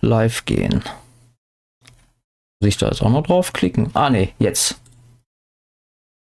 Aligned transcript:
live 0.00 0.44
gehen. 0.44 0.82
Muss 2.60 2.68
ich 2.68 2.76
da 2.78 2.86
jetzt 2.86 3.02
auch 3.02 3.10
noch 3.10 3.22
draufklicken? 3.22 3.90
Ah, 3.94 4.10
ne, 4.10 4.32
jetzt. 4.38 4.80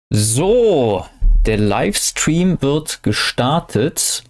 So, 0.10 1.06
der 1.46 1.58
Livestream 1.58 2.62
wird 2.62 3.04
gestartet. 3.04 4.24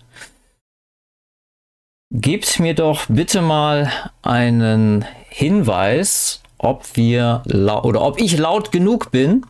Gebt 2.11 2.59
mir 2.59 2.73
doch 2.73 3.05
bitte 3.07 3.41
mal 3.41 3.91
einen 4.21 5.03
Hinweis, 5.29 6.41
ob 6.57 6.95
wir 6.95 7.43
oder 7.45 8.01
ob 8.01 8.19
ich 8.19 8.37
laut 8.37 8.71
genug 8.71 9.11
bin. 9.11 9.45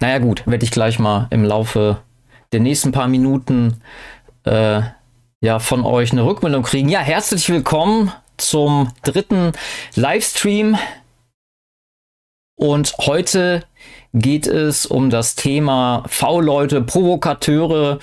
Naja 0.00 0.18
gut, 0.18 0.46
werde 0.46 0.64
ich 0.64 0.70
gleich 0.70 0.98
mal 0.98 1.26
im 1.30 1.44
Laufe 1.44 2.00
der 2.52 2.60
nächsten 2.60 2.92
paar 2.92 3.08
Minuten 3.08 3.80
äh, 4.44 4.82
ja 5.40 5.58
von 5.58 5.84
euch 5.84 6.12
eine 6.12 6.24
Rückmeldung 6.24 6.62
kriegen. 6.62 6.88
Ja, 6.88 7.00
herzlich 7.00 7.48
willkommen 7.48 8.12
zum 8.36 8.92
dritten 9.02 9.52
Livestream. 9.94 10.78
Und 12.56 12.94
heute 12.98 13.64
geht 14.12 14.48
es 14.48 14.84
um 14.84 15.10
das 15.10 15.36
Thema 15.36 16.02
V-Leute, 16.08 16.82
Provokateure 16.82 18.00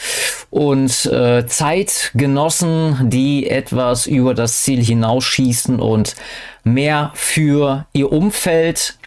und 0.50 1.06
äh, 1.08 1.46
Zeitgenossen, 1.46 3.10
die 3.10 3.50
etwas 3.50 4.08
über 4.08 4.34
das 4.34 4.62
Ziel 4.62 4.82
hinausschießen 4.82 5.80
und 5.82 6.16
mehr 6.64 7.12
für 7.16 7.86
ihr 7.92 8.12
Umfeld 8.14 8.98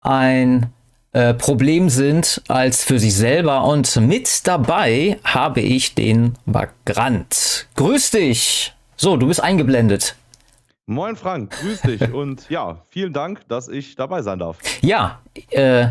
ein 0.00 0.72
äh, 1.12 1.34
Problem 1.34 1.88
sind 1.88 2.42
als 2.48 2.84
für 2.84 2.98
sich 2.98 3.14
selber. 3.14 3.64
Und 3.64 3.96
mit 3.96 4.46
dabei 4.46 5.18
habe 5.24 5.60
ich 5.60 5.94
den 5.94 6.34
Vagrant. 6.46 7.66
Grüß 7.76 8.12
dich! 8.12 8.74
So, 8.96 9.16
du 9.16 9.26
bist 9.26 9.42
eingeblendet. 9.42 10.14
Moin 10.86 11.16
Frank, 11.16 11.52
grüß 11.52 11.82
dich 11.82 12.12
und 12.12 12.50
ja, 12.50 12.82
vielen 12.88 13.12
Dank, 13.12 13.46
dass 13.48 13.68
ich 13.68 13.94
dabei 13.94 14.22
sein 14.22 14.40
darf. 14.40 14.58
Ja, 14.82 15.20
äh, 15.50 15.88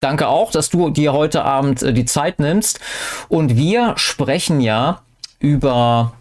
danke 0.00 0.28
auch, 0.28 0.50
dass 0.50 0.70
du 0.70 0.90
dir 0.90 1.12
heute 1.12 1.44
Abend 1.44 1.82
äh, 1.82 1.92
die 1.92 2.04
Zeit 2.04 2.40
nimmst. 2.40 2.80
Und 3.28 3.56
wir 3.56 3.94
sprechen 3.96 4.60
ja 4.60 5.02
über 5.38 6.12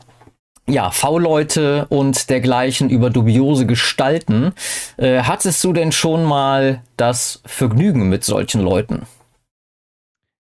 ja, 0.68 0.92
V-Leute 0.92 1.88
und 1.90 2.30
dergleichen 2.30 2.90
über 2.90 3.10
dubiose 3.10 3.66
Gestalten. 3.66 4.54
Äh, 4.98 5.24
hattest 5.24 5.64
du 5.64 5.74
denn 5.74 5.92
schon 5.92 6.24
mal 6.24 6.84
das 6.98 7.42
Vergnügen 7.46 8.10
mit 8.10 8.24
solchen 8.24 8.62
Leuten? 8.62 9.06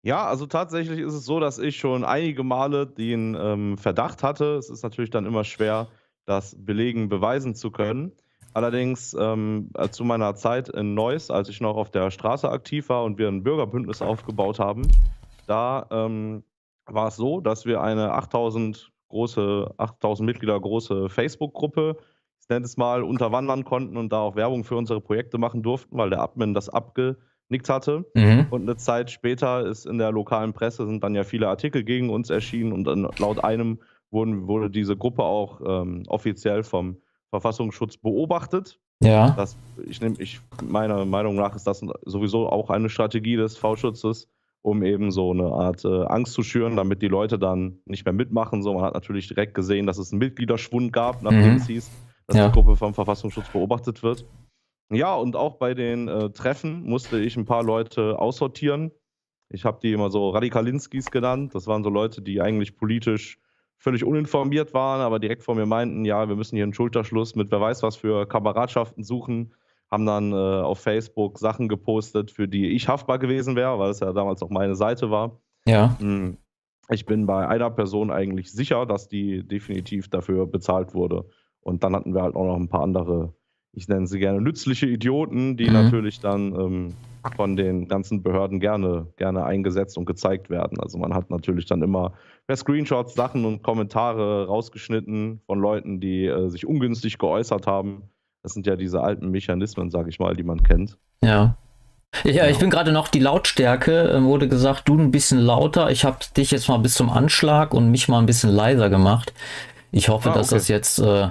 Ja, 0.03 0.25
also 0.25 0.47
tatsächlich 0.47 0.99
ist 0.99 1.13
es 1.13 1.25
so, 1.25 1.39
dass 1.39 1.59
ich 1.59 1.77
schon 1.77 2.03
einige 2.03 2.43
Male 2.43 2.87
den 2.87 3.37
ähm, 3.39 3.77
Verdacht 3.77 4.23
hatte. 4.23 4.55
Es 4.55 4.69
ist 4.69 4.83
natürlich 4.83 5.11
dann 5.11 5.25
immer 5.25 5.43
schwer, 5.43 5.87
das 6.25 6.55
belegen, 6.57 7.09
beweisen 7.09 7.53
zu 7.55 7.71
können. 7.71 8.11
Allerdings 8.53 9.15
ähm, 9.19 9.69
äh, 9.75 9.89
zu 9.89 10.03
meiner 10.03 10.35
Zeit 10.35 10.69
in 10.69 10.93
Neuss, 10.93 11.31
als 11.31 11.49
ich 11.49 11.61
noch 11.61 11.77
auf 11.77 11.89
der 11.89 12.11
Straße 12.11 12.49
aktiv 12.49 12.89
war 12.89 13.03
und 13.03 13.17
wir 13.17 13.27
ein 13.27 13.43
Bürgerbündnis 13.43 14.01
aufgebaut 14.01 14.59
haben, 14.59 14.87
da 15.47 15.85
ähm, 15.89 16.43
war 16.85 17.07
es 17.07 17.15
so, 17.15 17.39
dass 17.39 17.65
wir 17.65 17.81
eine 17.81 18.11
8000 18.13 18.90
große, 19.11 19.73
8000 19.77 20.25
Mitglieder 20.25 20.59
große 20.59 21.09
Facebook-Gruppe, 21.09 21.97
ich 22.41 22.49
nenne 22.49 22.65
es 22.65 22.75
mal, 22.77 23.03
unterwandern 23.03 23.63
konnten 23.63 23.97
und 23.97 24.11
da 24.11 24.21
auch 24.21 24.35
Werbung 24.35 24.63
für 24.63 24.75
unsere 24.75 24.99
Projekte 24.99 25.37
machen 25.37 25.61
durften, 25.61 25.97
weil 25.97 26.09
der 26.09 26.21
Admin 26.21 26.53
das 26.53 26.69
abgenickt 26.69 27.69
hatte. 27.69 28.05
Mhm. 28.15 28.47
Und 28.49 28.63
eine 28.63 28.77
Zeit 28.77 29.11
später 29.11 29.65
ist 29.65 29.85
in 29.85 29.99
der 29.99 30.11
lokalen 30.11 30.53
Presse 30.53 30.85
sind 30.85 31.03
dann 31.03 31.15
ja 31.15 31.23
viele 31.23 31.47
Artikel 31.47 31.83
gegen 31.83 32.09
uns 32.09 32.29
erschienen 32.29 32.73
und 32.73 32.85
dann 32.85 33.07
laut 33.19 33.43
einem 33.43 33.79
wurden, 34.09 34.47
wurde 34.47 34.69
diese 34.69 34.97
Gruppe 34.97 35.23
auch 35.23 35.61
ähm, 35.65 36.03
offiziell 36.07 36.63
vom 36.63 36.97
Verfassungsschutz 37.29 37.97
beobachtet. 37.97 38.79
Ja. 39.01 39.31
Das, 39.31 39.57
ich 39.87 40.01
nehme, 40.01 40.15
ich, 40.19 40.41
meiner 40.63 41.05
Meinung 41.05 41.35
nach 41.35 41.55
ist 41.55 41.65
das 41.65 41.83
sowieso 42.05 42.49
auch 42.49 42.69
eine 42.69 42.89
Strategie 42.89 43.35
des 43.35 43.57
V-Schutzes, 43.57 44.27
um 44.61 44.83
eben 44.83 45.11
so 45.11 45.31
eine 45.31 45.47
Art 45.51 45.83
äh, 45.85 46.03
Angst 46.05 46.33
zu 46.33 46.43
schüren, 46.43 46.75
damit 46.75 47.01
die 47.01 47.07
Leute 47.07 47.39
dann 47.39 47.79
nicht 47.85 48.05
mehr 48.05 48.13
mitmachen. 48.13 48.61
So, 48.61 48.73
man 48.73 48.83
hat 48.83 48.93
natürlich 48.93 49.27
direkt 49.27 49.53
gesehen, 49.55 49.87
dass 49.87 49.97
es 49.97 50.11
einen 50.11 50.19
Mitgliederschwund 50.19 50.93
gab, 50.93 51.23
nachdem 51.23 51.51
mhm. 51.51 51.57
es 51.57 51.67
hieß, 51.67 51.91
dass 52.27 52.37
ja. 52.37 52.47
die 52.47 52.53
Gruppe 52.53 52.75
vom 52.75 52.93
Verfassungsschutz 52.93 53.49
beobachtet 53.49 54.03
wird. 54.03 54.25
Ja, 54.91 55.15
und 55.15 55.35
auch 55.35 55.55
bei 55.55 55.73
den 55.73 56.07
äh, 56.07 56.29
Treffen 56.31 56.83
musste 56.83 57.19
ich 57.19 57.37
ein 57.37 57.45
paar 57.45 57.63
Leute 57.63 58.19
aussortieren. 58.19 58.91
Ich 59.49 59.65
habe 59.65 59.79
die 59.81 59.93
immer 59.93 60.09
so 60.09 60.29
Radikalinskis 60.29 61.11
genannt. 61.11 61.55
Das 61.55 61.65
waren 61.65 61.83
so 61.83 61.89
Leute, 61.89 62.21
die 62.21 62.41
eigentlich 62.41 62.77
politisch 62.77 63.39
völlig 63.77 64.03
uninformiert 64.03 64.73
waren, 64.75 65.01
aber 65.01 65.17
direkt 65.17 65.43
vor 65.43 65.55
mir 65.55 65.65
meinten, 65.65 66.05
ja, 66.05 66.29
wir 66.29 66.35
müssen 66.35 66.55
hier 66.55 66.63
einen 66.63 66.73
Schulterschluss 66.73 67.35
mit 67.35 67.49
wer 67.51 67.59
weiß 67.59 67.81
was 67.81 67.95
für 67.95 68.27
Kameradschaften 68.27 69.03
suchen 69.03 69.55
haben 69.91 70.05
dann 70.05 70.31
äh, 70.31 70.35
auf 70.35 70.79
Facebook 70.79 71.37
Sachen 71.37 71.67
gepostet, 71.67 72.31
für 72.31 72.47
die 72.47 72.69
ich 72.69 72.87
haftbar 72.87 73.19
gewesen 73.19 73.55
wäre, 73.55 73.77
weil 73.77 73.91
es 73.91 73.99
ja 73.99 74.13
damals 74.13 74.41
auch 74.41 74.49
meine 74.49 74.75
Seite 74.75 75.11
war. 75.11 75.41
Ja. 75.65 75.95
Hm. 75.99 76.37
Ich 76.89 77.05
bin 77.05 77.25
bei 77.25 77.47
einer 77.47 77.69
Person 77.69 78.11
eigentlich 78.11 78.51
sicher, 78.51 78.85
dass 78.85 79.07
die 79.07 79.47
definitiv 79.47 80.09
dafür 80.09 80.47
bezahlt 80.47 80.93
wurde. 80.93 81.25
Und 81.61 81.83
dann 81.83 81.95
hatten 81.95 82.13
wir 82.13 82.21
halt 82.21 82.35
auch 82.35 82.45
noch 82.45 82.57
ein 82.57 82.69
paar 82.69 82.81
andere, 82.81 83.33
ich 83.73 83.87
nenne 83.87 84.07
sie 84.07 84.19
gerne 84.19 84.41
nützliche 84.41 84.87
Idioten, 84.87 85.55
die 85.55 85.67
mhm. 85.67 85.73
natürlich 85.73 86.19
dann 86.19 86.53
ähm, 86.53 86.93
von 87.35 87.55
den 87.55 87.87
ganzen 87.87 88.23
Behörden 88.23 88.59
gerne, 88.59 89.07
gerne 89.15 89.45
eingesetzt 89.45 89.97
und 89.97 90.05
gezeigt 90.05 90.49
werden. 90.49 90.79
Also 90.79 90.97
man 90.97 91.13
hat 91.13 91.29
natürlich 91.29 91.65
dann 91.65 91.81
immer 91.81 92.13
per 92.47 92.55
Screenshots 92.55 93.13
Sachen 93.13 93.45
und 93.45 93.61
Kommentare 93.61 94.47
rausgeschnitten 94.47 95.41
von 95.45 95.59
Leuten, 95.59 95.99
die 95.99 96.25
äh, 96.25 96.49
sich 96.49 96.65
ungünstig 96.65 97.19
geäußert 97.19 97.67
haben. 97.67 98.09
Das 98.43 98.53
sind 98.53 98.65
ja 98.65 98.75
diese 98.75 99.01
alten 99.01 99.29
Mechanismen, 99.29 99.91
sage 99.91 100.09
ich 100.09 100.19
mal, 100.19 100.35
die 100.35 100.43
man 100.43 100.63
kennt. 100.63 100.97
Ja. 101.23 101.55
Ja, 102.25 102.47
ich 102.47 102.57
bin 102.57 102.69
gerade 102.69 102.91
noch 102.91 103.07
die 103.07 103.19
Lautstärke, 103.19 104.09
äh, 104.09 104.23
wurde 104.23 104.49
gesagt, 104.49 104.87
du 104.89 104.97
ein 104.97 105.11
bisschen 105.11 105.39
lauter. 105.39 105.91
Ich 105.91 106.03
habe 106.03 106.17
dich 106.35 106.51
jetzt 106.51 106.67
mal 106.67 106.77
bis 106.77 106.95
zum 106.95 107.09
Anschlag 107.09 107.73
und 107.73 107.89
mich 107.89 108.09
mal 108.09 108.19
ein 108.19 108.25
bisschen 108.25 108.49
leiser 108.49 108.89
gemacht. 108.89 109.33
Ich 109.91 110.09
hoffe, 110.09 110.31
ah, 110.31 110.33
dass 110.33 110.49
das 110.49 110.67
jetzt 110.67 110.99
äh, 110.99 111.29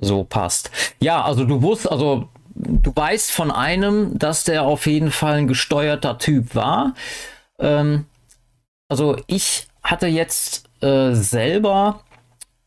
so 0.00 0.24
passt. 0.24 0.70
Ja, 1.00 1.22
also 1.22 1.44
du 1.44 1.62
wusst, 1.62 1.90
also 1.90 2.28
du 2.54 2.92
weißt 2.94 3.30
von 3.30 3.50
einem, 3.50 4.18
dass 4.18 4.44
der 4.44 4.64
auf 4.64 4.86
jeden 4.86 5.10
Fall 5.10 5.38
ein 5.38 5.48
gesteuerter 5.48 6.18
Typ 6.18 6.54
war. 6.54 6.94
Ähm, 7.60 8.06
also 8.88 9.16
ich 9.26 9.68
hatte 9.82 10.06
jetzt 10.08 10.68
äh, 10.82 11.14
selber 11.14 12.00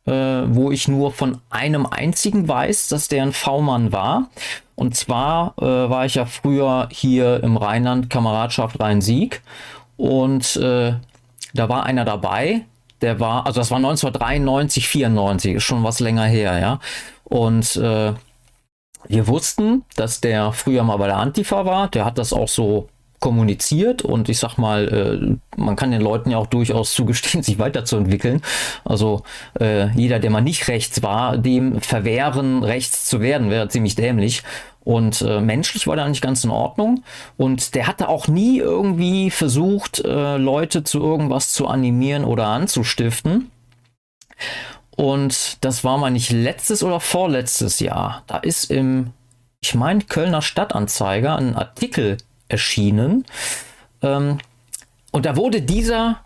äh, 0.06 0.12
wo 0.12 0.72
ich 0.72 0.88
nur 0.88 1.12
von 1.12 1.40
einem 1.50 1.86
einzigen 1.86 2.48
weiß, 2.48 2.88
dass 2.88 3.08
der 3.08 3.24
ein 3.24 3.34
V-Mann 3.34 3.92
war. 3.92 4.30
Und 4.76 4.96
zwar 4.96 5.54
äh, 5.60 5.66
war 5.66 6.06
ich 6.06 6.16
ja 6.16 6.26
früher 6.26 6.90
hier 6.92 7.44
im 7.44 7.58
Rheinland 7.58 8.10
Kameradschaft 8.10 8.80
Rhein-Sieg 8.80 9.42
und 9.98 10.56
äh, 10.56 10.94
da 11.54 11.70
war 11.70 11.84
einer 11.84 12.06
dabei, 12.06 12.66
der 13.02 13.20
war, 13.20 13.46
also 13.46 13.60
das 13.60 13.70
war 13.70 13.78
1993, 13.78 14.88
94, 14.88 15.56
ist 15.56 15.64
schon 15.64 15.84
was 15.84 16.00
länger 16.00 16.26
her, 16.26 16.60
ja. 16.60 16.80
Und 17.24 17.76
äh, 17.76 18.14
wir 19.08 19.28
wussten, 19.28 19.84
dass 19.96 20.22
der 20.22 20.54
früher 20.54 20.84
mal 20.84 20.98
bei 20.98 21.08
der 21.08 21.18
Antifa 21.18 21.66
war, 21.66 21.88
der 21.90 22.06
hat 22.06 22.18
das 22.18 22.34
auch 22.34 22.48
so 22.48 22.88
kommuniziert 23.22 24.02
und 24.02 24.28
ich 24.28 24.40
sag 24.40 24.58
mal, 24.58 25.40
äh, 25.56 25.60
man 25.62 25.78
kann 25.78 25.92
den 25.92 26.02
Leuten 26.02 26.32
ja 26.32 26.38
auch 26.38 26.48
durchaus 26.48 26.94
zugestehen, 26.96 27.44
sich 27.44 27.60
weiterzuentwickeln. 27.60 28.42
Also 28.84 29.24
äh, 29.60 29.90
jeder, 29.92 30.20
der 30.20 30.32
mal 30.32 30.42
nicht 30.42 30.68
rechts 30.68 31.02
war, 31.02 31.38
dem 31.38 31.80
verwehren, 31.80 32.64
rechts 32.64 33.06
zu 33.06 33.22
werden, 33.22 33.50
wäre 33.50 33.70
ziemlich 33.70 33.96
dämlich. 33.96 34.44
Und 34.84 35.22
äh, 35.22 35.40
menschlich 35.40 35.86
war 35.86 35.96
der 35.96 36.10
nicht 36.10 36.24
ganz 36.24 36.44
in 36.44 36.50
Ordnung. 36.50 37.04
Und 37.38 37.76
der 37.76 37.86
hatte 37.88 38.10
auch 38.10 38.28
nie 38.28 38.58
irgendwie 38.58 39.30
versucht, 39.30 40.04
äh, 40.04 40.38
Leute 40.38 40.84
zu 40.84 41.00
irgendwas 41.00 41.54
zu 41.54 41.68
animieren 41.68 42.26
oder 42.26 42.48
anzustiften. 42.48 43.52
Und 44.98 45.64
das 45.64 45.84
war 45.84 46.00
mal 46.00 46.10
nicht 46.10 46.32
letztes 46.32 46.82
oder 46.82 47.00
vorletztes 47.00 47.80
Jahr. 47.80 48.24
Da 48.26 48.38
ist 48.38 48.72
im, 48.72 49.12
ich 49.62 49.76
meine, 49.76 50.02
Kölner 50.02 50.42
Stadtanzeiger 50.42 51.36
ein 51.36 51.56
Artikel 51.56 52.18
erschienen. 52.52 53.26
Ähm, 54.02 54.40
und 55.12 55.26
da 55.26 55.36
wurde 55.36 55.62
dieser 55.62 56.20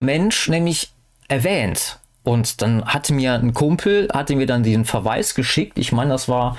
Mensch 0.00 0.48
nämlich 0.48 0.92
erwähnt. 1.28 1.98
Und 2.24 2.62
dann 2.62 2.84
hatte 2.84 3.12
mir 3.12 3.34
ein 3.34 3.54
Kumpel, 3.54 4.08
hatte 4.12 4.36
mir 4.36 4.46
dann 4.46 4.62
diesen 4.62 4.84
Verweis 4.84 5.34
geschickt. 5.34 5.78
Ich 5.78 5.92
meine, 5.92 6.10
das 6.10 6.28
war 6.28 6.56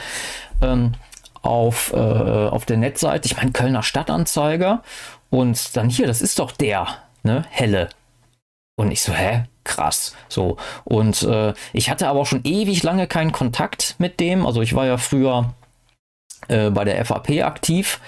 ähm, 0.61 0.93
auf, 1.41 1.93
äh, 1.93 1.97
auf 1.97 2.65
der 2.65 2.77
Netzseite, 2.77 3.25
ich 3.27 3.37
meine, 3.37 3.51
Kölner 3.51 3.83
Stadtanzeiger. 3.83 4.83
Und 5.29 5.75
dann 5.77 5.89
hier, 5.89 6.07
das 6.07 6.21
ist 6.21 6.39
doch 6.39 6.51
der, 6.51 6.87
ne, 7.23 7.45
Helle. 7.49 7.89
Und 8.75 8.91
ich 8.91 9.01
so, 9.01 9.13
hä? 9.13 9.45
Krass. 9.63 10.15
So. 10.27 10.57
Und 10.83 11.23
äh, 11.23 11.53
ich 11.71 11.89
hatte 11.89 12.07
aber 12.07 12.19
auch 12.19 12.25
schon 12.25 12.43
ewig 12.43 12.83
lange 12.83 13.07
keinen 13.07 13.31
Kontakt 13.31 13.95
mit 13.97 14.19
dem. 14.19 14.45
Also 14.45 14.61
ich 14.61 14.75
war 14.75 14.85
ja 14.85 14.97
früher 14.97 15.53
äh, 16.49 16.69
bei 16.69 16.83
der 16.83 17.03
FAP 17.05 17.43
aktiv. 17.43 18.01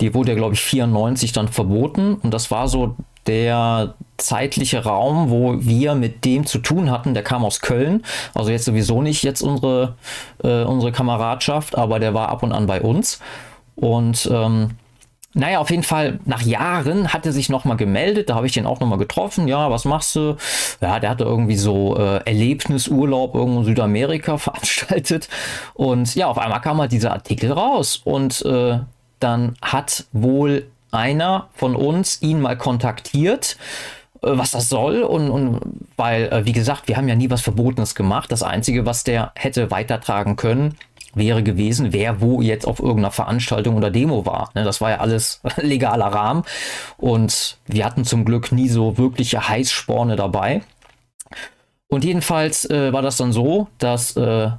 Die 0.00 0.14
wurde 0.14 0.32
ja, 0.32 0.36
glaube 0.36 0.54
ich, 0.54 0.60
94 0.60 1.32
dann 1.32 1.48
verboten. 1.48 2.14
Und 2.16 2.32
das 2.32 2.50
war 2.50 2.68
so 2.68 2.96
der 3.26 3.94
zeitliche 4.16 4.84
Raum, 4.84 5.30
wo 5.30 5.56
wir 5.60 5.94
mit 5.94 6.24
dem 6.24 6.46
zu 6.46 6.58
tun 6.58 6.90
hatten, 6.90 7.14
der 7.14 7.22
kam 7.22 7.44
aus 7.44 7.60
Köln. 7.60 8.04
Also 8.34 8.50
jetzt 8.50 8.64
sowieso 8.64 9.02
nicht 9.02 9.22
jetzt 9.22 9.42
unsere, 9.42 9.96
äh, 10.42 10.62
unsere 10.62 10.92
Kameradschaft, 10.92 11.76
aber 11.76 11.98
der 11.98 12.14
war 12.14 12.28
ab 12.28 12.42
und 12.42 12.52
an 12.52 12.66
bei 12.66 12.80
uns. 12.80 13.20
Und 13.74 14.28
ähm, 14.32 14.70
naja, 15.34 15.58
auf 15.58 15.70
jeden 15.70 15.82
Fall, 15.82 16.18
nach 16.24 16.40
Jahren 16.40 17.12
hat 17.12 17.26
er 17.26 17.32
sich 17.32 17.50
nochmal 17.50 17.76
gemeldet, 17.76 18.30
da 18.30 18.36
habe 18.36 18.46
ich 18.46 18.54
den 18.54 18.64
auch 18.64 18.80
nochmal 18.80 18.96
getroffen. 18.98 19.48
Ja, 19.48 19.70
was 19.70 19.84
machst 19.84 20.16
du? 20.16 20.36
Ja, 20.80 20.98
der 20.98 21.10
hatte 21.10 21.24
irgendwie 21.24 21.56
so 21.56 21.94
äh, 21.98 22.22
Erlebnisurlaub 22.24 23.34
irgendwo 23.34 23.60
in 23.60 23.66
Südamerika 23.66 24.38
veranstaltet. 24.38 25.28
Und 25.74 26.14
ja, 26.14 26.28
auf 26.28 26.38
einmal 26.38 26.62
kam 26.62 26.80
halt 26.80 26.92
dieser 26.92 27.12
Artikel 27.12 27.52
raus. 27.52 28.00
Und 28.02 28.42
äh, 28.46 28.78
dann 29.20 29.54
hat 29.62 30.06
wohl 30.12 30.66
einer 30.90 31.48
von 31.54 31.76
uns 31.76 32.22
ihn 32.22 32.40
mal 32.40 32.56
kontaktiert 32.56 33.56
äh, 34.22 34.38
was 34.38 34.50
das 34.50 34.68
soll 34.68 35.02
und, 35.02 35.30
und 35.30 35.60
weil, 35.96 36.24
äh, 36.32 36.44
wie 36.44 36.52
gesagt, 36.52 36.88
wir 36.88 36.96
haben 36.96 37.08
ja 37.08 37.14
nie 37.14 37.30
was 37.30 37.42
Verbotenes 37.42 37.94
gemacht. 37.94 38.32
Das 38.32 38.42
Einzige, 38.42 38.86
was 38.86 39.04
der 39.04 39.32
hätte 39.34 39.70
weitertragen 39.70 40.36
können, 40.36 40.76
wäre 41.14 41.42
gewesen, 41.42 41.92
wer 41.92 42.20
wo 42.20 42.42
jetzt 42.42 42.66
auf 42.66 42.78
irgendeiner 42.78 43.10
Veranstaltung 43.10 43.76
oder 43.76 43.90
Demo 43.90 44.26
war. 44.26 44.50
Ne, 44.54 44.64
das 44.64 44.80
war 44.80 44.90
ja 44.90 44.96
alles 44.98 45.40
legaler 45.56 46.06
Rahmen 46.06 46.44
und 46.98 47.58
wir 47.66 47.84
hatten 47.84 48.04
zum 48.04 48.24
Glück 48.24 48.52
nie 48.52 48.68
so 48.68 48.98
wirkliche 48.98 49.48
Heißsporne 49.48 50.16
dabei. 50.16 50.62
Und 51.88 52.04
jedenfalls 52.04 52.68
äh, 52.68 52.92
war 52.92 53.02
das 53.02 53.16
dann 53.16 53.32
so, 53.32 53.68
dass 53.78 54.16
äh, 54.16 54.50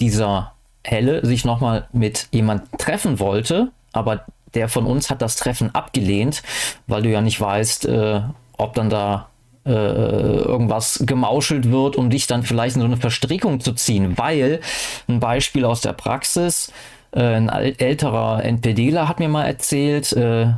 dieser 0.00 0.52
Helle 0.82 1.24
sich 1.24 1.44
nochmal 1.44 1.88
mit 1.92 2.28
jemand 2.32 2.70
treffen 2.78 3.18
wollte, 3.18 3.70
aber 3.94 4.24
der 4.54 4.68
von 4.68 4.86
uns 4.86 5.10
hat 5.10 5.22
das 5.22 5.36
Treffen 5.36 5.74
abgelehnt, 5.74 6.42
weil 6.86 7.02
du 7.02 7.10
ja 7.10 7.20
nicht 7.20 7.40
weißt, 7.40 7.86
äh, 7.86 8.20
ob 8.56 8.74
dann 8.74 8.90
da 8.90 9.28
äh, 9.66 9.70
irgendwas 9.70 11.02
gemauschelt 11.06 11.70
wird, 11.70 11.96
um 11.96 12.10
dich 12.10 12.26
dann 12.26 12.42
vielleicht 12.42 12.76
in 12.76 12.82
so 12.82 12.86
eine 12.86 12.96
Verstrickung 12.96 13.60
zu 13.60 13.72
ziehen. 13.72 14.16
Weil 14.18 14.60
ein 15.08 15.20
Beispiel 15.20 15.64
aus 15.64 15.80
der 15.80 15.94
Praxis, 15.94 16.72
äh, 17.12 17.22
ein 17.22 17.48
älterer 17.48 18.44
NPDler 18.44 19.08
hat 19.08 19.18
mir 19.20 19.28
mal 19.28 19.44
erzählt, 19.44 20.12
äh, 20.12 20.52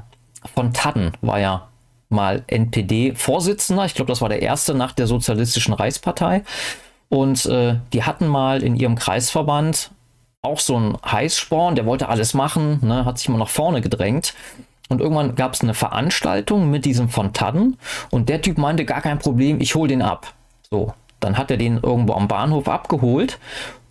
von 0.54 0.72
Tadden 0.72 1.12
war 1.20 1.40
ja 1.40 1.68
mal 2.08 2.44
NPD-Vorsitzender. 2.46 3.84
Ich 3.84 3.94
glaube, 3.94 4.10
das 4.10 4.20
war 4.20 4.28
der 4.28 4.42
erste 4.42 4.74
nach 4.74 4.92
der 4.92 5.06
Sozialistischen 5.06 5.74
Reichspartei. 5.74 6.42
Und 7.08 7.46
äh, 7.46 7.76
die 7.92 8.02
hatten 8.02 8.26
mal 8.26 8.62
in 8.62 8.76
ihrem 8.76 8.96
Kreisverband 8.96 9.90
auch 10.46 10.60
so 10.60 10.76
einen 10.76 10.96
Heißsporn, 11.04 11.75
der 11.75 11.87
wollte 11.87 12.08
alles 12.08 12.32
machen, 12.34 12.81
ne, 12.82 13.04
hat 13.04 13.19
sich 13.19 13.28
mal 13.28 13.38
nach 13.38 13.48
vorne 13.48 13.81
gedrängt. 13.81 14.34
Und 14.88 15.00
irgendwann 15.00 15.34
gab 15.34 15.54
es 15.54 15.62
eine 15.62 15.75
Veranstaltung 15.75 16.70
mit 16.70 16.84
diesem 16.84 17.08
Fontanen 17.08 17.76
und 18.10 18.28
der 18.28 18.40
Typ 18.40 18.56
meinte, 18.56 18.84
gar 18.84 19.00
kein 19.00 19.19
Problem, 19.19 19.60
ich 19.60 19.75
hole 19.75 19.88
den 19.88 20.00
ab. 20.00 20.32
So, 20.70 20.94
dann 21.19 21.37
hat 21.37 21.50
er 21.50 21.56
den 21.56 21.81
irgendwo 21.82 22.14
am 22.14 22.28
Bahnhof 22.28 22.69
abgeholt 22.69 23.38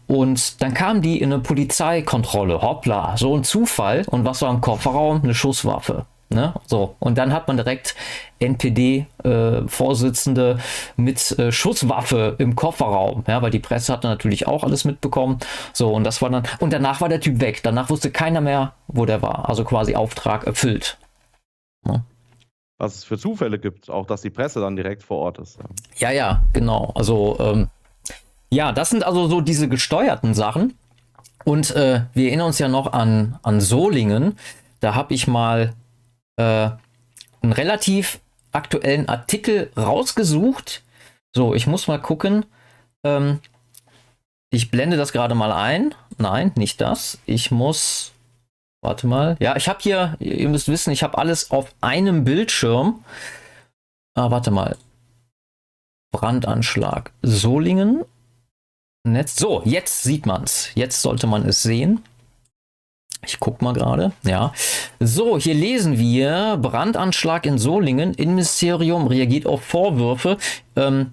und 0.07 0.61
dann 0.61 0.73
kam 0.73 1.01
die 1.01 1.19
in 1.19 1.33
eine 1.33 1.41
Polizeikontrolle. 1.41 2.61
Hoppla, 2.61 3.17
so 3.17 3.35
ein 3.35 3.43
Zufall. 3.43 4.03
Und 4.07 4.25
was 4.25 4.41
war 4.41 4.51
im 4.51 4.61
Kofferraum? 4.61 5.21
Eine 5.23 5.33
Schusswaffe. 5.33 6.05
Ne? 6.29 6.55
So, 6.65 6.95
und 6.99 7.19
dann 7.19 7.31
hat 7.31 7.47
man 7.47 7.57
direkt 7.57 7.95
NPD-Vorsitzende 8.39 10.57
äh, 10.57 11.01
mit 11.01 11.37
äh, 11.37 11.51
Schusswaffe 11.51 12.33
im 12.39 12.55
Kofferraum, 12.55 13.23
ja, 13.27 13.43
weil 13.43 13.51
die 13.51 13.59
Presse 13.59 13.93
hat 13.93 14.03
natürlich 14.03 14.47
auch 14.47 14.63
alles 14.63 14.85
mitbekommen. 14.85 15.37
So, 15.71 15.93
und 15.93 16.03
das 16.03 16.23
war 16.23 16.31
dann, 16.31 16.41
und 16.59 16.73
danach 16.73 16.99
war 16.99 17.09
der 17.09 17.21
Typ 17.21 17.41
weg. 17.41 17.61
Danach 17.61 17.91
wusste 17.91 18.09
keiner 18.09 18.41
mehr, 18.41 18.73
wo 18.87 19.05
der 19.05 19.21
war. 19.21 19.47
Also 19.47 19.63
quasi 19.63 19.95
Auftrag 19.95 20.47
erfüllt. 20.47 20.97
Ne? 21.83 22.03
Was 22.79 22.95
es 22.95 23.03
für 23.03 23.19
Zufälle 23.19 23.59
gibt, 23.59 23.87
auch 23.89 24.07
dass 24.07 24.21
die 24.21 24.31
Presse 24.31 24.59
dann 24.59 24.75
direkt 24.75 25.03
vor 25.03 25.19
Ort 25.19 25.37
ist. 25.37 25.59
Ja, 25.97 26.09
ja, 26.11 26.43
genau. 26.53 26.91
Also, 26.95 27.37
ähm, 27.39 27.67
ja, 28.49 28.71
das 28.71 28.89
sind 28.89 29.05
also 29.05 29.27
so 29.27 29.41
diese 29.41 29.69
gesteuerten 29.69 30.33
Sachen. 30.33 30.73
Und 31.45 31.73
äh, 31.75 32.01
wir 32.13 32.29
erinnern 32.29 32.47
uns 32.47 32.57
ja 32.57 32.67
noch 32.67 32.93
an, 32.93 33.37
an 33.43 33.61
Solingen. 33.61 34.39
Da 34.79 34.95
habe 34.95 35.13
ich 35.13 35.27
mal 35.27 35.75
äh, 36.37 36.69
einen 37.41 37.53
relativ 37.53 38.19
aktuellen 38.51 39.07
Artikel 39.09 39.71
rausgesucht. 39.77 40.83
So, 41.35 41.53
ich 41.53 41.67
muss 41.67 41.87
mal 41.87 42.01
gucken. 42.01 42.45
Ähm, 43.03 43.39
ich 44.49 44.71
blende 44.71 44.97
das 44.97 45.11
gerade 45.11 45.35
mal 45.35 45.51
ein. 45.51 45.93
Nein, 46.17 46.51
nicht 46.55 46.79
das. 46.81 47.19
Ich 47.25 47.51
muss. 47.51 48.13
Warte 48.81 49.07
mal. 49.07 49.35
Ja, 49.39 49.55
ich 49.55 49.67
habe 49.67 49.79
hier, 49.81 50.15
ihr 50.19 50.47
müsst 50.47 50.67
wissen, 50.67 50.91
ich 50.91 51.03
habe 51.03 51.17
alles 51.17 51.51
auf 51.51 51.73
einem 51.81 52.23
Bildschirm. 52.23 53.03
Ah, 54.13 54.31
warte 54.31 54.51
mal. 54.51 54.77
Brandanschlag. 56.11 57.11
Solingen. 57.21 58.05
Netz. 59.03 59.35
So, 59.35 59.61
jetzt 59.65 60.03
sieht 60.03 60.25
man 60.25 60.43
es. 60.43 60.73
Jetzt 60.75 61.01
sollte 61.01 61.27
man 61.27 61.45
es 61.47 61.61
sehen. 61.63 62.03
Ich 63.27 63.39
guck 63.39 63.61
mal 63.61 63.73
gerade. 63.73 64.11
Ja. 64.23 64.53
So, 64.99 65.37
hier 65.37 65.53
lesen 65.53 65.97
wir: 65.97 66.57
Brandanschlag 66.61 67.45
in 67.45 67.57
Solingen. 67.57 68.13
Innenministerium 68.13 69.07
reagiert 69.07 69.45
auf 69.45 69.63
Vorwürfe. 69.63 70.37
Ähm, 70.75 71.11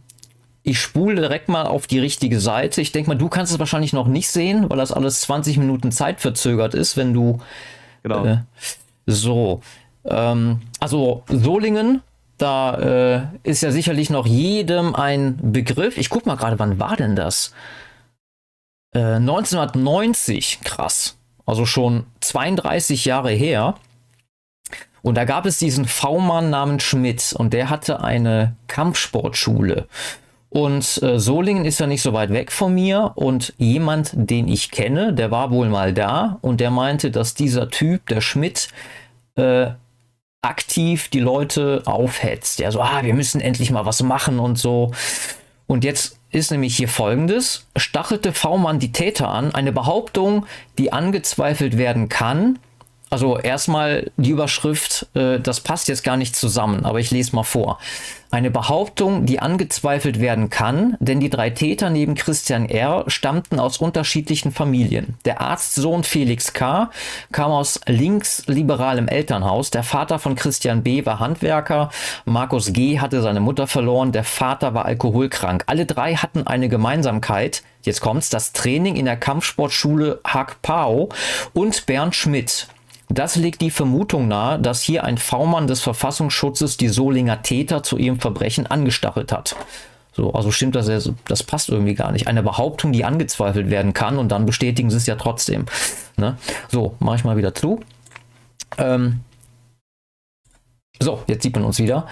ich 0.62 0.78
spule 0.78 1.16
direkt 1.16 1.48
mal 1.48 1.66
auf 1.66 1.86
die 1.86 1.98
richtige 1.98 2.38
Seite. 2.38 2.80
Ich 2.80 2.92
denke 2.92 3.10
mal, 3.10 3.16
du 3.16 3.28
kannst 3.28 3.52
es 3.52 3.58
wahrscheinlich 3.58 3.92
noch 3.92 4.06
nicht 4.06 4.28
sehen, 4.28 4.70
weil 4.70 4.78
das 4.78 4.92
alles 4.92 5.20
20 5.22 5.58
Minuten 5.58 5.90
Zeit 5.90 6.20
verzögert 6.20 6.74
ist, 6.74 6.96
wenn 6.96 7.12
du. 7.12 7.40
Genau. 8.02 8.24
Äh, 8.24 8.38
so. 9.06 9.60
Ähm, 10.04 10.60
also 10.78 11.24
Solingen, 11.28 12.02
da 12.38 12.74
äh, 12.78 13.22
ist 13.42 13.62
ja 13.62 13.72
sicherlich 13.72 14.10
noch 14.10 14.26
jedem 14.26 14.94
ein 14.94 15.38
Begriff. 15.52 15.98
Ich 15.98 16.10
guck 16.10 16.26
mal 16.26 16.36
gerade, 16.36 16.58
wann 16.58 16.78
war 16.78 16.96
denn 16.96 17.16
das? 17.16 17.52
Äh, 18.94 19.16
1990, 19.16 20.60
krass 20.62 21.16
also 21.46 21.66
schon 21.66 22.04
32 22.20 23.04
Jahre 23.04 23.30
her. 23.30 23.74
Und 25.02 25.16
da 25.16 25.24
gab 25.24 25.46
es 25.46 25.58
diesen 25.58 25.84
V-Mann 25.84 26.50
namens 26.50 26.84
Schmidt 26.84 27.34
und 27.36 27.52
der 27.52 27.70
hatte 27.70 28.02
eine 28.02 28.54
Kampfsportschule. 28.68 29.88
Und 30.48 31.02
äh, 31.02 31.18
Solingen 31.18 31.64
ist 31.64 31.80
ja 31.80 31.86
nicht 31.86 32.02
so 32.02 32.12
weit 32.12 32.30
weg 32.30 32.52
von 32.52 32.74
mir 32.74 33.12
und 33.14 33.54
jemand, 33.56 34.10
den 34.14 34.48
ich 34.48 34.70
kenne, 34.70 35.14
der 35.14 35.30
war 35.30 35.50
wohl 35.50 35.68
mal 35.68 35.94
da 35.94 36.38
und 36.42 36.60
der 36.60 36.70
meinte, 36.70 37.10
dass 37.10 37.34
dieser 37.34 37.70
Typ, 37.70 38.06
der 38.08 38.20
Schmidt, 38.20 38.68
äh, 39.36 39.70
aktiv 40.42 41.08
die 41.08 41.20
Leute 41.20 41.82
aufhetzt. 41.86 42.58
Der 42.58 42.70
so, 42.70 42.82
ah, 42.82 43.02
wir 43.02 43.14
müssen 43.14 43.40
endlich 43.40 43.70
mal 43.70 43.86
was 43.86 44.02
machen 44.02 44.38
und 44.38 44.58
so. 44.58 44.92
Und 45.72 45.84
jetzt 45.84 46.18
ist 46.30 46.50
nämlich 46.50 46.76
hier 46.76 46.86
folgendes. 46.88 47.66
Stachelte 47.76 48.34
V-Mann 48.34 48.78
die 48.78 48.92
Täter 48.92 49.30
an, 49.30 49.54
eine 49.54 49.72
Behauptung, 49.72 50.44
die 50.76 50.92
angezweifelt 50.92 51.78
werden 51.78 52.10
kann. 52.10 52.58
Also 53.12 53.38
erstmal 53.38 54.10
die 54.16 54.30
Überschrift, 54.30 55.06
äh, 55.12 55.38
das 55.38 55.60
passt 55.60 55.88
jetzt 55.88 56.02
gar 56.02 56.16
nicht 56.16 56.34
zusammen, 56.34 56.86
aber 56.86 56.98
ich 56.98 57.10
lese 57.10 57.36
mal 57.36 57.42
vor. 57.42 57.78
Eine 58.30 58.50
Behauptung, 58.50 59.26
die 59.26 59.38
angezweifelt 59.38 60.18
werden 60.18 60.48
kann, 60.48 60.96
denn 60.98 61.20
die 61.20 61.28
drei 61.28 61.50
Täter 61.50 61.90
neben 61.90 62.14
Christian 62.14 62.64
R. 62.64 63.04
stammten 63.08 63.60
aus 63.60 63.76
unterschiedlichen 63.76 64.50
Familien. 64.50 65.18
Der 65.26 65.42
Arztsohn 65.42 66.04
Felix 66.04 66.54
K. 66.54 66.90
kam 67.32 67.50
aus 67.50 67.82
linksliberalem 67.84 69.08
Elternhaus. 69.08 69.68
Der 69.68 69.82
Vater 69.82 70.18
von 70.18 70.34
Christian 70.34 70.82
B. 70.82 71.04
war 71.04 71.20
Handwerker. 71.20 71.90
Markus 72.24 72.72
G. 72.72 72.98
hatte 72.98 73.20
seine 73.20 73.40
Mutter 73.40 73.66
verloren. 73.66 74.12
Der 74.12 74.24
Vater 74.24 74.72
war 74.72 74.86
alkoholkrank. 74.86 75.64
Alle 75.66 75.84
drei 75.84 76.14
hatten 76.14 76.46
eine 76.46 76.70
Gemeinsamkeit. 76.70 77.62
Jetzt 77.82 78.00
kommt's, 78.00 78.30
das 78.30 78.54
Training 78.54 78.96
in 78.96 79.04
der 79.04 79.18
Kampfsportschule 79.18 80.20
Hack 80.24 80.62
Pao 80.62 81.10
und 81.52 81.84
Bernd 81.84 82.14
Schmidt. 82.14 82.68
Das 83.12 83.36
legt 83.36 83.60
die 83.60 83.70
Vermutung 83.70 84.26
nahe, 84.26 84.58
dass 84.58 84.80
hier 84.80 85.04
ein 85.04 85.18
V-Mann 85.18 85.66
des 85.66 85.82
Verfassungsschutzes 85.82 86.78
die 86.78 86.88
Solinger 86.88 87.42
Täter 87.42 87.82
zu 87.82 87.98
ihrem 87.98 88.18
Verbrechen 88.18 88.66
angestachelt 88.66 89.32
hat. 89.32 89.54
So, 90.14 90.32
also 90.32 90.50
stimmt 90.50 90.76
das, 90.76 91.10
das 91.26 91.42
passt 91.42 91.68
irgendwie 91.68 91.94
gar 91.94 92.12
nicht. 92.12 92.26
Eine 92.26 92.42
Behauptung, 92.42 92.92
die 92.92 93.04
angezweifelt 93.04 93.70
werden 93.70 93.92
kann 93.92 94.18
und 94.18 94.30
dann 94.30 94.46
bestätigen 94.46 94.90
sie 94.90 94.96
es 94.96 95.06
ja 95.06 95.16
trotzdem. 95.16 95.66
Ne? 96.16 96.36
So, 96.70 96.94
mache 97.00 97.16
ich 97.16 97.24
mal 97.24 97.36
wieder 97.36 97.54
zu. 97.54 97.80
Ähm, 98.78 99.20
so, 100.98 101.22
jetzt 101.26 101.42
sieht 101.42 101.54
man 101.54 101.64
uns 101.64 101.78
wieder. 101.78 102.06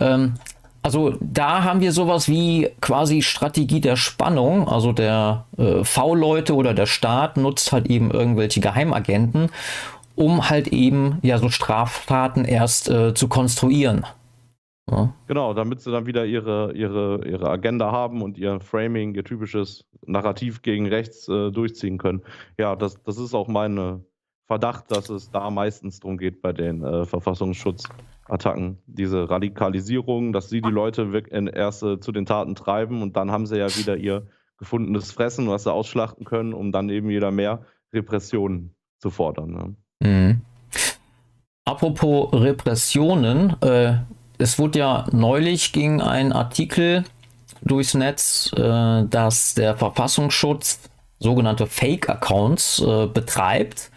Ähm, 0.00 0.34
also 0.82 1.14
da 1.20 1.62
haben 1.62 1.80
wir 1.80 1.92
sowas 1.92 2.28
wie 2.28 2.68
quasi 2.80 3.22
Strategie 3.22 3.80
der 3.80 3.96
Spannung. 3.96 4.68
Also 4.68 4.92
der 4.92 5.44
äh, 5.56 5.84
V-Leute 5.84 6.54
oder 6.54 6.74
der 6.74 6.86
Staat 6.86 7.36
nutzt 7.36 7.72
halt 7.72 7.86
eben 7.86 8.10
irgendwelche 8.10 8.60
Geheimagenten 8.60 9.50
um 10.14 10.48
halt 10.50 10.68
eben 10.68 11.18
ja 11.22 11.38
so 11.38 11.48
Straftaten 11.48 12.44
erst 12.44 12.88
äh, 12.90 13.14
zu 13.14 13.28
konstruieren. 13.28 14.06
Ja. 14.90 15.14
Genau, 15.28 15.54
damit 15.54 15.80
sie 15.80 15.92
dann 15.92 16.06
wieder 16.06 16.26
ihre, 16.26 16.72
ihre, 16.74 17.26
ihre 17.26 17.48
Agenda 17.48 17.92
haben 17.92 18.20
und 18.20 18.36
ihr 18.36 18.60
Framing, 18.60 19.14
ihr 19.14 19.24
typisches 19.24 19.84
Narrativ 20.04 20.62
gegen 20.62 20.86
rechts 20.86 21.28
äh, 21.28 21.50
durchziehen 21.50 21.98
können. 21.98 22.22
Ja, 22.58 22.74
das, 22.74 23.00
das 23.02 23.18
ist 23.18 23.32
auch 23.32 23.48
mein 23.48 24.04
Verdacht, 24.46 24.90
dass 24.90 25.08
es 25.08 25.30
da 25.30 25.50
meistens 25.50 26.00
darum 26.00 26.18
geht 26.18 26.42
bei 26.42 26.52
den 26.52 26.82
äh, 26.82 27.06
Verfassungsschutz 27.06 27.84
Attacken, 28.28 28.78
diese 28.86 29.30
Radikalisierung, 29.30 30.32
dass 30.32 30.48
sie 30.48 30.60
die 30.60 30.70
Leute 30.70 31.10
erst 31.54 31.82
äh, 31.82 32.00
zu 32.00 32.12
den 32.12 32.26
Taten 32.26 32.54
treiben 32.54 33.02
und 33.02 33.16
dann 33.16 33.30
haben 33.30 33.46
sie 33.46 33.58
ja 33.58 33.68
wieder 33.76 33.96
ihr 33.96 34.26
gefundenes 34.58 35.10
Fressen, 35.10 35.48
was 35.48 35.64
sie 35.64 35.72
ausschlachten 35.72 36.24
können, 36.24 36.52
um 36.54 36.70
dann 36.70 36.88
eben 36.88 37.08
wieder 37.08 37.30
mehr 37.30 37.64
Repressionen 37.92 38.74
zu 38.98 39.10
fordern. 39.10 39.50
Ne? 39.50 39.76
Mhm. 40.02 40.40
Apropos 41.64 42.32
Repressionen, 42.32 43.56
äh, 43.62 43.94
es 44.38 44.58
wurde 44.58 44.80
ja 44.80 45.06
neulich 45.12 45.72
ging 45.72 46.00
ein 46.00 46.32
Artikel 46.32 47.04
durchs 47.62 47.94
Netz, 47.94 48.50
äh, 48.56 49.04
dass 49.04 49.54
der 49.54 49.76
Verfassungsschutz 49.76 50.80
sogenannte 51.20 51.66
Fake-Accounts 51.66 52.80
äh, 52.80 53.06
betreibt 53.06 53.90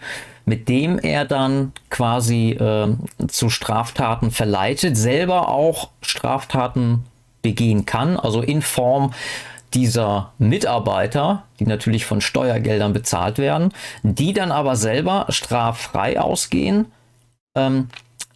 mit 0.46 0.70
dem 0.70 1.00
er 1.00 1.26
dann 1.26 1.74
quasi 1.90 2.52
äh, 2.52 2.96
zu 3.28 3.50
Straftaten 3.50 4.32
verleitet, 4.32 4.96
selber 4.96 5.50
auch 5.50 5.90
Straftaten 6.02 7.04
begehen 7.42 7.86
kann, 7.86 8.18
also 8.18 8.42
in 8.42 8.62
Form 8.62 9.14
dieser 9.76 10.34
Mitarbeiter, 10.38 11.44
die 11.60 11.66
natürlich 11.66 12.06
von 12.06 12.22
Steuergeldern 12.22 12.94
bezahlt 12.94 13.38
werden, 13.38 13.74
die 14.04 14.34
dann 14.34 14.52
aber 14.52 14.76
selber 14.76 15.26
straffrei 15.30 16.20
ausgehen, 16.20 16.92
ähm, 17.56 17.90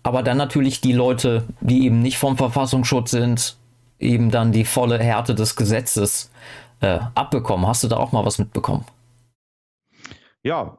aber 0.04 0.24
dann 0.24 0.38
natürlich 0.38 0.82
die 0.82 0.94
Leute, 0.94 1.46
die 1.62 1.86
eben 1.86 2.02
nicht 2.02 2.18
vom 2.18 2.38
Verfassungsschutz 2.38 3.12
sind, 3.12 3.58
eben 4.00 4.32
dann 4.32 4.52
die 4.52 4.66
volle 4.66 5.00
Härte 5.00 5.36
des 5.36 5.56
Gesetzes 5.56 6.32
äh, 6.82 7.00
abbekommen. 7.16 7.68
Hast 7.68 7.84
du 7.84 7.88
da 7.88 7.98
auch 7.98 8.12
mal 8.12 8.26
was 8.26 8.38
mitbekommen? 8.40 8.86
Ja, 10.44 10.78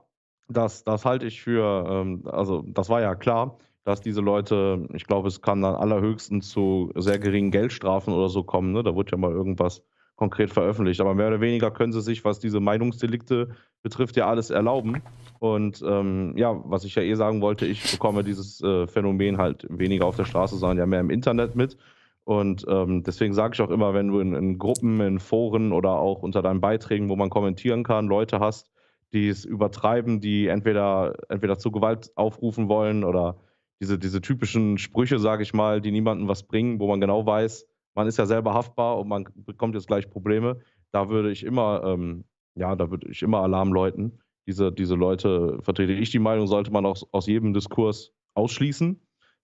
das, 0.48 0.84
das 0.84 1.04
halte 1.04 1.26
ich 1.26 1.42
für, 1.42 1.86
ähm, 1.88 2.22
also 2.26 2.62
das 2.66 2.88
war 2.88 3.00
ja 3.00 3.14
klar, 3.14 3.58
dass 3.84 4.00
diese 4.00 4.20
Leute, 4.20 4.88
ich 4.92 5.06
glaube, 5.06 5.28
es 5.28 5.40
kann 5.42 5.62
dann 5.62 5.74
allerhöchstens 5.74 6.48
zu 6.48 6.92
sehr 6.96 7.18
geringen 7.18 7.50
Geldstrafen 7.50 8.12
oder 8.12 8.28
so 8.28 8.42
kommen. 8.42 8.72
Ne? 8.72 8.82
Da 8.82 8.94
wird 8.94 9.10
ja 9.10 9.18
mal 9.18 9.32
irgendwas 9.32 9.82
konkret 10.20 10.50
veröffentlicht. 10.50 11.00
Aber 11.00 11.14
mehr 11.14 11.28
oder 11.28 11.40
weniger 11.40 11.70
können 11.70 11.92
sie 11.92 12.02
sich, 12.02 12.24
was 12.24 12.38
diese 12.38 12.60
Meinungsdelikte 12.60 13.48
betrifft, 13.82 14.16
ja 14.16 14.28
alles 14.28 14.50
erlauben. 14.50 15.02
Und 15.38 15.82
ähm, 15.84 16.34
ja, 16.36 16.60
was 16.66 16.84
ich 16.84 16.94
ja 16.94 17.02
eh 17.02 17.14
sagen 17.14 17.40
wollte, 17.40 17.64
ich 17.66 17.90
bekomme 17.90 18.22
dieses 18.22 18.62
äh, 18.62 18.86
Phänomen 18.86 19.38
halt 19.38 19.66
weniger 19.70 20.04
auf 20.04 20.16
der 20.16 20.26
Straße, 20.26 20.56
sondern 20.58 20.76
ja 20.76 20.86
mehr 20.86 21.00
im 21.00 21.08
Internet 21.08 21.56
mit. 21.56 21.78
Und 22.24 22.66
ähm, 22.68 23.02
deswegen 23.02 23.32
sage 23.32 23.54
ich 23.54 23.62
auch 23.62 23.70
immer, 23.70 23.94
wenn 23.94 24.08
du 24.08 24.20
in, 24.20 24.34
in, 24.34 24.58
Gruppen, 24.58 25.00
in 25.00 25.18
Foren 25.18 25.72
oder 25.72 25.92
auch 25.92 26.22
unter 26.22 26.42
deinen 26.42 26.60
Beiträgen, 26.60 27.08
wo 27.08 27.16
man 27.16 27.30
kommentieren 27.30 27.82
kann, 27.82 28.06
Leute 28.06 28.40
hast, 28.40 28.70
die 29.14 29.26
es 29.26 29.46
übertreiben, 29.46 30.20
die 30.20 30.48
entweder, 30.48 31.14
entweder 31.30 31.56
zu 31.56 31.70
Gewalt 31.70 32.12
aufrufen 32.14 32.68
wollen 32.68 33.04
oder 33.04 33.38
diese, 33.80 33.98
diese 33.98 34.20
typischen 34.20 34.76
Sprüche, 34.76 35.18
sage 35.18 35.42
ich 35.42 35.54
mal, 35.54 35.80
die 35.80 35.90
niemandem 35.90 36.28
was 36.28 36.42
bringen, 36.42 36.78
wo 36.78 36.88
man 36.88 37.00
genau 37.00 37.24
weiß, 37.24 37.66
man 37.94 38.06
ist 38.06 38.18
ja 38.18 38.26
selber 38.26 38.54
haftbar 38.54 38.98
und 38.98 39.08
man 39.08 39.26
bekommt 39.34 39.74
jetzt 39.74 39.86
gleich 39.86 40.08
Probleme. 40.08 40.60
Da 40.92 41.08
würde 41.08 41.30
ich 41.30 41.44
immer, 41.44 41.82
ähm, 41.84 42.24
ja, 42.54 42.76
da 42.76 42.90
würde 42.90 43.08
ich 43.10 43.22
immer 43.22 43.40
Alarm 43.40 43.72
läuten. 43.72 44.20
Diese, 44.46 44.72
diese 44.72 44.94
Leute, 44.94 45.58
vertrete 45.62 45.92
ich 45.92 46.10
die 46.10 46.18
Meinung, 46.18 46.46
sollte 46.46 46.72
man 46.72 46.86
auch 46.86 47.02
aus 47.12 47.26
jedem 47.26 47.52
Diskurs 47.52 48.12
ausschließen. 48.34 49.00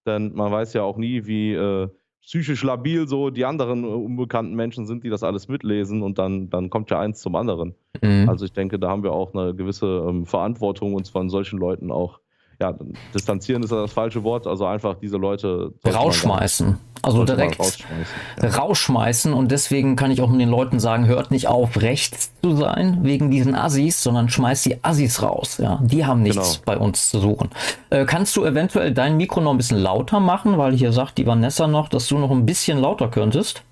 Denn 0.06 0.34
man 0.34 0.52
weiß 0.52 0.72
ja 0.72 0.82
auch 0.82 0.96
nie, 0.96 1.26
wie 1.26 1.52
äh, 1.52 1.88
psychisch 2.22 2.62
labil 2.64 3.06
so 3.06 3.30
die 3.30 3.44
anderen 3.44 3.84
äh, 3.84 3.86
unbekannten 3.86 4.54
Menschen 4.54 4.86
sind, 4.86 5.04
die 5.04 5.10
das 5.10 5.22
alles 5.22 5.48
mitlesen 5.48 6.02
und 6.02 6.18
dann, 6.18 6.50
dann 6.50 6.70
kommt 6.70 6.90
ja 6.90 6.98
eins 6.98 7.20
zum 7.20 7.36
anderen. 7.36 7.74
Mhm. 8.02 8.28
Also 8.28 8.44
ich 8.44 8.52
denke, 8.52 8.78
da 8.78 8.88
haben 8.88 9.02
wir 9.02 9.12
auch 9.12 9.34
eine 9.34 9.54
gewisse 9.54 10.04
ähm, 10.08 10.26
Verantwortung, 10.26 10.94
uns 10.94 11.08
von 11.08 11.30
solchen 11.30 11.58
Leuten 11.58 11.90
auch 11.90 12.20
ja, 12.60 12.74
distanzieren 13.14 13.62
ist 13.62 13.72
das 13.72 13.92
falsche 13.92 14.24
Wort, 14.24 14.46
also 14.46 14.66
einfach 14.66 14.96
diese 15.00 15.16
Leute 15.16 15.72
rausschmeißen. 15.86 16.78
Also 17.02 17.24
direkt 17.24 17.60
rausschmeißen, 17.60 18.14
ja. 18.42 18.48
rausschmeißen 18.48 19.32
und 19.32 19.52
deswegen 19.52 19.94
kann 19.94 20.10
ich 20.10 20.22
auch 20.22 20.30
mit 20.30 20.40
den 20.40 20.48
Leuten 20.48 20.80
sagen, 20.80 21.06
hört 21.06 21.30
nicht 21.30 21.46
auf, 21.46 21.80
rechts 21.80 22.32
zu 22.42 22.56
sein 22.56 23.04
wegen 23.04 23.30
diesen 23.30 23.54
Assis, 23.54 24.02
sondern 24.02 24.28
schmeißt 24.28 24.66
die 24.66 24.82
Assis 24.82 25.22
raus. 25.22 25.58
Ja, 25.58 25.78
die 25.82 26.04
haben 26.04 26.22
nichts 26.22 26.54
genau. 26.54 26.62
bei 26.64 26.78
uns 26.78 27.10
zu 27.10 27.20
suchen. 27.20 27.50
Äh, 27.90 28.06
kannst 28.06 28.34
du 28.36 28.44
eventuell 28.44 28.92
dein 28.92 29.16
Mikro 29.18 29.40
noch 29.40 29.52
ein 29.52 29.56
bisschen 29.56 29.78
lauter 29.78 30.18
machen, 30.18 30.58
weil 30.58 30.74
hier 30.74 30.92
sagt 30.92 31.18
die 31.18 31.26
Vanessa 31.26 31.66
noch, 31.66 31.88
dass 31.88 32.08
du 32.08 32.18
noch 32.18 32.30
ein 32.30 32.46
bisschen 32.46 32.78
lauter 32.78 33.08
könntest? 33.08 33.62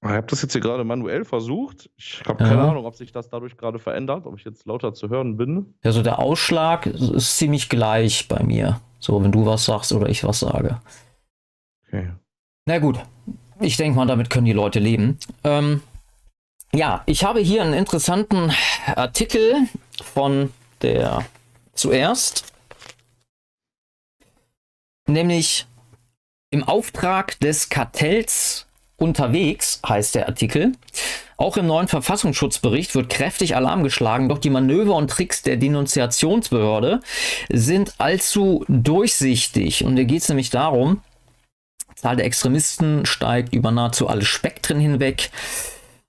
Ich 0.00 0.08
habe 0.08 0.26
das 0.28 0.42
jetzt 0.42 0.52
hier 0.52 0.60
gerade 0.60 0.84
manuell 0.84 1.24
versucht. 1.24 1.90
Ich 1.96 2.22
habe 2.24 2.44
keine 2.44 2.62
ja. 2.62 2.70
Ahnung, 2.70 2.86
ob 2.86 2.94
sich 2.94 3.10
das 3.10 3.28
dadurch 3.28 3.56
gerade 3.56 3.80
verändert, 3.80 4.26
ob 4.26 4.38
ich 4.38 4.44
jetzt 4.44 4.64
lauter 4.64 4.94
zu 4.94 5.08
hören 5.08 5.36
bin. 5.36 5.74
Also 5.82 6.02
der 6.02 6.20
Ausschlag 6.20 6.86
ist 6.86 7.36
ziemlich 7.36 7.68
gleich 7.68 8.28
bei 8.28 8.42
mir. 8.44 8.80
So, 9.00 9.22
wenn 9.22 9.32
du 9.32 9.44
was 9.44 9.64
sagst 9.64 9.92
oder 9.92 10.08
ich 10.08 10.22
was 10.22 10.40
sage. 10.40 10.80
Okay. 11.88 12.12
Na 12.66 12.78
gut, 12.78 13.00
ich 13.60 13.76
denke 13.76 13.96
mal, 13.96 14.06
damit 14.06 14.30
können 14.30 14.46
die 14.46 14.52
Leute 14.52 14.78
leben. 14.78 15.18
Ähm, 15.42 15.82
ja, 16.72 17.02
ich 17.06 17.24
habe 17.24 17.40
hier 17.40 17.62
einen 17.62 17.74
interessanten 17.74 18.52
Artikel 18.94 19.66
von 20.02 20.52
der 20.82 21.24
zuerst, 21.72 22.52
nämlich 25.08 25.66
im 26.50 26.62
Auftrag 26.62 27.40
des 27.40 27.68
Kartells 27.68 28.67
unterwegs, 28.98 29.80
heißt 29.88 30.14
der 30.14 30.28
Artikel. 30.28 30.72
Auch 31.36 31.56
im 31.56 31.66
neuen 31.66 31.88
Verfassungsschutzbericht 31.88 32.94
wird 32.94 33.08
kräftig 33.08 33.54
Alarm 33.56 33.84
geschlagen, 33.84 34.28
doch 34.28 34.38
die 34.38 34.50
Manöver 34.50 34.96
und 34.96 35.08
Tricks 35.08 35.42
der 35.42 35.56
Denunziationsbehörde 35.56 37.00
sind 37.48 37.94
allzu 37.98 38.64
durchsichtig. 38.68 39.84
Und 39.84 39.96
da 39.96 40.02
geht 40.02 40.22
es 40.22 40.28
nämlich 40.28 40.50
darum, 40.50 41.00
Zahl 41.94 42.16
der 42.16 42.26
Extremisten 42.26 43.06
steigt 43.06 43.54
über 43.54 43.70
nahezu 43.70 44.08
alle 44.08 44.24
Spektren 44.24 44.78
hinweg. 44.78 45.30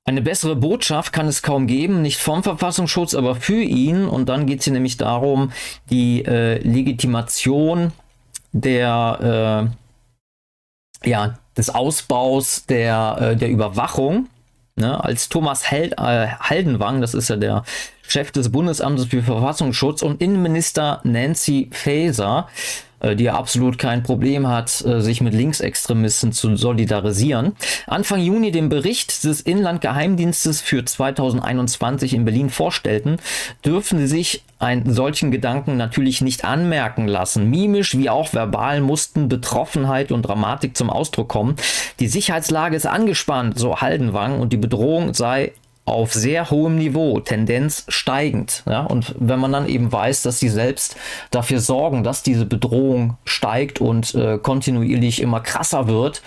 Eine 0.05 0.21
bessere 0.21 0.55
Botschaft 0.55 1.13
kann 1.13 1.27
es 1.27 1.41
kaum 1.41 1.67
geben, 1.67 2.01
nicht 2.01 2.19
vom 2.19 2.43
Verfassungsschutz, 2.43 3.13
aber 3.13 3.35
für 3.35 3.61
ihn. 3.61 4.05
Und 4.05 4.29
dann 4.29 4.45
geht 4.45 4.59
es 4.59 4.65
hier 4.65 4.73
nämlich 4.73 4.97
darum, 4.97 5.51
die 5.89 6.25
äh, 6.25 6.57
Legitimation 6.59 7.91
der 8.51 9.69
äh, 11.03 11.09
ja, 11.09 11.38
des 11.57 11.69
Ausbaus 11.69 12.65
der, 12.65 13.17
äh, 13.19 13.35
der 13.35 13.49
Überwachung. 13.49 14.27
Ne, 14.75 15.03
als 15.03 15.27
Thomas 15.27 15.69
Held, 15.69 15.93
äh, 15.99 16.27
Haldenwang, 16.39 17.01
das 17.01 17.13
ist 17.13 17.29
ja 17.29 17.35
der 17.35 17.63
Chef 18.07 18.31
des 18.31 18.49
Bundesamtes 18.49 19.07
für 19.07 19.21
Verfassungsschutz, 19.21 20.01
und 20.01 20.21
Innenminister 20.21 21.01
Nancy 21.03 21.69
Faeser 21.73 22.47
die 23.15 23.25
ja 23.25 23.35
absolut 23.35 23.77
kein 23.77 24.03
Problem 24.03 24.47
hat, 24.47 24.83
äh, 24.85 25.01
sich 25.01 25.21
mit 25.21 25.33
Linksextremisten 25.33 26.31
zu 26.31 26.55
solidarisieren, 26.55 27.53
Anfang 27.87 28.19
Juni 28.21 28.51
den 28.51 28.69
Bericht 28.69 29.23
des 29.23 29.41
Inlandgeheimdienstes 29.41 30.61
für 30.61 30.83
2021 30.83 32.13
in 32.13 32.25
Berlin 32.25 32.49
vorstellten, 32.49 33.17
dürfen 33.65 33.99
sie 33.99 34.07
sich 34.07 34.43
einen 34.59 34.93
solchen 34.93 35.31
Gedanken 35.31 35.77
natürlich 35.77 36.21
nicht 36.21 36.43
anmerken 36.43 37.07
lassen. 37.07 37.49
Mimisch 37.49 37.97
wie 37.97 38.09
auch 38.09 38.33
verbal 38.33 38.81
mussten 38.81 39.29
Betroffenheit 39.29 40.11
und 40.11 40.23
Dramatik 40.23 40.75
zum 40.75 40.89
Ausdruck 40.89 41.29
kommen. 41.29 41.55
Die 41.99 42.07
Sicherheitslage 42.07 42.75
ist 42.75 42.85
angespannt, 42.85 43.57
so 43.57 43.77
Haldenwang, 43.77 44.39
und 44.39 44.51
die 44.51 44.57
Bedrohung 44.57 45.13
sei 45.13 45.53
auf 45.89 46.13
sehr 46.13 46.49
hohem 46.49 46.75
Niveau, 46.75 47.19
Tendenz 47.19 47.85
steigend. 47.87 48.63
Ja? 48.67 48.81
Und 48.81 49.15
wenn 49.19 49.39
man 49.39 49.51
dann 49.51 49.67
eben 49.67 49.91
weiß, 49.91 50.23
dass 50.23 50.39
sie 50.39 50.49
selbst 50.49 50.95
dafür 51.31 51.59
sorgen, 51.59 52.03
dass 52.03 52.23
diese 52.23 52.45
Bedrohung 52.45 53.17
steigt 53.25 53.81
und 53.81 54.15
äh, 54.15 54.37
kontinuierlich 54.37 55.21
immer 55.21 55.39
krasser 55.39 55.87
wird, 55.87 56.21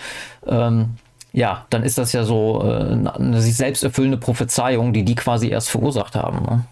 ähm, 0.45 0.95
ja, 1.31 1.65
dann 1.71 1.83
ist 1.83 1.97
das 1.97 2.13
ja 2.13 2.23
so 2.23 2.61
äh, 2.63 3.09
eine 3.09 3.41
sich 3.41 3.57
selbst 3.57 3.83
erfüllende 3.83 4.17
Prophezeiung, 4.17 4.93
die 4.93 5.03
die 5.03 5.15
quasi 5.15 5.49
erst 5.49 5.71
verursacht 5.71 6.15
haben. 6.15 6.45
Ne? 6.45 6.65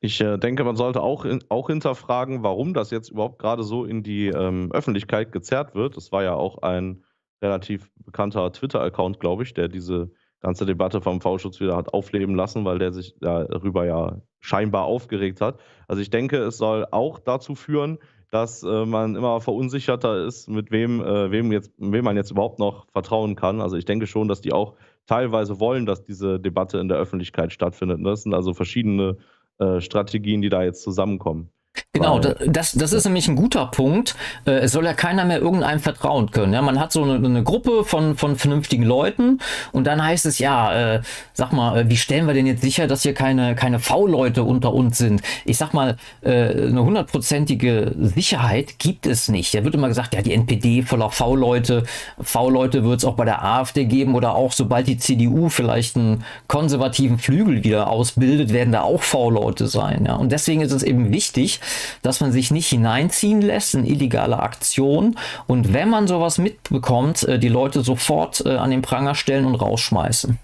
Ich 0.00 0.20
äh, 0.20 0.36
denke, 0.36 0.64
man 0.64 0.76
sollte 0.76 1.00
auch, 1.00 1.24
in, 1.24 1.42
auch 1.48 1.68
hinterfragen, 1.68 2.42
warum 2.42 2.74
das 2.74 2.90
jetzt 2.90 3.10
überhaupt 3.10 3.38
gerade 3.38 3.62
so 3.62 3.86
in 3.86 4.02
die 4.02 4.26
ähm, 4.26 4.70
Öffentlichkeit 4.72 5.32
gezerrt 5.32 5.74
wird. 5.74 5.96
Es 5.96 6.12
war 6.12 6.24
ja 6.24 6.34
auch 6.34 6.58
ein 6.62 7.04
relativ 7.40 7.90
bekannter 8.04 8.52
Twitter-Account, 8.52 9.20
glaube 9.20 9.44
ich, 9.44 9.54
der 9.54 9.68
diese 9.68 10.10
ganze 10.44 10.66
Debatte 10.66 11.00
vom 11.00 11.22
V-Schutz 11.22 11.58
wieder 11.58 11.74
hat 11.74 11.94
aufleben 11.94 12.34
lassen, 12.34 12.66
weil 12.66 12.78
der 12.78 12.92
sich 12.92 13.16
darüber 13.18 13.86
ja 13.86 14.20
scheinbar 14.40 14.84
aufgeregt 14.84 15.40
hat. 15.40 15.58
Also 15.88 16.02
ich 16.02 16.10
denke, 16.10 16.36
es 16.36 16.58
soll 16.58 16.86
auch 16.90 17.18
dazu 17.18 17.54
führen, 17.54 17.98
dass 18.30 18.62
äh, 18.62 18.84
man 18.84 19.16
immer 19.16 19.40
verunsicherter 19.40 20.26
ist, 20.26 20.50
mit 20.50 20.70
wem, 20.70 21.00
äh, 21.00 21.30
wem, 21.30 21.50
jetzt, 21.50 21.72
wem 21.78 22.04
man 22.04 22.16
jetzt 22.16 22.30
überhaupt 22.30 22.58
noch 22.58 22.86
vertrauen 22.92 23.36
kann. 23.36 23.62
Also 23.62 23.78
ich 23.78 23.86
denke 23.86 24.06
schon, 24.06 24.28
dass 24.28 24.42
die 24.42 24.52
auch 24.52 24.74
teilweise 25.06 25.60
wollen, 25.60 25.86
dass 25.86 26.04
diese 26.04 26.38
Debatte 26.38 26.76
in 26.78 26.88
der 26.88 26.98
Öffentlichkeit 26.98 27.52
stattfindet. 27.52 28.00
Das 28.04 28.24
sind 28.24 28.34
also 28.34 28.52
verschiedene 28.52 29.16
äh, 29.58 29.80
Strategien, 29.80 30.42
die 30.42 30.50
da 30.50 30.62
jetzt 30.62 30.82
zusammenkommen. 30.82 31.53
Genau, 31.92 32.18
das, 32.18 32.72
das 32.72 32.92
ist 32.92 33.04
nämlich 33.04 33.28
ein 33.28 33.36
guter 33.36 33.66
Punkt. 33.66 34.16
Äh, 34.46 34.52
es 34.52 34.72
soll 34.72 34.84
ja 34.84 34.94
keiner 34.94 35.24
mehr 35.24 35.38
irgendeinem 35.38 35.78
vertrauen 35.78 36.30
können. 36.32 36.52
Ja, 36.52 36.60
man 36.60 36.80
hat 36.80 36.92
so 36.92 37.04
eine, 37.04 37.14
eine 37.14 37.44
Gruppe 37.44 37.84
von, 37.84 38.16
von 38.16 38.36
vernünftigen 38.36 38.82
Leuten 38.82 39.38
und 39.70 39.86
dann 39.86 40.04
heißt 40.04 40.26
es 40.26 40.40
ja, 40.40 40.94
äh, 40.96 41.02
sag 41.34 41.52
mal, 41.52 41.78
äh, 41.78 41.88
wie 41.88 41.96
stellen 41.96 42.26
wir 42.26 42.34
denn 42.34 42.46
jetzt 42.46 42.62
sicher, 42.62 42.88
dass 42.88 43.02
hier 43.02 43.14
keine, 43.14 43.54
keine 43.54 43.78
V-Leute 43.78 44.42
unter 44.42 44.72
uns 44.72 44.98
sind? 44.98 45.22
Ich 45.44 45.56
sag 45.56 45.72
mal, 45.72 45.96
äh, 46.22 46.66
eine 46.66 46.82
hundertprozentige 46.82 47.94
Sicherheit 48.00 48.80
gibt 48.80 49.06
es 49.06 49.28
nicht. 49.28 49.54
Da 49.54 49.64
wird 49.64 49.74
immer 49.74 49.88
gesagt, 49.88 50.14
ja, 50.14 50.22
die 50.22 50.34
NPD 50.34 50.82
voller 50.82 51.10
V-Leute. 51.10 51.84
V-Leute 52.20 52.84
wird 52.84 52.98
es 52.98 53.04
auch 53.04 53.14
bei 53.14 53.24
der 53.24 53.44
AfD 53.44 53.84
geben 53.84 54.16
oder 54.16 54.34
auch 54.34 54.50
sobald 54.50 54.88
die 54.88 54.98
CDU 54.98 55.48
vielleicht 55.48 55.96
einen 55.96 56.24
konservativen 56.48 57.18
Flügel 57.18 57.62
wieder 57.62 57.88
ausbildet, 57.88 58.52
werden 58.52 58.72
da 58.72 58.82
auch 58.82 59.02
V-Leute 59.02 59.68
sein. 59.68 60.06
Ja? 60.06 60.16
Und 60.16 60.32
deswegen 60.32 60.60
ist 60.60 60.72
es 60.72 60.82
eben 60.82 61.12
wichtig, 61.12 61.60
dass 62.02 62.20
man 62.20 62.32
sich 62.32 62.50
nicht 62.50 62.68
hineinziehen 62.68 63.40
lässt 63.40 63.74
in 63.74 63.84
illegale 63.84 64.40
Aktionen 64.40 65.18
und 65.46 65.72
wenn 65.72 65.90
man 65.90 66.06
sowas 66.06 66.38
mitbekommt, 66.38 67.22
äh, 67.24 67.38
die 67.38 67.48
Leute 67.48 67.82
sofort 67.82 68.44
äh, 68.46 68.56
an 68.56 68.70
den 68.70 68.82
Pranger 68.82 69.14
stellen 69.14 69.44
und 69.44 69.54
rausschmeißen. 69.54 70.38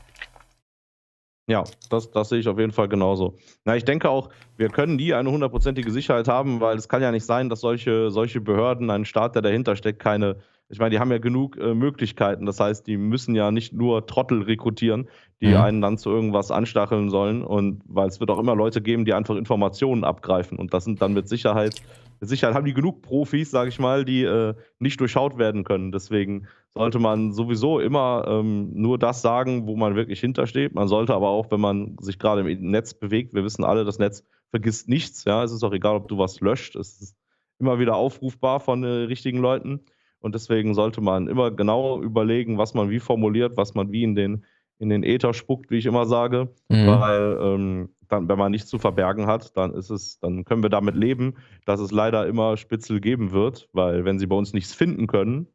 Ja, 1.51 1.65
das, 1.89 2.13
das 2.13 2.29
sehe 2.29 2.39
ich 2.39 2.47
auf 2.47 2.61
jeden 2.61 2.71
Fall 2.71 2.87
genauso. 2.87 3.35
Na, 3.65 3.75
ich 3.75 3.85
denke 3.85 4.09
auch, 4.09 4.29
wir 4.57 4.69
können 4.69 4.95
nie 4.95 5.15
eine 5.15 5.33
hundertprozentige 5.33 5.91
Sicherheit 5.91 6.29
haben, 6.29 6.61
weil 6.61 6.77
es 6.77 6.89
kann 6.89 7.03
ja 7.03 7.11
nicht 7.11 7.27
sein, 7.27 7.49
dass 7.49 7.61
solche, 7.61 8.13
solche 8.13 8.41
Behörden, 8.41 8.89
ein 8.89 9.05
Staat, 9.05 9.35
der 9.35 9.43
dahinter 9.43 9.75
steckt, 9.75 9.99
keine 9.99 10.37
ich 10.71 10.79
meine, 10.79 10.91
die 10.91 11.01
haben 11.01 11.11
ja 11.11 11.19
genug 11.19 11.59
äh, 11.59 11.75
Möglichkeiten. 11.75 12.47
Das 12.47 12.61
heißt, 12.61 12.87
die 12.87 12.97
müssen 12.97 13.35
ja 13.35 13.51
nicht 13.51 13.73
nur 13.73 14.07
Trottel 14.07 14.43
rekrutieren, 14.43 15.09
die 15.41 15.49
mhm. 15.49 15.57
einen 15.57 15.81
dann 15.81 15.99
zu 15.99 16.11
irgendwas 16.11 16.53
anstacheln 16.53 17.11
sollen. 17.11 17.43
Und 17.43 17.83
weil 17.87 18.09
es 18.09 18.21
wird 18.21 18.31
auch 18.31 18.39
immer 18.39 18.55
Leute 18.55 18.81
geben, 18.81 19.05
die 19.05 19.13
einfach 19.13 19.35
Informationen 19.35 20.05
abgreifen. 20.05 20.59
Und 20.59 20.73
das 20.73 20.85
sind 20.85 21.03
dann 21.03 21.13
mit 21.13 21.29
Sicherheit, 21.29 21.83
mit 22.21 22.29
Sicherheit 22.29 22.55
haben 22.55 22.67
die 22.67 22.75
genug 22.75 23.03
Profis, 23.03 23.51
sage 23.51 23.69
ich 23.69 23.81
mal, 23.81 24.05
die 24.05 24.23
äh, 24.23 24.55
nicht 24.79 25.01
durchschaut 25.01 25.39
werden 25.39 25.65
können. 25.65 25.91
Deswegen 25.91 26.47
sollte 26.73 27.01
man 27.01 27.33
sowieso 27.33 27.81
immer 27.81 28.25
ähm, 28.29 28.71
nur 28.73 28.97
das 28.97 29.23
sagen, 29.23 29.67
wo 29.67 29.75
man 29.75 29.97
wirklich 29.97 30.21
hintersteht. 30.21 30.73
Man 30.75 30.87
sollte 30.87 31.15
aber 31.15 31.31
auch, 31.31 31.51
wenn 31.51 31.61
man 31.61 31.97
sich 32.01 32.21
gerade 32.21 32.49
im 32.49 32.71
Netz 32.71 32.95
bewegt, 32.95 33.35
wir 33.35 33.43
wissen 33.43 33.65
alle, 33.65 33.85
das 33.85 33.99
Netz 33.99 34.25
vergisst 34.51 34.89
nichts. 34.89 35.25
Ja, 35.25 35.43
es 35.43 35.51
ist 35.51 35.65
auch 35.65 35.73
egal, 35.73 35.97
ob 35.97 36.07
du 36.07 36.17
was 36.17 36.41
löscht. 36.41 36.77
Es 36.77 37.01
ist 37.01 37.17
immer 37.59 37.81
wieder 37.81 37.97
aufrufbar 37.97 38.61
von 38.61 38.85
äh, 38.85 38.87
richtigen 38.87 39.39
Leuten. 39.39 39.81
Und 40.21 40.35
deswegen 40.35 40.75
sollte 40.75 41.01
man 41.01 41.29
immer 41.29 41.51
genau 41.51 42.01
überlegen, 42.01 42.59
was 42.59 42.75
man 42.75 42.91
wie 42.91 43.01
formuliert, 43.01 43.57
was 43.57 43.75
man 43.75 43.91
wie 43.91 44.03
in 44.03 44.15
den, 44.15 44.45
in 44.79 44.89
den 44.91 45.03
Äther 45.03 45.35
spuckt, 45.35 45.71
wie 45.71 45.79
ich 45.79 45.87
immer 45.87 46.07
sage. 46.07 46.49
Mhm. 46.69 46.87
Weil 46.87 47.39
ähm, 47.43 47.89
dann, 48.09 48.29
wenn 48.29 48.39
man 48.39 48.51
nichts 48.53 48.69
zu 48.69 48.79
verbergen 48.79 49.27
hat, 49.27 49.57
dann 49.57 49.73
ist 49.73 49.91
es, 49.91 50.19
dann 50.21 50.45
können 50.45 50.63
wir 50.63 50.71
damit 50.71 50.95
leben, 50.95 51.37
dass 51.65 51.81
es 51.81 51.91
leider 51.91 52.27
immer 52.27 52.57
Spitzel 52.57 53.01
geben 53.01 53.33
wird, 53.33 53.69
weil 53.73 54.05
wenn 54.05 54.19
sie 54.19 54.27
bei 54.27 54.37
uns 54.37 54.53
nichts 54.53 54.75
finden 54.75 55.07
können, 55.07 55.47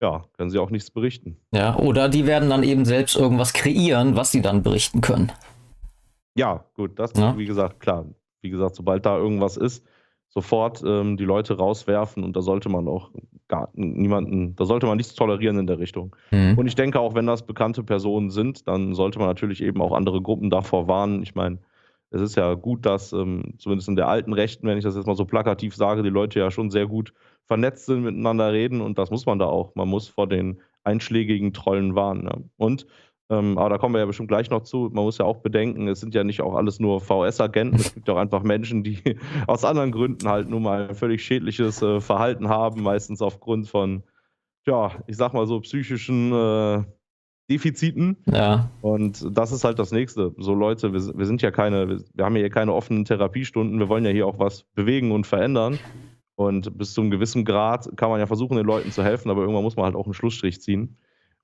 ja, 0.00 0.24
können 0.36 0.50
sie 0.50 0.58
auch 0.58 0.70
nichts 0.70 0.90
berichten. 0.90 1.36
Ja, 1.52 1.76
oder 1.76 2.08
die 2.08 2.26
werden 2.26 2.48
dann 2.48 2.62
eben 2.62 2.84
selbst 2.84 3.16
irgendwas 3.16 3.52
kreieren, 3.52 4.16
was 4.16 4.30
sie 4.30 4.42
dann 4.42 4.62
berichten 4.62 5.00
können. 5.00 5.32
Ja, 6.36 6.64
gut, 6.74 6.98
das, 6.98 7.12
ja. 7.16 7.36
wie 7.36 7.46
gesagt, 7.46 7.80
klar. 7.80 8.06
Wie 8.40 8.50
gesagt, 8.50 8.76
sobald 8.76 9.04
da 9.04 9.16
irgendwas 9.18 9.56
ist, 9.56 9.84
sofort 10.28 10.82
ähm, 10.86 11.16
die 11.16 11.24
Leute 11.24 11.56
rauswerfen 11.56 12.22
und 12.22 12.36
da 12.36 12.42
sollte 12.42 12.68
man 12.68 12.86
auch 12.86 13.10
gar 13.48 13.70
niemanden, 13.74 14.54
da 14.56 14.64
sollte 14.64 14.86
man 14.86 14.96
nichts 14.96 15.14
tolerieren 15.14 15.58
in 15.58 15.66
der 15.66 15.78
Richtung. 15.78 16.14
Mhm. 16.30 16.56
Und 16.56 16.66
ich 16.66 16.74
denke 16.74 17.00
auch, 17.00 17.14
wenn 17.14 17.26
das 17.26 17.46
bekannte 17.46 17.82
Personen 17.82 18.30
sind, 18.30 18.68
dann 18.68 18.94
sollte 18.94 19.18
man 19.18 19.28
natürlich 19.28 19.62
eben 19.62 19.80
auch 19.80 19.92
andere 19.92 20.22
Gruppen 20.22 20.50
davor 20.50 20.86
warnen. 20.86 21.22
Ich 21.22 21.34
meine, 21.34 21.58
es 22.10 22.20
ist 22.20 22.36
ja 22.36 22.54
gut, 22.54 22.86
dass 22.86 23.12
ähm, 23.12 23.54
zumindest 23.58 23.88
in 23.88 23.96
der 23.96 24.08
alten 24.08 24.32
Rechten, 24.32 24.66
wenn 24.66 24.78
ich 24.78 24.84
das 24.84 24.96
jetzt 24.96 25.06
mal 25.06 25.16
so 25.16 25.24
plakativ 25.24 25.74
sage, 25.74 26.02
die 26.02 26.08
Leute 26.08 26.38
ja 26.38 26.50
schon 26.50 26.70
sehr 26.70 26.86
gut 26.86 27.12
vernetzt 27.44 27.86
sind, 27.86 28.02
miteinander 28.02 28.52
reden 28.52 28.80
und 28.80 28.98
das 28.98 29.10
muss 29.10 29.26
man 29.26 29.38
da 29.38 29.46
auch. 29.46 29.74
Man 29.74 29.88
muss 29.88 30.08
vor 30.08 30.28
den 30.28 30.60
einschlägigen 30.84 31.52
Trollen 31.52 31.94
warnen. 31.94 32.24
Ja. 32.24 32.36
Und 32.56 32.86
ähm, 33.30 33.58
aber 33.58 33.68
da 33.68 33.78
kommen 33.78 33.94
wir 33.94 34.00
ja 34.00 34.06
bestimmt 34.06 34.28
gleich 34.28 34.48
noch 34.48 34.62
zu. 34.62 34.90
Man 34.92 35.04
muss 35.04 35.18
ja 35.18 35.26
auch 35.26 35.38
bedenken, 35.38 35.86
es 35.88 36.00
sind 36.00 36.14
ja 36.14 36.24
nicht 36.24 36.40
auch 36.40 36.54
alles 36.54 36.80
nur 36.80 37.00
VS-Agenten. 37.00 37.76
Es 37.76 37.94
gibt 37.94 38.08
auch 38.08 38.16
einfach 38.16 38.42
Menschen, 38.42 38.82
die 38.82 39.00
aus 39.46 39.64
anderen 39.64 39.92
Gründen 39.92 40.28
halt 40.28 40.48
nur 40.48 40.60
mal 40.60 40.88
ein 40.88 40.94
völlig 40.94 41.22
schädliches 41.22 41.82
äh, 41.82 42.00
Verhalten 42.00 42.48
haben, 42.48 42.82
meistens 42.82 43.20
aufgrund 43.20 43.68
von, 43.68 44.02
ja, 44.66 44.92
ich 45.06 45.16
sag 45.16 45.34
mal 45.34 45.46
so 45.46 45.60
psychischen 45.60 46.32
äh, 46.32 46.84
Defiziten. 47.50 48.16
Ja. 48.26 48.70
Und 48.80 49.26
das 49.36 49.52
ist 49.52 49.64
halt 49.64 49.78
das 49.78 49.92
Nächste. 49.92 50.34
So 50.38 50.54
Leute, 50.54 50.94
wir, 50.94 51.18
wir 51.18 51.26
sind 51.26 51.42
ja 51.42 51.50
keine, 51.50 51.88
wir, 51.88 52.00
wir 52.14 52.24
haben 52.24 52.36
hier 52.36 52.50
keine 52.50 52.72
offenen 52.72 53.04
Therapiestunden. 53.04 53.78
Wir 53.78 53.90
wollen 53.90 54.06
ja 54.06 54.10
hier 54.10 54.26
auch 54.26 54.38
was 54.38 54.64
bewegen 54.74 55.12
und 55.12 55.26
verändern. 55.26 55.78
Und 56.34 56.78
bis 56.78 56.94
zu 56.94 57.00
einem 57.02 57.10
gewissen 57.10 57.44
Grad 57.44 57.90
kann 57.96 58.10
man 58.10 58.20
ja 58.20 58.26
versuchen, 58.26 58.56
den 58.56 58.66
Leuten 58.66 58.92
zu 58.92 59.02
helfen, 59.02 59.28
aber 59.28 59.40
irgendwann 59.40 59.64
muss 59.64 59.76
man 59.76 59.86
halt 59.86 59.96
auch 59.96 60.04
einen 60.04 60.14
Schlussstrich 60.14 60.62
ziehen. 60.62 60.96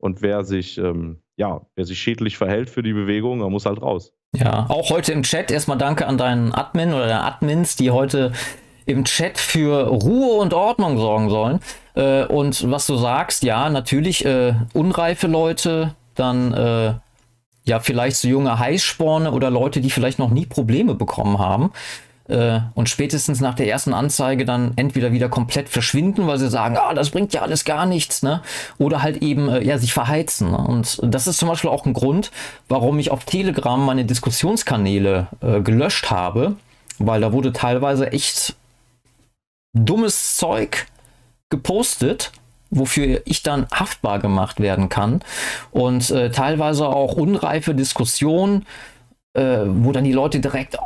Und 0.04 0.20
wer 0.20 0.44
sich, 0.44 0.76
ähm, 0.76 1.22
ja, 1.36 1.62
wer 1.76 1.86
sich 1.86 1.98
schädlich 1.98 2.36
verhält 2.36 2.68
für 2.68 2.82
die 2.82 2.92
Bewegung, 2.92 3.38
der 3.38 3.48
muss 3.48 3.64
halt 3.64 3.80
raus. 3.80 4.12
Ja, 4.36 4.66
auch 4.68 4.90
heute 4.90 5.12
im 5.12 5.22
Chat 5.22 5.50
erstmal 5.50 5.78
danke 5.78 6.06
an 6.06 6.18
deinen 6.18 6.52
Admin 6.52 6.92
oder 6.92 7.06
deine 7.06 7.22
Admins, 7.22 7.74
die 7.74 7.90
heute 7.90 8.32
im 8.84 9.06
Chat 9.06 9.38
für 9.38 9.86
Ruhe 9.86 10.42
und 10.42 10.52
Ordnung 10.52 10.98
sorgen 10.98 11.30
sollen. 11.30 11.60
Äh, 11.94 12.26
und 12.26 12.70
was 12.70 12.86
du 12.86 12.96
sagst, 12.96 13.44
ja, 13.44 13.70
natürlich 13.70 14.26
äh, 14.26 14.52
unreife 14.74 15.26
Leute, 15.26 15.94
dann 16.14 16.52
äh, 16.52 16.92
ja 17.64 17.80
vielleicht 17.80 18.16
so 18.16 18.28
junge 18.28 18.58
Heißsporne 18.58 19.32
oder 19.32 19.48
Leute, 19.48 19.80
die 19.80 19.88
vielleicht 19.88 20.18
noch 20.18 20.28
nie 20.28 20.44
Probleme 20.44 20.94
bekommen 20.94 21.38
haben 21.38 21.72
äh, 22.28 22.60
und 22.74 22.88
spätestens 22.88 23.40
nach 23.40 23.54
der 23.54 23.68
ersten 23.68 23.92
Anzeige 23.92 24.44
dann 24.44 24.72
entweder 24.76 25.12
wieder 25.12 25.28
komplett 25.28 25.68
verschwinden, 25.68 26.26
weil 26.26 26.38
sie 26.38 26.48
sagen, 26.48 26.76
ah, 26.78 26.94
das 26.94 27.10
bringt 27.10 27.34
ja 27.34 27.42
alles 27.42 27.64
gar 27.64 27.86
nichts, 27.86 28.22
ne? 28.22 28.42
Oder 28.78 29.02
halt 29.02 29.22
eben 29.22 29.48
äh, 29.48 29.62
ja 29.62 29.78
sich 29.78 29.92
verheizen. 29.92 30.50
Ne? 30.50 30.58
Und 30.58 31.00
das 31.02 31.26
ist 31.26 31.38
zum 31.38 31.48
Beispiel 31.48 31.70
auch 31.70 31.84
ein 31.84 31.92
Grund, 31.92 32.30
warum 32.68 32.98
ich 32.98 33.10
auf 33.10 33.24
Telegram 33.24 33.84
meine 33.84 34.04
Diskussionskanäle 34.04 35.28
äh, 35.40 35.60
gelöscht 35.60 36.10
habe, 36.10 36.56
weil 36.98 37.20
da 37.20 37.32
wurde 37.32 37.52
teilweise 37.52 38.12
echt 38.12 38.56
dummes 39.74 40.36
Zeug 40.36 40.86
gepostet 41.50 42.32
wofür 42.70 43.22
ich 43.24 43.42
dann 43.42 43.66
haftbar 43.72 44.18
gemacht 44.18 44.58
werden 44.58 44.88
kann 44.88 45.20
und 45.70 46.10
äh, 46.10 46.30
teilweise 46.30 46.88
auch 46.88 47.14
unreife 47.14 47.72
Diskussionen, 47.72 48.66
äh, 49.34 49.60
wo 49.64 49.92
dann 49.92 50.02
die 50.02 50.12
Leute 50.12 50.40
direkt 50.40 50.78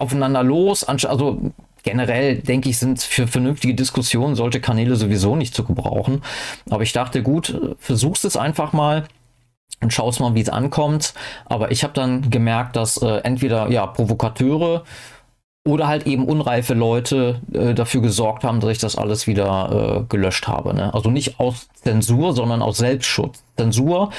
aufeinander 0.00 0.42
los. 0.42 0.84
Also 0.84 1.52
generell 1.82 2.36
denke 2.36 2.68
ich, 2.68 2.78
sind 2.78 3.02
für 3.02 3.26
vernünftige 3.26 3.74
Diskussionen 3.74 4.34
solche 4.34 4.60
Kanäle 4.60 4.96
sowieso 4.96 5.36
nicht 5.36 5.54
zu 5.54 5.64
gebrauchen. 5.64 6.22
Aber 6.68 6.82
ich 6.82 6.92
dachte, 6.92 7.22
gut, 7.22 7.76
versuchst 7.78 8.24
es 8.24 8.36
einfach 8.36 8.72
mal 8.72 9.04
und 9.80 9.92
schaust 9.92 10.20
mal, 10.20 10.34
wie 10.34 10.40
es 10.40 10.48
ankommt. 10.48 11.14
Aber 11.46 11.70
ich 11.70 11.82
habe 11.84 11.94
dann 11.94 12.30
gemerkt, 12.30 12.76
dass 12.76 12.96
äh, 12.98 13.20
entweder 13.22 13.70
ja 13.70 13.86
Provokateure 13.86 14.84
oder 15.66 15.88
halt 15.88 16.06
eben 16.06 16.24
unreife 16.24 16.74
Leute 16.74 17.40
äh, 17.52 17.74
dafür 17.74 18.00
gesorgt 18.00 18.44
haben, 18.44 18.60
dass 18.60 18.70
ich 18.70 18.78
das 18.78 18.96
alles 18.96 19.26
wieder 19.26 20.00
äh, 20.00 20.04
gelöscht 20.08 20.48
habe. 20.48 20.74
Ne? 20.74 20.92
Also 20.94 21.10
nicht 21.10 21.38
aus 21.38 21.68
Zensur, 21.74 22.32
sondern 22.32 22.62
aus 22.62 22.78
Selbstschutz. 22.78 23.42
Zensur 23.56 24.10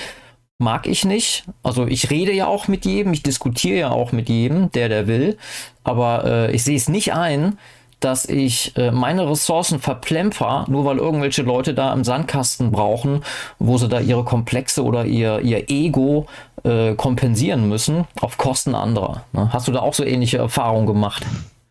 mag 0.61 0.87
ich 0.87 1.03
nicht. 1.03 1.43
Also 1.63 1.85
ich 1.87 2.09
rede 2.09 2.31
ja 2.31 2.47
auch 2.47 2.67
mit 2.67 2.85
jedem, 2.85 3.11
ich 3.13 3.23
diskutiere 3.23 3.79
ja 3.79 3.89
auch 3.89 4.11
mit 4.11 4.29
jedem, 4.29 4.71
der 4.71 4.87
der 4.87 5.07
will. 5.07 5.37
Aber 5.83 6.23
äh, 6.25 6.51
ich 6.55 6.63
sehe 6.63 6.77
es 6.77 6.87
nicht 6.87 7.13
ein, 7.13 7.57
dass 7.99 8.25
ich 8.25 8.75
äh, 8.77 8.91
meine 8.91 9.29
Ressourcen 9.29 9.79
verplemper, 9.79 10.65
nur 10.67 10.85
weil 10.85 10.97
irgendwelche 10.97 11.43
Leute 11.43 11.73
da 11.73 11.93
im 11.93 12.03
Sandkasten 12.03 12.71
brauchen, 12.71 13.23
wo 13.59 13.77
sie 13.77 13.87
da 13.87 13.99
ihre 13.99 14.23
Komplexe 14.23 14.83
oder 14.83 15.05
ihr, 15.05 15.39
ihr 15.41 15.69
Ego 15.69 16.25
äh, 16.63 16.95
kompensieren 16.95 17.69
müssen 17.69 18.05
auf 18.19 18.37
Kosten 18.37 18.75
anderer. 18.75 19.23
Ne? 19.33 19.51
Hast 19.53 19.67
du 19.67 19.71
da 19.71 19.79
auch 19.79 19.93
so 19.93 20.03
ähnliche 20.03 20.37
Erfahrungen 20.37 20.87
gemacht? 20.87 21.25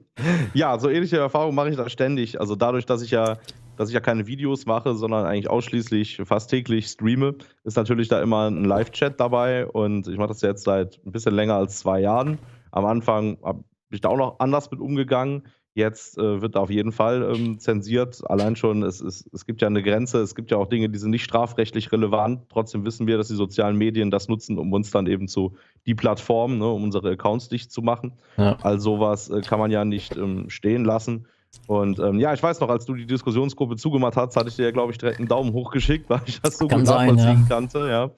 Ja, 0.52 0.78
so 0.78 0.90
ähnliche 0.90 1.18
Erfahrungen 1.18 1.54
mache 1.54 1.70
ich 1.70 1.76
da 1.76 1.88
ständig. 1.88 2.40
Also 2.40 2.56
dadurch, 2.56 2.84
dass 2.84 3.02
ich 3.02 3.12
ja 3.12 3.38
dass 3.78 3.88
ich 3.88 3.94
ja 3.94 4.00
keine 4.00 4.26
Videos 4.26 4.66
mache, 4.66 4.94
sondern 4.94 5.24
eigentlich 5.24 5.48
ausschließlich 5.48 6.20
fast 6.24 6.50
täglich 6.50 6.88
streame, 6.88 7.36
ist 7.64 7.76
natürlich 7.76 8.08
da 8.08 8.20
immer 8.20 8.50
ein 8.50 8.64
Live-Chat 8.64 9.20
dabei 9.20 9.66
und 9.66 10.08
ich 10.08 10.18
mache 10.18 10.28
das 10.28 10.42
jetzt 10.42 10.64
seit 10.64 11.00
ein 11.06 11.12
bisschen 11.12 11.34
länger 11.34 11.54
als 11.54 11.78
zwei 11.78 12.00
Jahren. 12.00 12.38
Am 12.72 12.84
Anfang 12.84 13.38
habe 13.42 13.64
ich 13.90 14.00
da 14.00 14.08
auch 14.08 14.16
noch 14.16 14.40
anders 14.40 14.70
mit 14.70 14.80
umgegangen. 14.80 15.44
Jetzt 15.74 16.18
äh, 16.18 16.42
wird 16.42 16.56
auf 16.56 16.70
jeden 16.70 16.90
Fall 16.90 17.32
ähm, 17.32 17.60
zensiert. 17.60 18.20
Allein 18.28 18.56
schon, 18.56 18.82
es, 18.82 19.00
es, 19.00 19.30
es 19.32 19.46
gibt 19.46 19.62
ja 19.62 19.68
eine 19.68 19.80
Grenze, 19.80 20.18
es 20.22 20.34
gibt 20.34 20.50
ja 20.50 20.56
auch 20.56 20.66
Dinge, 20.66 20.88
die 20.88 20.98
sind 20.98 21.10
nicht 21.10 21.22
strafrechtlich 21.22 21.92
relevant. 21.92 22.46
Trotzdem 22.48 22.84
wissen 22.84 23.06
wir, 23.06 23.16
dass 23.16 23.28
die 23.28 23.36
sozialen 23.36 23.76
Medien 23.76 24.10
das 24.10 24.26
nutzen, 24.26 24.58
um 24.58 24.72
uns 24.72 24.90
dann 24.90 25.06
eben 25.06 25.28
zu 25.28 25.54
die 25.86 25.94
Plattform, 25.94 26.58
ne, 26.58 26.66
um 26.66 26.82
unsere 26.82 27.12
Accounts 27.12 27.48
dicht 27.48 27.70
zu 27.70 27.80
machen. 27.80 28.14
Ja. 28.36 28.56
All 28.62 28.80
sowas 28.80 29.30
äh, 29.30 29.40
kann 29.42 29.60
man 29.60 29.70
ja 29.70 29.84
nicht 29.84 30.16
ähm, 30.16 30.50
stehen 30.50 30.84
lassen. 30.84 31.26
Und 31.66 31.98
ähm, 31.98 32.18
ja, 32.18 32.32
ich 32.32 32.42
weiß 32.42 32.60
noch, 32.60 32.68
als 32.70 32.86
du 32.86 32.94
die 32.94 33.06
Diskussionsgruppe 33.06 33.76
zugemacht 33.76 34.16
hast, 34.16 34.36
hatte 34.36 34.48
ich 34.48 34.56
dir 34.56 34.64
ja, 34.64 34.70
glaube 34.70 34.92
ich, 34.92 34.98
direkt 34.98 35.18
einen 35.18 35.28
Daumen 35.28 35.52
hoch 35.52 35.70
geschickt, 35.70 36.06
weil 36.08 36.20
ich 36.26 36.40
das 36.40 36.58
so 36.58 36.66
Kann 36.66 36.80
gut 36.80 36.88
sein, 36.88 37.06
nachvollziehen 37.08 37.46
ja. 37.48 37.54
kannte. 37.54 37.88
Ja. 37.88 38.10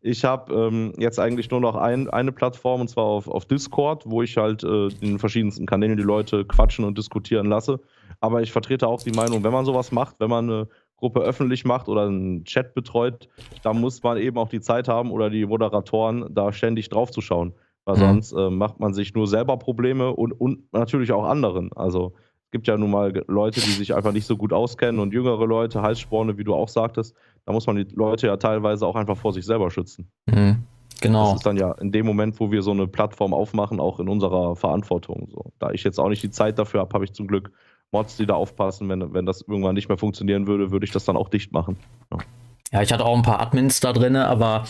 Ich 0.00 0.24
habe 0.24 0.54
ähm, 0.54 0.92
jetzt 0.98 1.18
eigentlich 1.18 1.50
nur 1.50 1.60
noch 1.60 1.76
ein, 1.76 2.10
eine 2.10 2.30
Plattform 2.30 2.82
und 2.82 2.88
zwar 2.88 3.04
auf, 3.04 3.26
auf 3.26 3.46
Discord, 3.46 4.04
wo 4.06 4.22
ich 4.22 4.36
halt 4.36 4.62
äh, 4.62 4.88
in 5.00 5.18
verschiedensten 5.18 5.64
Kanälen 5.64 5.96
die 5.96 6.02
Leute 6.02 6.44
quatschen 6.44 6.84
und 6.84 6.98
diskutieren 6.98 7.46
lasse. 7.46 7.80
Aber 8.20 8.42
ich 8.42 8.52
vertrete 8.52 8.86
auch 8.86 9.02
die 9.02 9.12
Meinung, 9.12 9.44
wenn 9.44 9.52
man 9.52 9.64
sowas 9.64 9.92
macht, 9.92 10.16
wenn 10.18 10.28
man 10.28 10.50
eine 10.50 10.68
Gruppe 10.96 11.20
öffentlich 11.20 11.64
macht 11.64 11.88
oder 11.88 12.06
einen 12.06 12.44
Chat 12.44 12.74
betreut, 12.74 13.28
dann 13.62 13.80
muss 13.80 14.02
man 14.02 14.18
eben 14.18 14.38
auch 14.38 14.48
die 14.48 14.60
Zeit 14.60 14.88
haben 14.88 15.10
oder 15.10 15.30
die 15.30 15.46
Moderatoren 15.46 16.26
da 16.30 16.52
ständig 16.52 16.88
drauf 16.88 17.10
zu 17.10 17.20
schauen. 17.20 17.54
Weil 17.84 17.96
mhm. 17.96 18.00
sonst 18.00 18.32
äh, 18.32 18.50
macht 18.50 18.80
man 18.80 18.94
sich 18.94 19.14
nur 19.14 19.26
selber 19.26 19.58
Probleme 19.58 20.14
und, 20.14 20.32
und 20.32 20.72
natürlich 20.72 21.12
auch 21.12 21.24
anderen. 21.24 21.70
Also 21.74 22.14
gibt 22.54 22.68
ja 22.68 22.76
nun 22.76 22.92
mal 22.92 23.12
Leute, 23.26 23.60
die 23.60 23.72
sich 23.72 23.96
einfach 23.96 24.12
nicht 24.12 24.28
so 24.28 24.36
gut 24.36 24.52
auskennen 24.52 25.00
und 25.00 25.12
jüngere 25.12 25.44
Leute, 25.44 25.82
Heißsporne, 25.82 26.38
wie 26.38 26.44
du 26.44 26.54
auch 26.54 26.68
sagtest, 26.68 27.12
da 27.46 27.52
muss 27.52 27.66
man 27.66 27.74
die 27.74 27.88
Leute 27.96 28.28
ja 28.28 28.36
teilweise 28.36 28.86
auch 28.86 28.94
einfach 28.94 29.16
vor 29.16 29.32
sich 29.32 29.44
selber 29.44 29.72
schützen. 29.72 30.08
Mhm. 30.26 30.62
Genau. 31.00 31.30
Das 31.30 31.40
ist 31.40 31.46
dann 31.46 31.56
ja 31.56 31.72
in 31.72 31.90
dem 31.90 32.06
Moment, 32.06 32.38
wo 32.38 32.52
wir 32.52 32.62
so 32.62 32.70
eine 32.70 32.86
Plattform 32.86 33.34
aufmachen, 33.34 33.80
auch 33.80 33.98
in 33.98 34.08
unserer 34.08 34.54
Verantwortung. 34.54 35.26
So. 35.32 35.46
Da 35.58 35.72
ich 35.72 35.82
jetzt 35.82 35.98
auch 35.98 36.08
nicht 36.08 36.22
die 36.22 36.30
Zeit 36.30 36.56
dafür 36.60 36.78
habe, 36.78 36.94
habe 36.94 37.04
ich 37.04 37.12
zum 37.12 37.26
Glück 37.26 37.50
Mods, 37.90 38.16
die 38.18 38.24
da 38.24 38.34
aufpassen. 38.34 38.88
Wenn, 38.88 39.12
wenn 39.12 39.26
das 39.26 39.42
irgendwann 39.42 39.74
nicht 39.74 39.88
mehr 39.88 39.98
funktionieren 39.98 40.46
würde, 40.46 40.70
würde 40.70 40.84
ich 40.86 40.92
das 40.92 41.04
dann 41.04 41.16
auch 41.16 41.30
dicht 41.30 41.50
machen. 41.50 41.76
Ja, 42.12 42.18
ja 42.70 42.82
ich 42.82 42.92
hatte 42.92 43.04
auch 43.04 43.16
ein 43.16 43.22
paar 43.22 43.40
Admins 43.40 43.80
da 43.80 43.92
drin, 43.92 44.14
aber 44.14 44.62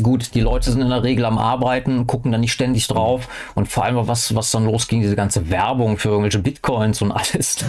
Gut, 0.00 0.34
die 0.34 0.40
Leute 0.40 0.70
sind 0.70 0.82
in 0.82 0.88
der 0.88 1.02
Regel 1.02 1.24
am 1.24 1.36
Arbeiten, 1.36 2.06
gucken 2.06 2.30
da 2.30 2.38
nicht 2.38 2.52
ständig 2.52 2.86
drauf 2.86 3.28
und 3.56 3.66
vor 3.66 3.84
allem, 3.84 3.96
was, 4.06 4.34
was 4.36 4.52
dann 4.52 4.64
losging, 4.64 5.00
diese 5.00 5.16
ganze 5.16 5.50
Werbung 5.50 5.98
für 5.98 6.10
irgendwelche 6.10 6.38
Bitcoins 6.38 7.02
und 7.02 7.10
alles. 7.10 7.64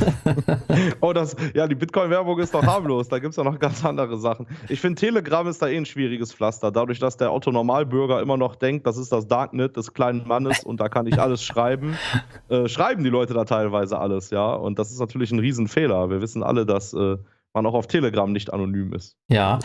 oh, 1.02 1.14
das, 1.14 1.36
ja, 1.56 1.68
die 1.68 1.74
Bitcoin-Werbung 1.74 2.38
ist 2.40 2.54
doch 2.54 2.64
harmlos, 2.64 3.08
da 3.10 3.18
gibt 3.18 3.32
es 3.32 3.38
ja 3.38 3.44
noch 3.44 3.58
ganz 3.58 3.84
andere 3.84 4.20
Sachen. 4.20 4.46
Ich 4.70 4.80
finde, 4.80 5.00
Telegram 5.00 5.48
ist 5.48 5.64
da 5.64 5.68
eh 5.68 5.78
ein 5.78 5.86
schwieriges 5.86 6.32
Pflaster, 6.32 6.72
dadurch, 6.72 7.00
dass 7.00 7.18
der 7.18 7.34
Otto-Normalbürger 7.34 8.22
immer 8.22 8.38
noch 8.38 8.56
denkt, 8.56 8.86
das 8.86 8.98
ist 8.98 9.12
das 9.12 9.28
Darknet 9.28 9.76
des 9.76 9.94
kleinen 9.94 10.28
Mannes 10.28 10.64
und 10.64 10.80
da 10.80 10.90
kann 10.90 11.08
ich 11.08 11.20
alles 11.20 11.44
schreiben, 11.44 11.98
äh, 12.50 12.68
schreiben 12.68 13.04
die 13.04 13.10
Leute 13.10 13.34
da 13.34 13.46
teilweise 13.46 13.98
alles, 13.98 14.30
ja, 14.30 14.54
und 14.54 14.78
das 14.78 14.92
ist 14.92 15.00
natürlich 15.00 15.32
ein 15.32 15.40
Riesenfehler. 15.40 16.12
Wir 16.12 16.22
wissen 16.22 16.44
alle, 16.44 16.68
dass 16.68 16.94
äh, 16.94 17.18
man 17.54 17.66
auch 17.66 17.74
auf 17.74 17.88
Telegram 17.88 18.32
nicht 18.32 18.54
anonym 18.54 18.94
ist. 18.94 19.18
Ja. 19.28 19.60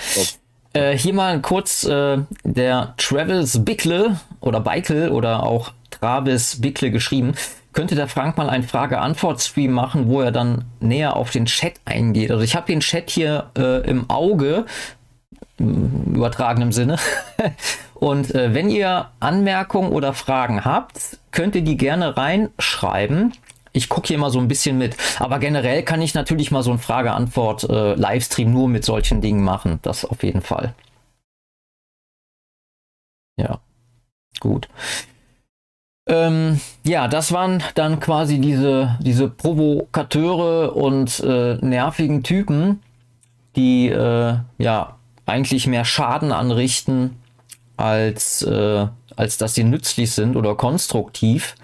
Äh, 0.76 0.98
hier 0.98 1.14
mal 1.14 1.40
kurz 1.40 1.84
äh, 1.84 2.18
der 2.44 2.92
Travis 2.98 3.64
Bickle 3.64 4.20
oder 4.42 4.60
Beikel 4.60 5.10
oder 5.10 5.42
auch 5.42 5.72
Travis 5.90 6.60
Bickle 6.60 6.90
geschrieben. 6.90 7.32
Könnte 7.72 7.94
der 7.94 8.08
Frank 8.08 8.36
mal 8.36 8.50
einen 8.50 8.62
Frage-Antwort-Stream 8.62 9.72
machen, 9.72 10.08
wo 10.08 10.20
er 10.20 10.32
dann 10.32 10.66
näher 10.80 11.16
auf 11.16 11.30
den 11.30 11.46
Chat 11.46 11.74
eingeht? 11.86 12.30
Also 12.30 12.42
ich 12.42 12.54
habe 12.54 12.66
den 12.66 12.80
Chat 12.80 13.08
hier 13.08 13.50
äh, 13.56 13.88
im 13.88 14.10
Auge, 14.10 14.66
im 15.56 16.14
übertragenen 16.14 16.72
Sinne. 16.72 16.98
Und 17.94 18.34
äh, 18.34 18.52
wenn 18.52 18.68
ihr 18.68 19.08
Anmerkungen 19.18 19.92
oder 19.92 20.12
Fragen 20.12 20.66
habt, 20.66 21.16
könnt 21.30 21.54
ihr 21.56 21.62
die 21.62 21.78
gerne 21.78 22.18
reinschreiben 22.18 23.32
ich 23.76 23.88
gucke 23.88 24.08
hier 24.08 24.18
mal 24.18 24.30
so 24.30 24.38
ein 24.38 24.48
bisschen 24.48 24.78
mit. 24.78 24.96
Aber 25.18 25.38
generell 25.38 25.82
kann 25.82 26.02
ich 26.02 26.14
natürlich 26.14 26.50
mal 26.50 26.62
so 26.62 26.72
ein 26.72 26.78
Frage-Antwort-Livestream 26.78 28.48
äh, 28.48 28.52
nur 28.52 28.68
mit 28.68 28.84
solchen 28.84 29.20
Dingen 29.20 29.44
machen. 29.44 29.78
Das 29.82 30.04
auf 30.04 30.22
jeden 30.22 30.40
Fall. 30.40 30.74
Ja, 33.38 33.60
gut. 34.40 34.68
Ähm, 36.08 36.60
ja, 36.84 37.08
das 37.08 37.32
waren 37.32 37.62
dann 37.74 38.00
quasi 38.00 38.38
diese, 38.38 38.96
diese 39.00 39.28
Provokateure 39.28 40.74
und 40.74 41.20
äh, 41.20 41.56
nervigen 41.56 42.22
Typen, 42.22 42.82
die 43.56 43.88
äh, 43.88 44.38
ja 44.58 44.96
eigentlich 45.26 45.66
mehr 45.66 45.84
Schaden 45.84 46.32
anrichten, 46.32 47.16
als, 47.76 48.42
äh, 48.42 48.86
als 49.16 49.36
dass 49.36 49.54
sie 49.54 49.64
nützlich 49.64 50.12
sind 50.12 50.36
oder 50.36 50.54
konstruktiv. 50.54 51.56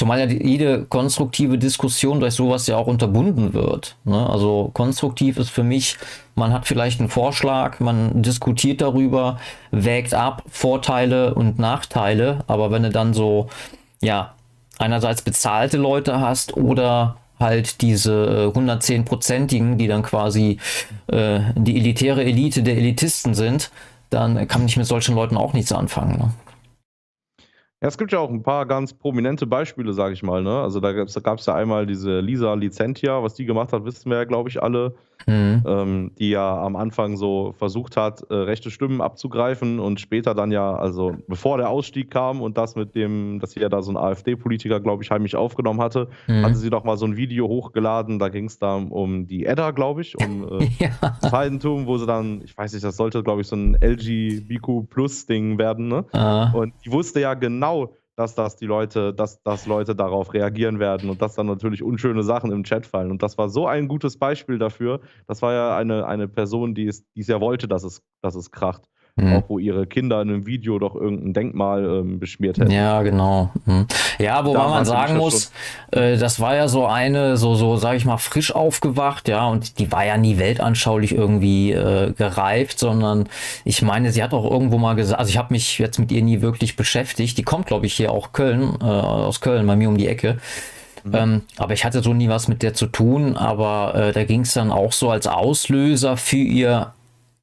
Zumal 0.00 0.18
ja 0.18 0.24
jede 0.24 0.86
konstruktive 0.86 1.58
Diskussion 1.58 2.20
durch 2.20 2.32
sowas 2.32 2.66
ja 2.66 2.78
auch 2.78 2.86
unterbunden 2.86 3.52
wird. 3.52 3.96
Ne? 4.04 4.30
Also 4.30 4.70
konstruktiv 4.72 5.36
ist 5.36 5.50
für 5.50 5.62
mich, 5.62 5.98
man 6.34 6.54
hat 6.54 6.66
vielleicht 6.66 7.00
einen 7.00 7.10
Vorschlag, 7.10 7.80
man 7.80 8.22
diskutiert 8.22 8.80
darüber, 8.80 9.38
wägt 9.72 10.14
ab 10.14 10.42
Vorteile 10.48 11.34
und 11.34 11.58
Nachteile, 11.58 12.38
aber 12.46 12.70
wenn 12.70 12.84
du 12.84 12.88
dann 12.88 13.12
so, 13.12 13.48
ja, 14.00 14.32
einerseits 14.78 15.20
bezahlte 15.20 15.76
Leute 15.76 16.18
hast 16.18 16.56
oder 16.56 17.16
halt 17.38 17.82
diese 17.82 18.52
110-prozentigen, 18.54 19.76
die 19.76 19.86
dann 19.86 20.00
quasi 20.00 20.56
äh, 21.08 21.40
die 21.56 21.76
elitäre 21.76 22.24
Elite 22.24 22.62
der 22.62 22.78
Elitisten 22.78 23.34
sind, 23.34 23.70
dann 24.08 24.48
kann 24.48 24.64
ich 24.64 24.78
mit 24.78 24.86
solchen 24.86 25.14
Leuten 25.14 25.36
auch 25.36 25.52
nichts 25.52 25.72
anfangen. 25.72 26.16
Ne? 26.16 26.30
Ja, 27.82 27.88
es 27.88 27.96
gibt 27.96 28.12
ja 28.12 28.18
auch 28.18 28.28
ein 28.28 28.42
paar 28.42 28.66
ganz 28.66 28.92
prominente 28.92 29.46
Beispiele, 29.46 29.94
sage 29.94 30.12
ich 30.12 30.22
mal. 30.22 30.42
Ne? 30.42 30.60
Also 30.60 30.80
da 30.80 30.92
gab 30.92 31.38
es 31.38 31.46
ja 31.46 31.54
einmal 31.54 31.86
diese 31.86 32.20
Lisa 32.20 32.52
Licentia, 32.54 33.22
was 33.22 33.34
die 33.34 33.46
gemacht 33.46 33.72
hat, 33.72 33.84
wissen 33.86 34.10
wir 34.10 34.18
ja, 34.18 34.24
glaube 34.24 34.50
ich, 34.50 34.62
alle 34.62 34.94
mhm. 35.26 35.62
ähm, 35.66 36.10
die 36.18 36.30
ja 36.30 36.62
am 36.62 36.76
Anfang 36.76 37.16
so 37.16 37.52
versucht 37.58 37.96
hat, 37.96 38.22
äh, 38.30 38.34
rechte 38.34 38.70
Stimmen 38.70 39.00
abzugreifen 39.00 39.80
und 39.80 40.00
später 40.00 40.34
dann 40.34 40.50
ja, 40.50 40.74
also 40.74 41.16
bevor 41.28 41.58
der 41.58 41.70
Ausstieg 41.70 42.10
kam 42.10 42.40
und 42.40 42.56
das 42.56 42.76
mit 42.76 42.94
dem, 42.94 43.38
dass 43.40 43.52
sie 43.52 43.60
ja 43.60 43.68
da 43.68 43.82
so 43.82 43.92
ein 43.92 43.96
AfD-Politiker, 43.96 44.80
glaube 44.80 45.02
ich, 45.02 45.10
heimlich 45.10 45.36
aufgenommen 45.36 45.80
hatte, 45.80 46.08
mhm. 46.26 46.44
hatte 46.44 46.56
sie 46.56 46.70
doch 46.70 46.84
mal 46.84 46.96
so 46.96 47.06
ein 47.06 47.16
Video 47.16 47.48
hochgeladen, 47.48 48.18
da 48.18 48.28
ging 48.28 48.46
es 48.46 48.58
dann 48.58 48.88
um 48.88 49.26
die 49.26 49.46
Edda, 49.46 49.70
glaube 49.70 50.02
ich, 50.02 50.16
um 50.20 50.48
äh, 50.60 50.68
ja. 50.78 50.90
das 51.20 51.32
Heidentum, 51.32 51.86
wo 51.86 51.98
sie 51.98 52.06
dann, 52.06 52.42
ich 52.44 52.56
weiß 52.56 52.72
nicht, 52.72 52.84
das 52.84 52.96
sollte, 52.96 53.22
glaube 53.22 53.42
ich, 53.42 53.48
so 53.48 53.56
ein 53.56 53.76
LGBTQ-Plus-Ding 53.80 55.58
werden, 55.58 55.88
ne? 55.88 56.04
Ah. 56.12 56.50
Und 56.52 56.74
die 56.84 56.92
wusste 56.92 57.20
ja 57.20 57.34
genau, 57.34 57.92
dass 58.20 58.34
das 58.34 58.56
die 58.56 58.66
Leute, 58.66 59.14
dass, 59.14 59.42
dass 59.42 59.64
Leute 59.64 59.96
darauf 59.96 60.34
reagieren 60.34 60.78
werden 60.78 61.08
und 61.08 61.22
dass 61.22 61.36
dann 61.36 61.46
natürlich 61.46 61.82
unschöne 61.82 62.22
Sachen 62.22 62.52
im 62.52 62.64
Chat 62.64 62.84
fallen. 62.84 63.10
Und 63.10 63.22
das 63.22 63.38
war 63.38 63.48
so 63.48 63.66
ein 63.66 63.88
gutes 63.88 64.18
Beispiel 64.18 64.58
dafür. 64.58 65.00
Das 65.26 65.40
war 65.40 65.54
ja 65.54 65.74
eine, 65.74 66.06
eine 66.06 66.28
Person, 66.28 66.74
die 66.74 66.86
es, 66.86 67.02
die 67.14 67.22
es 67.22 67.28
ja 67.28 67.40
wollte, 67.40 67.66
dass 67.66 67.82
es, 67.82 68.02
dass 68.20 68.34
es 68.34 68.50
kracht. 68.50 68.89
Mhm. 69.16 69.34
Auch 69.34 69.42
wo 69.48 69.58
ihre 69.58 69.86
Kinder 69.86 70.22
in 70.22 70.28
einem 70.28 70.46
Video 70.46 70.78
doch 70.78 70.94
irgendein 70.94 71.32
Denkmal 71.32 71.84
ähm, 71.84 72.18
beschmiert 72.18 72.58
hätten. 72.58 72.70
Ja, 72.70 73.02
genau. 73.02 73.50
Mhm. 73.66 73.86
Ja, 74.18 74.44
wobei 74.44 74.66
man 74.68 74.84
sagen 74.84 75.16
muss, 75.16 75.52
äh, 75.90 76.16
das 76.16 76.40
war 76.40 76.54
ja 76.54 76.68
so 76.68 76.86
eine, 76.86 77.36
so, 77.36 77.54
so, 77.54 77.76
sag 77.76 77.96
ich 77.96 78.04
mal, 78.04 78.18
frisch 78.18 78.54
aufgewacht, 78.54 79.28
ja, 79.28 79.46
und 79.46 79.78
die 79.78 79.90
war 79.92 80.04
ja 80.04 80.16
nie 80.16 80.38
weltanschaulich 80.38 81.12
irgendwie 81.12 81.72
äh, 81.72 82.12
gereift, 82.12 82.78
sondern 82.78 83.28
ich 83.64 83.82
meine, 83.82 84.12
sie 84.12 84.22
hat 84.22 84.32
auch 84.32 84.48
irgendwo 84.50 84.78
mal 84.78 84.94
gesagt, 84.94 85.18
also 85.18 85.28
ich 85.28 85.38
habe 85.38 85.52
mich 85.52 85.78
jetzt 85.78 85.98
mit 85.98 86.12
ihr 86.12 86.22
nie 86.22 86.40
wirklich 86.40 86.76
beschäftigt. 86.76 87.38
Die 87.38 87.42
kommt, 87.42 87.66
glaube 87.66 87.86
ich, 87.86 87.94
hier 87.94 88.12
auch 88.12 88.32
Köln, 88.32 88.78
äh, 88.80 88.84
aus 88.84 89.40
Köln, 89.40 89.66
bei 89.66 89.76
mir 89.76 89.88
um 89.88 89.98
die 89.98 90.08
Ecke. 90.08 90.38
Mhm. 91.04 91.14
Ähm, 91.14 91.42
aber 91.56 91.72
ich 91.72 91.84
hatte 91.84 92.02
so 92.02 92.12
nie 92.12 92.28
was 92.28 92.48
mit 92.48 92.62
der 92.62 92.74
zu 92.74 92.86
tun, 92.86 93.36
aber 93.36 93.94
äh, 93.94 94.12
da 94.12 94.24
ging 94.24 94.42
es 94.42 94.54
dann 94.54 94.70
auch 94.70 94.92
so 94.92 95.10
als 95.10 95.26
Auslöser 95.26 96.16
für 96.16 96.36
ihr 96.36 96.92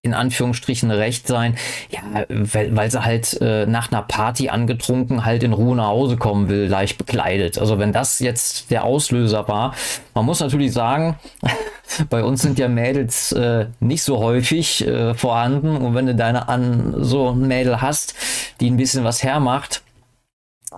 in 0.08 0.14
Anführungsstrichen 0.14 0.90
recht 0.90 1.28
sein, 1.28 1.56
ja, 1.90 2.26
weil, 2.30 2.76
weil 2.76 2.90
sie 2.90 3.04
halt 3.04 3.40
äh, 3.42 3.66
nach 3.66 3.92
einer 3.92 4.02
Party 4.02 4.50
angetrunken 4.50 5.26
halt 5.26 5.44
in 5.44 5.54
Ruhe 5.54 5.76
nach 5.76 5.88
Hause 5.88 6.18
kommen 6.18 6.50
will, 6.50 6.68
leicht 6.68 6.98
bekleidet. 6.98 7.60
Also 7.60 7.78
wenn 7.78 7.94
das 7.94 8.20
jetzt 8.20 8.72
der 8.72 8.84
Auslöser 8.84 9.48
war, 9.48 9.74
man 10.14 10.26
muss 10.26 10.40
natürlich 10.40 10.74
sagen, 10.74 11.18
bei 12.10 12.24
uns 12.24 12.42
sind 12.42 12.58
ja 12.58 12.68
Mädels 12.68 13.32
äh, 13.34 13.68
nicht 13.80 14.04
so 14.04 14.18
häufig 14.18 14.86
äh, 14.88 15.14
vorhanden 15.14 15.78
und 15.78 15.94
wenn 15.94 16.08
du 16.08 16.16
deine 16.16 16.50
an 16.50 16.96
so 16.98 17.30
ein 17.30 17.48
Mädel 17.48 17.82
hast, 17.82 18.16
die 18.60 18.70
ein 18.70 18.78
bisschen 18.78 19.04
was 19.04 19.24
hermacht, 19.24 19.84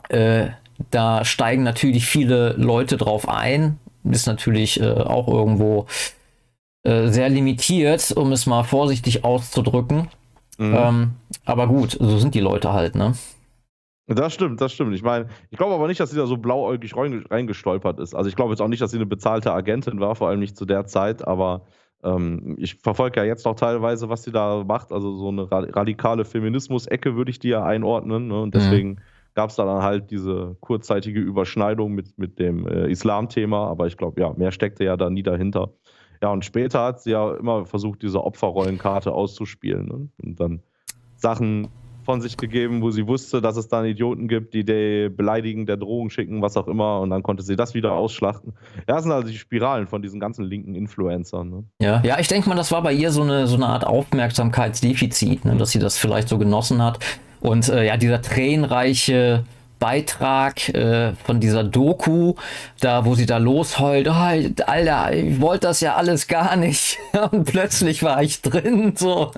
äh, 0.10 0.48
da 0.92 1.26
steigen 1.26 1.64
natürlich 1.64 2.06
viele 2.06 2.54
Leute 2.54 2.98
drauf 2.98 3.28
ein. 3.28 3.80
Ist 4.04 4.28
natürlich 4.28 4.80
äh, 4.80 4.90
auch 4.90 5.28
irgendwo 5.28 5.88
äh, 6.84 7.08
sehr 7.08 7.30
limitiert, 7.30 8.12
um 8.12 8.32
es 8.32 8.46
mal 8.46 8.64
vorsichtig 8.64 9.24
auszudrücken. 9.24 10.08
Mhm. 10.58 10.76
Ähm, 10.76 11.12
aber 11.46 11.68
gut, 11.68 11.98
so 12.00 12.18
sind 12.18 12.36
die 12.36 12.40
Leute 12.40 12.74
halt, 12.74 12.96
ne? 12.96 13.14
Das 14.08 14.34
stimmt, 14.34 14.60
das 14.60 14.74
stimmt. 14.74 14.96
Ich 14.96 15.04
meine, 15.04 15.28
ich 15.52 15.58
glaube 15.58 15.76
aber 15.76 15.88
nicht, 15.88 16.00
dass 16.00 16.10
sie 16.10 16.18
da 16.18 16.26
so 16.26 16.38
blauäugig 16.38 16.96
reingestolpert 16.96 18.00
ist. 18.00 18.16
Also 18.16 18.28
ich 18.28 18.36
glaube 18.36 18.54
jetzt 18.54 18.62
auch 18.62 18.68
nicht, 18.68 18.82
dass 18.82 18.90
sie 18.90 18.98
eine 18.98 19.06
bezahlte 19.06 19.54
Agentin 19.54 20.00
war, 20.00 20.16
vor 20.16 20.30
allem 20.30 20.40
nicht 20.40 20.58
zu 20.58 20.66
der 20.66 20.88
Zeit, 20.88 21.28
aber 21.28 21.62
ähm, 22.04 22.56
ich 22.58 22.76
verfolge 22.76 23.20
ja 23.20 23.26
jetzt 23.26 23.46
noch 23.46 23.56
teilweise, 23.56 24.10
was 24.10 24.24
sie 24.24 24.32
da 24.32 24.64
macht. 24.64 24.92
Also 24.92 25.16
so 25.16 25.30
eine 25.30 25.52
radikale 25.52 26.26
Feminismus-Ecke 26.26 27.16
würde 27.16 27.32
ich 27.32 27.40
die 27.40 27.50
ja 27.50 27.64
einordnen. 27.64 28.28
Ne? 28.30 28.42
Und 28.42 28.48
mhm. 28.56 28.60
deswegen 28.60 28.90
mhm. 28.90 29.00
gab 29.36 29.50
es 29.50 29.58
da 29.58 29.66
dann 29.66 29.84
halt 29.84 30.12
diese 30.12 30.56
kurzzeitige 30.60 31.20
Überschneidung 31.20 31.94
mit, 31.94 32.18
mit 32.18 32.40
dem 32.40 32.68
äh, 32.68 32.90
Islam-Thema. 32.90 33.68
Aber 33.68 33.88
ich 33.88 33.98
glaube, 33.98 34.22
ja, 34.22 34.34
mehr 34.34 34.52
steckte 34.52 34.84
ja 34.84 34.98
da 34.98 35.10
nie 35.10 35.24
dahinter. 35.24 35.74
Ja, 36.22 36.30
und 36.32 36.44
später 36.44 36.84
hat 36.84 37.02
sie 37.02 37.12
ja 37.12 37.36
immer 37.36 37.66
versucht, 37.66 38.02
diese 38.02 38.24
Opferrollenkarte 38.24 39.12
auszuspielen 39.12 39.88
ne? 39.88 40.10
und 40.22 40.40
dann 40.40 40.62
Sachen 41.16 41.70
von 42.10 42.22
sich 42.22 42.38
gegeben, 42.38 42.82
wo 42.82 42.90
sie 42.90 43.06
wusste, 43.06 43.40
dass 43.40 43.56
es 43.56 43.68
dann 43.68 43.86
Idioten 43.86 44.28
gibt, 44.28 44.56
die 44.56 44.66
die 44.66 45.10
beleidigen, 45.10 45.68
der 45.68 45.78
Drohung 45.78 46.10
schicken, 46.10 46.42
was 46.42 46.58
auch 46.58 46.68
immer, 46.68 47.02
und 47.02 47.12
dann 47.12 47.22
konnte 47.22 47.44
sie 47.44 47.56
das 47.56 47.76
wieder 47.76 47.94
ausschlachten. 47.94 48.54
Ja, 48.88 48.96
das 48.96 49.04
sind 49.04 49.12
also 49.12 49.28
die 49.28 49.38
Spiralen 49.38 49.86
von 49.86 50.02
diesen 50.02 50.20
ganzen 50.20 50.44
linken 50.44 50.74
Influencern. 50.74 51.50
Ne? 51.50 51.64
Ja, 51.80 52.02
ja, 52.04 52.20
ich 52.20 52.28
denke 52.28 52.50
mal, 52.50 52.56
das 52.56 52.72
war 52.72 52.82
bei 52.82 52.94
ihr 52.94 53.12
so 53.12 53.22
eine, 53.22 53.46
so 53.46 53.58
eine 53.58 53.68
Art 53.68 53.86
Aufmerksamkeitsdefizit, 53.86 55.46
ne, 55.46 55.56
dass 55.58 55.70
sie 55.70 55.78
das 55.78 56.00
vielleicht 56.00 56.30
so 56.30 56.40
genossen 56.40 56.82
hat. 56.82 56.98
Und 57.42 57.70
äh, 57.70 57.86
ja, 57.86 57.96
dieser 57.96 58.24
tränenreiche 58.24 59.44
Beitrag 59.80 60.70
äh, 60.70 61.14
von 61.14 61.40
dieser 61.40 61.64
Doku, 61.64 62.36
da 62.80 63.06
wo 63.06 63.16
sie 63.16 63.26
da 63.26 63.38
losheult, 63.38 64.08
oh, 64.08 64.12
Alter, 64.12 65.14
ich 65.14 65.42
wollte 65.42 65.68
das 65.68 65.82
ja 65.82 65.96
alles 65.96 66.28
gar 66.28 66.56
nicht. 66.56 67.00
Und 67.32 67.46
plötzlich 67.46 68.04
war 68.04 68.22
ich 68.22 68.42
drin, 68.42 68.94
so. 68.96 69.32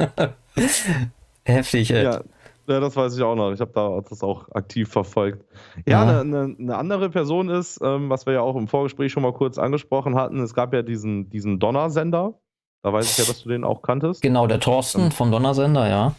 Heftig, 1.45 1.91
ey. 1.91 2.03
Ja. 2.03 2.21
Ja, 2.67 2.79
das 2.79 2.95
weiß 2.95 3.17
ich 3.17 3.23
auch 3.23 3.35
noch. 3.35 3.51
Ich 3.51 3.59
habe 3.59 3.71
da 3.73 3.99
das 4.07 4.23
auch 4.23 4.47
aktiv 4.53 4.87
verfolgt. 4.87 5.43
Ja, 5.85 6.03
eine 6.03 6.11
ja. 6.13 6.23
ne, 6.23 6.55
ne 6.57 6.77
andere 6.77 7.09
Person 7.09 7.49
ist, 7.49 7.79
ähm, 7.83 8.09
was 8.09 8.25
wir 8.25 8.33
ja 8.33 8.41
auch 8.41 8.55
im 8.55 8.67
Vorgespräch 8.67 9.11
schon 9.11 9.23
mal 9.23 9.33
kurz 9.33 9.57
angesprochen 9.57 10.15
hatten, 10.15 10.39
es 10.39 10.53
gab 10.53 10.73
ja 10.73 10.81
diesen, 10.81 11.29
diesen 11.29 11.59
Donnersender. 11.59 12.35
Da 12.83 12.93
weiß 12.93 13.11
ich 13.11 13.17
ja, 13.17 13.25
dass 13.25 13.43
du 13.43 13.49
den 13.49 13.63
auch 13.63 13.81
kanntest. 13.81 14.21
Genau, 14.21 14.47
der 14.47 14.59
Thorsten 14.59 15.01
ähm, 15.01 15.11
vom 15.11 15.31
Donnersender, 15.31 15.89
ja. 15.89 16.15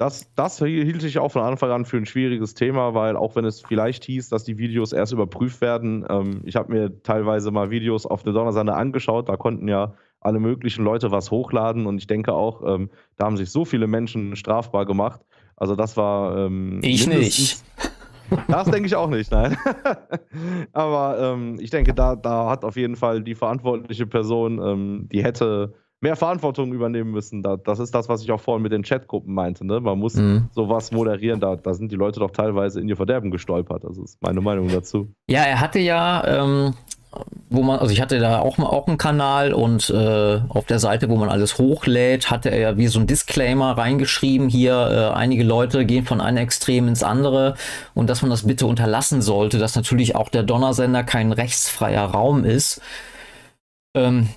Das, 0.00 0.32
das 0.34 0.58
hielt 0.60 1.02
sich 1.02 1.18
auch 1.18 1.30
von 1.30 1.42
Anfang 1.42 1.70
an 1.70 1.84
für 1.84 1.98
ein 1.98 2.06
schwieriges 2.06 2.54
Thema, 2.54 2.94
weil 2.94 3.16
auch 3.16 3.36
wenn 3.36 3.44
es 3.44 3.60
vielleicht 3.60 4.02
hieß, 4.04 4.30
dass 4.30 4.44
die 4.44 4.56
Videos 4.56 4.94
erst 4.94 5.12
überprüft 5.12 5.60
werden, 5.60 6.06
ähm, 6.08 6.40
ich 6.46 6.56
habe 6.56 6.72
mir 6.72 7.02
teilweise 7.02 7.50
mal 7.50 7.70
Videos 7.70 8.06
auf 8.06 8.22
der 8.22 8.32
Donnersender 8.32 8.78
angeschaut, 8.78 9.28
da 9.28 9.36
konnten 9.36 9.68
ja 9.68 9.92
alle 10.18 10.40
möglichen 10.40 10.86
Leute 10.86 11.10
was 11.10 11.30
hochladen 11.30 11.84
und 11.84 11.98
ich 11.98 12.06
denke 12.06 12.32
auch, 12.32 12.62
ähm, 12.66 12.88
da 13.18 13.26
haben 13.26 13.36
sich 13.36 13.50
so 13.50 13.66
viele 13.66 13.86
Menschen 13.86 14.36
strafbar 14.36 14.86
gemacht. 14.86 15.20
Also 15.54 15.76
das 15.76 15.98
war. 15.98 16.46
Ähm, 16.46 16.80
ich 16.82 17.06
nicht. 17.06 17.62
Das 18.48 18.70
denke 18.70 18.86
ich 18.86 18.96
auch 18.96 19.10
nicht, 19.10 19.30
nein. 19.30 19.58
Aber 20.72 21.18
ähm, 21.20 21.58
ich 21.60 21.68
denke, 21.68 21.92
da, 21.92 22.16
da 22.16 22.48
hat 22.48 22.64
auf 22.64 22.76
jeden 22.76 22.96
Fall 22.96 23.22
die 23.22 23.34
verantwortliche 23.34 24.06
Person, 24.06 24.62
ähm, 24.64 25.08
die 25.12 25.22
hätte 25.22 25.74
mehr 26.00 26.16
Verantwortung 26.16 26.72
übernehmen 26.72 27.10
müssen. 27.10 27.42
Da, 27.42 27.56
das 27.56 27.78
ist 27.78 27.94
das, 27.94 28.08
was 28.08 28.22
ich 28.22 28.32
auch 28.32 28.40
vorhin 28.40 28.62
mit 28.62 28.72
den 28.72 28.82
Chatgruppen 28.82 29.34
meinte. 29.34 29.66
Ne? 29.66 29.80
Man 29.80 29.98
muss 29.98 30.14
mhm. 30.14 30.48
sowas 30.52 30.92
moderieren. 30.92 31.40
Da, 31.40 31.56
da 31.56 31.74
sind 31.74 31.92
die 31.92 31.96
Leute 31.96 32.20
doch 32.20 32.30
teilweise 32.30 32.80
in 32.80 32.88
ihr 32.88 32.96
Verderben 32.96 33.30
gestolpert. 33.30 33.84
Das 33.84 33.98
ist 33.98 34.20
meine 34.22 34.40
Meinung 34.40 34.68
dazu. 34.68 35.08
Ja, 35.28 35.42
er 35.42 35.60
hatte 35.60 35.78
ja, 35.78 36.24
ähm, 36.26 36.74
wo 37.50 37.62
man, 37.62 37.80
also 37.80 37.92
ich 37.92 38.00
hatte 38.00 38.18
da 38.18 38.38
auch, 38.38 38.58
auch 38.58 38.86
einen 38.86 38.96
Kanal 38.96 39.52
und 39.52 39.90
äh, 39.90 40.40
auf 40.48 40.64
der 40.64 40.78
Seite, 40.78 41.10
wo 41.10 41.16
man 41.16 41.28
alles 41.28 41.58
hochlädt, 41.58 42.30
hatte 42.30 42.50
er 42.50 42.58
ja 42.58 42.76
wie 42.78 42.86
so 42.86 43.00
ein 43.00 43.06
Disclaimer 43.06 43.76
reingeschrieben, 43.76 44.48
hier 44.48 44.74
äh, 45.12 45.16
einige 45.16 45.42
Leute 45.42 45.84
gehen 45.84 46.06
von 46.06 46.20
einem 46.20 46.38
Extrem 46.38 46.88
ins 46.88 47.02
andere 47.02 47.56
und 47.94 48.08
dass 48.08 48.22
man 48.22 48.30
das 48.30 48.46
bitte 48.46 48.66
unterlassen 48.66 49.22
sollte, 49.22 49.58
dass 49.58 49.76
natürlich 49.76 50.14
auch 50.14 50.28
der 50.28 50.44
Donnersender 50.44 51.02
kein 51.02 51.32
rechtsfreier 51.32 52.04
Raum 52.04 52.44
ist. 52.44 52.80
Ähm, 53.94 54.28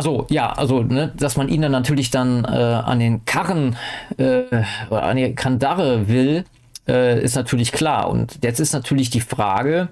also 0.00 0.26
ja, 0.30 0.50
also 0.54 0.82
ne, 0.82 1.12
dass 1.14 1.36
man 1.36 1.50
ihn 1.50 1.60
dann 1.60 1.72
natürlich 1.72 2.10
dann 2.10 2.46
äh, 2.46 2.48
an 2.48 3.00
den 3.00 3.26
Karren 3.26 3.76
äh, 4.16 4.44
oder 4.88 5.02
an 5.02 5.18
die 5.18 5.34
Kandare 5.34 6.08
will, 6.08 6.46
äh, 6.88 7.22
ist 7.22 7.36
natürlich 7.36 7.70
klar. 7.70 8.08
Und 8.08 8.38
jetzt 8.42 8.60
ist 8.60 8.72
natürlich 8.72 9.10
die 9.10 9.20
Frage, 9.20 9.88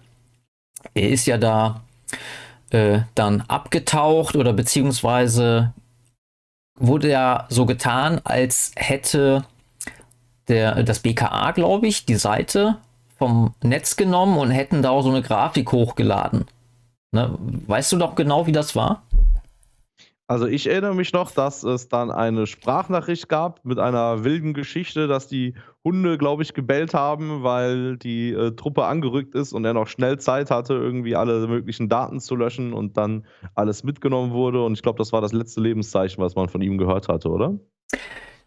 er 0.94 1.10
ist 1.10 1.26
ja 1.26 1.36
da 1.36 1.82
äh, 2.70 3.00
dann 3.14 3.42
abgetaucht 3.48 4.34
oder 4.34 4.54
beziehungsweise 4.54 5.74
wurde 6.78 7.10
ja 7.10 7.44
so 7.50 7.66
getan, 7.66 8.22
als 8.24 8.72
hätte 8.76 9.44
der, 10.48 10.84
das 10.84 11.00
BKA, 11.00 11.50
glaube 11.50 11.86
ich, 11.86 12.06
die 12.06 12.14
Seite 12.14 12.78
vom 13.18 13.52
Netz 13.62 13.96
genommen 13.96 14.38
und 14.38 14.52
hätten 14.52 14.80
da 14.80 14.88
auch 14.88 15.02
so 15.02 15.10
eine 15.10 15.20
Grafik 15.20 15.70
hochgeladen. 15.70 16.46
Ne? 17.12 17.36
Weißt 17.66 17.92
du 17.92 17.98
doch 17.98 18.14
genau, 18.14 18.46
wie 18.46 18.52
das 18.52 18.74
war? 18.74 19.02
Also 20.30 20.46
ich 20.46 20.66
erinnere 20.66 20.94
mich 20.94 21.14
noch, 21.14 21.30
dass 21.30 21.62
es 21.62 21.88
dann 21.88 22.10
eine 22.10 22.46
Sprachnachricht 22.46 23.30
gab 23.30 23.64
mit 23.64 23.78
einer 23.78 24.24
wilden 24.24 24.52
Geschichte, 24.52 25.08
dass 25.08 25.26
die 25.26 25.54
Hunde, 25.82 26.18
glaube 26.18 26.42
ich, 26.42 26.52
gebellt 26.52 26.92
haben, 26.92 27.42
weil 27.42 27.96
die 27.96 28.32
äh, 28.32 28.54
Truppe 28.54 28.84
angerückt 28.84 29.34
ist 29.34 29.54
und 29.54 29.64
er 29.64 29.72
noch 29.72 29.88
schnell 29.88 30.18
Zeit 30.18 30.50
hatte, 30.50 30.74
irgendwie 30.74 31.16
alle 31.16 31.46
möglichen 31.46 31.88
Daten 31.88 32.20
zu 32.20 32.36
löschen 32.36 32.74
und 32.74 32.98
dann 32.98 33.24
alles 33.54 33.84
mitgenommen 33.84 34.32
wurde. 34.32 34.62
Und 34.62 34.74
ich 34.74 34.82
glaube, 34.82 34.98
das 34.98 35.14
war 35.14 35.22
das 35.22 35.32
letzte 35.32 35.62
Lebenszeichen, 35.62 36.22
was 36.22 36.34
man 36.34 36.50
von 36.50 36.60
ihm 36.60 36.76
gehört 36.76 37.08
hatte, 37.08 37.30
oder? 37.30 37.54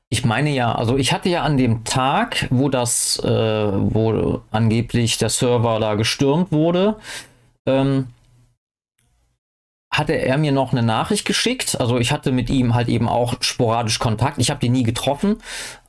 Ich 0.10 0.24
meine 0.24 0.52
ja, 0.52 0.76
also 0.76 0.98
ich 0.98 1.12
hatte 1.12 1.30
ja 1.30 1.42
an 1.42 1.58
dem 1.58 1.84
Tag, 1.84 2.48
wo 2.52 2.70
das, 2.70 3.18
äh, 3.24 3.28
wo 3.28 4.42
angeblich 4.52 5.18
der 5.18 5.30
Server 5.30 5.80
da 5.80 5.96
gestürmt 5.96 6.52
wurde, 6.52 6.98
ähm, 7.66 8.06
hatte 9.92 10.14
er 10.14 10.38
mir 10.38 10.54
noch 10.54 10.72
eine 10.72 10.84
Nachricht 10.84 11.26
geschickt. 11.26 11.80
Also 11.80 11.98
ich 11.98 12.12
hatte 12.12 12.32
mit 12.32 12.50
ihm 12.50 12.74
halt 12.74 12.88
eben 12.88 13.10
auch 13.10 13.36
sporadisch 13.42 14.00
Kontakt. 14.00 14.38
Ich 14.40 14.50
habe 14.50 14.62
den 14.62 14.72
nie 14.72 14.84
getroffen, 14.84 15.38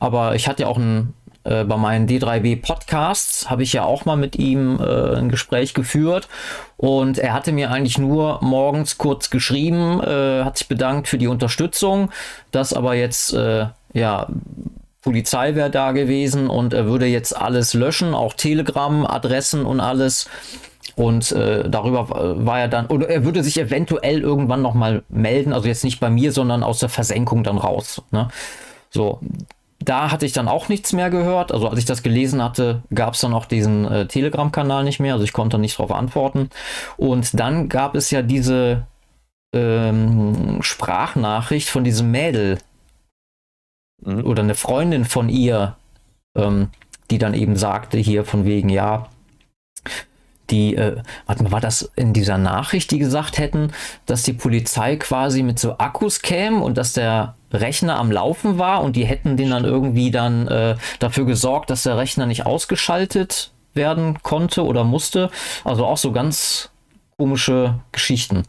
aber 0.00 0.34
ich 0.34 0.48
hatte 0.48 0.66
auch 0.66 0.76
ein, 0.76 1.14
äh, 1.44 1.62
bei 1.64 1.76
meinen 1.76 2.08
D3W 2.08 2.60
Podcasts 2.60 3.48
habe 3.48 3.62
ich 3.62 3.72
ja 3.72 3.84
auch 3.84 4.04
mal 4.04 4.16
mit 4.16 4.36
ihm 4.36 4.80
äh, 4.80 5.16
ein 5.16 5.28
Gespräch 5.28 5.72
geführt 5.72 6.28
und 6.76 7.18
er 7.18 7.32
hatte 7.32 7.52
mir 7.52 7.70
eigentlich 7.70 7.98
nur 7.98 8.40
morgens 8.42 8.98
kurz 8.98 9.30
geschrieben, 9.30 10.00
äh, 10.02 10.42
hat 10.42 10.58
sich 10.58 10.66
bedankt 10.66 11.06
für 11.06 11.18
die 11.18 11.28
Unterstützung, 11.28 12.10
dass 12.50 12.72
aber 12.72 12.94
jetzt 12.94 13.32
äh, 13.32 13.66
ja 13.92 14.26
Polizei 15.02 15.56
wäre 15.56 15.70
da 15.70 15.90
gewesen 15.92 16.48
und 16.48 16.74
er 16.74 16.86
würde 16.86 17.06
jetzt 17.06 17.36
alles 17.36 17.74
löschen, 17.74 18.14
auch 18.14 18.34
Telegram, 18.34 19.04
Adressen 19.04 19.66
und 19.66 19.80
alles. 19.80 20.28
Und 20.94 21.32
äh, 21.32 21.68
darüber 21.68 22.08
war 22.44 22.60
er 22.60 22.68
dann, 22.68 22.86
oder 22.86 23.08
er 23.08 23.24
würde 23.24 23.42
sich 23.42 23.58
eventuell 23.58 24.20
irgendwann 24.20 24.62
nochmal 24.62 25.02
melden, 25.08 25.52
also 25.52 25.68
jetzt 25.68 25.84
nicht 25.84 26.00
bei 26.00 26.10
mir, 26.10 26.32
sondern 26.32 26.62
aus 26.62 26.80
der 26.80 26.88
Versenkung 26.88 27.44
dann 27.44 27.58
raus. 27.58 28.02
Ne? 28.10 28.28
So, 28.90 29.20
da 29.78 30.10
hatte 30.10 30.26
ich 30.26 30.32
dann 30.32 30.48
auch 30.48 30.68
nichts 30.68 30.92
mehr 30.92 31.10
gehört. 31.10 31.52
Also 31.52 31.68
als 31.68 31.78
ich 31.78 31.84
das 31.84 32.02
gelesen 32.02 32.42
hatte, 32.42 32.82
gab 32.94 33.14
es 33.14 33.20
dann 33.20 33.34
auch 33.34 33.46
diesen 33.46 33.84
äh, 33.84 34.06
Telegram-Kanal 34.06 34.84
nicht 34.84 35.00
mehr, 35.00 35.14
also 35.14 35.24
ich 35.24 35.32
konnte 35.32 35.58
nicht 35.58 35.78
darauf 35.78 35.92
antworten. 35.92 36.50
Und 36.96 37.38
dann 37.38 37.68
gab 37.68 37.94
es 37.94 38.10
ja 38.10 38.22
diese 38.22 38.86
ähm, 39.54 40.58
Sprachnachricht 40.62 41.68
von 41.68 41.84
diesem 41.84 42.10
Mädel 42.10 42.58
mhm. 44.04 44.24
oder 44.24 44.42
eine 44.42 44.54
Freundin 44.54 45.04
von 45.04 45.28
ihr, 45.28 45.76
ähm, 46.36 46.70
die 47.10 47.18
dann 47.18 47.34
eben 47.34 47.56
sagte 47.56 47.98
hier 47.98 48.24
von 48.24 48.44
wegen, 48.44 48.68
ja, 48.68 49.08
die, 50.50 50.76
äh, 50.76 51.00
warte 51.26 51.42
mal, 51.42 51.52
war 51.52 51.60
das 51.60 51.90
in 51.96 52.12
dieser 52.12 52.38
Nachricht, 52.38 52.90
die 52.90 52.98
gesagt 52.98 53.38
hätten, 53.38 53.72
dass 54.06 54.22
die 54.22 54.32
Polizei 54.32 54.96
quasi 54.96 55.42
mit 55.42 55.58
so 55.58 55.78
Akkus 55.78 56.20
käme 56.20 56.62
und 56.62 56.76
dass 56.76 56.92
der 56.92 57.36
Rechner 57.52 57.98
am 57.98 58.10
Laufen 58.10 58.58
war 58.58 58.82
und 58.82 58.96
die 58.96 59.04
hätten 59.04 59.36
den 59.36 59.50
dann 59.50 59.64
irgendwie 59.64 60.10
dann 60.10 60.48
äh, 60.48 60.76
dafür 60.98 61.26
gesorgt, 61.26 61.70
dass 61.70 61.82
der 61.82 61.96
Rechner 61.96 62.26
nicht 62.26 62.46
ausgeschaltet 62.46 63.52
werden 63.74 64.18
konnte 64.22 64.64
oder 64.64 64.84
musste. 64.84 65.30
Also 65.64 65.86
auch 65.86 65.98
so 65.98 66.12
ganz 66.12 66.70
komische 67.16 67.80
Geschichten. 67.92 68.44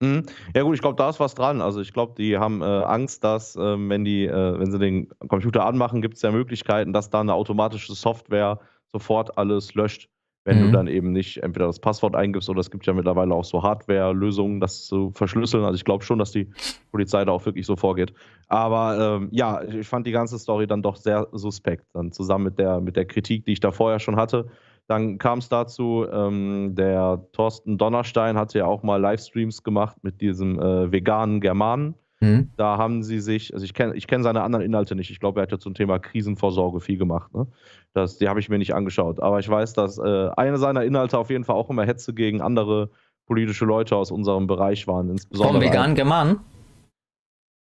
Mhm. 0.00 0.26
Ja 0.54 0.62
gut, 0.62 0.74
ich 0.74 0.80
glaube, 0.80 0.96
da 0.96 1.08
ist 1.10 1.20
was 1.20 1.34
dran. 1.34 1.60
Also 1.60 1.80
ich 1.80 1.92
glaube, 1.92 2.14
die 2.16 2.38
haben 2.38 2.62
äh, 2.62 2.64
Angst, 2.64 3.24
dass 3.24 3.56
äh, 3.56 3.60
wenn 3.60 4.04
die, 4.04 4.26
äh, 4.26 4.58
wenn 4.58 4.70
sie 4.70 4.78
den 4.78 5.08
Computer 5.26 5.64
anmachen, 5.64 6.02
gibt 6.02 6.16
es 6.16 6.22
ja 6.22 6.30
Möglichkeiten, 6.30 6.92
dass 6.92 7.10
da 7.10 7.20
eine 7.20 7.34
automatische 7.34 7.94
Software 7.94 8.60
sofort 8.92 9.36
alles 9.36 9.74
löscht 9.74 10.08
wenn 10.44 10.60
mhm. 10.60 10.66
du 10.66 10.72
dann 10.72 10.86
eben 10.86 11.12
nicht 11.12 11.42
entweder 11.42 11.66
das 11.66 11.78
Passwort 11.78 12.14
eingibst 12.14 12.48
oder 12.48 12.60
es 12.60 12.70
gibt 12.70 12.86
ja 12.86 12.92
mittlerweile 12.92 13.34
auch 13.34 13.44
so 13.44 13.62
Hardware-Lösungen, 13.62 14.60
das 14.60 14.86
zu 14.86 15.10
verschlüsseln. 15.10 15.64
Also 15.64 15.76
ich 15.76 15.84
glaube 15.84 16.04
schon, 16.04 16.18
dass 16.18 16.32
die 16.32 16.50
Polizei 16.90 17.24
da 17.24 17.32
auch 17.32 17.44
wirklich 17.44 17.66
so 17.66 17.76
vorgeht. 17.76 18.14
Aber 18.48 19.18
ähm, 19.18 19.28
ja, 19.30 19.62
ich 19.62 19.86
fand 19.86 20.06
die 20.06 20.12
ganze 20.12 20.38
Story 20.38 20.66
dann 20.66 20.82
doch 20.82 20.96
sehr 20.96 21.28
suspekt, 21.32 21.84
dann 21.92 22.12
zusammen 22.12 22.44
mit 22.44 22.58
der, 22.58 22.80
mit 22.80 22.96
der 22.96 23.04
Kritik, 23.04 23.44
die 23.44 23.52
ich 23.52 23.60
da 23.60 23.72
vorher 23.72 23.98
schon 23.98 24.16
hatte. 24.16 24.46
Dann 24.86 25.18
kam 25.18 25.40
es 25.40 25.50
dazu, 25.50 26.06
ähm, 26.10 26.74
der 26.74 27.22
Thorsten 27.32 27.76
Donnerstein 27.76 28.38
hatte 28.38 28.58
ja 28.58 28.64
auch 28.64 28.82
mal 28.82 28.98
Livestreams 28.98 29.62
gemacht 29.62 29.98
mit 30.02 30.22
diesem 30.22 30.58
äh, 30.58 30.90
veganen 30.90 31.42
Germanen. 31.42 31.94
Mhm. 32.20 32.50
Da 32.56 32.78
haben 32.78 33.02
sie 33.02 33.20
sich, 33.20 33.54
also 33.54 33.64
ich 33.64 33.74
kenne 33.74 33.94
ich 33.94 34.06
kenn 34.06 34.22
seine 34.22 34.42
anderen 34.42 34.64
Inhalte 34.64 34.94
nicht. 34.94 35.10
Ich 35.10 35.20
glaube, 35.20 35.40
er 35.40 35.42
hat 35.44 35.52
ja 35.52 35.58
zum 35.58 35.74
Thema 35.74 35.98
Krisenvorsorge 35.98 36.80
viel 36.80 36.98
gemacht. 36.98 37.32
Ne? 37.34 37.46
Das, 37.92 38.18
die 38.18 38.28
habe 38.28 38.40
ich 38.40 38.48
mir 38.48 38.58
nicht 38.58 38.74
angeschaut. 38.74 39.20
Aber 39.20 39.38
ich 39.38 39.48
weiß, 39.48 39.74
dass 39.74 39.98
äh, 39.98 40.30
eine 40.36 40.58
seiner 40.58 40.82
Inhalte 40.84 41.18
auf 41.18 41.30
jeden 41.30 41.44
Fall 41.44 41.56
auch 41.56 41.70
immer 41.70 41.86
Hetze 41.86 42.14
gegen 42.14 42.40
andere 42.40 42.90
politische 43.26 43.64
Leute 43.64 43.94
aus 43.94 44.10
unserem 44.10 44.46
Bereich 44.46 44.88
waren. 44.88 45.10
Insbesondere 45.10 45.60
Vom 45.60 45.62
veganen 45.62 45.94
Germanen? 45.94 46.40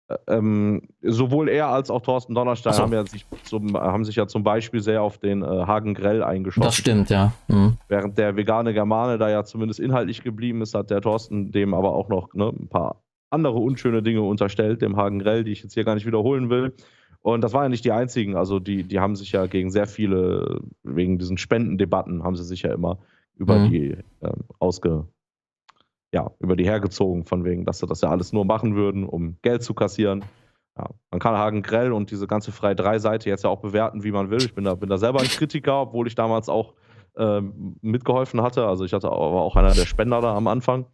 Äh, 0.08 0.16
ähm, 0.28 0.88
sowohl 1.02 1.50
er 1.50 1.68
als 1.68 1.90
auch 1.90 2.00
Thorsten 2.00 2.34
Donnerstein 2.34 2.72
so. 2.72 2.82
haben, 2.82 2.92
ja 2.92 3.04
sich 3.04 3.26
zum, 3.44 3.76
haben 3.76 4.04
sich 4.04 4.16
ja 4.16 4.26
zum 4.26 4.44
Beispiel 4.44 4.80
sehr 4.80 5.02
auf 5.02 5.18
den 5.18 5.42
äh, 5.42 5.46
Hagen 5.46 5.92
Grell 5.92 6.22
eingeschossen. 6.22 6.64
Das 6.64 6.76
stimmt, 6.76 7.10
ja. 7.10 7.32
Mhm. 7.48 7.76
Während 7.88 8.16
der 8.16 8.34
vegane 8.36 8.72
Germane 8.72 9.18
da 9.18 9.28
ja 9.28 9.44
zumindest 9.44 9.78
inhaltlich 9.78 10.22
geblieben 10.22 10.62
ist, 10.62 10.74
hat 10.74 10.88
der 10.88 11.02
Thorsten 11.02 11.52
dem 11.52 11.74
aber 11.74 11.92
auch 11.92 12.08
noch 12.08 12.32
ne, 12.32 12.48
ein 12.48 12.68
paar 12.68 13.02
andere 13.30 13.58
unschöne 13.58 14.02
Dinge 14.02 14.22
unterstellt, 14.22 14.82
dem 14.82 14.96
Hagen 14.96 15.18
Grell, 15.18 15.44
die 15.44 15.52
ich 15.52 15.62
jetzt 15.62 15.74
hier 15.74 15.84
gar 15.84 15.94
nicht 15.94 16.06
wiederholen 16.06 16.50
will. 16.50 16.74
Und 17.20 17.42
das 17.42 17.52
waren 17.52 17.64
ja 17.64 17.68
nicht 17.68 17.84
die 17.84 17.92
einzigen. 17.92 18.36
Also 18.36 18.58
die, 18.58 18.84
die 18.84 19.00
haben 19.00 19.16
sich 19.16 19.32
ja 19.32 19.46
gegen 19.46 19.70
sehr 19.70 19.86
viele, 19.86 20.60
wegen 20.82 21.18
diesen 21.18 21.36
Spendendebatten, 21.36 22.22
haben 22.22 22.36
sie 22.36 22.44
sich 22.44 22.62
ja 22.62 22.72
immer 22.72 22.98
über 23.36 23.58
mhm. 23.58 23.70
die 23.70 23.96
ähm, 24.22 24.44
ausge, 24.58 25.06
ja, 26.12 26.30
über 26.40 26.56
die 26.56 26.64
hergezogen, 26.64 27.24
von 27.24 27.44
wegen, 27.44 27.64
dass 27.64 27.78
sie 27.78 27.86
das 27.86 28.00
ja 28.00 28.10
alles 28.10 28.32
nur 28.32 28.44
machen 28.44 28.76
würden, 28.76 29.04
um 29.04 29.36
Geld 29.42 29.62
zu 29.62 29.74
kassieren. 29.74 30.24
Ja, 30.76 30.90
man 31.10 31.20
kann 31.20 31.34
Hagen 31.34 31.62
Grell 31.62 31.92
und 31.92 32.10
diese 32.10 32.26
ganze 32.26 32.52
Frei 32.52 32.72
3-Seite 32.72 33.28
jetzt 33.28 33.44
ja 33.44 33.50
auch 33.50 33.60
bewerten, 33.60 34.04
wie 34.04 34.12
man 34.12 34.30
will. 34.30 34.38
Ich 34.38 34.54
bin 34.54 34.64
da, 34.64 34.74
bin 34.74 34.88
da 34.88 34.96
selber 34.96 35.20
ein 35.20 35.26
Kritiker, 35.26 35.82
obwohl 35.82 36.06
ich 36.06 36.14
damals 36.14 36.48
auch 36.48 36.74
ähm, 37.16 37.76
mitgeholfen 37.82 38.42
hatte. 38.42 38.66
Also 38.66 38.84
ich 38.84 38.92
hatte 38.92 39.08
aber 39.08 39.42
auch 39.42 39.56
einer 39.56 39.74
der 39.74 39.86
Spender 39.86 40.20
da 40.20 40.36
am 40.36 40.46
Anfang. 40.46 40.86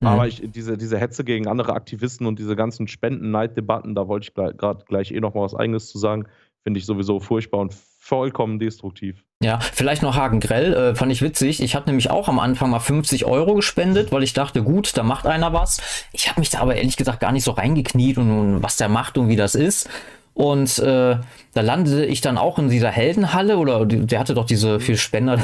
Mhm. 0.00 0.08
Aber 0.08 0.26
ich, 0.26 0.42
diese, 0.44 0.76
diese 0.76 0.98
Hetze 0.98 1.24
gegen 1.24 1.48
andere 1.48 1.74
Aktivisten 1.74 2.26
und 2.26 2.38
diese 2.38 2.56
ganzen 2.56 2.88
Spenden-Neid-Debatten, 2.88 3.94
da 3.94 4.08
wollte 4.08 4.28
ich 4.28 4.34
gerade 4.34 4.84
gleich 4.86 5.10
eh 5.12 5.20
noch 5.20 5.34
mal 5.34 5.42
was 5.42 5.54
Eigenes 5.54 5.88
zu 5.88 5.98
sagen, 5.98 6.26
finde 6.62 6.78
ich 6.78 6.86
sowieso 6.86 7.20
furchtbar 7.20 7.60
und 7.60 7.74
vollkommen 7.74 8.58
destruktiv. 8.58 9.24
Ja, 9.42 9.58
vielleicht 9.60 10.02
noch 10.02 10.16
Hagen 10.16 10.40
Grell, 10.40 10.72
äh, 10.72 10.94
fand 10.94 11.12
ich 11.12 11.22
witzig. 11.22 11.62
Ich 11.62 11.74
habe 11.74 11.86
nämlich 11.86 12.10
auch 12.10 12.28
am 12.28 12.38
Anfang 12.38 12.70
mal 12.70 12.80
50 12.80 13.24
Euro 13.24 13.54
gespendet, 13.54 14.12
weil 14.12 14.22
ich 14.22 14.32
dachte, 14.32 14.62
gut, 14.62 14.96
da 14.96 15.02
macht 15.02 15.26
einer 15.26 15.52
was. 15.52 16.06
Ich 16.12 16.28
habe 16.28 16.40
mich 16.40 16.50
da 16.50 16.60
aber 16.60 16.76
ehrlich 16.76 16.96
gesagt 16.96 17.20
gar 17.20 17.32
nicht 17.32 17.44
so 17.44 17.50
reingekniet 17.50 18.18
und, 18.18 18.30
und 18.30 18.62
was 18.62 18.76
der 18.76 18.88
macht 18.88 19.18
und 19.18 19.28
wie 19.28 19.36
das 19.36 19.54
ist. 19.54 19.88
Und 20.34 20.78
äh, 20.78 21.16
da 21.54 21.60
landete 21.60 22.04
ich 22.04 22.20
dann 22.20 22.36
auch 22.36 22.58
in 22.58 22.68
dieser 22.68 22.90
Heldenhalle 22.90 23.58
oder 23.58 23.86
der 23.86 24.18
hatte 24.18 24.34
doch 24.34 24.46
diese 24.46 24.80
vier 24.80 24.96
Spender 24.96 25.38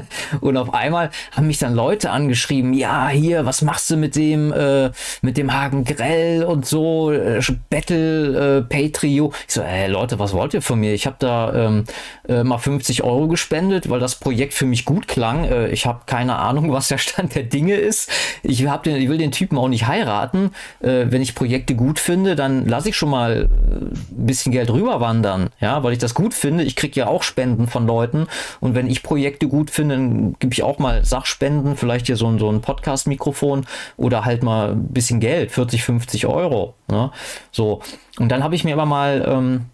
und 0.40 0.56
auf 0.56 0.74
einmal 0.74 1.10
haben 1.32 1.46
mich 1.46 1.58
dann 1.58 1.74
Leute 1.74 2.10
angeschrieben, 2.10 2.72
ja, 2.74 3.08
hier, 3.08 3.46
was 3.46 3.62
machst 3.62 3.90
du 3.90 3.96
mit 3.96 4.16
dem, 4.16 4.52
äh, 4.52 4.90
mit 5.22 5.36
dem 5.36 5.52
Hagen 5.52 5.84
Grell 5.84 6.44
und 6.44 6.66
so, 6.66 7.12
äh, 7.12 7.40
Battle, 7.70 8.58
äh, 8.58 8.62
Patrio. 8.62 9.32
Ich 9.46 9.54
so, 9.54 9.62
ey, 9.62 9.88
Leute, 9.88 10.18
was 10.18 10.32
wollt 10.32 10.54
ihr 10.54 10.62
von 10.62 10.80
mir? 10.80 10.94
Ich 10.94 11.06
habe 11.06 11.16
da 11.18 11.52
ähm, 11.54 11.84
äh, 12.28 12.44
mal 12.44 12.58
50 12.58 13.02
Euro 13.02 13.28
gespendet, 13.28 13.88
weil 13.90 14.00
das 14.00 14.16
Projekt 14.16 14.54
für 14.54 14.66
mich 14.66 14.84
gut 14.84 15.08
klang. 15.08 15.44
Äh, 15.44 15.68
ich 15.68 15.86
habe 15.86 16.02
keine 16.06 16.36
Ahnung, 16.36 16.72
was 16.72 16.88
der 16.88 16.98
Stand 16.98 17.34
der 17.34 17.44
Dinge 17.44 17.74
ist. 17.74 18.10
Ich, 18.42 18.66
hab 18.66 18.82
den, 18.82 18.96
ich 18.96 19.08
will 19.08 19.18
den 19.18 19.32
Typen 19.32 19.58
auch 19.58 19.68
nicht 19.68 19.86
heiraten. 19.86 20.52
Äh, 20.80 21.06
wenn 21.08 21.22
ich 21.22 21.34
Projekte 21.34 21.74
gut 21.74 21.98
finde, 21.98 22.36
dann 22.36 22.66
lasse 22.66 22.88
ich 22.88 22.96
schon 22.96 23.10
mal 23.10 23.48
ein 23.48 23.92
äh, 23.92 23.94
bisschen 24.10 24.52
Geld 24.52 24.70
rüberwandern, 24.70 25.50
ja, 25.60 25.82
weil 25.82 25.92
ich 25.92 25.98
das 25.98 26.14
gut 26.14 26.34
finde. 26.34 26.64
Ich 26.64 26.76
kriege 26.76 26.98
ja 27.00 27.06
auch 27.06 27.22
Spenden 27.22 27.66
von 27.66 27.86
Leuten 27.86 28.26
und 28.60 28.74
wenn 28.74 28.88
ich 28.88 29.02
Projekte 29.02 29.48
gut 29.48 29.70
finde, 29.70 29.81
finde, 29.82 29.96
dann 29.96 30.36
gebe 30.38 30.52
ich 30.52 30.62
auch 30.62 30.78
mal 30.78 31.04
Sachspenden, 31.04 31.76
vielleicht 31.76 32.06
hier 32.06 32.16
so 32.16 32.28
ein, 32.28 32.38
so 32.38 32.48
ein 32.48 32.60
Podcast-Mikrofon 32.60 33.66
oder 33.96 34.24
halt 34.24 34.42
mal 34.42 34.72
ein 34.72 34.88
bisschen 34.88 35.18
Geld, 35.18 35.50
40, 35.50 35.82
50 35.82 36.26
Euro. 36.26 36.74
Ne? 36.88 37.10
So. 37.50 37.80
Und 38.18 38.28
dann 38.28 38.44
habe 38.44 38.54
ich 38.54 38.62
mir 38.62 38.74
aber 38.74 38.86
mal 38.86 39.24
ähm, 39.26 39.66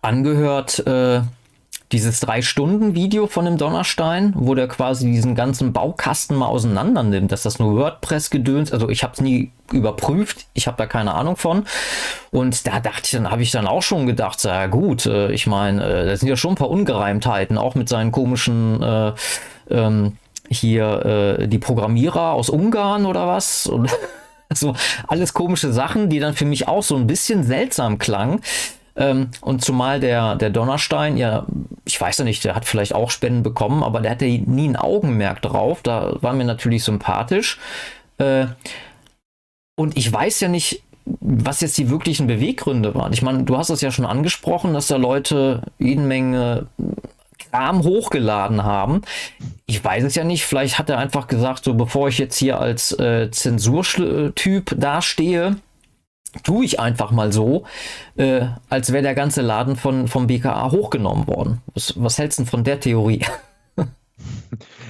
angehört, 0.00 0.86
äh, 0.86 1.20
dieses 1.92 2.20
Drei-Stunden-Video 2.20 3.26
von 3.28 3.44
dem 3.44 3.58
Donnerstein, 3.58 4.32
wo 4.36 4.54
der 4.54 4.66
quasi 4.66 5.06
diesen 5.06 5.34
ganzen 5.34 5.72
Baukasten 5.72 6.36
mal 6.36 6.46
auseinander 6.46 7.02
nimmt, 7.02 7.30
dass 7.30 7.42
das 7.42 7.58
nur 7.58 7.76
WordPress-Gedöns, 7.76 8.72
also 8.72 8.88
ich 8.88 9.04
habe 9.04 9.12
es 9.12 9.20
nie 9.20 9.52
überprüft, 9.72 10.46
ich 10.52 10.66
habe 10.66 10.76
da 10.76 10.86
keine 10.86 11.14
Ahnung 11.14 11.36
von. 11.36 11.64
Und 12.32 12.66
da 12.66 12.80
dachte 12.80 13.02
ich, 13.04 13.10
dann 13.12 13.30
habe 13.30 13.42
ich 13.42 13.52
dann 13.52 13.66
auch 13.66 13.82
schon 13.82 14.06
gedacht, 14.06 14.42
ja 14.44 14.66
gut, 14.66 15.06
äh, 15.06 15.30
ich 15.30 15.46
meine, 15.46 15.84
äh, 15.84 16.06
da 16.06 16.16
sind 16.16 16.28
ja 16.28 16.36
schon 16.36 16.52
ein 16.52 16.56
paar 16.56 16.70
Ungereimtheiten, 16.70 17.56
auch 17.56 17.76
mit 17.76 17.88
seinen 17.88 18.10
komischen 18.10 18.82
äh, 18.82 19.12
ähm, 19.70 20.16
hier 20.48 21.38
äh, 21.40 21.48
die 21.48 21.58
Programmierer 21.58 22.32
aus 22.32 22.50
Ungarn 22.50 23.06
oder 23.06 23.26
was. 23.28 23.66
Und 23.66 23.90
so 24.52 24.74
alles 25.06 25.34
komische 25.34 25.72
Sachen, 25.72 26.08
die 26.08 26.18
dann 26.18 26.34
für 26.34 26.44
mich 26.46 26.68
auch 26.68 26.82
so 26.82 26.96
ein 26.96 27.06
bisschen 27.06 27.44
seltsam 27.44 27.98
klangen. 27.98 28.40
Ähm, 28.96 29.30
und 29.40 29.62
zumal 29.62 30.00
der, 30.00 30.36
der 30.36 30.50
Donnerstein, 30.50 31.16
ja, 31.16 31.46
ich 31.84 32.00
weiß 32.00 32.18
ja 32.18 32.24
nicht, 32.24 32.44
der 32.44 32.54
hat 32.54 32.64
vielleicht 32.64 32.94
auch 32.94 33.10
Spenden 33.10 33.42
bekommen, 33.42 33.82
aber 33.82 34.00
der 34.00 34.12
hatte 34.12 34.24
nie 34.24 34.68
ein 34.68 34.76
Augenmerk 34.76 35.42
drauf. 35.42 35.80
Da 35.82 36.16
war 36.20 36.32
mir 36.32 36.44
natürlich 36.44 36.84
sympathisch. 36.84 37.58
Äh, 38.18 38.46
und 39.76 39.96
ich 39.96 40.10
weiß 40.10 40.40
ja 40.40 40.48
nicht, 40.48 40.82
was 41.04 41.60
jetzt 41.60 41.78
die 41.78 41.90
wirklichen 41.90 42.26
Beweggründe 42.26 42.94
waren. 42.94 43.12
Ich 43.12 43.22
meine, 43.22 43.44
du 43.44 43.56
hast 43.56 43.70
es 43.70 43.80
ja 43.80 43.90
schon 43.90 44.06
angesprochen, 44.06 44.74
dass 44.74 44.88
da 44.88 44.96
Leute 44.96 45.62
jede 45.78 46.00
Menge 46.00 46.66
Kram 47.50 47.84
hochgeladen 47.84 48.64
haben. 48.64 49.02
Ich 49.66 49.82
weiß 49.82 50.04
es 50.04 50.14
ja 50.14 50.24
nicht, 50.24 50.44
vielleicht 50.44 50.78
hat 50.78 50.90
er 50.90 50.98
einfach 50.98 51.26
gesagt, 51.26 51.64
so 51.64 51.74
bevor 51.74 52.08
ich 52.08 52.18
jetzt 52.18 52.36
hier 52.36 52.58
als 52.58 52.92
äh, 52.98 53.30
Zensurtyp 53.30 54.74
dastehe, 54.76 55.56
tue 56.42 56.64
ich 56.64 56.80
einfach 56.80 57.10
mal 57.10 57.32
so, 57.32 57.64
äh, 58.16 58.46
als 58.68 58.92
wäre 58.92 59.02
der 59.02 59.14
ganze 59.14 59.42
Laden 59.42 59.76
von, 59.76 60.08
vom 60.08 60.26
BKA 60.26 60.70
hochgenommen 60.70 61.26
worden. 61.26 61.62
Was, 61.74 61.94
was 61.96 62.18
hältst 62.18 62.38
du 62.38 62.44
von 62.44 62.64
der 62.64 62.80
Theorie? 62.80 63.24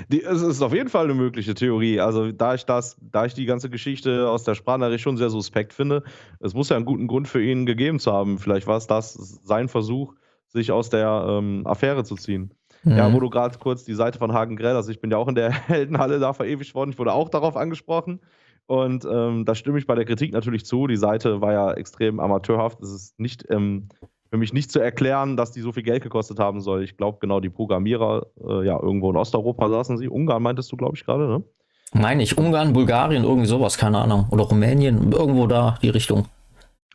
Die, 0.09 0.22
es 0.22 0.42
ist 0.42 0.62
auf 0.62 0.72
jeden 0.72 0.88
Fall 0.88 1.04
eine 1.04 1.14
mögliche 1.14 1.54
Theorie. 1.54 2.00
Also, 2.00 2.30
da 2.30 2.54
ich 2.54 2.64
das, 2.64 2.96
da 3.00 3.24
ich 3.24 3.35
die 3.35 3.46
ganze 3.46 3.70
Geschichte 3.70 4.28
aus 4.28 4.44
der 4.44 4.54
Sprachnachricht 4.54 5.02
schon 5.02 5.16
sehr 5.16 5.30
suspekt 5.30 5.72
finde, 5.72 6.04
es 6.38 6.54
muss 6.54 6.68
ja 6.68 6.76
einen 6.76 6.85
guten 6.85 7.09
Grund 7.09 7.26
für 7.26 7.42
ihn 7.42 7.66
gegeben 7.66 7.98
zu 7.98 8.12
haben. 8.12 8.38
Vielleicht 8.38 8.66
war 8.66 8.76
es 8.76 8.87
das 8.87 9.14
sein 9.14 9.68
Versuch, 9.68 10.14
sich 10.48 10.70
aus 10.70 10.90
der 10.90 11.26
ähm, 11.28 11.66
Affäre 11.66 12.04
zu 12.04 12.14
ziehen. 12.14 12.52
Mhm. 12.85 12.96
Ja, 12.96 13.12
wo 13.12 13.18
du 13.18 13.28
gerade 13.30 13.59
kurz 13.59 13.85
die 13.85 13.94
Seite 13.94 14.18
von 14.18 14.32
Hagen 14.32 14.56
Grell, 14.56 14.76
also 14.76 14.90
ich 14.92 15.00
bin 15.00 15.11
ja 15.11 15.16
auch 15.16 15.28
in 15.28 15.35
der 15.35 15.50
Heldenhalle 15.68 16.20
da 16.20 16.32
verewigt 16.32 16.74
worden, 16.74 16.90
ich 16.90 16.98
wurde 16.98 17.12
auch 17.12 17.28
darauf 17.28 17.56
angesprochen. 17.56 18.20
Und 18.66 19.07
ähm, 19.11 19.44
da 19.44 19.55
stimme 19.55 19.79
ich 19.79 19.87
bei 19.87 19.94
der 19.94 20.05
Kritik 20.05 20.33
natürlich 20.33 20.64
zu. 20.64 20.87
Die 20.87 20.96
Seite 20.96 21.40
war 21.40 21.52
ja 21.52 21.72
extrem 21.72 22.18
amateurhaft. 22.18 22.81
Es 22.81 22.90
ist 22.90 23.20
nicht 23.20 23.44
ähm, 23.48 23.88
für 24.31 24.38
mich 24.38 24.52
nicht 24.52 24.72
zu 24.72 24.81
erklären, 24.81 25.37
dass 25.37 25.52
die 25.52 25.61
so 25.61 25.72
viel 25.72 25.85
Geld 25.85 26.02
gekostet 26.02 26.38
haben 26.38 26.61
soll. 26.61 26.83
Ich 26.83 26.96
glaube, 26.96 27.18
genau 27.20 27.40
die 27.40 27.48
Programmierer, 27.48 28.26
äh, 28.44 28.66
ja, 28.66 28.81
irgendwo 28.81 29.11
in 29.11 29.16
Osteuropa 29.16 29.68
saßen 29.68 29.98
sie. 29.98 30.09
Ungarn 30.09 30.42
meintest 30.42 30.72
du, 30.72 30.76
glaube 30.76 30.96
ich, 30.96 31.05
gerade, 31.05 31.29
ne? 31.29 31.44
Meine 31.92 32.22
ich, 32.22 32.37
Ungarn, 32.37 32.72
Bulgarien, 32.72 33.22
irgendwie 33.22 33.46
sowas, 33.46 33.79
keine 33.79 33.98
Ahnung. 33.98 34.26
Oder 34.31 34.44
Rumänien, 34.44 35.12
irgendwo 35.12 35.46
da 35.46 35.79
die 35.81 35.88
Richtung. 35.88 36.26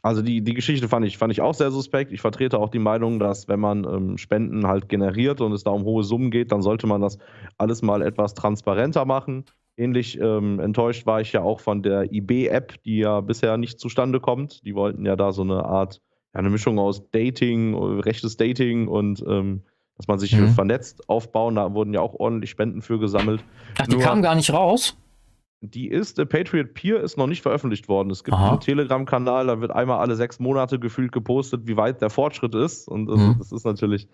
Also 0.04 0.22
die, 0.22 0.44
die 0.44 0.54
Geschichte 0.54 0.90
fand 0.90 1.06
ich, 1.06 1.18
fand 1.18 1.32
ich 1.32 1.42
auch 1.42 1.54
sehr 1.54 1.72
suspekt. 1.72 2.12
Ich 2.12 2.22
vertrete 2.22 2.60
auch 2.60 2.70
die 2.70 2.80
Meinung, 2.80 3.20
dass 3.20 3.48
wenn 3.48 3.60
man 3.60 3.84
ähm, 3.86 4.18
Spenden 4.18 4.68
halt 4.68 4.90
generiert 4.90 5.42
und 5.42 5.54
es 5.54 5.64
da 5.64 5.72
um 5.72 5.84
hohe 5.84 6.04
Summen 6.04 6.32
geht, 6.32 6.52
dann 6.52 6.62
sollte 6.62 6.88
man 6.88 7.02
das 7.02 7.20
alles 7.58 7.82
mal 7.82 8.02
etwas 8.02 8.34
transparenter 8.34 9.06
machen. 9.06 9.46
Ähnlich 9.78 10.20
ähm, 10.20 10.60
enttäuscht 10.60 11.06
war 11.06 11.22
ich 11.22 11.32
ja 11.32 11.42
auch 11.42 11.60
von 11.60 11.82
der 11.82 12.12
IB-App, 12.12 12.82
die 12.84 13.00
ja 13.00 13.22
bisher 13.22 13.58
nicht 13.58 13.80
zustande 13.80 14.20
kommt. 14.20 14.66
Die 14.66 14.76
wollten 14.76 15.06
ja 15.06 15.16
da 15.16 15.32
so 15.32 15.42
eine 15.42 15.66
Art, 15.66 16.02
ja, 16.34 16.40
eine 16.40 16.50
Mischung 16.50 16.78
aus 16.78 17.10
Dating, 17.12 17.76
rechtes 17.76 18.38
Dating 18.38 18.88
und 18.88 19.24
ähm, 19.28 19.64
dass 19.98 20.08
man 20.08 20.20
sich 20.20 20.36
mhm. 20.36 20.50
vernetzt 20.50 21.10
aufbauen. 21.10 21.56
Da 21.56 21.74
wurden 21.74 21.94
ja 21.94 22.02
auch 22.02 22.16
ordentlich 22.16 22.50
Spenden 22.50 22.82
für 22.82 23.00
gesammelt. 23.00 23.44
Ach, 23.80 23.88
die 23.88 23.96
Nur, 23.96 24.02
kamen 24.02 24.22
gar 24.22 24.36
nicht 24.36 24.52
raus? 24.52 24.98
Die 25.64 25.88
ist, 25.88 26.18
der 26.18 26.26
Patriot 26.26 26.74
Peer 26.74 27.02
ist 27.02 27.18
noch 27.18 27.28
nicht 27.28 27.44
veröffentlicht 27.44 27.88
worden. 27.88 28.10
Es 28.10 28.24
gibt 28.24 28.36
Aha. 28.36 28.50
einen 28.50 28.60
Telegram-Kanal, 28.62 29.46
da 29.46 29.62
wird 29.62 29.70
einmal 29.70 30.00
alle 30.00 30.16
sechs 30.16 30.40
Monate 30.40 30.80
gefühlt 30.80 31.12
gepostet, 31.12 31.68
wie 31.68 31.78
weit 31.78 32.02
der 32.02 32.10
Fortschritt 32.10 32.56
ist. 32.56 32.88
Und 32.88 33.08
mhm. 33.08 33.36
das 33.38 33.52
ist 33.52 33.64
natürlich, 33.64 34.08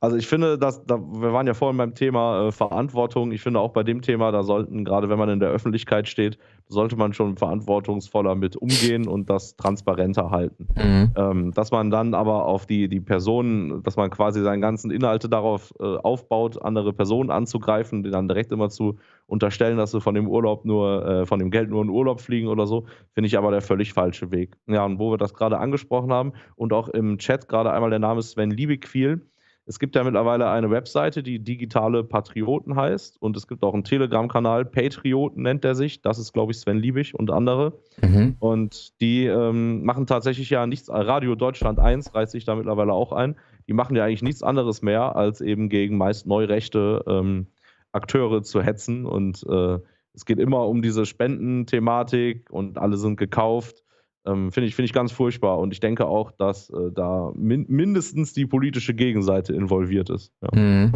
also 0.00 0.16
ich 0.16 0.26
finde, 0.26 0.56
dass, 0.56 0.82
da, 0.86 0.98
wir 0.98 1.34
waren 1.34 1.46
ja 1.46 1.52
vorhin 1.52 1.76
beim 1.76 1.94
Thema 1.94 2.46
äh, 2.46 2.52
Verantwortung. 2.52 3.32
Ich 3.32 3.42
finde 3.42 3.60
auch 3.60 3.74
bei 3.74 3.82
dem 3.82 4.00
Thema, 4.00 4.32
da 4.32 4.42
sollten, 4.42 4.82
gerade 4.86 5.10
wenn 5.10 5.18
man 5.18 5.28
in 5.28 5.40
der 5.40 5.50
Öffentlichkeit 5.50 6.08
steht, 6.08 6.38
sollte 6.68 6.96
man 6.96 7.12
schon 7.12 7.36
verantwortungsvoller 7.36 8.34
mit 8.34 8.56
umgehen 8.56 9.06
und 9.06 9.28
das 9.28 9.56
transparenter 9.56 10.30
halten. 10.30 10.68
Mhm. 10.74 11.12
Ähm, 11.16 11.52
dass 11.52 11.70
man 11.70 11.90
dann 11.90 12.14
aber 12.14 12.46
auf 12.46 12.64
die, 12.64 12.88
die 12.88 13.00
Personen, 13.00 13.82
dass 13.82 13.96
man 13.96 14.08
quasi 14.08 14.42
seine 14.42 14.60
ganzen 14.60 14.90
Inhalte 14.90 15.28
darauf 15.28 15.74
äh, 15.78 15.84
aufbaut, 15.84 16.62
andere 16.62 16.94
Personen 16.94 17.30
anzugreifen, 17.30 18.02
die 18.02 18.10
dann 18.10 18.26
direkt 18.26 18.52
immer 18.52 18.70
zu 18.70 18.96
unterstellen, 19.26 19.76
dass 19.76 19.92
sie 19.92 20.00
von 20.00 20.14
dem 20.14 20.28
Urlaub 20.28 20.64
nur, 20.64 21.06
äh, 21.06 21.26
von 21.26 21.38
dem 21.38 21.50
Geld 21.50 21.70
nur 21.70 21.82
in 21.82 21.88
Urlaub 21.88 22.20
fliegen 22.20 22.48
oder 22.48 22.66
so, 22.66 22.86
finde 23.12 23.26
ich 23.26 23.38
aber 23.38 23.50
der 23.50 23.62
völlig 23.62 23.92
falsche 23.92 24.30
Weg. 24.32 24.56
Ja, 24.66 24.84
und 24.84 24.98
wo 24.98 25.10
wir 25.10 25.18
das 25.18 25.34
gerade 25.34 25.58
angesprochen 25.58 26.12
haben 26.12 26.32
und 26.56 26.72
auch 26.72 26.88
im 26.88 27.18
Chat 27.18 27.48
gerade 27.48 27.72
einmal 27.72 27.90
der 27.90 27.98
Name 27.98 28.22
Sven 28.22 28.50
Liebig 28.50 28.86
fiel, 28.86 29.26
es 29.66 29.78
gibt 29.78 29.96
ja 29.96 30.04
mittlerweile 30.04 30.50
eine 30.50 30.70
Webseite, 30.70 31.22
die 31.22 31.42
Digitale 31.42 32.04
Patrioten 32.04 32.76
heißt 32.76 33.20
und 33.20 33.34
es 33.36 33.46
gibt 33.46 33.62
auch 33.62 33.72
einen 33.72 33.84
Telegram-Kanal, 33.84 34.66
Patrioten 34.66 35.42
nennt 35.42 35.64
er 35.64 35.74
sich. 35.74 36.02
Das 36.02 36.18
ist, 36.18 36.34
glaube 36.34 36.52
ich, 36.52 36.58
Sven 36.58 36.78
Liebig 36.78 37.14
und 37.14 37.30
andere. 37.30 37.78
Mhm. 38.02 38.36
Und 38.40 39.00
die 39.00 39.24
ähm, 39.24 39.82
machen 39.84 40.06
tatsächlich 40.06 40.50
ja 40.50 40.66
nichts, 40.66 40.90
Radio 40.90 41.34
Deutschland 41.34 41.78
1 41.78 42.14
reißt 42.14 42.32
sich 42.32 42.44
da 42.44 42.54
mittlerweile 42.54 42.92
auch 42.92 43.12
ein. 43.12 43.36
Die 43.66 43.72
machen 43.72 43.96
ja 43.96 44.04
eigentlich 44.04 44.22
nichts 44.22 44.42
anderes 44.42 44.82
mehr, 44.82 45.16
als 45.16 45.40
eben 45.40 45.70
gegen 45.70 45.96
meist 45.96 46.26
Neurechte 46.26 47.02
ähm, 47.06 47.46
Akteure 47.94 48.42
zu 48.42 48.62
hetzen. 48.62 49.06
Und 49.06 49.44
äh, 49.48 49.78
es 50.12 50.24
geht 50.24 50.38
immer 50.38 50.66
um 50.68 50.82
diese 50.82 51.06
Spendenthematik 51.06 52.50
und 52.50 52.78
alle 52.78 52.96
sind 52.96 53.16
gekauft. 53.16 53.82
Ähm, 54.26 54.52
Finde 54.52 54.68
ich, 54.68 54.74
find 54.74 54.86
ich 54.86 54.92
ganz 54.92 55.12
furchtbar. 55.12 55.58
Und 55.58 55.72
ich 55.72 55.80
denke 55.80 56.06
auch, 56.06 56.30
dass 56.30 56.70
äh, 56.70 56.90
da 56.94 57.30
min 57.34 57.66
mindestens 57.68 58.32
die 58.32 58.46
politische 58.46 58.94
Gegenseite 58.94 59.52
involviert 59.54 60.10
ist. 60.10 60.32
Ja. 60.42 60.60
Mhm. 60.60 60.92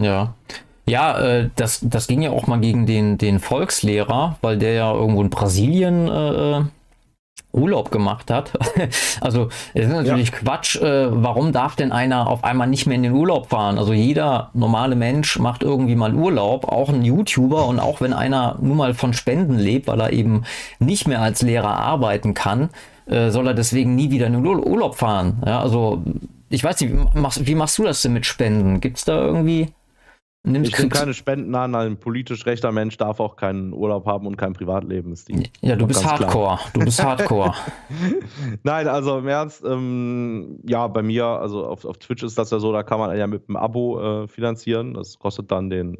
Ja, 0.00 0.34
ja 0.86 1.20
äh, 1.20 1.50
das, 1.56 1.80
das 1.88 2.08
ging 2.08 2.22
ja 2.22 2.30
auch 2.30 2.46
mal 2.46 2.60
gegen 2.60 2.86
den, 2.86 3.16
den 3.16 3.38
Volkslehrer, 3.38 4.38
weil 4.40 4.58
der 4.58 4.72
ja 4.72 4.92
irgendwo 4.92 5.22
in 5.22 5.30
Brasilien 5.30 6.08
äh, 6.08 6.62
Urlaub 7.54 7.90
gemacht 7.90 8.30
hat. 8.30 8.52
also 9.20 9.48
es 9.72 9.86
ist 9.86 9.92
natürlich 9.92 10.30
ja. 10.30 10.38
Quatsch. 10.38 10.76
Äh, 10.76 11.08
warum 11.10 11.52
darf 11.52 11.76
denn 11.76 11.92
einer 11.92 12.28
auf 12.28 12.44
einmal 12.44 12.66
nicht 12.66 12.86
mehr 12.86 12.96
in 12.96 13.02
den 13.02 13.12
Urlaub 13.12 13.50
fahren? 13.50 13.78
Also 13.78 13.92
jeder 13.92 14.50
normale 14.54 14.96
Mensch 14.96 15.38
macht 15.38 15.62
irgendwie 15.62 15.94
mal 15.94 16.14
Urlaub, 16.14 16.68
auch 16.68 16.88
ein 16.88 17.04
YouTuber 17.04 17.66
und 17.66 17.80
auch 17.80 18.00
wenn 18.00 18.12
einer 18.12 18.58
nur 18.60 18.76
mal 18.76 18.94
von 18.94 19.12
Spenden 19.12 19.58
lebt, 19.58 19.86
weil 19.86 20.00
er 20.00 20.12
eben 20.12 20.44
nicht 20.78 21.08
mehr 21.08 21.22
als 21.22 21.42
Lehrer 21.42 21.78
arbeiten 21.78 22.34
kann, 22.34 22.70
äh, 23.06 23.30
soll 23.30 23.46
er 23.46 23.54
deswegen 23.54 23.94
nie 23.94 24.10
wieder 24.10 24.26
in 24.26 24.32
den 24.34 24.46
Urlaub 24.46 24.96
fahren. 24.96 25.42
Ja, 25.46 25.60
also 25.60 26.02
ich 26.48 26.62
weiß 26.62 26.80
nicht, 26.80 26.92
wie 26.92 27.18
machst, 27.18 27.46
wie 27.46 27.54
machst 27.54 27.78
du 27.78 27.84
das 27.84 28.02
denn 28.02 28.12
mit 28.12 28.26
Spenden? 28.26 28.80
Gibt 28.80 28.98
es 28.98 29.04
da 29.04 29.20
irgendwie 29.20 29.68
Nimmst 30.46 30.72
ich 30.72 30.78
nehme 30.78 30.90
keine 30.90 31.14
Spenden 31.14 31.54
an, 31.54 31.74
ein 31.74 31.96
politisch 31.96 32.44
rechter 32.44 32.70
Mensch 32.70 32.98
darf 32.98 33.18
auch 33.18 33.36
keinen 33.36 33.72
Urlaub 33.72 34.04
haben 34.04 34.26
und 34.26 34.36
kein 34.36 34.52
Privatleben. 34.52 35.10
Ist 35.10 35.28
die 35.28 35.50
ja, 35.62 35.74
du 35.74 35.86
bist 35.86 36.04
Hardcore. 36.04 36.58
Klar. 36.58 36.60
Du 36.74 36.80
bist 36.80 37.02
Hardcore. 37.02 37.54
Nein, 38.62 38.86
also 38.86 39.18
im 39.18 39.26
Ernst, 39.26 39.64
ähm, 39.64 40.60
ja, 40.68 40.86
bei 40.86 41.00
mir, 41.00 41.24
also 41.24 41.66
auf, 41.66 41.86
auf 41.86 41.96
Twitch 41.96 42.22
ist 42.22 42.36
das 42.36 42.50
ja 42.50 42.58
so, 42.58 42.74
da 42.74 42.82
kann 42.82 42.98
man 42.98 43.16
ja 43.16 43.26
mit 43.26 43.48
einem 43.48 43.56
Abo 43.56 44.24
äh, 44.24 44.28
finanzieren. 44.28 44.92
Das 44.92 45.18
kostet 45.18 45.50
dann 45.50 45.70
den, 45.70 45.96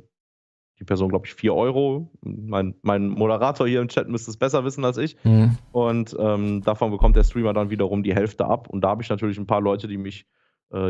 die 0.78 0.84
Person, 0.84 1.08
glaube 1.08 1.26
ich, 1.26 1.32
4 1.32 1.54
Euro. 1.54 2.10
Mein, 2.20 2.74
mein 2.82 3.08
Moderator 3.08 3.66
hier 3.66 3.80
im 3.80 3.88
Chat 3.88 4.10
müsste 4.10 4.30
es 4.30 4.36
besser 4.36 4.62
wissen 4.62 4.84
als 4.84 4.98
ich. 4.98 5.16
Mhm. 5.24 5.56
Und 5.72 6.14
ähm, 6.18 6.62
davon 6.62 6.90
bekommt 6.90 7.16
der 7.16 7.24
Streamer 7.24 7.54
dann 7.54 7.70
wiederum 7.70 8.02
die 8.02 8.14
Hälfte 8.14 8.44
ab. 8.44 8.68
Und 8.68 8.82
da 8.82 8.90
habe 8.90 9.02
ich 9.02 9.08
natürlich 9.08 9.38
ein 9.38 9.46
paar 9.46 9.62
Leute, 9.62 9.88
die 9.88 9.96
mich 9.96 10.26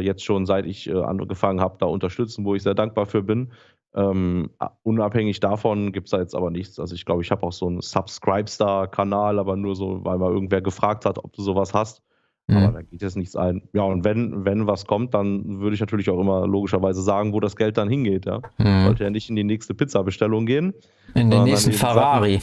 jetzt 0.01 0.25
schon 0.25 0.47
seit 0.47 0.67
ich 0.67 0.89
äh, 0.89 0.95
angefangen 0.95 1.61
habe, 1.61 1.77
da 1.79 1.87
unterstützen, 1.87 2.45
wo 2.45 2.55
ich 2.55 2.63
sehr 2.63 2.75
dankbar 2.75 3.07
für 3.07 3.23
bin. 3.23 3.53
Ähm, 3.97 4.51
unabhängig 4.83 5.39
davon 5.39 5.93
gibt 5.93 6.09
es 6.09 6.11
da 6.11 6.19
jetzt 6.19 6.35
aber 6.35 6.51
nichts. 6.51 6.81
Also 6.81 6.95
ich 6.95 7.05
glaube, 7.05 7.23
ich 7.23 7.31
habe 7.31 7.45
auch 7.45 7.53
so 7.53 7.69
einen 7.69 7.81
Subscribe-Star-Kanal, 7.81 9.39
aber 9.39 9.57
nur 9.57 9.77
so, 9.77 10.05
weil 10.05 10.19
mal 10.19 10.33
irgendwer 10.33 10.63
gefragt 10.63 11.05
hat, 11.05 11.19
ob 11.19 11.33
du 11.33 11.43
sowas 11.43 11.75
hast. 11.75 12.03
Mhm. 12.47 12.57
Aber 12.57 12.73
da 12.73 12.83
geht 12.83 13.03
jetzt 13.03 13.17
nichts 13.17 13.37
ein. 13.37 13.63
Ja, 13.73 13.83
und 13.83 14.05
wenn, 14.05 14.45
wenn 14.45 14.67
was 14.67 14.87
kommt, 14.87 15.15
dann 15.15 15.61
würde 15.61 15.75
ich 15.75 15.81
natürlich 15.81 16.11
auch 16.11 16.21
immer 16.21 16.47
logischerweise 16.47 17.03
sagen, 17.03 17.33
wo 17.33 17.41
das 17.41 17.57
Geld 17.57 17.79
dann 17.79 17.89
hingeht. 17.89 18.27
Ja? 18.27 18.41
Mhm. 18.59 18.85
Sollte 18.85 19.05
ja 19.05 19.11
nicht 19.11 19.31
in 19.31 19.37
die 19.37 19.45
nächste 19.45 19.75
Pizza-Bestellung 19.75 20.45
gehen. 20.45 20.75
In 21.15 21.31
den 21.31 21.45
nächsten 21.45 21.73
Ferrari. 21.73 22.41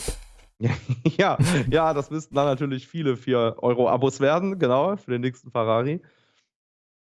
ja, 1.18 1.38
ja, 1.70 1.94
das 1.94 2.12
müssten 2.12 2.36
dann 2.36 2.46
natürlich 2.46 2.88
viele 2.88 3.14
4-Euro-Abos 3.14 4.20
werden, 4.20 4.60
genau, 4.60 4.96
für 4.96 5.12
den 5.12 5.22
nächsten 5.22 5.50
Ferrari. 5.52 6.02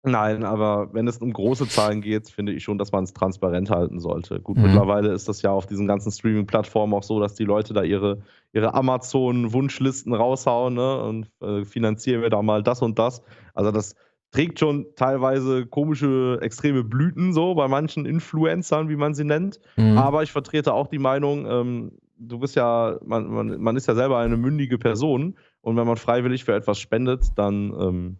Nein, 0.05 0.42
aber 0.42 0.92
wenn 0.92 1.07
es 1.07 1.18
um 1.18 1.32
große 1.32 1.68
Zahlen 1.68 2.00
geht, 2.00 2.28
finde 2.28 2.53
ich 2.53 2.64
schon, 2.64 2.76
dass 2.76 2.90
man 2.90 3.05
es 3.05 3.12
transparent 3.12 3.70
halten 3.70 4.00
sollte. 4.00 4.40
Gut, 4.40 4.57
mhm. 4.57 4.64
mittlerweile 4.64 5.12
ist 5.12 5.28
das 5.28 5.42
ja 5.42 5.53
auf 5.53 5.66
diesen 5.66 5.86
ganzen 5.86 6.11
Streaming-Plattformen 6.11 6.92
auch 6.92 7.05
so, 7.05 7.20
dass 7.20 7.34
die 7.34 7.44
Leute 7.44 7.72
da 7.72 7.84
ihre, 7.84 8.22
ihre 8.53 8.74
Amazon-Wunschlisten 8.74 10.12
raushauen 10.12 10.74
ne, 10.74 11.03
und 11.03 11.30
äh, 11.40 11.64
finanzieren 11.64 12.22
wir 12.22 12.30
da 12.30 12.42
mal 12.42 12.64
das 12.64 12.82
und 12.82 12.98
das. 12.98 13.22
Also 13.55 13.70
das 13.70 13.94
trägt 14.32 14.59
schon 14.59 14.86
teilweise 14.96 15.66
komische, 15.66 16.38
extreme 16.42 16.82
Blüten 16.82 17.32
so 17.32 17.55
bei 17.55 17.68
manchen 17.68 18.05
Influencern, 18.05 18.88
wie 18.88 18.96
man 18.96 19.14
sie 19.14 19.24
nennt. 19.24 19.61
Mhm. 19.76 19.98
Aber 19.98 20.24
ich 20.24 20.32
vertrete 20.32 20.74
auch 20.74 20.88
die 20.88 20.98
Meinung, 20.98 21.46
ähm, 21.46 21.92
du 22.18 22.40
bist 22.40 22.57
ja, 22.57 22.98
man, 23.05 23.28
man, 23.28 23.61
man 23.61 23.76
ist 23.76 23.86
ja 23.86 23.94
selber 23.94 24.18
eine 24.18 24.36
mündige 24.36 24.78
Person 24.78 25.36
und 25.61 25.76
wenn 25.76 25.86
man 25.86 25.96
freiwillig 25.96 26.44
für 26.44 26.55
etwas 26.55 26.80
spendet, 26.80 27.26
dann 27.36 27.72
ähm, 27.78 28.16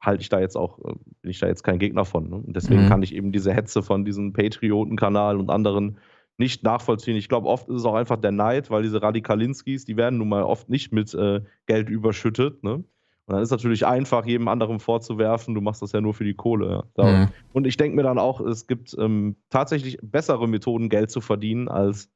halte 0.00 0.22
ich 0.22 0.28
da 0.28 0.40
jetzt 0.40 0.56
auch, 0.56 0.78
äh, 0.80 0.94
bin 1.22 1.30
ich 1.30 1.40
da 1.40 1.46
jetzt 1.46 1.64
kein 1.64 1.78
Gegner 1.78 2.04
von. 2.04 2.28
Ne? 2.28 2.36
Und 2.36 2.54
deswegen 2.54 2.84
mhm. 2.84 2.88
kann 2.88 3.02
ich 3.02 3.14
eben 3.14 3.32
diese 3.32 3.52
Hetze 3.52 3.82
von 3.82 4.04
diesem 4.04 4.32
Patrioten-Kanal 4.32 5.38
und 5.38 5.50
anderen 5.50 5.98
nicht 6.36 6.62
nachvollziehen. 6.62 7.16
Ich 7.16 7.28
glaube, 7.28 7.48
oft 7.48 7.68
ist 7.68 7.76
es 7.76 7.84
auch 7.84 7.94
einfach 7.94 8.16
der 8.16 8.30
Neid, 8.30 8.70
weil 8.70 8.82
diese 8.82 9.02
Radikalinskis, 9.02 9.84
die 9.84 9.96
werden 9.96 10.18
nun 10.18 10.28
mal 10.28 10.44
oft 10.44 10.68
nicht 10.68 10.92
mit 10.92 11.12
äh, 11.14 11.40
Geld 11.66 11.90
überschüttet. 11.90 12.62
Ne? 12.62 12.74
Und 12.74 13.34
dann 13.34 13.42
ist 13.42 13.50
natürlich 13.50 13.84
einfach, 13.84 14.24
jedem 14.24 14.46
anderen 14.48 14.78
vorzuwerfen, 14.78 15.54
du 15.54 15.60
machst 15.60 15.82
das 15.82 15.92
ja 15.92 16.00
nur 16.00 16.14
für 16.14 16.24
die 16.24 16.34
Kohle. 16.34 16.84
Ja. 16.96 17.04
Mhm. 17.04 17.28
Und 17.52 17.66
ich 17.66 17.76
denke 17.76 17.96
mir 17.96 18.04
dann 18.04 18.18
auch, 18.18 18.40
es 18.40 18.68
gibt 18.68 18.96
ähm, 18.98 19.36
tatsächlich 19.50 19.98
bessere 20.00 20.48
Methoden, 20.48 20.88
Geld 20.88 21.10
zu 21.10 21.20
verdienen, 21.20 21.68
als 21.68 22.08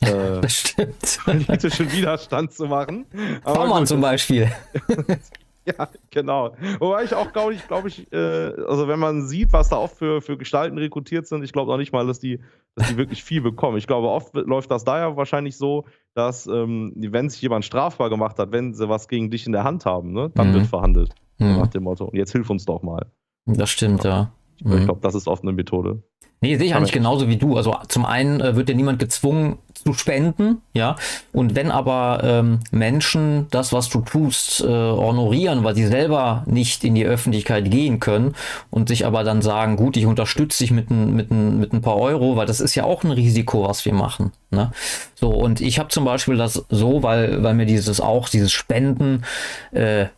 äh, 0.00 0.40
politischen 1.24 1.90
Widerstand 1.90 2.52
zu 2.52 2.66
machen. 2.66 3.06
Baumann 3.44 3.86
zum 3.86 4.00
Beispiel. 4.02 4.50
Ja, 5.78 5.88
genau. 6.10 6.54
Wobei 6.78 7.04
ich 7.04 7.14
auch 7.14 7.32
glaube 7.32 7.54
ich, 7.54 7.66
glaube 7.66 7.88
ich, 7.88 8.12
äh, 8.12 8.52
also 8.68 8.86
wenn 8.86 8.98
man 8.98 9.26
sieht, 9.26 9.52
was 9.52 9.70
da 9.70 9.76
oft 9.76 9.96
für, 9.96 10.20
für 10.20 10.36
Gestalten 10.36 10.76
rekrutiert 10.76 11.26
sind, 11.26 11.42
ich 11.42 11.52
glaube 11.52 11.70
noch 11.70 11.78
nicht 11.78 11.92
mal, 11.92 12.06
dass 12.06 12.20
die, 12.20 12.40
dass 12.74 12.88
die 12.88 12.96
wirklich 12.98 13.24
viel 13.24 13.40
bekommen. 13.40 13.78
Ich 13.78 13.86
glaube, 13.86 14.08
oft 14.08 14.34
läuft 14.34 14.70
das 14.70 14.84
daher 14.84 15.16
wahrscheinlich 15.16 15.56
so, 15.56 15.86
dass, 16.14 16.46
ähm, 16.46 16.92
wenn 16.94 17.30
sich 17.30 17.40
jemand 17.40 17.64
strafbar 17.64 18.10
gemacht 18.10 18.38
hat, 18.38 18.52
wenn 18.52 18.74
sie 18.74 18.88
was 18.88 19.08
gegen 19.08 19.30
dich 19.30 19.46
in 19.46 19.52
der 19.52 19.64
Hand 19.64 19.86
haben, 19.86 20.12
ne, 20.12 20.30
dann 20.34 20.50
mhm. 20.50 20.54
wird 20.54 20.66
verhandelt. 20.66 21.14
Mhm. 21.38 21.56
Nach 21.56 21.68
dem 21.68 21.84
Motto. 21.84 22.04
Und 22.04 22.16
jetzt 22.16 22.32
hilf 22.32 22.50
uns 22.50 22.64
doch 22.64 22.82
mal. 22.82 23.06
Das 23.46 23.70
stimmt, 23.70 24.04
ja. 24.04 24.32
Ich, 24.58 24.64
mhm. 24.64 24.78
ich 24.78 24.84
glaube, 24.84 25.00
das 25.00 25.14
ist 25.14 25.28
oft 25.28 25.42
eine 25.42 25.52
Methode. 25.52 26.02
Nee, 26.44 26.58
sehe 26.58 26.66
ich 26.66 26.74
eigentlich 26.74 26.92
genauso 26.92 27.26
wie 27.28 27.38
du. 27.38 27.56
Also 27.56 27.74
zum 27.88 28.04
einen 28.04 28.42
äh, 28.42 28.54
wird 28.54 28.68
ja 28.68 28.74
niemand 28.74 28.98
gezwungen 28.98 29.56
zu 29.72 29.94
spenden, 29.94 30.60
ja. 30.74 30.96
Und 31.32 31.56
wenn 31.56 31.70
aber 31.70 32.20
ähm, 32.22 32.60
Menschen 32.70 33.46
das, 33.50 33.72
was 33.72 33.88
du 33.88 34.02
tust, 34.02 34.60
äh, 34.60 34.66
honorieren, 34.66 35.64
weil 35.64 35.74
sie 35.74 35.86
selber 35.86 36.42
nicht 36.46 36.84
in 36.84 36.94
die 36.94 37.06
Öffentlichkeit 37.06 37.70
gehen 37.70 37.98
können 37.98 38.34
und 38.68 38.88
sich 38.88 39.06
aber 39.06 39.24
dann 39.24 39.40
sagen, 39.40 39.76
gut, 39.76 39.96
ich 39.96 40.04
unterstütze 40.04 40.64
dich 40.64 40.70
mit 40.70 40.90
ein, 40.90 41.16
mit, 41.16 41.30
ein, 41.30 41.58
mit 41.58 41.72
ein 41.72 41.80
paar 41.80 41.96
Euro, 41.96 42.36
weil 42.36 42.44
das 42.44 42.60
ist 42.60 42.74
ja 42.74 42.84
auch 42.84 43.04
ein 43.04 43.10
Risiko, 43.10 43.66
was 43.66 43.86
wir 43.86 43.94
machen. 43.94 44.32
Ne? 44.50 44.70
So, 45.14 45.30
und 45.30 45.62
ich 45.62 45.78
habe 45.78 45.88
zum 45.88 46.04
Beispiel 46.04 46.36
das 46.36 46.62
so, 46.68 47.02
weil, 47.02 47.42
weil 47.42 47.54
mir 47.54 47.66
dieses 47.66 48.02
auch, 48.02 48.28
dieses 48.28 48.52
Spenden, 48.52 49.24
äh, 49.72 50.08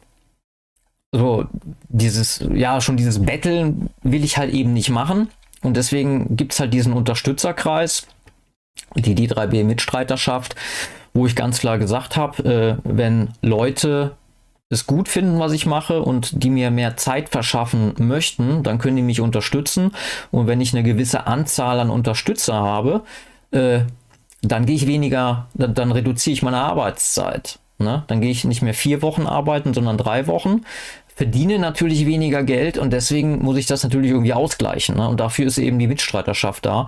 so 1.12 1.44
dieses, 1.88 2.44
ja, 2.52 2.80
schon 2.80 2.96
dieses 2.96 3.24
Betteln 3.24 3.90
will 4.02 4.24
ich 4.24 4.38
halt 4.38 4.52
eben 4.52 4.72
nicht 4.72 4.90
machen. 4.90 5.28
Und 5.62 5.76
deswegen 5.76 6.36
gibt 6.36 6.52
es 6.52 6.60
halt 6.60 6.72
diesen 6.74 6.92
Unterstützerkreis, 6.92 8.06
die 8.94 9.14
D3B-Mitstreiterschaft, 9.14 10.54
wo 11.14 11.26
ich 11.26 11.34
ganz 11.34 11.60
klar 11.60 11.78
gesagt 11.78 12.16
habe, 12.16 12.42
äh, 12.44 12.76
wenn 12.84 13.30
Leute 13.42 14.16
es 14.68 14.86
gut 14.86 15.08
finden, 15.08 15.38
was 15.38 15.52
ich 15.52 15.66
mache 15.66 16.02
und 16.02 16.42
die 16.42 16.50
mir 16.50 16.70
mehr 16.70 16.96
Zeit 16.96 17.28
verschaffen 17.28 17.94
möchten, 17.98 18.62
dann 18.62 18.78
können 18.78 18.96
die 18.96 19.02
mich 19.02 19.20
unterstützen. 19.20 19.92
Und 20.30 20.46
wenn 20.46 20.60
ich 20.60 20.74
eine 20.74 20.82
gewisse 20.82 21.26
Anzahl 21.26 21.78
an 21.78 21.90
Unterstützer 21.90 22.54
habe, 22.54 23.02
äh, 23.52 23.80
dann 24.42 24.66
gehe 24.66 24.76
ich 24.76 24.86
weniger, 24.86 25.48
dann, 25.54 25.74
dann, 25.74 25.92
reduziere 25.92 26.34
ich 26.34 26.42
meine 26.42 26.58
Arbeitszeit. 26.58 27.58
Ne? 27.78 28.04
Dann 28.08 28.20
gehe 28.20 28.30
ich 28.30 28.44
nicht 28.44 28.62
mehr 28.62 28.74
vier 28.74 29.02
Wochen 29.02 29.26
arbeiten, 29.26 29.72
sondern 29.72 29.98
drei 29.98 30.26
Wochen 30.26 30.62
verdiene 31.16 31.58
natürlich 31.58 32.04
weniger 32.04 32.42
Geld 32.42 32.76
und 32.76 32.92
deswegen 32.92 33.42
muss 33.42 33.56
ich 33.56 33.64
das 33.66 33.82
natürlich 33.82 34.10
irgendwie 34.10 34.34
ausgleichen. 34.34 34.96
Ne? 34.96 35.08
Und 35.08 35.18
dafür 35.18 35.46
ist 35.46 35.56
eben 35.56 35.78
die 35.78 35.86
Mitstreiterschaft 35.86 36.66
da. 36.66 36.86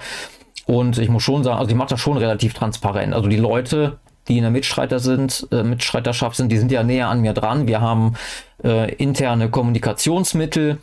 Und 0.67 0.99
ich 0.99 1.09
muss 1.09 1.23
schon 1.23 1.43
sagen, 1.43 1.59
also 1.59 1.71
ich 1.71 1.77
mache 1.77 1.89
das 1.89 2.01
schon 2.01 2.19
relativ 2.19 2.53
transparent. 2.53 3.15
Also 3.15 3.27
die 3.31 3.39
Leute, 3.39 3.97
die 4.29 4.37
in 4.37 4.43
der 4.43 4.51
Mitstreiter 4.51 4.99
sind, 4.99 5.49
äh, 5.51 5.63
Mitstreiterschaft 5.63 6.37
sind, 6.37 6.53
die 6.53 6.59
sind 6.59 6.71
ja 6.71 6.83
näher 6.83 7.09
an 7.09 7.23
mir 7.23 7.33
dran. 7.33 7.67
Wir 7.67 7.81
haben 7.81 8.17
äh, 8.63 8.95
interne 8.97 9.49
Kommunikationsmittel. 9.49 10.77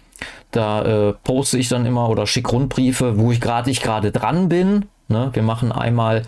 Da 0.50 1.10
äh, 1.10 1.14
poste 1.24 1.60
ich 1.60 1.70
dann 1.70 1.86
immer 1.86 2.10
oder 2.10 2.26
schicke 2.26 2.50
Rundbriefe, 2.50 3.20
wo 3.20 3.32
ich 3.32 3.40
gerade 3.40 3.70
nicht 3.70 3.84
gerade 3.84 4.12
dran 4.12 4.50
bin. 4.50 4.86
Ne? 5.08 5.30
Wir 5.34 5.44
machen 5.44 5.72
einmal 5.72 6.24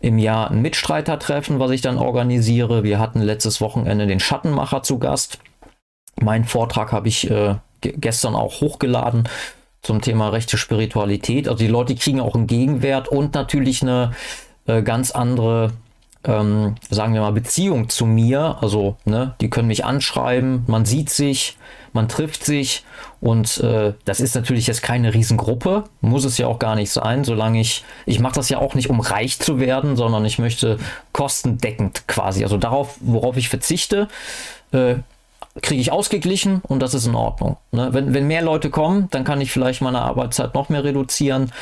im 0.00 0.18
Jahr 0.18 0.52
ein 0.52 0.62
Mitstreitertreffen, 0.62 1.58
was 1.58 1.72
ich 1.72 1.80
dann 1.80 1.98
organisiere. 1.98 2.84
Wir 2.84 3.00
hatten 3.00 3.20
letztes 3.20 3.60
Wochenende 3.60 4.06
den 4.06 4.20
Schattenmacher 4.20 4.84
zu 4.84 5.00
Gast. 5.00 5.40
Mein 6.20 6.44
Vortrag 6.44 6.92
habe 6.92 7.08
ich 7.08 7.30
äh, 7.30 7.56
gestern 7.80 8.34
auch 8.34 8.60
hochgeladen 8.60 9.28
zum 9.82 10.00
Thema 10.00 10.28
rechte 10.28 10.58
Spiritualität. 10.58 11.48
Also 11.48 11.64
die 11.64 11.70
Leute 11.70 11.94
kriegen 11.94 12.20
auch 12.20 12.34
einen 12.34 12.46
Gegenwert 12.46 13.08
und 13.08 13.34
natürlich 13.34 13.82
eine 13.82 14.12
äh, 14.66 14.82
ganz 14.82 15.10
andere, 15.10 15.72
ähm, 16.24 16.74
sagen 16.90 17.14
wir 17.14 17.22
mal, 17.22 17.32
Beziehung 17.32 17.88
zu 17.88 18.04
mir. 18.04 18.58
Also, 18.60 18.96
ne, 19.04 19.34
die 19.40 19.48
können 19.48 19.68
mich 19.68 19.84
anschreiben, 19.84 20.64
man 20.66 20.84
sieht 20.84 21.08
sich, 21.10 21.56
man 21.92 22.08
trifft 22.08 22.44
sich 22.44 22.84
und 23.20 23.58
äh, 23.58 23.94
das 24.04 24.20
ist 24.20 24.34
natürlich 24.34 24.66
jetzt 24.66 24.82
keine 24.82 25.12
Riesengruppe, 25.12 25.84
muss 26.00 26.24
es 26.24 26.38
ja 26.38 26.46
auch 26.46 26.58
gar 26.58 26.76
nicht 26.76 26.90
sein, 26.90 27.24
solange 27.24 27.60
ich, 27.60 27.84
ich 28.06 28.20
mache 28.20 28.34
das 28.34 28.48
ja 28.48 28.58
auch 28.58 28.74
nicht, 28.74 28.90
um 28.90 29.00
reich 29.00 29.38
zu 29.40 29.58
werden, 29.58 29.96
sondern 29.96 30.24
ich 30.24 30.38
möchte 30.38 30.78
kostendeckend 31.12 32.06
quasi, 32.06 32.44
also 32.44 32.58
darauf, 32.58 32.96
worauf 33.00 33.36
ich 33.36 33.48
verzichte, 33.48 34.08
äh, 34.72 34.96
kriege 35.62 35.80
ich 35.80 35.92
ausgeglichen 35.92 36.60
und 36.66 36.80
das 36.80 36.94
ist 36.94 37.06
in 37.06 37.14
Ordnung. 37.14 37.56
Ne? 37.72 37.88
Wenn, 37.92 38.14
wenn 38.14 38.26
mehr 38.26 38.42
Leute 38.42 38.70
kommen, 38.70 39.08
dann 39.10 39.24
kann 39.24 39.40
ich 39.40 39.50
vielleicht 39.50 39.82
meine 39.82 40.00
Arbeitszeit 40.00 40.54
noch 40.54 40.68
mehr 40.68 40.84
reduzieren. 40.84 41.52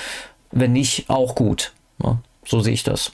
Wenn 0.51 0.73
nicht, 0.73 1.11
auch 1.11 1.35
gut. 1.35 1.73
Ne? 1.99 2.19
So 2.45 2.61
sehe 2.61 2.75
ich 2.75 2.83
das. 2.83 3.13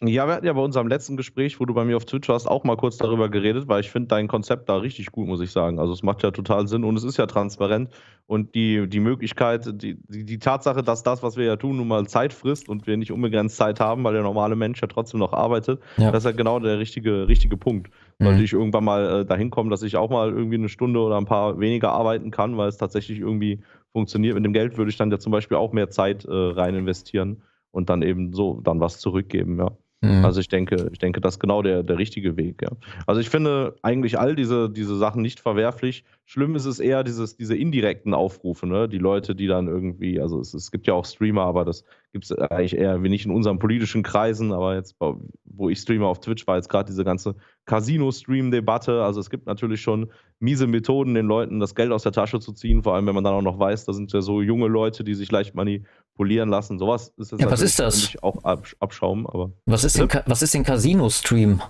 Ja, 0.00 0.28
wir 0.28 0.34
hatten 0.34 0.46
ja 0.46 0.52
bei 0.52 0.60
unserem 0.60 0.86
letzten 0.86 1.16
Gespräch, 1.16 1.58
wo 1.58 1.64
du 1.64 1.74
bei 1.74 1.84
mir 1.84 1.96
auf 1.96 2.04
Twitch 2.04 2.28
warst, 2.28 2.46
auch 2.46 2.62
mal 2.62 2.76
kurz 2.76 2.98
darüber 2.98 3.28
geredet, 3.28 3.66
weil 3.66 3.80
ich 3.80 3.90
finde 3.90 4.08
dein 4.08 4.28
Konzept 4.28 4.68
da 4.68 4.76
richtig 4.76 5.10
gut, 5.10 5.26
muss 5.26 5.40
ich 5.40 5.50
sagen. 5.50 5.80
Also 5.80 5.92
es 5.92 6.04
macht 6.04 6.22
ja 6.22 6.30
total 6.30 6.68
Sinn 6.68 6.84
und 6.84 6.96
es 6.96 7.02
ist 7.02 7.16
ja 7.16 7.26
transparent 7.26 7.90
und 8.26 8.54
die, 8.54 8.88
die 8.88 9.00
Möglichkeit, 9.00 9.66
die, 9.82 9.98
die, 10.08 10.24
die 10.24 10.38
Tatsache, 10.38 10.84
dass 10.84 11.02
das, 11.02 11.24
was 11.24 11.36
wir 11.36 11.46
ja 11.46 11.56
tun, 11.56 11.78
nun 11.78 11.88
mal 11.88 12.06
Zeit 12.06 12.32
frisst 12.32 12.68
und 12.68 12.86
wir 12.86 12.96
nicht 12.96 13.10
unbegrenzt 13.10 13.56
Zeit 13.56 13.80
haben, 13.80 14.04
weil 14.04 14.12
der 14.12 14.22
normale 14.22 14.54
Mensch 14.54 14.80
ja 14.80 14.86
trotzdem 14.86 15.18
noch 15.18 15.32
arbeitet, 15.32 15.80
ja. 15.96 16.12
das 16.12 16.24
ist 16.24 16.30
ja 16.30 16.36
genau 16.36 16.60
der 16.60 16.78
richtige, 16.78 17.26
richtige 17.26 17.56
Punkt. 17.56 17.90
Sollte 18.18 18.38
mhm. 18.38 18.44
ich 18.44 18.52
irgendwann 18.52 18.84
mal 18.84 19.20
äh, 19.20 19.24
dahin 19.24 19.50
kommen, 19.50 19.70
dass 19.70 19.82
ich 19.82 19.96
auch 19.96 20.10
mal 20.10 20.30
irgendwie 20.30 20.56
eine 20.56 20.68
Stunde 20.68 21.00
oder 21.00 21.16
ein 21.16 21.26
paar 21.26 21.60
weniger 21.60 21.92
arbeiten 21.92 22.30
kann, 22.30 22.56
weil 22.56 22.68
es 22.68 22.76
tatsächlich 22.76 23.20
irgendwie 23.20 23.60
funktioniert. 23.92 24.34
Mit 24.34 24.44
dem 24.44 24.52
Geld 24.52 24.76
würde 24.76 24.90
ich 24.90 24.96
dann 24.96 25.10
ja 25.10 25.18
zum 25.18 25.32
Beispiel 25.32 25.56
auch 25.56 25.72
mehr 25.72 25.90
Zeit 25.90 26.24
äh, 26.24 26.32
rein 26.32 26.74
investieren 26.74 27.42
und 27.70 27.90
dann 27.90 28.02
eben 28.02 28.32
so 28.32 28.60
dann 28.62 28.80
was 28.80 28.98
zurückgeben, 28.98 29.58
ja. 29.58 29.70
Mhm. 30.00 30.24
Also 30.24 30.40
ich 30.40 30.48
denke, 30.48 30.90
ich 30.92 30.98
denke, 30.98 31.20
das 31.20 31.34
ist 31.34 31.40
genau 31.40 31.60
der, 31.62 31.82
der 31.82 31.98
richtige 31.98 32.36
Weg. 32.36 32.62
Ja. 32.62 32.70
Also 33.06 33.20
ich 33.20 33.30
finde 33.30 33.74
eigentlich 33.82 34.18
all 34.18 34.36
diese, 34.36 34.70
diese 34.70 34.96
Sachen 34.96 35.22
nicht 35.22 35.40
verwerflich. 35.40 36.04
Schlimm 36.24 36.54
ist 36.54 36.66
es 36.66 36.78
eher 36.78 37.02
dieses, 37.02 37.36
diese 37.36 37.56
indirekten 37.56 38.14
Aufrufe, 38.14 38.66
ne? 38.66 38.88
Die 38.88 38.98
Leute, 38.98 39.34
die 39.34 39.48
dann 39.48 39.66
irgendwie, 39.66 40.20
also 40.20 40.40
es, 40.40 40.54
es 40.54 40.70
gibt 40.70 40.86
ja 40.86 40.94
auch 40.94 41.04
Streamer, 41.04 41.42
aber 41.42 41.64
das 41.64 41.84
gibt 42.12 42.26
es 42.26 42.32
eigentlich 42.32 42.76
eher 42.76 43.02
wenig 43.02 43.24
in 43.24 43.32
unseren 43.32 43.58
politischen 43.58 44.04
Kreisen, 44.04 44.52
aber 44.52 44.76
jetzt, 44.76 44.96
wo 45.44 45.68
ich 45.68 45.80
streame 45.80 46.06
auf 46.06 46.20
Twitch, 46.20 46.46
war 46.46 46.56
jetzt 46.56 46.68
gerade 46.68 46.88
diese 46.88 47.04
ganze 47.04 47.34
Casino-Stream-Debatte. 47.68 49.04
Also 49.04 49.20
es 49.20 49.30
gibt 49.30 49.46
natürlich 49.46 49.80
schon 49.80 50.10
miese 50.40 50.66
Methoden, 50.66 51.14
den 51.14 51.26
Leuten 51.26 51.60
das 51.60 51.76
Geld 51.76 51.92
aus 51.92 52.02
der 52.02 52.12
Tasche 52.12 52.40
zu 52.40 52.52
ziehen, 52.52 52.82
vor 52.82 52.94
allem 52.94 53.06
wenn 53.06 53.14
man 53.14 53.22
dann 53.22 53.34
auch 53.34 53.42
noch 53.42 53.58
weiß, 53.60 53.84
da 53.84 53.92
sind 53.92 54.12
ja 54.12 54.20
so 54.20 54.42
junge 54.42 54.66
Leute, 54.66 55.04
die 55.04 55.14
sich 55.14 55.30
leicht 55.30 55.54
manipulieren 55.54 56.48
lassen. 56.48 56.78
Sowas 56.78 57.12
ist 57.16 57.30
das 57.32 57.40
ja, 57.40 57.50
was 57.50 57.60
ist 57.60 57.78
das? 57.78 58.16
auch 58.22 58.42
Abschaum, 58.42 59.26
aber. 59.28 59.52
Was 59.66 59.84
ist 59.84 59.98
denn, 59.98 60.08
was 60.26 60.42
ist 60.42 60.54
denn 60.54 60.64
Casino-Stream? 60.64 61.62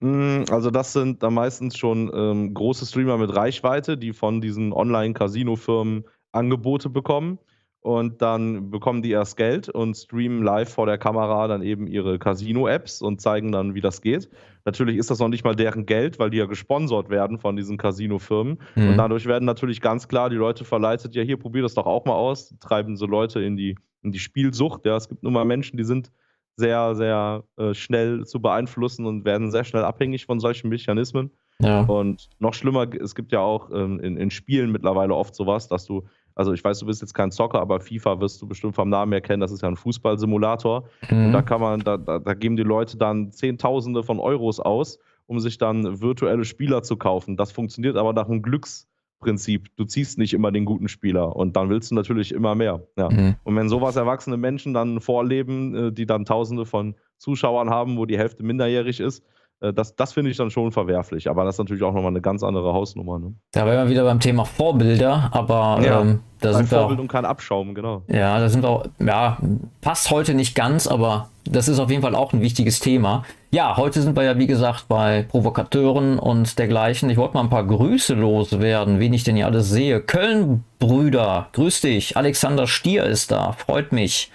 Hm, 0.00 0.44
also 0.50 0.70
das 0.70 0.94
sind 0.94 1.22
dann 1.22 1.34
meistens 1.34 1.76
schon 1.76 2.10
ähm, 2.14 2.54
große 2.54 2.86
Streamer 2.86 3.18
mit 3.18 3.34
Reichweite, 3.34 3.98
die 3.98 4.14
von 4.14 4.40
diesen 4.40 4.72
Online-Casino-Firmen 4.72 6.04
Angebote 6.32 6.88
bekommen 6.88 7.38
und 7.82 8.20
dann 8.20 8.70
bekommen 8.70 9.00
die 9.00 9.10
erst 9.10 9.38
Geld 9.38 9.70
und 9.70 9.96
streamen 9.96 10.42
live 10.42 10.68
vor 10.68 10.84
der 10.84 10.98
Kamera 10.98 11.48
dann 11.48 11.62
eben 11.62 11.86
ihre 11.86 12.18
Casino-Apps 12.18 13.00
und 13.00 13.22
zeigen 13.22 13.52
dann, 13.52 13.74
wie 13.74 13.80
das 13.80 14.02
geht. 14.02 14.28
Natürlich 14.66 14.98
ist 14.98 15.10
das 15.10 15.18
noch 15.18 15.28
nicht 15.28 15.44
mal 15.44 15.56
deren 15.56 15.86
Geld, 15.86 16.18
weil 16.18 16.28
die 16.28 16.36
ja 16.36 16.44
gesponsert 16.44 17.08
werden 17.08 17.38
von 17.38 17.56
diesen 17.56 17.78
Casino-Firmen. 17.78 18.58
Mhm. 18.74 18.88
Und 18.90 18.96
dadurch 18.98 19.24
werden 19.24 19.46
natürlich 19.46 19.80
ganz 19.80 20.08
klar 20.08 20.28
die 20.28 20.36
Leute 20.36 20.66
verleitet, 20.66 21.14
ja, 21.14 21.22
hier, 21.22 21.38
probier 21.38 21.62
das 21.62 21.72
doch 21.72 21.86
auch 21.86 22.04
mal 22.04 22.14
aus. 22.14 22.54
Treiben 22.60 22.98
so 22.98 23.06
Leute 23.06 23.40
in 23.40 23.56
die, 23.56 23.76
in 24.02 24.12
die 24.12 24.18
Spielsucht. 24.18 24.84
Ja, 24.84 24.96
es 24.96 25.08
gibt 25.08 25.22
nun 25.22 25.32
mal 25.32 25.46
Menschen, 25.46 25.78
die 25.78 25.84
sind 25.84 26.12
sehr, 26.56 26.94
sehr 26.94 27.44
äh, 27.56 27.72
schnell 27.72 28.26
zu 28.26 28.42
beeinflussen 28.42 29.06
und 29.06 29.24
werden 29.24 29.50
sehr 29.50 29.64
schnell 29.64 29.84
abhängig 29.84 30.26
von 30.26 30.38
solchen 30.38 30.68
Mechanismen. 30.68 31.30
Ja. 31.60 31.82
Und 31.82 32.28
noch 32.38 32.54
schlimmer, 32.54 32.86
es 32.94 33.14
gibt 33.14 33.32
ja 33.32 33.40
auch 33.40 33.70
ähm, 33.72 34.00
in, 34.00 34.16
in 34.16 34.30
Spielen 34.30 34.70
mittlerweile 34.70 35.14
oft 35.14 35.34
sowas, 35.34 35.68
dass 35.68 35.86
du 35.86 36.04
also 36.34 36.52
ich 36.52 36.62
weiß, 36.62 36.78
du 36.78 36.86
bist 36.86 37.00
jetzt 37.00 37.14
kein 37.14 37.30
Zocker, 37.30 37.60
aber 37.60 37.80
FIFA 37.80 38.20
wirst 38.20 38.40
du 38.40 38.46
bestimmt 38.46 38.74
vom 38.74 38.88
Namen 38.88 39.12
her 39.12 39.20
kennen, 39.20 39.40
das 39.40 39.52
ist 39.52 39.62
ja 39.62 39.68
ein 39.68 39.76
Fußballsimulator. 39.76 40.84
Mhm. 41.10 41.26
Und 41.26 41.32
da 41.32 41.42
kann 41.42 41.60
man, 41.60 41.80
da, 41.80 41.96
da, 41.96 42.18
da 42.18 42.34
geben 42.34 42.56
die 42.56 42.62
Leute 42.62 42.96
dann 42.96 43.32
Zehntausende 43.32 44.02
von 44.02 44.20
Euros 44.20 44.60
aus, 44.60 44.98
um 45.26 45.40
sich 45.40 45.58
dann 45.58 46.00
virtuelle 46.00 46.44
Spieler 46.44 46.82
zu 46.82 46.96
kaufen. 46.96 47.36
Das 47.36 47.52
funktioniert 47.52 47.96
aber 47.96 48.12
nach 48.12 48.28
einem 48.28 48.42
Glücksprinzip. 48.42 49.68
Du 49.76 49.84
ziehst 49.84 50.18
nicht 50.18 50.32
immer 50.34 50.50
den 50.50 50.64
guten 50.64 50.88
Spieler 50.88 51.36
und 51.36 51.56
dann 51.56 51.68
willst 51.68 51.90
du 51.90 51.94
natürlich 51.94 52.32
immer 52.32 52.54
mehr. 52.54 52.86
Ja. 52.96 53.10
Mhm. 53.10 53.36
Und 53.44 53.56
wenn 53.56 53.68
sowas 53.68 53.96
erwachsene 53.96 54.36
Menschen 54.36 54.74
dann 54.74 55.00
vorleben, 55.00 55.74
äh, 55.74 55.92
die 55.92 56.06
dann 56.06 56.24
Tausende 56.24 56.66
von 56.66 56.94
Zuschauern 57.18 57.70
haben, 57.70 57.96
wo 57.96 58.06
die 58.06 58.18
Hälfte 58.18 58.42
minderjährig 58.42 59.00
ist, 59.00 59.24
das, 59.60 59.94
das 59.94 60.14
finde 60.14 60.30
ich 60.30 60.36
dann 60.36 60.50
schon 60.50 60.72
verwerflich, 60.72 61.28
aber 61.28 61.44
das 61.44 61.56
ist 61.56 61.58
natürlich 61.58 61.82
auch 61.82 61.92
nochmal 61.92 62.12
eine 62.12 62.22
ganz 62.22 62.42
andere 62.42 62.72
Hausnummer. 62.72 63.18
Ne? 63.18 63.34
Da 63.52 63.66
wären 63.66 63.86
wir 63.86 63.90
wieder 63.90 64.04
beim 64.04 64.20
Thema 64.20 64.44
Vorbilder, 64.44 65.28
aber 65.32 65.80
ja, 65.82 66.00
ähm, 66.00 66.20
da 66.40 66.54
sind 66.54 66.68
Vorbild 66.68 66.90
wir 66.90 66.94
auch, 66.96 67.02
und 67.02 67.08
kein 67.08 67.26
Abschaum, 67.26 67.74
genau. 67.74 68.02
Ja, 68.08 68.38
da 68.38 68.48
sind 68.48 68.62
wir 68.62 68.70
auch, 68.70 68.86
ja, 68.98 69.36
passt 69.82 70.10
heute 70.10 70.32
nicht 70.32 70.54
ganz, 70.54 70.86
aber 70.86 71.28
das 71.44 71.68
ist 71.68 71.78
auf 71.78 71.90
jeden 71.90 72.02
Fall 72.02 72.14
auch 72.14 72.32
ein 72.32 72.40
wichtiges 72.40 72.80
Thema. 72.80 73.24
Ja, 73.50 73.76
heute 73.76 74.00
sind 74.00 74.16
wir 74.16 74.22
ja 74.22 74.38
wie 74.38 74.46
gesagt 74.46 74.86
bei 74.88 75.26
Provokateuren 75.28 76.18
und 76.18 76.58
dergleichen. 76.58 77.10
Ich 77.10 77.18
wollte 77.18 77.34
mal 77.34 77.42
ein 77.42 77.50
paar 77.50 77.66
Grüße 77.66 78.14
loswerden, 78.14 78.98
wen 78.98 79.12
ich 79.12 79.24
denn 79.24 79.36
hier 79.36 79.46
alles 79.46 79.68
sehe. 79.68 80.00
Köln-Brüder, 80.00 81.48
grüß 81.52 81.82
dich. 81.82 82.16
Alexander 82.16 82.66
Stier 82.66 83.04
ist 83.04 83.30
da, 83.30 83.52
freut 83.52 83.92
mich. 83.92 84.30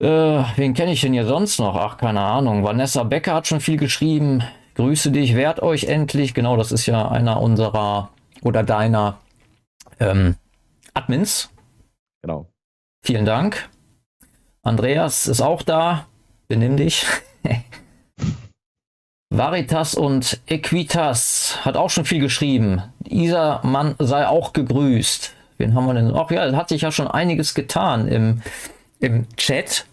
Äh, 0.00 0.06
wen 0.56 0.74
kenne 0.74 0.92
ich 0.92 1.00
denn 1.00 1.12
hier 1.12 1.26
sonst 1.26 1.58
noch? 1.58 1.76
Ach, 1.76 1.96
keine 1.96 2.20
Ahnung. 2.20 2.64
Vanessa 2.64 3.04
Becker 3.04 3.34
hat 3.34 3.46
schon 3.46 3.60
viel 3.60 3.76
geschrieben. 3.76 4.42
Grüße 4.74 5.12
dich, 5.12 5.36
wehrt 5.36 5.60
euch 5.60 5.84
endlich. 5.84 6.34
Genau, 6.34 6.56
das 6.56 6.72
ist 6.72 6.86
ja 6.86 7.08
einer 7.08 7.40
unserer 7.40 8.10
oder 8.42 8.64
deiner 8.64 9.18
ähm, 10.00 10.36
Admins. 10.94 11.50
Genau. 12.22 12.46
Vielen 13.04 13.24
Dank. 13.24 13.68
Andreas 14.62 15.26
ist 15.28 15.40
auch 15.40 15.62
da. 15.62 16.06
Benimm 16.48 16.76
dich. 16.76 17.06
Varitas 19.30 19.94
und 19.94 20.40
Equitas 20.46 21.58
hat 21.64 21.76
auch 21.76 21.90
schon 21.90 22.04
viel 22.04 22.20
geschrieben. 22.20 22.82
Dieser 23.00 23.60
Mann 23.64 23.94
sei 23.98 24.26
auch 24.26 24.52
gegrüßt. 24.52 25.34
Wen 25.58 25.74
haben 25.74 25.86
wir 25.86 25.94
denn? 25.94 26.12
Ach 26.14 26.30
ja, 26.30 26.52
hat 26.54 26.68
sich 26.68 26.82
ja 26.82 26.92
schon 26.92 27.08
einiges 27.08 27.54
getan 27.54 28.08
im, 28.08 28.42
im 29.04 29.26
Chat. 29.36 29.86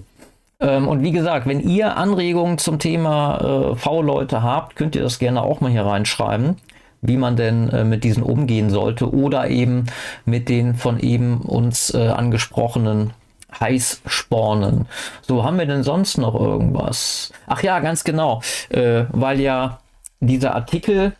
Ähm, 0.60 0.88
und 0.88 1.04
wie 1.04 1.12
gesagt, 1.12 1.48
wenn 1.48 1.60
ihr 1.60 1.98
Anregungen 1.98 2.58
zum 2.58 2.80
Thema 2.80 3.72
äh, 3.72 3.76
V-Leute 3.76 4.42
habt, 4.42 4.76
könnt 4.76 4.96
ihr 4.96 5.04
das 5.04 5.20
gerne 5.20 5.42
auch 5.42 5.60
mal 5.60 5.72
hier 5.72 5.86
reinschreiben, 5.86 6.56
wie 7.02 7.18
man 7.18 7.36
denn 7.36 7.70
äh, 7.70 7.84
mit 7.84 8.04
diesen 8.04 8.24
umgehen 8.24 8.70
sollte 8.70 9.14
oder 9.14 9.50
eben 9.50 9.88
mit 10.26 10.50
den 10.50 10.76
von 10.76 11.00
eben 11.00 11.42
uns 11.42 11.94
äh, 11.94 12.08
angesprochenen 12.08 13.14
Heißspornen. 13.60 14.88
So, 15.22 15.44
haben 15.44 15.60
wir 15.60 15.66
denn 15.66 15.84
sonst 15.84 16.18
noch 16.18 16.36
irgendwas? 16.36 17.34
Ach 17.48 17.62
ja, 17.64 17.80
ganz 17.80 18.06
genau, 18.06 18.42
äh, 18.70 19.04
weil 19.10 19.42
ja 19.42 19.80
dieser 20.22 20.56
Artikel 20.56 21.14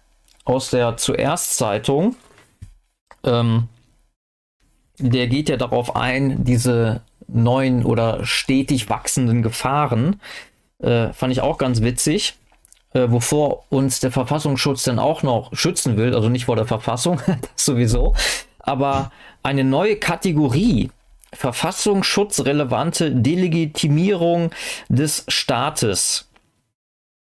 aus 0.46 0.70
der 0.70 0.96
Zuerst-Zeitung, 0.96 2.16
ähm, 3.26 3.68
der 4.98 5.28
geht 5.28 5.50
ja 5.50 5.58
darauf 5.58 5.96
ein, 5.96 6.46
diese 6.46 7.02
neuen 7.34 7.86
oder 7.86 8.26
stetig 8.26 8.90
wachsenden 8.90 9.42
Gefahren. 9.42 10.20
Äh, 10.80 11.14
fand 11.14 11.32
ich 11.32 11.42
auch 11.42 11.58
ganz 11.58 11.82
witzig. 11.82 12.36
Äh, 12.94 13.10
wovor 13.10 13.66
uns 13.70 14.02
der 14.02 14.12
Verfassungsschutz 14.12 14.84
dann 14.84 15.00
auch 15.00 15.24
noch 15.24 15.56
schützen 15.56 15.96
will, 15.96 16.14
also 16.14 16.28
nicht 16.28 16.46
vor 16.46 16.58
der 16.58 16.66
Verfassung, 16.66 17.22
das 17.28 17.66
sowieso, 17.66 18.16
aber 18.60 19.12
eine 19.44 19.64
neue 19.64 19.96
Kategorie, 19.96 20.92
verfassungsschutzrelevante 21.34 23.12
Delegitimierung 23.12 24.52
des 24.90 25.24
Staates. 25.30 26.28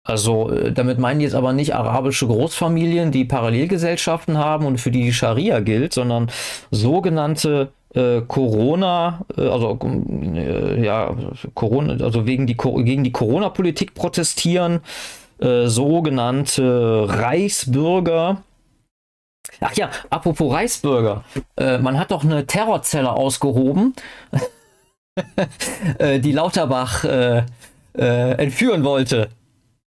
Also 0.08 0.50
äh, 0.52 0.72
damit 0.72 1.00
meinen 1.00 1.20
die 1.20 1.26
jetzt 1.26 1.36
aber 1.36 1.52
nicht 1.52 1.76
arabische 1.76 2.28
Großfamilien, 2.28 3.12
die 3.12 3.26
Parallelgesellschaften 3.26 4.38
haben 4.38 4.66
und 4.66 4.80
für 4.80 4.90
die 4.90 5.04
die 5.04 5.14
Scharia 5.14 5.60
gilt, 5.60 5.94
sondern 5.94 6.32
sogenannte 6.72 7.74
äh, 7.94 8.22
Corona, 8.22 9.26
äh, 9.38 9.48
also 9.48 9.78
äh, 9.84 10.82
ja, 10.84 11.14
Corona, 11.54 12.02
also 12.04 12.26
wegen 12.26 12.48
die, 12.48 12.56
gegen 12.56 13.04
die 13.04 13.12
Corona-Politik 13.12 13.96
protestieren, 13.96 14.80
äh, 15.40 15.68
sogenannte 15.68 17.06
Reichsbürger. 17.10 18.44
Ach 19.60 19.74
ja, 19.74 19.90
apropos 20.10 20.54
Reichsbürger, 20.54 21.26
äh, 21.58 21.80
man 21.80 22.00
hat 22.00 22.12
doch 22.12 22.24
eine 22.24 22.46
Terrorzelle 22.46 23.12
ausgehoben, 23.12 23.94
die 26.00 26.32
Lauterbach 26.32 27.04
entführen 27.94 28.84
wollte. 28.84 29.30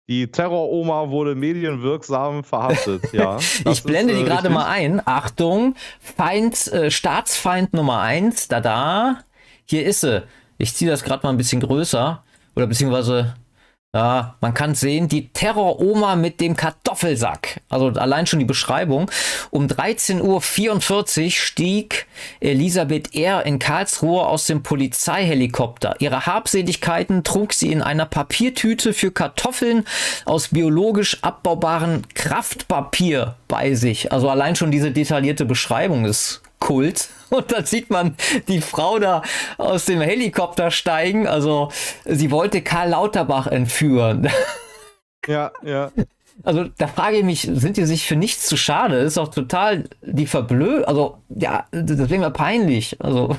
Die 0.08 0.30
Terroroma 0.30 1.10
wurde 1.10 1.34
medienwirksam 1.34 2.44
verhaftet, 2.44 3.02
ja. 3.12 3.38
ich 3.38 3.82
blende 3.82 4.12
ist, 4.12 4.20
die 4.20 4.24
äh, 4.24 4.28
gerade 4.28 4.50
mal 4.50 4.66
ein. 4.66 5.02
Achtung, 5.04 5.74
Feind, 6.00 6.68
äh, 6.68 6.90
Staatsfeind 6.92 7.74
Nummer 7.74 8.00
eins, 8.00 8.46
da 8.46 8.60
da. 8.60 9.18
Hier 9.64 9.84
ist 9.84 10.02
sie. 10.02 10.22
Ich 10.58 10.74
ziehe 10.74 10.90
das 10.90 11.02
gerade 11.02 11.26
mal 11.26 11.30
ein 11.30 11.36
bisschen 11.36 11.60
größer. 11.60 12.22
Oder 12.54 12.66
beziehungsweise 12.68 13.34
ja, 13.94 14.34
man 14.42 14.52
kann 14.52 14.74
sehen, 14.74 15.08
die-Terror-Oma 15.08 16.16
mit 16.16 16.42
dem 16.42 16.54
Kartoffelsack. 16.54 17.62
Also 17.70 17.86
allein 17.88 18.26
schon 18.26 18.40
die 18.40 18.44
Beschreibung. 18.44 19.10
Um 19.50 19.68
13.44 19.68 21.24
Uhr 21.24 21.30
stieg 21.30 22.06
Elisabeth 22.40 23.14
R. 23.14 23.46
in 23.46 23.58
Karlsruhe 23.58 24.26
aus 24.26 24.46
dem 24.46 24.62
Polizeihelikopter. 24.62 25.96
Ihre 26.00 26.26
Habseligkeiten 26.26 27.24
trug 27.24 27.54
sie 27.54 27.72
in 27.72 27.80
einer 27.80 28.04
Papiertüte 28.04 28.92
für 28.92 29.12
Kartoffeln 29.12 29.86
aus 30.26 30.48
biologisch 30.48 31.22
abbaubaren 31.22 32.06
Kraftpapier 32.12 33.36
bei 33.48 33.74
sich. 33.74 34.12
Also 34.12 34.28
allein 34.28 34.56
schon 34.56 34.70
diese 34.70 34.90
detaillierte 34.90 35.46
Beschreibung 35.46 36.04
ist 36.04 36.42
Kult. 36.58 37.08
Und 37.30 37.52
dann 37.52 37.64
sieht 37.64 37.90
man 37.90 38.16
die 38.48 38.60
Frau 38.60 38.98
da 38.98 39.22
aus 39.58 39.86
dem 39.86 40.00
Helikopter 40.00 40.70
steigen. 40.70 41.26
Also 41.26 41.70
sie 42.04 42.30
wollte 42.30 42.62
Karl 42.62 42.90
Lauterbach 42.90 43.46
entführen. 43.46 44.28
Ja, 45.28 45.50
ja. 45.64 45.90
Also 46.44 46.66
da 46.78 46.86
frage 46.86 47.16
ich 47.16 47.24
mich, 47.24 47.40
sind 47.40 47.76
die 47.76 47.84
sich 47.84 48.06
für 48.06 48.14
nichts 48.14 48.46
zu 48.46 48.56
schade? 48.56 48.98
Das 48.98 49.08
ist 49.08 49.16
doch 49.16 49.26
total 49.26 49.88
die 50.02 50.28
verblö... 50.28 50.84
Also 50.84 51.18
ja, 51.30 51.66
das 51.72 51.98
wäre 52.08 52.18
mir 52.18 52.30
peinlich. 52.30 53.00
Also... 53.00 53.36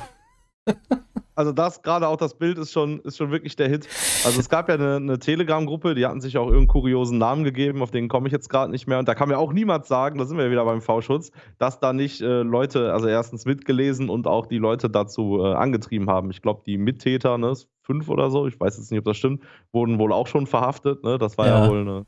Also 1.38 1.52
das, 1.52 1.82
gerade 1.82 2.08
auch 2.08 2.16
das 2.16 2.34
Bild 2.34 2.58
ist 2.58 2.72
schon, 2.72 2.98
ist 3.02 3.16
schon 3.16 3.30
wirklich 3.30 3.54
der 3.54 3.68
Hit. 3.68 3.86
Also 4.24 4.40
es 4.40 4.48
gab 4.48 4.68
ja 4.68 4.74
eine, 4.74 4.96
eine 4.96 5.20
Telegram-Gruppe, 5.20 5.94
die 5.94 6.04
hatten 6.04 6.20
sich 6.20 6.36
auch 6.36 6.46
irgendeinen 6.46 6.66
kuriosen 6.66 7.16
Namen 7.18 7.44
gegeben, 7.44 7.80
auf 7.80 7.92
den 7.92 8.08
komme 8.08 8.26
ich 8.26 8.32
jetzt 8.32 8.50
gerade 8.50 8.72
nicht 8.72 8.88
mehr. 8.88 8.98
Und 8.98 9.06
da 9.06 9.14
kann 9.14 9.28
mir 9.28 9.38
auch 9.38 9.52
niemand 9.52 9.86
sagen, 9.86 10.18
da 10.18 10.24
sind 10.24 10.36
wir 10.36 10.46
ja 10.46 10.50
wieder 10.50 10.64
beim 10.64 10.82
V-Schutz, 10.82 11.30
dass 11.58 11.78
da 11.78 11.92
nicht 11.92 12.20
äh, 12.22 12.42
Leute, 12.42 12.92
also 12.92 13.06
erstens 13.06 13.44
mitgelesen 13.44 14.08
und 14.08 14.26
auch 14.26 14.46
die 14.46 14.58
Leute 14.58 14.90
dazu 14.90 15.38
äh, 15.40 15.54
angetrieben 15.54 16.10
haben. 16.10 16.32
Ich 16.32 16.42
glaube, 16.42 16.62
die 16.66 16.76
Mittäter, 16.76 17.38
ne, 17.38 17.54
fünf 17.82 18.08
oder 18.08 18.32
so, 18.32 18.48
ich 18.48 18.58
weiß 18.58 18.76
jetzt 18.76 18.90
nicht, 18.90 18.98
ob 18.98 19.04
das 19.04 19.16
stimmt, 19.16 19.44
wurden 19.70 20.00
wohl 20.00 20.12
auch 20.12 20.26
schon 20.26 20.48
verhaftet. 20.48 21.04
Ne? 21.04 21.18
Das 21.18 21.38
war 21.38 21.46
ja, 21.46 21.62
ja 21.62 21.70
wohl 21.70 21.82
eine 21.82 22.04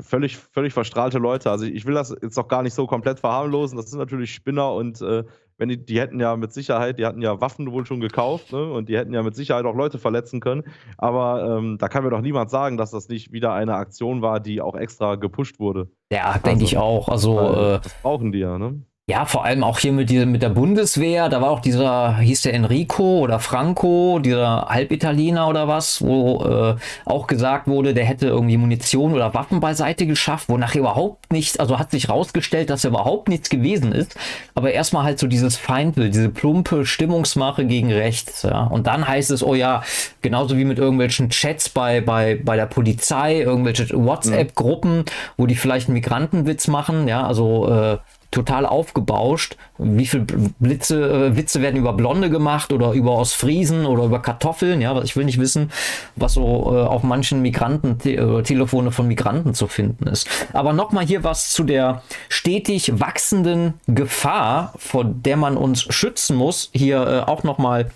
völlig, 0.00 0.36
völlig 0.36 0.72
verstrahlte 0.72 1.18
Leute. 1.18 1.50
Also 1.50 1.64
ich 1.66 1.86
will 1.86 1.94
das 1.94 2.14
jetzt 2.22 2.38
auch 2.38 2.48
gar 2.48 2.62
nicht 2.62 2.74
so 2.74 2.86
komplett 2.86 3.20
verharmlosen. 3.20 3.76
Das 3.76 3.90
sind 3.90 4.00
natürlich 4.00 4.34
Spinner 4.34 4.72
und 4.72 5.00
äh, 5.00 5.22
wenn 5.56 5.68
die, 5.68 5.84
die 5.84 6.00
hätten 6.00 6.20
ja 6.20 6.36
mit 6.36 6.52
Sicherheit, 6.52 6.98
die 6.98 7.06
hatten 7.06 7.22
ja 7.22 7.40
Waffen 7.40 7.70
wohl 7.70 7.86
schon 7.86 8.00
gekauft, 8.00 8.52
ne? 8.52 8.72
Und 8.72 8.88
die 8.88 8.96
hätten 8.96 9.14
ja 9.14 9.22
mit 9.22 9.36
Sicherheit 9.36 9.64
auch 9.64 9.74
Leute 9.74 9.98
verletzen 9.98 10.40
können. 10.40 10.64
Aber 10.98 11.58
ähm, 11.58 11.78
da 11.78 11.88
kann 11.88 12.04
mir 12.04 12.10
doch 12.10 12.20
niemand 12.20 12.50
sagen, 12.50 12.76
dass 12.76 12.90
das 12.90 13.08
nicht 13.08 13.32
wieder 13.32 13.52
eine 13.52 13.74
Aktion 13.74 14.22
war, 14.22 14.40
die 14.40 14.60
auch 14.60 14.74
extra 14.74 15.14
gepusht 15.14 15.58
wurde. 15.58 15.88
Ja, 16.12 16.34
denke 16.34 16.50
also, 16.50 16.64
ich 16.64 16.78
auch. 16.78 17.08
Also 17.08 17.38
äh, 17.40 17.80
das 17.80 17.94
brauchen 18.02 18.32
die 18.32 18.40
ja, 18.40 18.58
ne? 18.58 18.82
Ja, 19.06 19.26
vor 19.26 19.44
allem 19.44 19.62
auch 19.64 19.80
hier 19.80 19.92
mit, 19.92 20.08
diesem, 20.08 20.32
mit 20.32 20.40
der 20.40 20.48
Bundeswehr, 20.48 21.28
da 21.28 21.42
war 21.42 21.50
auch 21.50 21.60
dieser, 21.60 22.16
hieß 22.16 22.40
der 22.40 22.54
Enrico 22.54 23.18
oder 23.18 23.38
Franco, 23.38 24.18
dieser 24.18 24.64
Halbitaliener 24.70 25.46
oder 25.46 25.68
was, 25.68 26.00
wo 26.00 26.42
äh, 26.42 26.76
auch 27.04 27.26
gesagt 27.26 27.66
wurde, 27.66 27.92
der 27.92 28.06
hätte 28.06 28.28
irgendwie 28.28 28.56
Munition 28.56 29.12
oder 29.12 29.34
Waffen 29.34 29.60
beiseite 29.60 30.06
geschafft, 30.06 30.48
wo 30.48 30.56
nachher 30.56 30.78
überhaupt 30.78 31.30
nichts, 31.34 31.58
also 31.58 31.78
hat 31.78 31.90
sich 31.90 32.08
rausgestellt, 32.08 32.70
dass 32.70 32.84
er 32.84 32.92
überhaupt 32.92 33.28
nichts 33.28 33.50
gewesen 33.50 33.92
ist. 33.92 34.16
Aber 34.54 34.72
erstmal 34.72 35.04
halt 35.04 35.18
so 35.18 35.26
dieses 35.26 35.58
Feindbild, 35.58 36.14
diese 36.14 36.30
plumpe 36.30 36.86
Stimmungsmache 36.86 37.66
gegen 37.66 37.92
rechts. 37.92 38.40
Ja. 38.40 38.64
Und 38.64 38.86
dann 38.86 39.06
heißt 39.06 39.30
es, 39.32 39.42
oh 39.44 39.54
ja, 39.54 39.82
genauso 40.22 40.56
wie 40.56 40.64
mit 40.64 40.78
irgendwelchen 40.78 41.28
Chats 41.28 41.68
bei, 41.68 42.00
bei, 42.00 42.40
bei 42.42 42.56
der 42.56 42.64
Polizei, 42.64 43.42
irgendwelche 43.42 43.86
WhatsApp-Gruppen, 43.90 45.04
wo 45.36 45.44
die 45.44 45.56
vielleicht 45.56 45.88
einen 45.88 45.94
Migrantenwitz 45.94 46.68
machen, 46.68 47.06
ja, 47.06 47.26
also 47.26 47.68
äh, 47.68 47.98
total 48.34 48.66
aufgebauscht. 48.66 49.56
Wie 49.78 50.06
viele 50.06 50.24
Blitze, 50.58 51.30
äh, 51.30 51.36
Witze 51.36 51.62
werden 51.62 51.76
über 51.76 51.92
Blonde 51.92 52.30
gemacht 52.30 52.72
oder 52.72 52.92
über 52.92 53.12
Ostfriesen 53.12 53.86
oder 53.86 54.04
über 54.04 54.20
Kartoffeln? 54.20 54.80
Ja, 54.80 55.00
ich 55.02 55.16
will 55.16 55.24
nicht 55.24 55.38
wissen, 55.38 55.70
was 56.16 56.34
so 56.34 56.74
äh, 56.74 56.82
auf 56.82 57.02
manchen 57.04 57.42
Migranten, 57.42 57.98
te 57.98 58.14
äh, 58.16 58.42
Telefone 58.42 58.90
von 58.90 59.06
Migranten 59.06 59.54
zu 59.54 59.68
finden 59.68 60.08
ist. 60.08 60.28
Aber 60.52 60.72
nochmal 60.72 61.06
hier 61.06 61.24
was 61.24 61.50
zu 61.50 61.64
der 61.64 62.02
stetig 62.28 62.98
wachsenden 63.00 63.74
Gefahr, 63.86 64.74
vor 64.76 65.04
der 65.04 65.36
man 65.36 65.56
uns 65.56 65.82
schützen 65.82 66.36
muss. 66.36 66.70
Hier 66.72 67.06
äh, 67.06 67.30
auch 67.30 67.44
nochmal 67.44 67.90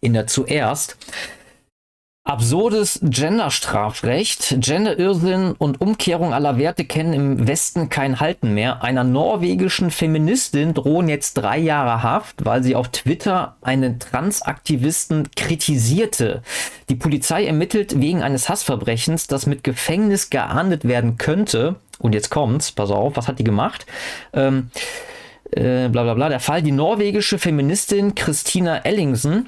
in 0.00 0.12
der 0.12 0.28
zuerst. 0.28 0.96
Absurdes 2.26 2.98
Genderstrafrecht, 3.04 4.56
Gender-Irrsinn 4.58 5.52
und 5.52 5.80
Umkehrung 5.80 6.34
aller 6.34 6.58
Werte 6.58 6.84
kennen 6.84 7.12
im 7.12 7.46
Westen 7.46 7.88
kein 7.88 8.18
Halten 8.18 8.52
mehr. 8.52 8.82
Einer 8.82 9.04
norwegischen 9.04 9.92
Feministin 9.92 10.74
drohen 10.74 11.08
jetzt 11.08 11.34
drei 11.34 11.56
Jahre 11.56 12.02
Haft, 12.02 12.44
weil 12.44 12.64
sie 12.64 12.74
auf 12.74 12.88
Twitter 12.88 13.54
einen 13.60 14.00
Transaktivisten 14.00 15.30
kritisierte. 15.36 16.42
Die 16.88 16.96
Polizei 16.96 17.46
ermittelt 17.46 18.00
wegen 18.00 18.24
eines 18.24 18.48
Hassverbrechens, 18.48 19.28
das 19.28 19.46
mit 19.46 19.62
Gefängnis 19.62 20.28
geahndet 20.28 20.84
werden 20.84 21.18
könnte. 21.18 21.76
Und 22.00 22.12
jetzt 22.12 22.30
kommt's, 22.30 22.72
pass 22.72 22.90
auf, 22.90 23.16
was 23.16 23.28
hat 23.28 23.38
die 23.38 23.44
gemacht? 23.44 23.86
Ähm, 24.32 24.72
äh, 25.52 25.88
bla 25.88 26.02
bla 26.02 26.14
bla. 26.14 26.28
Der 26.28 26.40
Fall, 26.40 26.60
die 26.60 26.72
norwegische 26.72 27.38
Feministin 27.38 28.16
Christina 28.16 28.78
Ellingsen 28.78 29.46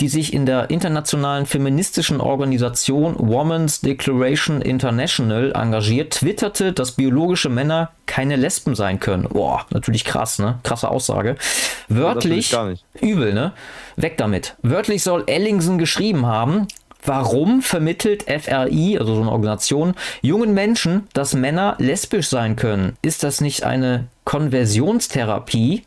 die 0.00 0.08
sich 0.08 0.32
in 0.32 0.46
der 0.46 0.70
internationalen 0.70 1.46
feministischen 1.46 2.20
Organisation 2.20 3.16
Women's 3.18 3.80
Declaration 3.80 4.60
International 4.62 5.52
engagiert, 5.54 6.14
twitterte, 6.14 6.72
dass 6.72 6.92
biologische 6.92 7.48
Männer 7.48 7.90
keine 8.06 8.36
Lesben 8.36 8.74
sein 8.74 9.00
können. 9.00 9.28
Boah, 9.28 9.66
natürlich 9.70 10.04
krass, 10.04 10.38
ne? 10.38 10.58
Krasse 10.62 10.90
Aussage. 10.90 11.36
Wörtlich, 11.88 12.54
übel, 13.00 13.32
ne? 13.32 13.52
Weg 13.96 14.16
damit. 14.16 14.56
Wörtlich 14.62 15.02
soll 15.02 15.24
Ellingsen 15.26 15.78
geschrieben 15.78 16.26
haben, 16.26 16.66
Warum 17.04 17.60
vermittelt 17.60 18.24
FRI, 18.24 18.98
also 18.98 19.14
so 19.14 19.20
eine 19.20 19.30
Organisation, 19.30 19.94
jungen 20.22 20.54
Menschen, 20.54 21.06
dass 21.12 21.34
Männer 21.34 21.76
lesbisch 21.78 22.28
sein 22.28 22.56
können? 22.56 22.96
Ist 23.02 23.22
das 23.22 23.40
nicht 23.40 23.64
eine 23.64 24.08
Konversionstherapie? 24.24 25.84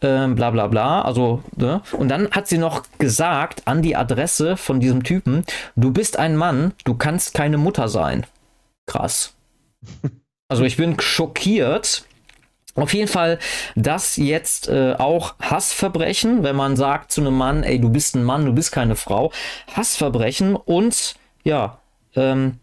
Ähm, 0.00 0.34
bla 0.34 0.50
bla 0.50 0.66
bla. 0.66 1.02
Also, 1.02 1.42
ne? 1.56 1.82
Und 1.92 2.08
dann 2.08 2.30
hat 2.32 2.48
sie 2.48 2.58
noch 2.58 2.82
gesagt 2.98 3.62
an 3.66 3.82
die 3.82 3.94
Adresse 3.94 4.56
von 4.56 4.80
diesem 4.80 5.04
Typen, 5.04 5.44
du 5.76 5.92
bist 5.92 6.18
ein 6.18 6.36
Mann, 6.36 6.72
du 6.84 6.94
kannst 6.94 7.34
keine 7.34 7.58
Mutter 7.58 7.88
sein. 7.88 8.26
Krass. 8.86 9.34
Also 10.50 10.64
ich 10.64 10.78
bin 10.78 10.98
schockiert, 10.98 12.04
auf 12.74 12.94
jeden 12.94 13.08
Fall 13.08 13.38
das 13.74 14.16
jetzt 14.16 14.68
äh, 14.68 14.94
auch 14.98 15.34
Hassverbrechen, 15.40 16.42
wenn 16.42 16.56
man 16.56 16.76
sagt 16.76 17.12
zu 17.12 17.20
einem 17.20 17.36
Mann, 17.36 17.62
ey, 17.62 17.80
du 17.80 17.90
bist 17.90 18.14
ein 18.14 18.24
Mann, 18.24 18.46
du 18.46 18.52
bist 18.52 18.72
keine 18.72 18.96
Frau. 18.96 19.32
Hassverbrechen 19.74 20.54
und 20.54 21.16
ja, 21.44 21.78
ähm, 22.14 22.58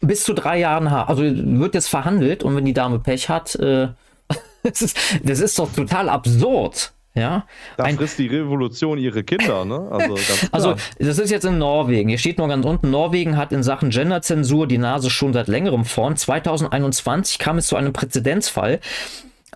bis 0.00 0.24
zu 0.24 0.34
drei 0.34 0.58
Jahren, 0.58 0.88
also 0.88 1.22
wird 1.22 1.74
jetzt 1.74 1.88
verhandelt 1.88 2.42
und 2.42 2.56
wenn 2.56 2.64
die 2.64 2.74
Dame 2.74 2.98
Pech 2.98 3.28
hat, 3.28 3.54
äh, 3.56 3.88
das, 4.62 4.82
ist, 4.82 4.98
das 5.22 5.40
ist 5.40 5.58
doch 5.58 5.72
total 5.72 6.08
absurd. 6.08 6.93
Ja, 7.16 7.46
da 7.76 7.84
ein, 7.84 7.96
frisst 7.96 8.18
die 8.18 8.26
Revolution 8.26 8.98
ihre 8.98 9.22
Kinder, 9.22 9.64
ne? 9.64 9.86
Also, 9.90 10.16
also, 10.50 10.74
das 10.98 11.18
ist 11.18 11.30
jetzt 11.30 11.44
in 11.44 11.58
Norwegen. 11.58 12.08
Hier 12.08 12.18
steht 12.18 12.38
nur 12.38 12.48
ganz 12.48 12.66
unten, 12.66 12.90
Norwegen 12.90 13.36
hat 13.36 13.52
in 13.52 13.62
Sachen 13.62 13.90
Genderzensur 13.90 14.66
die 14.66 14.78
Nase 14.78 15.10
schon 15.10 15.32
seit 15.32 15.46
längerem 15.46 15.84
vorn. 15.84 16.16
2021 16.16 17.38
kam 17.38 17.58
es 17.58 17.68
zu 17.68 17.76
einem 17.76 17.92
Präzedenzfall. 17.92 18.80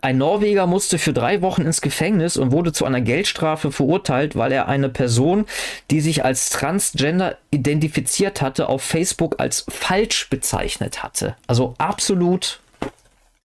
Ein 0.00 0.18
Norweger 0.18 0.68
musste 0.68 0.98
für 0.98 1.12
drei 1.12 1.42
Wochen 1.42 1.62
ins 1.62 1.80
Gefängnis 1.80 2.36
und 2.36 2.52
wurde 2.52 2.72
zu 2.72 2.84
einer 2.84 3.00
Geldstrafe 3.00 3.72
verurteilt, 3.72 4.36
weil 4.36 4.52
er 4.52 4.68
eine 4.68 4.88
Person, 4.88 5.46
die 5.90 6.00
sich 6.00 6.24
als 6.24 6.50
Transgender 6.50 7.36
identifiziert 7.50 8.40
hatte, 8.40 8.68
auf 8.68 8.82
Facebook 8.82 9.36
als 9.38 9.64
falsch 9.68 10.30
bezeichnet 10.30 11.02
hatte. 11.02 11.34
Also 11.46 11.74
absolut 11.78 12.60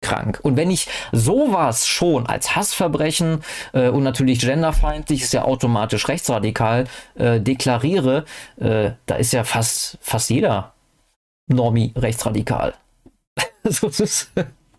krank. 0.00 0.40
Und 0.42 0.56
wenn 0.56 0.70
ich 0.70 0.88
sowas 1.12 1.86
schon 1.86 2.26
als 2.26 2.56
Hassverbrechen 2.56 3.42
äh, 3.72 3.88
und 3.88 4.02
natürlich 4.02 4.40
genderfeindlich 4.40 5.22
ist 5.22 5.32
ja 5.32 5.42
automatisch 5.42 6.08
rechtsradikal 6.08 6.86
äh, 7.14 7.40
deklariere, 7.40 8.24
äh, 8.58 8.92
da 9.06 9.14
ist 9.16 9.32
ja 9.32 9.44
fast, 9.44 9.98
fast 10.00 10.30
jeder 10.30 10.72
Normi 11.48 11.92
rechtsradikal. 11.96 12.74
so 13.64 13.90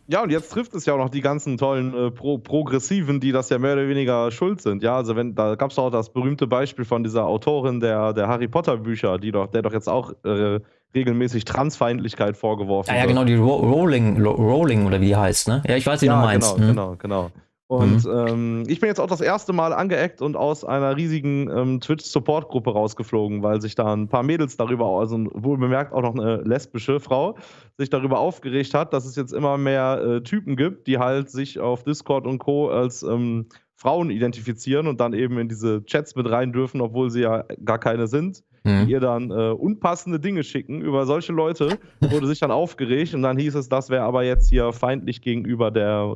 ja, 0.07 0.23
und 0.23 0.29
jetzt 0.29 0.51
trifft 0.51 0.73
es 0.73 0.85
ja 0.85 0.93
auch 0.93 0.97
noch 0.97 1.09
die 1.09 1.21
ganzen 1.21 1.57
tollen 1.57 1.93
äh, 1.93 2.11
Pro 2.11 2.37
Progressiven, 2.37 3.19
die 3.19 3.31
das 3.31 3.49
ja 3.49 3.57
mehr 3.57 3.73
oder 3.73 3.87
weniger 3.87 4.31
schuld 4.31 4.61
sind. 4.61 4.83
Ja, 4.83 4.95
also 4.97 5.15
wenn, 5.15 5.35
da 5.35 5.55
gab 5.55 5.71
es 5.71 5.79
auch 5.79 5.89
das 5.89 6.11
berühmte 6.11 6.47
Beispiel 6.47 6.85
von 6.85 7.03
dieser 7.03 7.25
Autorin 7.25 7.79
der, 7.79 8.13
der 8.13 8.27
Harry 8.27 8.47
Potter 8.47 8.77
Bücher, 8.77 9.17
die 9.17 9.31
doch, 9.31 9.47
der 9.47 9.61
doch 9.61 9.73
jetzt 9.73 9.87
auch 9.87 10.13
äh, 10.23 10.59
regelmäßig 10.93 11.45
Transfeindlichkeit 11.45 12.35
vorgeworfen 12.35 12.93
ja, 12.93 13.01
ja, 13.01 13.05
genau, 13.05 13.23
die 13.23 13.35
Ro 13.35 13.55
Rolling, 13.55 14.21
Rolling 14.25 14.85
oder 14.85 14.99
wie 14.99 15.07
die 15.07 15.15
heißt, 15.15 15.47
ne? 15.47 15.63
Ja, 15.65 15.75
ich 15.75 15.85
weiß, 15.85 16.01
wie 16.01 16.07
ja, 16.07 16.19
du 16.19 16.25
meinst. 16.25 16.55
Genau, 16.55 16.67
hm? 16.67 16.75
genau, 16.75 16.95
genau. 16.97 17.31
Und 17.71 18.03
mhm. 18.03 18.27
ähm, 18.27 18.63
ich 18.67 18.81
bin 18.81 18.89
jetzt 18.89 18.99
auch 18.99 19.07
das 19.07 19.21
erste 19.21 19.53
Mal 19.53 19.71
angeeckt 19.71 20.21
und 20.21 20.35
aus 20.35 20.65
einer 20.65 20.97
riesigen 20.97 21.49
ähm, 21.49 21.79
Twitch-Support-Gruppe 21.79 22.69
rausgeflogen, 22.69 23.43
weil 23.43 23.61
sich 23.61 23.75
da 23.75 23.93
ein 23.93 24.09
paar 24.09 24.23
Mädels 24.23 24.57
darüber, 24.57 24.87
also 24.87 25.17
wohl 25.33 25.57
bemerkt 25.57 25.93
auch 25.93 26.01
noch 26.01 26.13
eine 26.13 26.41
lesbische 26.41 26.99
Frau, 26.99 27.37
sich 27.77 27.89
darüber 27.89 28.19
aufgeregt 28.19 28.73
hat, 28.73 28.91
dass 28.91 29.05
es 29.05 29.15
jetzt 29.15 29.31
immer 29.31 29.57
mehr 29.57 30.01
äh, 30.03 30.21
Typen 30.21 30.57
gibt, 30.57 30.85
die 30.85 30.97
halt 30.97 31.29
sich 31.29 31.61
auf 31.61 31.83
Discord 31.83 32.27
und 32.27 32.39
Co. 32.39 32.67
als 32.69 33.03
ähm, 33.03 33.45
Frauen 33.77 34.09
identifizieren 34.09 34.87
und 34.87 34.99
dann 34.99 35.13
eben 35.13 35.37
in 35.37 35.47
diese 35.47 35.85
Chats 35.85 36.17
mit 36.17 36.29
rein 36.29 36.51
dürfen, 36.51 36.81
obwohl 36.81 37.09
sie 37.09 37.21
ja 37.21 37.45
gar 37.63 37.79
keine 37.79 38.07
sind 38.07 38.43
mhm. 38.63 38.85
die 38.85 38.91
ihr 38.91 38.99
dann 38.99 39.31
äh, 39.31 39.51
unpassende 39.51 40.19
Dinge 40.19 40.43
schicken. 40.43 40.81
Über 40.81 41.05
solche 41.05 41.33
Leute 41.33 41.79
wurde 41.99 42.27
sich 42.27 42.39
dann 42.39 42.51
aufgeregt 42.51 43.13
und 43.13 43.21
dann 43.21 43.37
hieß 43.37 43.55
es, 43.55 43.69
das 43.69 43.89
wäre 43.89 44.03
aber 44.03 44.23
jetzt 44.23 44.49
hier 44.49 44.71
feindlich 44.73 45.21
gegenüber 45.21 45.71
der 45.71 46.15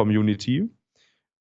Regenbogen-Community. 0.00 0.70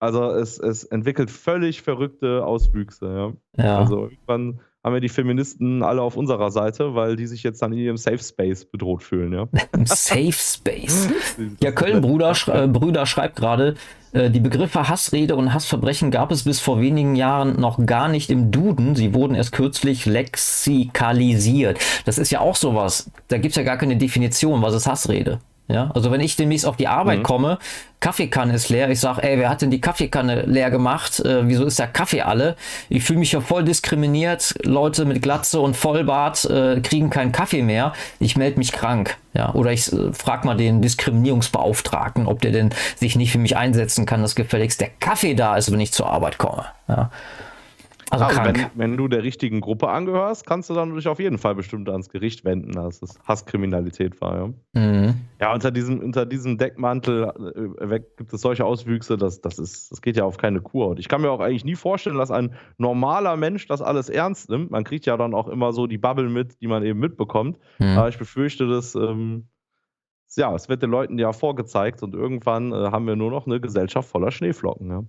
Also 0.02 0.32
es, 0.32 0.58
es 0.60 0.86
entwickelt 0.86 1.30
völlig 1.30 1.82
verrückte 1.82 2.46
Auswüchse. 2.46 3.34
Ja. 3.58 3.64
ja. 3.64 3.80
Also 3.80 4.06
irgendwann 4.06 4.62
haben 4.82 4.94
wir 4.94 5.02
die 5.02 5.10
Feministen 5.10 5.84
alle 5.84 6.02
auf 6.02 6.16
unserer 6.16 6.52
Seite, 6.52 6.96
weil 6.96 7.18
die 7.18 7.28
sich 7.28 7.44
jetzt 7.44 7.62
dann 7.62 7.74
in 7.74 7.80
ihrem 7.80 7.98
Safe 7.98 8.20
Space 8.20 8.64
bedroht 8.64 9.04
fühlen, 9.04 9.34
ja. 9.34 9.48
Safe 9.84 10.32
Space. 10.32 11.10
ja, 11.62 11.74
Köln-Brüder 11.74 12.34
äh, 12.48 12.68
Brüder 12.68 13.06
schreibt 13.06 13.36
gerade, 13.36 13.76
äh, 14.14 14.30
die 14.30 14.40
Begriffe 14.40 14.88
Hassrede 14.88 15.36
und 15.36 15.54
Hassverbrechen 15.54 16.12
gab 16.12 16.32
es 16.32 16.46
bis 16.46 16.62
vor 16.62 16.80
wenigen 16.80 17.18
Jahren 17.18 17.60
noch 17.60 17.86
gar 17.86 18.08
nicht 18.08 18.30
im 18.30 18.52
Duden. 18.52 18.96
Sie 18.96 19.14
wurden 19.14 19.36
erst 19.36 19.52
kürzlich 19.52 20.06
lexikalisiert. 20.06 21.78
Das 22.06 22.18
ist 22.18 22.32
ja 22.32 22.40
auch 22.40 22.56
sowas. 22.56 23.12
Da 23.28 23.38
gibt 23.38 23.52
es 23.52 23.58
ja 23.58 23.64
gar 23.64 23.78
keine 23.78 23.98
Definition, 23.98 24.62
was 24.62 24.76
ist 24.76 24.88
Hassrede. 24.88 25.42
Ja, 25.72 25.92
also 25.94 26.10
wenn 26.10 26.20
ich 26.20 26.36
demnächst 26.36 26.66
auf 26.66 26.78
die 26.78 26.88
Arbeit 26.88 27.20
mhm. 27.20 27.24
komme, 27.24 27.60
Kaffeekanne 28.00 28.56
ist 28.56 28.70
leer, 28.70 28.90
ich 28.90 29.00
sage, 29.00 29.22
ey, 29.22 29.38
wer 29.38 29.50
hat 29.50 29.62
denn 29.62 29.70
die 29.70 29.82
Kaffeekanne 29.82 30.44
leer 30.44 30.72
gemacht? 30.72 31.20
Äh, 31.20 31.48
wieso 31.48 31.66
ist 31.66 31.78
der 31.78 31.88
Kaffee 31.88 32.22
alle? 32.22 32.56
Ich 32.90 33.04
fühle 33.04 33.20
mich 33.20 33.34
ja 33.34 33.42
voll 33.42 33.64
diskriminiert. 33.64 34.56
Leute 34.64 35.06
mit 35.06 35.22
Glatze 35.22 35.60
und 35.60 35.76
Vollbart 35.76 36.44
äh, 36.46 36.82
kriegen 36.82 37.12
keinen 37.12 37.32
Kaffee 37.32 37.62
mehr. 37.62 37.94
Ich 38.20 38.36
melde 38.36 38.58
mich 38.58 38.72
krank. 38.72 39.18
Ja, 39.34 39.54
oder 39.54 39.72
ich 39.72 39.94
äh, 39.94 40.12
frage 40.12 40.48
mal 40.48 40.58
den 40.58 40.82
Diskriminierungsbeauftragten, 40.82 42.26
ob 42.26 42.42
der 42.42 42.52
denn 42.52 42.74
sich 42.96 43.16
nicht 43.16 43.32
für 43.32 43.38
mich 43.38 43.56
einsetzen 43.56 44.08
kann, 44.08 44.24
dass 44.24 44.34
gefälligst 44.34 44.82
der 44.82 44.90
Kaffee 45.00 45.36
da 45.36 45.56
ist, 45.56 45.72
wenn 45.72 45.80
ich 45.80 45.92
zur 45.92 46.10
Arbeit 46.10 46.40
komme. 46.40 46.66
Ja. 46.88 47.12
Also 48.12 48.26
ja, 48.26 48.32
krank. 48.32 48.72
Wenn, 48.76 48.92
wenn, 48.92 48.98
du 48.98 49.08
der 49.08 49.24
richtigen 49.24 49.62
Gruppe 49.62 49.90
angehörst, 49.90 50.46
kannst 50.46 50.70
du 50.70 50.74
dann 50.74 50.96
dich 50.96 51.08
auf 51.08 51.20
jeden 51.20 51.38
Fall 51.38 51.56
bestimmt 51.56 51.90
ans 51.90 52.10
Gericht 52.10 52.44
wenden, 52.46 52.72
dass 52.72 53.02
es 53.02 53.20
Hasskriminalität 53.28 54.20
war. 54.22 54.54
Ja, 54.74 54.82
mhm. 54.82 55.16
ja 55.40 55.54
unter, 55.54 55.72
diesem, 55.72 56.00
unter 56.00 56.26
diesem 56.26 56.58
Deckmantel 56.58 57.76
äh, 57.80 58.00
gibt 58.18 58.34
es 58.34 58.42
solche 58.42 58.66
Auswüchse, 58.66 59.18
dass, 59.18 59.42
das, 59.42 59.60
ist, 59.60 59.92
das 59.92 60.02
geht 60.02 60.18
ja 60.18 60.24
auf 60.24 60.38
keine 60.38 60.62
Kur. 60.62 60.90
Und 60.90 61.00
ich 61.00 61.08
kann 61.08 61.22
mir 61.22 61.32
auch 61.32 61.40
eigentlich 61.40 61.66
nie 61.66 61.76
vorstellen, 61.76 62.18
dass 62.18 62.32
ein 62.32 62.54
normaler 62.78 63.38
Mensch 63.38 63.68
das 63.68 63.82
alles 63.82 64.10
ernst 64.10 64.50
nimmt. 64.50 64.72
Man 64.72 64.84
kriegt 64.84 65.06
ja 65.06 65.18
dann 65.18 65.34
auch 65.34 65.48
immer 65.48 65.72
so 65.74 65.88
die 65.88 65.98
Bubble 65.98 66.30
mit, 66.30 66.62
die 66.62 66.68
man 66.68 66.84
eben 66.84 67.00
mitbekommt. 67.00 67.60
Mhm. 67.80 67.98
Aber 67.98 68.10
ich 68.10 68.18
befürchte, 68.18 68.68
dass. 68.68 68.96
Ähm, 68.96 69.48
ja, 70.36 70.54
es 70.54 70.70
wird 70.70 70.84
den 70.84 70.92
Leuten 70.92 71.18
ja 71.18 71.34
vorgezeigt 71.34 72.04
und 72.04 72.14
irgendwann 72.14 72.72
äh, 72.72 72.76
haben 72.92 73.08
wir 73.08 73.16
nur 73.16 73.32
noch 73.32 73.48
eine 73.48 73.60
Gesellschaft 73.60 74.10
voller 74.10 74.32
Schneeflocken. 74.32 74.90
Ja. 74.90 75.04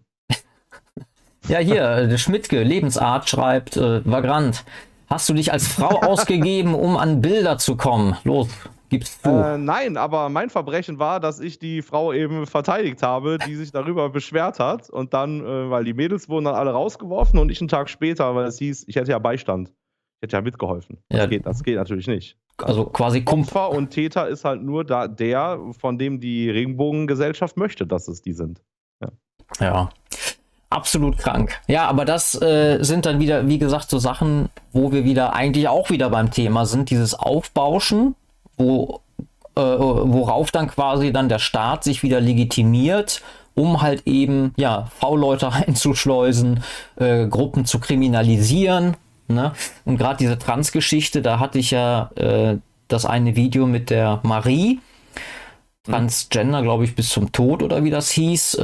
Ja, 1.49 1.59
hier, 1.59 1.82
äh, 1.82 2.09
der 2.09 2.18
Schmidtke, 2.18 2.62
Lebensart 2.62 3.28
schreibt, 3.28 3.76
äh, 3.76 4.05
Vagrant. 4.05 4.64
Hast 5.09 5.28
du 5.28 5.34
dich 5.34 5.53
als 5.53 5.66
Frau 5.66 6.01
ausgegeben, 6.03 6.74
um 6.74 6.97
an 6.97 7.20
Bilder 7.20 7.59
zu 7.59 7.76
kommen? 7.76 8.16
Los, 8.24 8.49
gib's 8.88 9.20
zu. 9.20 9.28
Äh, 9.28 9.59
nein, 9.59 9.97
aber 9.97 10.28
mein 10.28 10.51
Verbrechen 10.51 10.99
war, 10.99 11.18
dass 11.18 11.41
ich 11.41 11.59
die 11.59 11.82
Frau 11.82 12.12
eben 12.12 12.47
verteidigt 12.47 13.03
habe, 13.03 13.38
die 13.38 13.57
sich 13.57 13.72
darüber 13.72 14.11
beschwert 14.11 14.61
hat. 14.61 14.91
Und 14.91 15.12
dann, 15.14 15.41
äh, 15.41 15.70
weil 15.70 15.84
die 15.84 15.95
Mädels 15.95 16.28
wurden 16.28 16.45
dann 16.45 16.55
alle 16.55 16.70
rausgeworfen 16.70 17.38
und 17.38 17.51
ich 17.51 17.61
einen 17.61 17.68
Tag 17.68 17.88
später, 17.88 18.34
weil 18.34 18.47
es 18.47 18.59
hieß, 18.59 18.84
ich 18.86 18.97
hätte 18.97 19.11
ja 19.11 19.18
Beistand. 19.18 19.68
Ich 19.68 20.26
hätte 20.26 20.36
ja 20.36 20.43
mitgeholfen. 20.43 20.99
Das, 21.09 21.20
ja. 21.20 21.26
Geht, 21.26 21.47
das 21.47 21.62
geht 21.64 21.76
natürlich 21.76 22.07
nicht. 22.07 22.36
Also 22.59 22.84
quasi 22.84 23.22
Opfer 23.24 23.70
und 23.70 23.88
Täter 23.88 24.28
ist 24.28 24.45
halt 24.45 24.62
nur 24.62 24.84
da, 24.84 25.09
der, 25.09 25.59
von 25.78 25.99
dem 25.99 26.20
die 26.20 26.51
Regenbogengesellschaft 26.51 27.57
möchte, 27.57 27.86
dass 27.86 28.07
es 28.07 28.20
die 28.20 28.34
sind. 28.34 28.61
Ja. 29.01 29.09
ja 29.61 29.88
absolut 30.70 31.18
krank. 31.18 31.60
Ja, 31.66 31.86
aber 31.88 32.04
das 32.04 32.40
äh, 32.40 32.78
sind 32.80 33.04
dann 33.04 33.20
wieder, 33.20 33.46
wie 33.48 33.58
gesagt, 33.58 33.90
so 33.90 33.98
Sachen, 33.98 34.48
wo 34.72 34.92
wir 34.92 35.04
wieder 35.04 35.34
eigentlich 35.34 35.68
auch 35.68 35.90
wieder 35.90 36.08
beim 36.08 36.30
Thema 36.30 36.64
sind, 36.64 36.90
dieses 36.90 37.14
Aufbauschen, 37.14 38.14
wo, 38.56 39.00
äh, 39.56 39.60
worauf 39.60 40.52
dann 40.52 40.68
quasi 40.68 41.12
dann 41.12 41.28
der 41.28 41.40
Staat 41.40 41.84
sich 41.84 42.02
wieder 42.02 42.20
legitimiert, 42.20 43.20
um 43.54 43.82
halt 43.82 44.06
eben, 44.06 44.54
ja, 44.56 44.86
V-Leute 45.00 45.52
einzuschleusen, 45.52 46.62
äh, 46.96 47.26
Gruppen 47.26 47.66
zu 47.66 47.80
kriminalisieren. 47.80 48.96
Ne? 49.26 49.52
Und 49.84 49.98
gerade 49.98 50.18
diese 50.18 50.38
Trans-Geschichte, 50.38 51.20
da 51.20 51.40
hatte 51.40 51.58
ich 51.58 51.72
ja 51.72 52.10
äh, 52.14 52.58
das 52.88 53.06
eine 53.06 53.36
Video 53.36 53.66
mit 53.66 53.90
der 53.90 54.20
Marie, 54.22 54.80
Transgender, 55.84 56.62
glaube 56.62 56.84
ich, 56.84 56.94
bis 56.94 57.08
zum 57.08 57.32
Tod 57.32 57.62
oder 57.62 57.82
wie 57.82 57.90
das 57.90 58.10
hieß. 58.10 58.58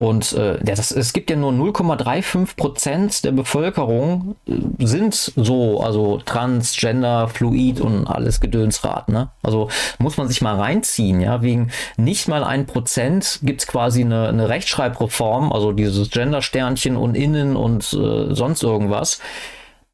Und 0.00 0.32
äh, 0.34 0.62
das, 0.62 0.92
es 0.92 1.12
gibt 1.12 1.28
ja 1.28 1.34
nur 1.34 1.50
0,35 1.50 2.54
Prozent 2.56 3.24
der 3.24 3.32
Bevölkerung 3.32 4.36
äh, 4.46 4.52
sind 4.86 5.14
so, 5.14 5.80
also 5.80 6.18
transgender, 6.18 7.26
fluid 7.26 7.80
und 7.80 8.06
alles 8.06 8.40
Gedönsrad. 8.40 9.08
Ne? 9.08 9.30
Also 9.42 9.68
muss 9.98 10.16
man 10.16 10.28
sich 10.28 10.40
mal 10.40 10.54
reinziehen. 10.54 11.20
Ja, 11.20 11.42
wegen 11.42 11.72
nicht 11.96 12.28
mal 12.28 12.44
ein 12.44 12.66
Prozent 12.66 13.40
gibt 13.42 13.62
es 13.62 13.66
quasi 13.66 14.02
eine, 14.02 14.28
eine 14.28 14.48
Rechtschreibreform, 14.48 15.52
also 15.52 15.72
dieses 15.72 16.10
Gender-Sternchen 16.10 16.96
und 16.96 17.16
innen 17.16 17.56
und 17.56 17.92
äh, 17.92 18.32
sonst 18.34 18.62
irgendwas. 18.62 19.20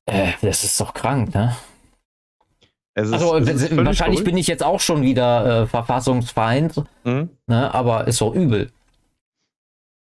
Äh, 0.04 0.32
das 0.42 0.64
ist 0.64 0.78
doch 0.78 0.92
krank, 0.92 1.34
ne? 1.34 1.56
Ist, 2.94 3.12
also 3.12 3.32
wahrscheinlich 3.32 3.96
verrückt. 3.96 4.24
bin 4.24 4.36
ich 4.36 4.46
jetzt 4.48 4.62
auch 4.62 4.80
schon 4.80 5.02
wieder 5.02 5.62
äh, 5.62 5.66
Verfassungsfeind, 5.66 6.84
mhm. 7.04 7.30
ne? 7.46 7.74
aber 7.74 8.06
ist 8.06 8.20
doch 8.20 8.34
übel. 8.34 8.70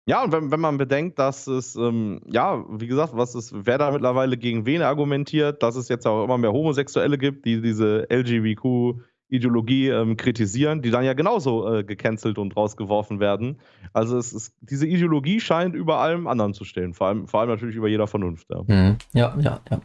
Ja, 0.07 0.25
und 0.25 0.33
wenn, 0.33 0.51
wenn 0.51 0.61
man 0.61 0.79
bedenkt, 0.79 1.19
dass 1.19 1.47
es, 1.47 1.77
ähm, 1.77 2.21
ja, 2.27 2.65
wie 2.69 2.87
gesagt, 2.87 3.13
was 3.15 3.35
ist, 3.35 3.53
wer 3.55 3.79
da 3.79 3.91
mittlerweile 3.91 4.37
gegen 4.37 4.67
wen 4.67 4.83
argumentiert, 4.83 5.63
dass 5.63 5.77
es 5.77 5.89
jetzt 5.89 6.07
auch 6.07 6.25
immer 6.25 6.39
mehr 6.39 6.53
Homosexuelle 6.53 7.19
gibt, 7.19 7.45
die 7.45 7.61
diese 7.61 8.07
LGBTQ-Ideologie 8.11 9.89
ähm, 9.89 10.17
kritisieren, 10.17 10.83
die 10.83 10.91
dann 10.91 11.05
ja 11.05 11.13
genauso 11.13 11.73
äh, 11.73 11.85
gecancelt 11.85 12.39
und 12.39 12.57
rausgeworfen 12.57 13.21
werden. 13.21 13.61
Also 13.93 14.17
es 14.17 14.33
ist, 14.33 14.57
diese 14.61 14.87
Ideologie 14.87 15.39
scheint 15.39 15.75
über 15.75 15.99
allem 15.99 16.27
anderen 16.27 16.55
zu 16.55 16.65
stehen, 16.65 16.95
vor 16.95 17.09
allem, 17.09 17.29
vor 17.29 17.41
allem 17.41 17.51
natürlich 17.51 17.77
über 17.77 17.89
jeder 17.89 18.07
Vernunft. 18.07 18.49
Ja, 18.51 18.63
mhm. 18.67 18.97
ja, 19.13 19.37
ja. 19.39 19.61
ja. 19.71 19.81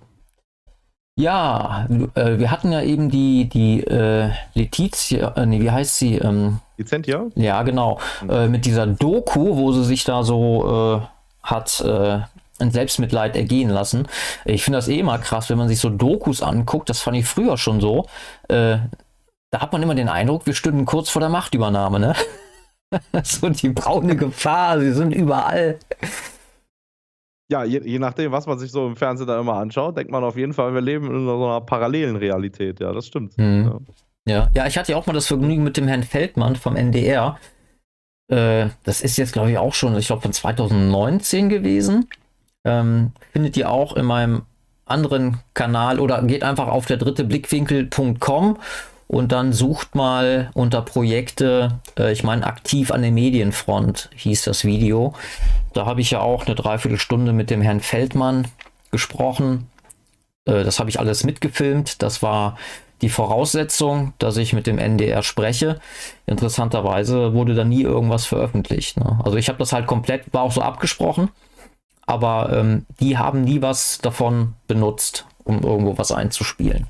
Ja, 1.18 1.88
äh, 2.16 2.40
wir 2.40 2.52
hatten 2.52 2.74
ja 2.74 2.82
eben 2.82 3.10
die, 3.10 3.48
die 3.48 3.82
äh, 3.82 4.32
Letizia, 4.54 5.30
äh, 5.38 5.46
nee, 5.46 5.62
wie 5.62 5.72
heißt 5.72 5.98
sie? 5.98 6.16
Ähm, 6.16 6.60
Lizentia? 6.78 7.28
Ja, 7.36 7.64
genau. 7.64 8.00
Äh, 8.30 8.50
mit 8.50 8.66
dieser 8.66 8.86
Doku, 8.86 9.56
wo 9.56 9.72
sie 9.72 9.86
sich 9.86 10.04
da 10.04 10.24
so 10.24 11.00
äh, 11.02 11.08
hat 11.42 11.80
äh, 11.80 12.20
ein 12.60 12.72
Selbstmitleid 12.72 13.38
ergehen 13.38 13.70
lassen. 13.70 14.08
Ich 14.44 14.64
finde 14.66 14.78
das 14.78 14.90
eh 14.90 15.00
immer 15.00 15.18
krass, 15.18 15.50
wenn 15.50 15.58
man 15.58 15.70
sich 15.70 15.80
so 15.80 15.90
Dokus 15.90 16.42
anguckt, 16.42 16.90
das 16.90 17.00
fand 17.00 17.16
ich 17.16 17.26
früher 17.26 17.58
schon 17.58 17.80
so. 17.80 18.08
Äh, 18.50 18.80
da 19.52 19.62
hat 19.62 19.72
man 19.72 19.82
immer 19.82 19.96
den 19.96 20.10
Eindruck, 20.10 20.46
wir 20.46 20.54
stünden 20.54 20.86
kurz 20.86 21.10
vor 21.10 21.22
der 21.22 21.30
Machtübernahme, 21.30 22.00
ne? 22.00 22.14
so 23.24 23.48
die 23.48 23.70
braune 23.70 24.18
Gefahr, 24.18 24.82
sie 24.82 24.92
sind 24.92 25.14
überall 25.14 25.80
ja, 27.50 27.64
je, 27.64 27.82
je, 27.84 28.00
nachdem, 28.00 28.32
was 28.32 28.48
man 28.48 28.58
sich 28.58 28.72
so 28.72 28.88
im 28.88 28.96
Fernsehen 28.96 29.28
da 29.28 29.40
immer 29.40 29.56
anschaut, 29.56 29.98
denkt 29.98 30.12
man 30.12 30.24
auf 30.24 30.36
jeden 30.36 30.54
Fall, 30.54 30.74
wir 30.74 30.82
leben 30.82 31.06
in 31.12 31.26
so 31.26 31.36
einer 31.36 31.62
parallelen 31.62 32.16
Realität. 32.16 32.80
Ja, 32.80 32.92
das 32.92 33.08
stimmt. 33.08 33.38
Mhm. 33.38 33.82
Ja. 34.26 34.34
ja. 34.34 34.52
ja, 34.56 34.68
ich 34.68 34.78
hatte 34.78 34.94
ja 34.94 34.98
auch 34.98 35.06
mal 35.06 35.14
das 35.14 35.28
Vergnügen 35.28 35.64
mit 35.64 35.78
dem 35.78 35.88
Herrn 35.88 36.04
Feldmann 36.04 36.56
vom 36.56 36.76
NDR. 36.76 37.38
Äh, 38.28 38.70
das 38.84 39.02
ist 39.02 39.18
jetzt, 39.18 39.34
glaube 39.34 39.52
ich, 39.52 39.58
auch 39.58 39.74
schon, 39.74 39.96
ich 39.98 40.08
glaube, 40.08 40.24
von 40.24 40.34
2019 40.34 41.50
gewesen. 41.50 42.08
Ähm, 42.64 43.12
findet 43.32 43.56
ihr 43.58 43.70
auch 43.70 43.96
in 43.96 44.06
meinem 44.06 44.44
anderen 44.86 45.40
Kanal 45.54 46.00
oder 46.00 46.22
geht 46.24 46.44
einfach 46.44 46.68
auf 46.68 46.86
der 46.86 46.98
dritte 46.98 47.24
Blickwinkel.com 47.24 48.58
und 49.08 49.32
dann 49.32 49.54
sucht 49.54 49.96
mal 49.96 50.50
unter 50.54 50.82
Projekte, 50.82 51.80
äh, 51.98 52.12
ich 52.12 52.24
meine 52.24 52.46
aktiv 52.46 52.92
an 52.92 53.02
der 53.02 53.12
Medienfront 53.12 54.10
hieß 54.16 54.44
das 54.44 54.66
Video. 54.66 55.14
Da 55.74 55.86
habe 55.86 56.02
ich 56.02 56.12
ja 56.12 56.22
auch 56.22 56.46
eine 56.46 56.56
Dreiviertelstunde 56.56 57.32
mit 57.34 57.50
dem 57.50 57.62
Herrn 57.62 57.82
Feldmann 57.82 58.48
gesprochen. 58.92 59.70
Äh, 60.46 60.64
das 60.64 60.80
habe 60.80 60.90
ich 60.90 61.00
alles 61.00 61.24
mitgefilmt. 61.24 62.02
Das 62.02 62.24
war 62.24 62.58
die 63.02 63.10
Voraussetzung, 63.10 64.14
dass 64.18 64.38
ich 64.38 64.54
mit 64.54 64.68
dem 64.68 64.80
NDR 64.80 65.22
spreche. 65.22 65.80
Interessanterweise 66.26 67.34
wurde 67.34 67.54
da 67.54 67.64
nie 67.64 67.84
irgendwas 67.84 68.26
veröffentlicht. 68.26 68.98
Ne? 68.98 69.20
Also 69.24 69.38
ich 69.38 69.50
habe 69.50 69.60
das 69.60 69.74
halt 69.74 69.86
komplett, 69.86 70.34
war 70.34 70.42
auch 70.42 70.52
so 70.52 70.62
abgesprochen, 70.62 71.30
aber 72.08 72.52
ähm, 72.54 72.86
die 73.00 73.18
haben 73.18 73.42
nie 73.42 73.62
was 73.62 74.00
davon 74.00 74.54
benutzt, 74.68 75.26
um 75.44 75.62
irgendwo 75.62 75.98
was 75.98 76.12
einzuspielen. 76.12 76.88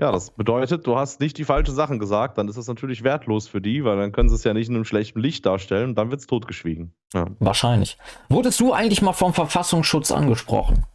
Ja, 0.00 0.10
das 0.12 0.30
bedeutet, 0.30 0.86
du 0.86 0.96
hast 0.96 1.20
nicht 1.20 1.36
die 1.36 1.44
falschen 1.44 1.74
Sachen 1.74 1.98
gesagt, 1.98 2.38
dann 2.38 2.48
ist 2.48 2.56
das 2.56 2.66
natürlich 2.66 3.04
wertlos 3.04 3.48
für 3.48 3.60
die, 3.60 3.84
weil 3.84 3.98
dann 3.98 4.12
können 4.12 4.30
sie 4.30 4.34
es 4.34 4.44
ja 4.44 4.54
nicht 4.54 4.70
in 4.70 4.74
einem 4.74 4.86
schlechten 4.86 5.20
Licht 5.20 5.44
darstellen 5.44 5.90
und 5.90 5.94
dann 5.96 6.10
wird 6.10 6.20
es 6.20 6.26
totgeschwiegen. 6.26 6.94
Ja. 7.12 7.26
Wahrscheinlich. 7.38 7.98
Wurdest 8.30 8.60
du 8.60 8.72
eigentlich 8.72 9.02
mal 9.02 9.12
vom 9.12 9.34
Verfassungsschutz 9.34 10.10
angesprochen? 10.10 10.86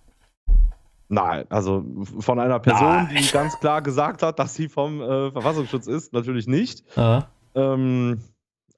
Nein, 1.08 1.46
also 1.50 1.86
von 2.20 2.40
einer 2.40 2.58
Person, 2.58 2.88
Nein. 2.88 3.16
die 3.20 3.32
ganz 3.32 3.60
klar 3.60 3.84
gesagt 3.84 4.24
hat, 4.24 4.40
dass 4.40 4.56
sie 4.56 4.70
vom 4.70 5.00
äh, 5.02 5.32
Verfassungsschutz 5.32 5.86
ist, 5.86 6.12
natürlich 6.12 6.48
nicht. 6.48 6.84
Äh. 6.98 7.22
Ähm, 7.54 8.22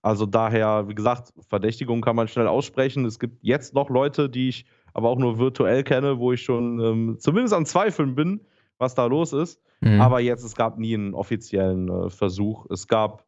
also 0.01 0.25
daher, 0.25 0.89
wie 0.89 0.95
gesagt, 0.95 1.31
Verdächtigung 1.47 2.01
kann 2.01 2.17
man 2.17 2.27
schnell 2.27 2.47
aussprechen. 2.47 3.05
Es 3.05 3.19
gibt 3.19 3.41
jetzt 3.43 3.73
noch 3.73 3.89
Leute, 3.89 4.29
die 4.29 4.49
ich 4.49 4.65
aber 4.93 5.07
auch 5.07 5.17
nur 5.17 5.39
virtuell 5.39 5.83
kenne, 5.83 6.19
wo 6.19 6.33
ich 6.33 6.43
schon 6.43 6.81
ähm, 6.81 7.17
zumindest 7.17 7.53
an 7.53 7.65
Zweifeln 7.65 8.13
bin, 8.13 8.41
was 8.77 8.93
da 8.93 9.05
los 9.05 9.31
ist. 9.31 9.61
Mhm. 9.81 10.01
Aber 10.01 10.19
jetzt, 10.19 10.43
es 10.43 10.55
gab 10.55 10.77
nie 10.77 10.93
einen 10.93 11.13
offiziellen 11.13 11.89
äh, 11.89 12.09
Versuch. 12.09 12.65
Es 12.69 12.87
gab 12.87 13.25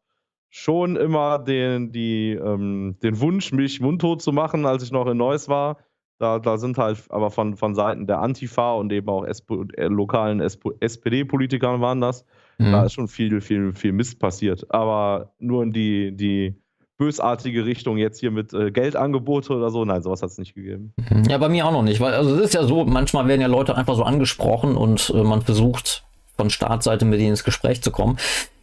schon 0.48 0.96
immer 0.96 1.38
den, 1.38 1.92
die, 1.92 2.32
ähm, 2.32 2.96
den 3.02 3.20
Wunsch, 3.20 3.52
mich 3.52 3.80
mundtot 3.80 4.20
zu 4.20 4.32
machen, 4.32 4.66
als 4.66 4.82
ich 4.82 4.90
noch 4.90 5.06
in 5.06 5.16
Neuss 5.16 5.48
war. 5.48 5.78
Da, 6.18 6.38
da 6.38 6.58
sind 6.58 6.76
halt 6.76 6.98
aber 7.08 7.30
von, 7.30 7.56
von 7.56 7.74
Seiten 7.74 8.06
der 8.06 8.20
Antifa 8.20 8.74
und 8.74 8.92
eben 8.92 9.08
auch 9.08 9.24
SP, 9.24 9.64
äh, 9.76 9.86
lokalen 9.86 10.40
SPD-Politikern 10.40 11.80
waren 11.80 12.00
das. 12.00 12.26
Mhm. 12.58 12.72
Da 12.72 12.84
ist 12.84 12.92
schon 12.92 13.08
viel, 13.08 13.40
viel, 13.40 13.72
viel 13.72 13.92
Mist 13.92 14.18
passiert. 14.18 14.66
Aber 14.68 15.32
nur 15.38 15.62
in 15.62 15.72
die, 15.72 16.14
die 16.14 16.60
bösartige 16.98 17.64
Richtung 17.64 17.96
jetzt 17.96 18.20
hier 18.20 18.30
mit 18.30 18.52
äh, 18.52 18.70
Geldangebote 18.70 19.54
oder 19.54 19.70
so. 19.70 19.86
Nein, 19.86 20.02
sowas 20.02 20.20
hat 20.20 20.28
es 20.28 20.36
nicht 20.36 20.54
gegeben. 20.54 20.92
Mhm. 20.98 21.24
Ja, 21.24 21.38
bei 21.38 21.48
mir 21.48 21.64
auch 21.64 21.72
noch 21.72 21.82
nicht. 21.82 22.00
Weil, 22.00 22.12
also 22.12 22.34
es 22.34 22.40
ist 22.42 22.54
ja 22.54 22.64
so, 22.64 22.84
manchmal 22.84 23.26
werden 23.26 23.40
ja 23.40 23.46
Leute 23.46 23.74
einfach 23.74 23.94
so 23.94 24.02
angesprochen 24.02 24.76
und 24.76 25.10
äh, 25.14 25.22
man 25.22 25.40
versucht 25.40 26.04
von 26.40 26.48
Startseite 26.48 27.04
mit 27.04 27.20
ihnen 27.20 27.32
ins 27.32 27.44
Gespräch 27.44 27.82
zu 27.82 27.90
kommen. 27.90 28.16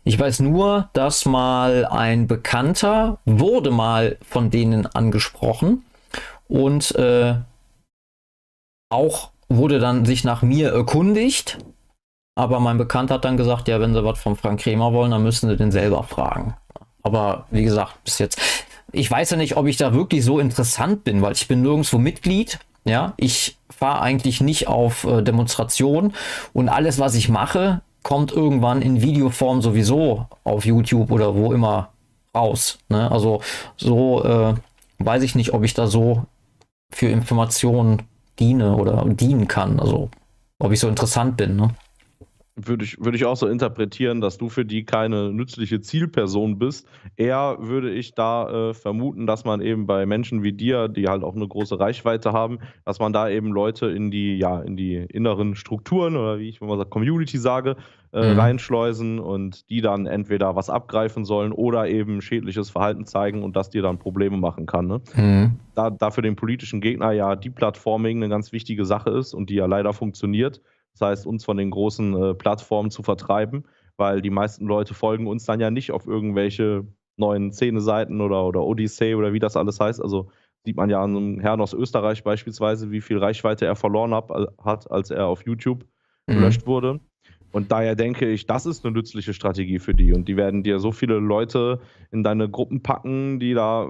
Ich 0.04 0.18
weiß 0.18 0.40
nur, 0.40 0.90
dass 0.94 1.28
mal 1.28 1.86
ein 1.86 2.26
Bekannter 2.26 3.20
wurde 3.26 3.70
mal 3.70 4.18
von 4.28 4.50
denen 4.50 4.88
angesprochen 4.88 5.84
und 6.48 6.96
äh, 6.96 7.36
auch 8.90 9.30
wurde 9.48 9.78
dann 9.78 10.06
sich 10.06 10.24
nach 10.24 10.42
mir 10.42 10.72
erkundigt. 10.72 11.60
Aber 12.36 12.60
mein 12.60 12.80
Bekannter 12.80 13.16
hat 13.16 13.26
dann 13.26 13.38
gesagt, 13.38 13.68
ja, 13.68 13.80
wenn 13.80 13.94
sie 13.94 14.04
was 14.04 14.18
von 14.18 14.36
Frank 14.36 14.62
Kremer 14.62 14.92
wollen, 14.92 15.12
dann 15.12 15.22
müssen 15.22 15.48
sie 15.48 15.56
den 15.56 15.72
selber 15.72 16.02
fragen. 16.02 16.56
Aber 17.04 17.46
wie 17.52 17.64
gesagt, 17.64 18.04
bis 18.04 18.18
jetzt, 18.18 18.42
ich 18.92 19.12
weiß 19.12 19.30
ja 19.30 19.38
nicht, 19.38 19.56
ob 19.56 19.68
ich 19.68 19.78
da 19.78 19.94
wirklich 19.94 20.26
so 20.26 20.40
interessant 20.40 21.04
bin, 21.04 21.22
weil 21.22 21.34
ich 21.34 21.48
bin 21.48 21.62
nirgendwo 21.62 22.00
Mitglied. 22.00 22.58
Ja, 22.86 23.14
ich 23.18 23.56
fahre 23.78 24.02
eigentlich 24.02 24.42
nicht 24.42 24.68
auf 24.68 25.04
äh, 25.04 25.22
Demonstrationen 25.22 26.14
und 26.54 26.70
alles, 26.70 27.00
was 27.00 27.16
ich 27.16 27.30
mache, 27.30 27.82
kommt 28.04 28.32
irgendwann 28.32 28.82
in 28.82 29.02
Videoform 29.02 29.62
sowieso 29.62 30.26
auf 30.44 30.66
YouTube 30.66 31.12
oder 31.12 31.36
wo 31.36 31.54
immer 31.54 31.90
raus. 32.34 32.80
Ne? 32.90 33.12
Also 33.12 33.42
so 33.76 34.24
äh, 34.24 34.54
weiß 35.00 35.24
ich 35.24 35.36
nicht, 35.36 35.54
ob 35.54 35.64
ich 35.64 35.74
da 35.74 35.88
so 35.88 36.24
für 36.92 37.08
Informationen 37.08 38.04
diene 38.40 38.76
oder 38.76 39.04
dienen 39.06 39.48
kann. 39.48 39.80
Also 39.80 40.10
ob 40.60 40.72
ich 40.72 40.80
so 40.80 40.88
interessant 40.88 41.38
bin. 41.38 41.56
Ne? 41.56 41.70
Würde 42.58 42.84
ich, 42.84 43.00
würde 43.00 43.16
ich 43.16 43.26
auch 43.26 43.38
so 43.38 43.48
interpretieren, 43.48 44.20
dass 44.20 44.38
du 44.38 44.50
für 44.50 44.66
die 44.66 44.84
keine 44.84 45.32
nützliche 45.32 45.80
Zielperson 45.80 46.58
bist. 46.58 46.88
Eher 47.16 47.58
würde 47.60 47.92
ich 47.92 48.16
da 48.16 48.70
äh, 48.70 48.74
vermuten, 48.74 49.28
dass 49.28 49.46
man 49.46 49.62
eben 49.62 49.86
bei 49.86 50.06
Menschen 50.06 50.44
wie 50.44 50.54
dir, 50.54 50.88
die 50.88 51.08
halt 51.08 51.24
auch 51.24 51.36
eine 51.36 51.48
große 51.48 51.80
Reichweite 51.80 52.34
haben, 52.34 52.60
dass 52.84 53.00
man 53.00 53.14
da 53.14 53.30
eben 53.30 53.52
Leute 53.52 53.88
in 53.88 54.10
die, 54.10 54.38
ja, 54.38 54.60
in 54.60 54.76
die 54.76 54.96
inneren 54.96 55.56
Strukturen 55.56 56.16
oder 56.18 56.40
wie 56.40 56.50
ich 56.50 56.60
mal 56.60 56.78
sagt, 56.78 56.90
Community 56.90 57.38
sage, 57.38 57.76
äh, 58.12 58.34
mhm. 58.34 58.40
reinschleusen 58.40 59.20
und 59.20 59.70
die 59.70 59.82
dann 59.82 60.08
entweder 60.08 60.56
was 60.56 60.70
abgreifen 60.70 61.26
sollen 61.26 61.52
oder 61.52 61.88
eben 61.88 62.22
schädliches 62.22 62.70
Verhalten 62.70 63.06
zeigen 63.06 63.44
und 63.44 63.56
das 63.56 63.70
dir 63.70 63.84
dann 63.84 64.00
Probleme 64.00 64.38
machen 64.38 64.66
kann. 64.66 64.88
Ne? 64.88 65.02
Mhm. 65.16 65.60
Da, 65.76 65.92
da 65.92 66.10
für 66.10 66.24
den 66.24 66.36
politischen 66.36 66.82
Gegner 66.82 67.12
ja 67.12 67.36
die 67.36 67.50
Plattforming 67.50 68.18
eine 68.18 68.30
ganz 68.30 68.52
wichtige 68.52 68.86
Sache 68.86 69.12
ist 69.12 69.34
und 69.36 69.50
die 69.50 69.56
ja 69.56 69.68
leider 69.68 69.94
funktioniert 69.94 70.62
das 70.98 71.10
heißt, 71.10 71.28
uns 71.28 71.46
von 71.46 71.58
den 71.58 71.72
großen 71.72 72.22
äh, 72.22 72.34
Plattformen 72.34 72.92
zu 72.92 73.04
vertreiben, 73.04 73.66
weil 73.98 74.22
die 74.22 74.30
meisten 74.30 74.66
Leute 74.66 74.94
folgen 74.94 75.28
uns 75.28 75.46
dann 75.46 75.60
ja 75.60 75.72
nicht 75.72 75.92
auf 75.92 76.08
irgendwelche 76.08 76.86
neuen 77.18 77.52
Szene-Seiten 77.52 78.22
oder, 78.22 78.46
oder 78.46 78.64
Odyssey 78.64 79.16
oder 79.16 79.34
wie 79.34 79.40
das 79.40 79.58
alles 79.58 79.80
heißt. 79.80 80.02
Also 80.02 80.30
sieht 80.66 80.76
man 80.76 80.90
ja 80.90 81.02
an 81.02 81.16
einem 81.16 81.40
Herrn 81.40 81.62
aus 81.62 81.74
Österreich 81.74 82.24
beispielsweise, 82.24 82.92
wie 82.92 83.02
viel 83.02 83.18
Reichweite 83.18 83.66
er 83.66 83.76
verloren 83.76 84.14
hat, 84.14 84.30
hat 84.64 84.92
als 84.92 85.12
er 85.12 85.28
auf 85.28 85.46
YouTube 85.46 85.86
mhm. 86.28 86.34
gelöscht 86.34 86.68
wurde. 86.68 87.00
Und 87.52 87.72
daher 87.72 87.96
denke 87.96 88.30
ich, 88.30 88.46
das 88.46 88.66
ist 88.66 88.86
eine 88.86 88.94
nützliche 88.94 89.34
Strategie 89.34 89.80
für 89.80 89.94
die. 89.94 90.14
Und 90.14 90.28
die 90.28 90.38
werden 90.38 90.64
dir 90.64 90.80
so 90.80 90.92
viele 90.92 91.18
Leute 91.18 91.80
in 92.12 92.22
deine 92.24 92.50
Gruppen 92.50 92.84
packen, 92.84 93.40
die 93.40 93.54
da 93.54 93.88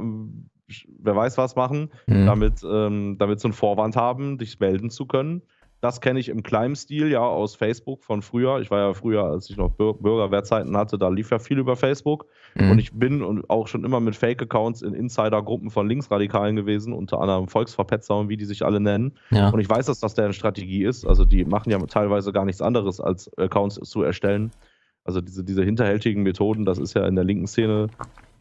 wer 0.99 1.15
weiß 1.15 1.37
was 1.37 1.55
machen, 1.55 1.89
mhm. 2.07 2.25
damit, 2.25 2.63
ähm, 2.69 3.17
damit 3.17 3.39
sie 3.39 3.47
einen 3.47 3.53
Vorwand 3.53 3.95
haben, 3.95 4.37
dich 4.37 4.59
melden 4.59 4.89
zu 4.89 5.05
können. 5.05 5.41
Das 5.79 6.01
kenne 6.01 6.19
ich 6.19 6.29
im 6.29 6.41
kleinen 6.41 6.75
Stil 6.75 7.11
ja 7.11 7.21
aus 7.21 7.55
Facebook 7.55 8.03
von 8.03 8.23
früher. 8.23 8.59
Ich 8.61 8.71
war 8.71 8.79
ja 8.79 8.93
früher, 8.93 9.25
als 9.25 9.49
ich 9.49 9.57
noch 9.57 9.71
Bürgerwehrzeiten 9.71 10.75
hatte, 10.75 10.97
da 10.97 11.09
lief 11.09 11.29
ja 11.29 11.37
viel 11.37 11.59
über 11.59 11.75
Facebook. 11.75 12.25
Mhm. 12.55 12.71
Und 12.71 12.79
ich 12.79 12.93
bin 12.93 13.21
und 13.21 13.47
auch 13.49 13.67
schon 13.67 13.83
immer 13.83 13.99
mit 13.99 14.15
Fake-Accounts 14.15 14.81
in 14.81 14.95
Insider-Gruppen 14.95 15.69
von 15.69 15.87
Linksradikalen 15.87 16.55
gewesen, 16.55 16.93
unter 16.93 17.21
anderem 17.21 17.47
Volksverpetzer 17.47 18.17
und 18.17 18.29
wie 18.29 18.37
die 18.37 18.45
sich 18.45 18.65
alle 18.65 18.79
nennen. 18.79 19.13
Ja. 19.29 19.49
Und 19.49 19.59
ich 19.59 19.69
weiß, 19.69 19.85
dass 19.85 19.99
das 19.99 20.15
deren 20.15 20.33
Strategie 20.33 20.83
ist. 20.83 21.05
Also 21.05 21.25
die 21.25 21.45
machen 21.45 21.69
ja 21.69 21.77
teilweise 21.85 22.31
gar 22.31 22.45
nichts 22.45 22.61
anderes, 22.61 22.99
als 22.99 23.31
Accounts 23.37 23.75
zu 23.75 24.01
erstellen. 24.01 24.51
Also 25.03 25.21
diese, 25.21 25.43
diese 25.43 25.63
hinterhältigen 25.63 26.23
Methoden, 26.23 26.65
das 26.65 26.79
ist 26.79 26.95
ja 26.95 27.05
in 27.05 27.15
der 27.15 27.23
linken 27.23 27.47
Szene 27.47 27.87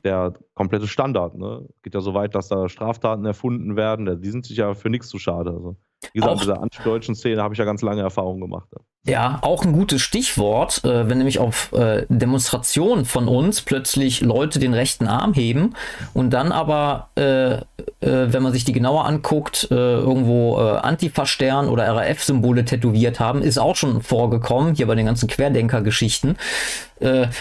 der 0.05 0.33
komplette 0.55 0.87
Standard. 0.87 1.37
Ne? 1.37 1.69
Geht 1.83 1.95
ja 1.95 2.01
so 2.01 2.15
weit, 2.15 2.35
dass 2.35 2.49
da 2.49 2.69
Straftaten 2.69 3.27
erfunden 3.27 3.77
werden. 3.77 4.23
Die 4.23 4.31
sind 4.31 4.47
sich 4.47 4.57
ja 4.57 4.73
für 4.75 4.89
nichts 4.89 5.09
zu 5.09 5.19
schade. 5.19 5.51
Also. 5.51 5.77
Wie 6.13 6.21
gesagt, 6.21 6.29
auch, 6.29 6.33
in 6.35 6.41
dieser 6.41 6.63
antideutschen 6.63 7.15
Szene 7.15 7.43
habe 7.43 7.55
ich 7.55 7.59
ja 7.59 7.65
ganz 7.65 7.83
lange 7.83 8.03
Erfahrung 8.03 8.41
gemacht. 8.41 8.69
Ja, 9.09 9.39
auch 9.43 9.65
ein 9.65 9.73
gutes 9.73 10.03
Stichwort, 10.03 10.83
äh, 10.85 11.09
wenn 11.09 11.19
nämlich 11.19 11.39
auf 11.39 11.73
äh, 11.73 12.07
Demonstrationen 12.09 13.05
von 13.05 13.29
uns 13.29 13.61
plötzlich 13.63 14.21
Leute 14.21 14.59
den 14.59 14.75
rechten 14.75 15.07
Arm 15.07 15.33
heben 15.33 15.75
und 16.13 16.31
dann 16.31 16.51
aber, 16.51 17.11
äh, 17.17 17.53
äh 17.53 17.63
wenn 18.01 18.43
man 18.43 18.53
sich 18.53 18.65
die 18.65 18.73
genauer 18.73 19.07
anguckt, 19.07 19.69
äh, 19.71 19.75
irgendwo 19.75 20.59
äh, 20.59 20.79
Antifa-Stern 20.79 21.69
oder 21.69 21.87
RAF-Symbole 21.87 22.65
tätowiert 22.65 23.21
haben, 23.21 23.43
ist 23.43 23.59
auch 23.59 23.77
schon 23.77 24.03
vorgekommen, 24.03 24.75
hier 24.75 24.89
bei 24.89 24.97
den 24.97 25.07
ganzen 25.07 25.29
Querdenker-Geschichten. 25.29 26.37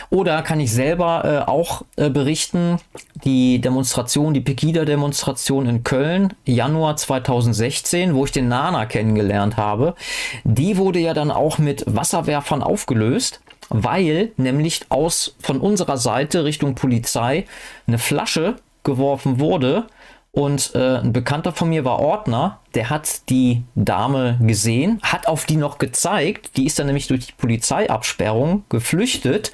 oder 0.09 0.41
kann 0.41 0.59
ich 0.59 0.69
selber 0.73 1.47
auch 1.47 1.83
berichten, 1.95 2.77
die 3.23 3.61
Demonstration, 3.61 4.33
die 4.33 4.41
Pegida-Demonstration 4.41 5.65
in 5.67 5.83
Köln, 5.83 6.33
Januar 6.43 6.97
2016, 6.97 8.13
wo 8.13 8.25
ich 8.25 8.33
den 8.33 8.49
Nana 8.49 8.85
kennengelernt 8.85 9.55
habe, 9.55 9.95
die 10.43 10.75
wurde 10.77 10.99
ja 10.99 11.13
dann 11.13 11.31
auch 11.31 11.54
mit 11.59 11.83
Wasserwerfern 11.87 12.63
aufgelöst, 12.63 13.41
weil 13.69 14.31
nämlich 14.37 14.85
aus 14.89 15.35
von 15.41 15.59
unserer 15.59 15.97
Seite 15.97 16.43
Richtung 16.43 16.75
Polizei 16.75 17.45
eine 17.87 17.97
Flasche 17.97 18.55
geworfen 18.83 19.39
wurde. 19.39 19.87
Und 20.31 20.75
äh, 20.75 20.97
ein 20.97 21.13
Bekannter 21.13 21.53
von 21.53 21.69
mir 21.69 21.85
war 21.85 21.99
Ordner, 21.99 22.59
der 22.73 22.89
hat 22.89 23.29
die 23.29 23.63
Dame 23.73 24.37
gesehen, 24.41 24.99
hat 25.01 25.27
auf 25.27 25.45
die 25.45 25.55
noch 25.55 25.77
gezeigt, 25.77 26.57
die 26.57 26.65
ist 26.65 26.77
dann 26.77 26.87
nämlich 26.87 27.07
durch 27.07 27.27
die 27.27 27.33
Polizeiabsperrung 27.33 28.65
geflüchtet, 28.67 29.53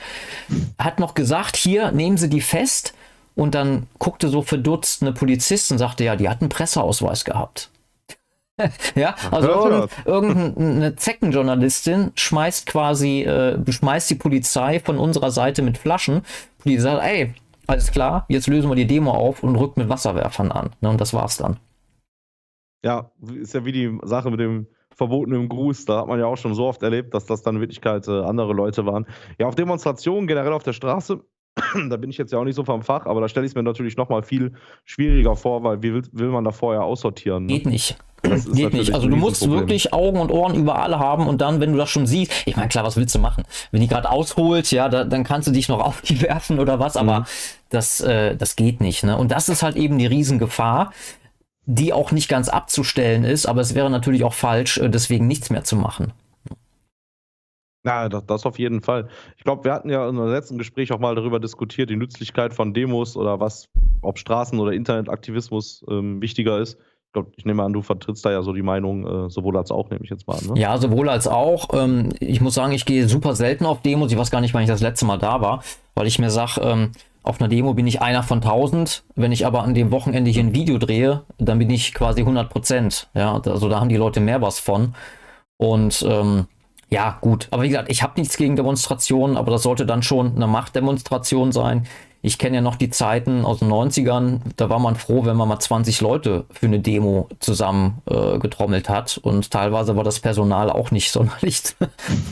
hat 0.79 0.99
noch 0.99 1.13
gesagt, 1.13 1.55
hier 1.55 1.91
nehmen 1.91 2.17
Sie 2.17 2.29
die 2.29 2.41
fest. 2.41 2.95
Und 3.35 3.55
dann 3.55 3.87
guckte 3.99 4.27
so 4.27 4.41
verdutzt 4.41 5.01
eine 5.01 5.13
Polizistin, 5.13 5.77
sagte, 5.77 6.03
ja, 6.03 6.15
die 6.15 6.27
hat 6.27 6.41
einen 6.41 6.49
Presseausweis 6.49 7.25
gehabt. 7.25 7.69
ja, 8.95 9.15
also 9.31 9.47
irgend, 9.47 9.91
irgendeine 10.05 10.95
Zeckenjournalistin 10.95 12.11
schmeißt 12.15 12.65
quasi, 12.65 13.23
äh, 13.23 13.59
schmeißt 13.71 14.09
die 14.09 14.15
Polizei 14.15 14.79
von 14.79 14.97
unserer 14.97 15.31
Seite 15.31 15.61
mit 15.61 15.77
Flaschen. 15.77 16.21
Die 16.65 16.77
sagt, 16.77 17.03
ey, 17.03 17.33
alles 17.67 17.91
klar, 17.91 18.25
jetzt 18.27 18.47
lösen 18.47 18.69
wir 18.69 18.75
die 18.75 18.87
Demo 18.87 19.11
auf 19.11 19.43
und 19.43 19.55
rückt 19.55 19.77
mit 19.77 19.89
Wasserwerfern 19.89 20.51
an. 20.51 20.71
Ne, 20.81 20.89
und 20.89 20.99
das 20.99 21.13
war's 21.13 21.37
dann. 21.37 21.57
Ja, 22.83 23.11
ist 23.33 23.53
ja 23.53 23.63
wie 23.65 23.71
die 23.71 23.97
Sache 24.03 24.31
mit 24.31 24.39
dem 24.39 24.67
verbotenen 24.95 25.49
Gruß. 25.49 25.85
Da 25.85 25.99
hat 25.99 26.07
man 26.07 26.19
ja 26.19 26.25
auch 26.25 26.37
schon 26.37 26.53
so 26.53 26.65
oft 26.65 26.83
erlebt, 26.83 27.13
dass 27.13 27.25
das 27.25 27.43
dann 27.43 27.55
in 27.55 27.61
Wirklichkeit 27.61 28.07
äh, 28.07 28.21
andere 28.21 28.53
Leute 28.53 28.85
waren. 28.85 29.05
Ja, 29.39 29.47
auf 29.47 29.55
Demonstrationen, 29.55 30.27
generell 30.27 30.53
auf 30.53 30.63
der 30.63 30.73
Straße, 30.73 31.23
da 31.89 31.97
bin 31.97 32.09
ich 32.09 32.17
jetzt 32.17 32.31
ja 32.31 32.39
auch 32.39 32.43
nicht 32.45 32.55
so 32.55 32.63
vom 32.63 32.81
Fach, 32.81 33.05
aber 33.05 33.21
da 33.21 33.27
stelle 33.27 33.45
ich 33.45 33.51
es 33.51 33.55
mir 33.55 33.63
natürlich 33.63 33.97
nochmal 33.97 34.23
viel 34.23 34.53
schwieriger 34.85 35.35
vor, 35.35 35.63
weil 35.63 35.81
wie 35.83 35.93
will, 35.93 36.03
will 36.11 36.29
man 36.29 36.43
da 36.43 36.51
vorher 36.51 36.83
aussortieren? 36.83 37.45
Ne? 37.45 37.53
Geht 37.53 37.65
nicht. 37.65 37.97
Geht 38.23 38.73
nicht. 38.73 38.93
Also 38.93 39.07
du 39.07 39.15
musst 39.15 39.49
wirklich 39.49 39.93
Augen 39.93 40.19
und 40.19 40.31
Ohren 40.31 40.55
überall 40.55 40.97
haben 40.99 41.27
und 41.27 41.41
dann, 41.41 41.59
wenn 41.59 41.71
du 41.71 41.77
das 41.77 41.89
schon 41.89 42.05
siehst, 42.05 42.31
ich 42.45 42.55
meine, 42.55 42.69
klar, 42.69 42.83
was 42.83 42.95
willst 42.95 43.15
du 43.15 43.19
machen? 43.19 43.43
Wenn 43.71 43.81
die 43.81 43.87
gerade 43.87 44.09
ausholt, 44.09 44.71
ja, 44.71 44.89
da, 44.89 45.03
dann 45.03 45.23
kannst 45.23 45.47
du 45.47 45.51
dich 45.51 45.67
noch 45.67 45.79
auf 45.85 46.01
die 46.01 46.21
werfen 46.21 46.59
oder 46.59 46.79
was, 46.79 46.95
aber 46.95 47.21
mhm. 47.21 47.25
das, 47.69 47.99
äh, 48.01 48.35
das 48.35 48.55
geht 48.55 48.79
nicht. 48.79 49.03
Ne? 49.03 49.17
Und 49.17 49.31
das 49.31 49.49
ist 49.49 49.63
halt 49.63 49.75
eben 49.75 49.97
die 49.97 50.05
Riesengefahr, 50.05 50.93
die 51.65 51.93
auch 51.93 52.11
nicht 52.11 52.29
ganz 52.29 52.47
abzustellen 52.47 53.23
ist, 53.23 53.45
aber 53.45 53.61
es 53.61 53.75
wäre 53.75 53.89
natürlich 53.89 54.23
auch 54.23 54.33
falsch, 54.33 54.77
äh, 54.77 54.89
deswegen 54.89 55.27
nichts 55.27 55.49
mehr 55.49 55.63
zu 55.63 55.75
machen. 55.75 56.13
Ja, 57.83 58.09
das, 58.09 58.25
das 58.25 58.45
auf 58.45 58.59
jeden 58.59 58.81
Fall. 58.81 59.07
Ich 59.37 59.43
glaube, 59.43 59.63
wir 59.63 59.73
hatten 59.73 59.89
ja 59.89 60.03
in 60.03 60.09
unserem 60.09 60.31
letzten 60.31 60.57
Gespräch 60.57 60.91
auch 60.91 60.99
mal 60.99 61.15
darüber 61.15 61.39
diskutiert, 61.39 61.89
die 61.89 61.95
Nützlichkeit 61.95 62.53
von 62.53 62.73
Demos 62.73 63.17
oder 63.17 63.39
was, 63.39 63.69
ob 64.01 64.17
Straßen- 64.17 64.59
oder 64.59 64.73
Internetaktivismus 64.73 65.83
ähm, 65.89 66.21
wichtiger 66.21 66.59
ist. 66.59 66.77
Ich 67.07 67.13
glaube, 67.13 67.31
ich 67.35 67.45
nehme 67.45 67.63
an, 67.63 67.73
du 67.73 67.81
vertrittst 67.81 68.23
da 68.23 68.31
ja 68.31 68.41
so 68.41 68.53
die 68.53 68.61
Meinung, 68.61 69.25
äh, 69.25 69.29
sowohl 69.29 69.57
als 69.57 69.71
auch, 69.71 69.89
nehme 69.89 70.03
ich 70.03 70.09
jetzt 70.09 70.27
mal 70.27 70.37
an. 70.37 70.47
Ne? 70.47 70.61
Ja, 70.61 70.77
sowohl 70.77 71.09
als 71.09 71.27
auch. 71.27 71.69
Ähm, 71.73 72.09
ich 72.19 72.39
muss 72.39 72.53
sagen, 72.53 72.71
ich 72.71 72.85
gehe 72.85 73.09
super 73.09 73.35
selten 73.35 73.65
auf 73.65 73.81
Demos. 73.81 74.11
Ich 74.11 74.17
weiß 74.17 74.31
gar 74.31 74.41
nicht, 74.41 74.53
wann 74.53 74.61
ich 74.61 74.69
das 74.69 74.81
letzte 74.81 75.05
Mal 75.05 75.17
da 75.17 75.41
war, 75.41 75.63
weil 75.95 76.07
ich 76.07 76.19
mir 76.19 76.29
sage, 76.29 76.61
ähm, 76.61 76.91
auf 77.23 77.39
einer 77.39 77.49
Demo 77.49 77.73
bin 77.73 77.85
ich 77.85 78.01
einer 78.01 78.23
von 78.23 78.41
tausend. 78.41 79.03
Wenn 79.15 79.31
ich 79.31 79.45
aber 79.45 79.63
an 79.63 79.73
dem 79.73 79.91
Wochenende 79.91 80.31
hier 80.31 80.43
ein 80.43 80.55
Video 80.55 80.77
drehe, 80.77 81.23
dann 81.37 81.59
bin 81.59 81.69
ich 81.69 81.93
quasi 81.93 82.21
100 82.21 82.49
Prozent. 82.49 83.09
Ja, 83.13 83.39
also 83.39 83.69
da 83.69 83.79
haben 83.79 83.89
die 83.89 83.97
Leute 83.97 84.21
mehr 84.21 84.41
was 84.41 84.59
von. 84.59 84.95
Und 85.57 86.05
ähm, 86.07 86.47
ja, 86.93 87.17
gut. 87.21 87.47
Aber 87.51 87.63
wie 87.63 87.69
gesagt, 87.69 87.89
ich 87.89 88.03
habe 88.03 88.19
nichts 88.19 88.35
gegen 88.35 88.57
Demonstrationen, 88.57 89.37
aber 89.37 89.51
das 89.51 89.63
sollte 89.63 89.85
dann 89.85 90.03
schon 90.03 90.35
eine 90.35 90.47
Machtdemonstration 90.47 91.53
sein. 91.53 91.87
Ich 92.21 92.37
kenne 92.37 92.57
ja 92.57 92.61
noch 92.61 92.75
die 92.75 92.89
Zeiten 92.89 93.45
aus 93.45 93.59
den 93.59 93.69
90ern, 93.71 94.41
da 94.57 94.69
war 94.69 94.77
man 94.77 94.95
froh, 94.95 95.25
wenn 95.25 95.37
man 95.37 95.47
mal 95.47 95.59
20 95.59 96.01
Leute 96.01 96.45
für 96.51 96.67
eine 96.67 96.79
Demo 96.79 97.29
zusammen 97.39 98.01
äh, 98.05 98.37
getrommelt 98.37 98.89
hat. 98.89 99.17
Und 99.23 99.49
teilweise 99.49 99.95
war 99.95 100.03
das 100.03 100.19
Personal 100.19 100.69
auch 100.69 100.91
nicht 100.91 101.11
sonderlich 101.13 101.61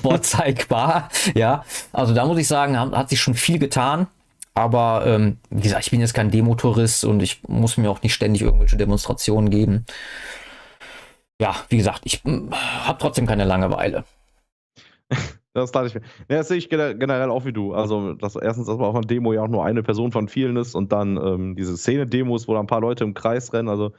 vorzeigbar. 0.04 1.10
ja, 1.34 1.64
also 1.94 2.14
da 2.14 2.26
muss 2.26 2.38
ich 2.38 2.48
sagen, 2.48 2.78
hat, 2.78 2.92
hat 2.92 3.10
sich 3.10 3.20
schon 3.20 3.34
viel 3.34 3.60
getan. 3.60 4.08
Aber 4.54 5.04
ähm, 5.08 5.38
wie 5.50 5.62
gesagt, 5.62 5.86
ich 5.86 5.92
bin 5.92 6.02
jetzt 6.02 6.14
kein 6.14 6.32
Demotourist 6.32 7.06
und 7.06 7.24
ich 7.24 7.42
muss 7.48 7.78
mir 7.78 7.90
auch 7.90 8.02
nicht 8.02 8.14
ständig 8.14 8.42
irgendwelche 8.42 8.76
Demonstrationen 8.76 9.50
geben. 9.50 9.86
Ja, 11.42 11.56
wie 11.70 11.78
gesagt, 11.78 12.02
ich 12.04 12.22
hm, 12.26 12.52
habe 12.84 13.00
trotzdem 13.00 13.26
keine 13.26 13.46
Langeweile. 13.46 14.04
Das 15.54 15.72
dachte 15.72 15.88
ich 15.88 15.96
mir. 15.96 16.02
Ja, 16.30 16.38
das 16.38 16.48
sehe 16.48 16.58
ich 16.58 16.70
generell 16.70 17.32
auch 17.32 17.44
wie 17.44 17.52
du. 17.52 17.74
Also, 17.74 18.14
dass 18.14 18.36
erstens, 18.36 18.68
dass 18.68 18.78
man 18.78 18.86
auf 18.86 18.96
einer 18.96 19.06
Demo 19.06 19.34
ja 19.34 19.42
auch 19.42 19.48
nur 19.48 19.66
eine 19.66 19.82
Person 19.82 20.12
von 20.12 20.28
vielen 20.28 20.56
ist 20.58 20.76
und 20.76 20.92
dann 20.92 21.18
ähm, 21.18 21.56
diese 21.56 21.76
Szene-Demos, 21.76 22.48
wo 22.48 22.54
da 22.54 22.60
ein 22.60 22.68
paar 22.68 22.82
Leute 22.82 23.04
im 23.04 23.16
Kreis 23.16 23.52
rennen, 23.52 23.68
also 23.68 23.92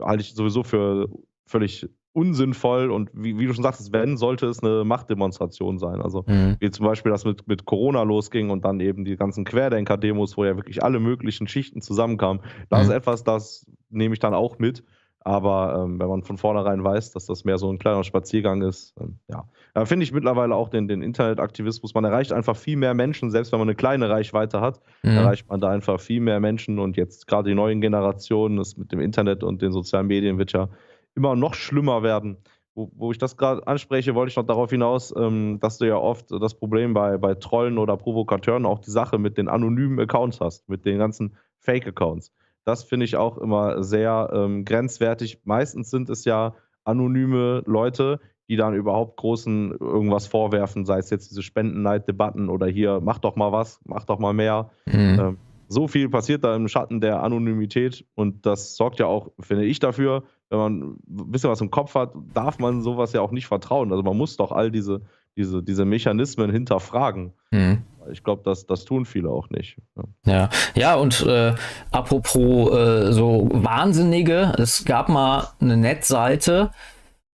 halte 0.00 0.22
ich 0.22 0.34
sowieso 0.34 0.62
für 0.62 1.08
völlig 1.46 1.86
unsinnvoll 2.14 2.90
und 2.92 3.10
wie, 3.12 3.36
wie, 3.38 3.46
du 3.46 3.52
schon 3.52 3.64
sagtest, 3.64 3.92
wenn, 3.92 4.16
sollte 4.16 4.46
es 4.46 4.62
eine 4.62 4.84
Machtdemonstration 4.84 5.78
sein. 5.78 6.00
Also 6.00 6.24
mhm. 6.26 6.56
wie 6.60 6.70
zum 6.70 6.86
Beispiel 6.86 7.10
das 7.10 7.24
mit, 7.24 7.48
mit 7.48 7.64
Corona 7.64 8.02
losging 8.04 8.50
und 8.50 8.64
dann 8.64 8.78
eben 8.80 9.04
die 9.04 9.16
ganzen 9.16 9.44
Querdenker-Demos, 9.44 10.36
wo 10.36 10.44
ja 10.44 10.56
wirklich 10.56 10.82
alle 10.82 11.00
möglichen 11.00 11.48
Schichten 11.48 11.82
zusammenkamen. 11.82 12.40
Das 12.70 12.84
mhm. 12.84 12.90
ist 12.90 12.96
etwas, 12.96 13.24
das 13.24 13.66
nehme 13.90 14.14
ich 14.14 14.20
dann 14.20 14.32
auch 14.32 14.58
mit. 14.58 14.84
Aber 15.20 15.82
ähm, 15.82 15.98
wenn 15.98 16.08
man 16.08 16.22
von 16.22 16.36
vornherein 16.36 16.84
weiß, 16.84 17.10
dass 17.12 17.26
das 17.26 17.44
mehr 17.44 17.58
so 17.58 17.70
ein 17.70 17.78
kleiner 17.78 18.04
Spaziergang 18.04 18.62
ist, 18.62 18.94
ähm, 19.00 19.18
ja. 19.28 19.48
Da 19.74 19.84
finde 19.86 20.04
ich 20.04 20.12
mittlerweile 20.12 20.54
auch 20.54 20.68
den, 20.68 20.86
den 20.86 21.02
Internetaktivismus. 21.02 21.94
Man 21.94 22.04
erreicht 22.04 22.32
einfach 22.32 22.56
viel 22.56 22.76
mehr 22.76 22.94
Menschen, 22.94 23.32
selbst 23.32 23.50
wenn 23.50 23.58
man 23.58 23.68
eine 23.68 23.74
kleine 23.74 24.08
Reichweite 24.08 24.60
hat, 24.60 24.80
mhm. 25.02 25.10
erreicht 25.10 25.48
man 25.48 25.60
da 25.60 25.68
einfach 25.68 26.00
viel 26.00 26.20
mehr 26.20 26.38
Menschen. 26.38 26.78
Und 26.78 26.96
jetzt 26.96 27.26
gerade 27.26 27.48
die 27.48 27.56
neuen 27.56 27.80
Generationen, 27.80 28.56
das 28.56 28.76
mit 28.76 28.92
dem 28.92 29.00
Internet 29.00 29.42
und 29.42 29.62
den 29.62 29.72
sozialen 29.72 30.06
Medien 30.06 30.38
wird 30.38 30.52
ja 30.52 30.68
immer 31.16 31.34
noch 31.34 31.54
schlimmer 31.54 32.04
werden. 32.04 32.36
Wo, 32.76 32.90
wo 32.94 33.10
ich 33.10 33.18
das 33.18 33.36
gerade 33.36 33.66
anspreche, 33.66 34.14
wollte 34.14 34.30
ich 34.30 34.36
noch 34.36 34.46
darauf 34.46 34.70
hinaus, 34.70 35.12
ähm, 35.16 35.58
dass 35.60 35.78
du 35.78 35.88
ja 35.88 35.96
oft 35.96 36.30
das 36.30 36.54
Problem 36.54 36.94
bei, 36.94 37.18
bei 37.18 37.34
Trollen 37.34 37.78
oder 37.78 37.96
Provokateuren 37.96 38.66
auch 38.66 38.78
die 38.78 38.90
Sache 38.92 39.18
mit 39.18 39.38
den 39.38 39.48
anonymen 39.48 39.98
Accounts 39.98 40.40
hast, 40.40 40.68
mit 40.68 40.84
den 40.84 40.98
ganzen 40.98 41.36
Fake-Accounts. 41.58 42.32
Das 42.64 42.84
finde 42.84 43.04
ich 43.04 43.16
auch 43.16 43.38
immer 43.38 43.82
sehr 43.82 44.30
ähm, 44.32 44.64
grenzwertig. 44.64 45.40
Meistens 45.44 45.90
sind 45.90 46.10
es 46.10 46.24
ja 46.24 46.54
anonyme 46.84 47.62
Leute, 47.66 48.20
die 48.48 48.56
dann 48.56 48.74
überhaupt 48.74 49.16
großen 49.16 49.72
irgendwas 49.78 50.26
vorwerfen, 50.26 50.84
sei 50.84 50.98
es 50.98 51.10
jetzt 51.10 51.30
diese 51.30 51.42
Spendenneid-Debatten 51.42 52.48
oder 52.48 52.66
hier, 52.66 53.00
mach 53.02 53.18
doch 53.18 53.36
mal 53.36 53.52
was, 53.52 53.80
mach 53.84 54.04
doch 54.04 54.18
mal 54.18 54.34
mehr. 54.34 54.70
Mhm. 54.86 55.18
Ähm, 55.20 55.38
so 55.68 55.88
viel 55.88 56.08
passiert 56.08 56.44
da 56.44 56.54
im 56.54 56.68
Schatten 56.68 57.00
der 57.00 57.22
Anonymität 57.22 58.04
und 58.14 58.44
das 58.46 58.76
sorgt 58.76 59.00
ja 59.00 59.06
auch, 59.06 59.30
finde 59.40 59.64
ich, 59.64 59.78
dafür, 59.78 60.24
wenn 60.50 60.58
man 60.58 60.82
ein 60.82 61.30
bisschen 61.30 61.50
was 61.50 61.60
im 61.60 61.70
Kopf 61.70 61.94
hat, 61.94 62.12
darf 62.34 62.58
man 62.58 62.82
sowas 62.82 63.12
ja 63.12 63.22
auch 63.22 63.30
nicht 63.30 63.46
vertrauen. 63.46 63.90
Also 63.90 64.02
man 64.02 64.16
muss 64.16 64.36
doch 64.36 64.52
all 64.52 64.70
diese, 64.70 65.00
diese, 65.36 65.62
diese 65.62 65.84
Mechanismen 65.84 66.50
hinterfragen. 66.50 67.32
Mhm. 67.50 67.82
Ich 68.12 68.22
glaube, 68.22 68.42
das, 68.44 68.66
das 68.66 68.84
tun 68.84 69.06
viele 69.06 69.30
auch 69.30 69.48
nicht. 69.48 69.78
Ja, 69.96 70.04
ja, 70.32 70.50
ja 70.74 70.94
und 70.96 71.24
äh, 71.26 71.54
apropos 71.90 72.70
äh, 72.70 73.12
so 73.12 73.48
Wahnsinnige, 73.50 74.52
es 74.58 74.84
gab 74.84 75.08
mal 75.08 75.48
eine 75.60 75.78
Netzseite, 75.78 76.70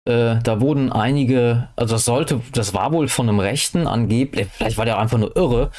äh, 0.07 0.39
da 0.41 0.61
wurden 0.61 0.91
einige, 0.91 1.67
also 1.75 1.95
das 1.95 2.05
sollte, 2.05 2.41
das 2.53 2.73
war 2.73 2.91
wohl 2.91 3.07
von 3.07 3.27
einem 3.27 3.39
Rechten 3.39 3.87
angeblich, 3.87 4.47
vielleicht 4.51 4.77
war 4.77 4.85
der 4.85 4.97
einfach 4.97 5.17
nur 5.17 5.35
irre, 5.35 5.71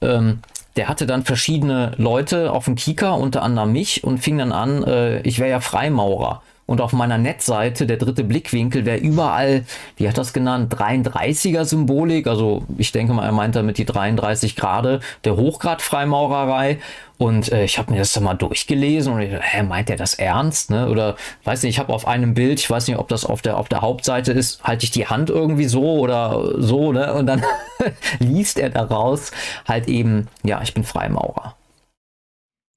ähm, 0.00 0.40
der 0.76 0.88
hatte 0.88 1.06
dann 1.06 1.24
verschiedene 1.24 1.92
Leute 1.96 2.52
auf 2.52 2.66
dem 2.66 2.74
Kika, 2.74 3.12
unter 3.12 3.42
anderem 3.42 3.72
mich, 3.72 4.04
und 4.04 4.18
fing 4.18 4.38
dann 4.38 4.52
an, 4.52 4.82
äh, 4.84 5.20
ich 5.22 5.38
wäre 5.38 5.50
ja 5.50 5.60
Freimaurer. 5.60 6.42
Und 6.66 6.80
auf 6.80 6.92
meiner 6.92 7.16
Netzseite, 7.16 7.86
der 7.86 7.96
dritte 7.96 8.24
Blickwinkel, 8.24 8.84
wäre 8.84 8.98
überall, 8.98 9.64
wie 9.96 10.08
hat 10.08 10.18
das 10.18 10.32
genannt, 10.32 10.74
33er 10.74 11.64
Symbolik. 11.64 12.26
Also 12.26 12.64
ich 12.76 12.90
denke 12.90 13.12
mal, 13.12 13.24
er 13.24 13.32
meint 13.32 13.54
damit 13.54 13.78
die 13.78 13.84
33 13.84 14.56
Grade 14.56 15.00
der 15.24 15.36
Hochgrad-Freimaurerei. 15.36 16.78
Und 17.18 17.50
äh, 17.50 17.64
ich 17.64 17.78
habe 17.78 17.92
mir 17.92 17.98
das 17.98 18.12
dann 18.12 18.24
mal 18.24 18.34
durchgelesen 18.34 19.12
und 19.12 19.22
ich, 19.22 19.32
hä, 19.32 19.62
meint 19.62 19.88
er 19.88 19.96
das 19.96 20.14
ernst? 20.14 20.70
Ne? 20.70 20.88
Oder 20.88 21.16
weiß 21.44 21.62
nicht, 21.62 21.76
ich 21.76 21.78
habe 21.78 21.94
auf 21.94 22.06
einem 22.06 22.34
Bild, 22.34 22.58
ich 22.58 22.68
weiß 22.68 22.88
nicht, 22.88 22.98
ob 22.98 23.08
das 23.08 23.24
auf 23.24 23.40
der, 23.40 23.56
auf 23.56 23.68
der 23.68 23.80
Hauptseite 23.80 24.32
ist, 24.32 24.62
halte 24.64 24.84
ich 24.84 24.90
die 24.90 25.06
Hand 25.06 25.30
irgendwie 25.30 25.64
so 25.64 25.98
oder 25.98 26.60
so, 26.60 26.92
ne? 26.92 27.14
Und 27.14 27.26
dann 27.26 27.42
liest 28.18 28.58
er 28.58 28.68
daraus 28.70 29.30
halt 29.66 29.88
eben, 29.88 30.28
ja, 30.42 30.60
ich 30.62 30.74
bin 30.74 30.84
Freimaurer. 30.84 31.54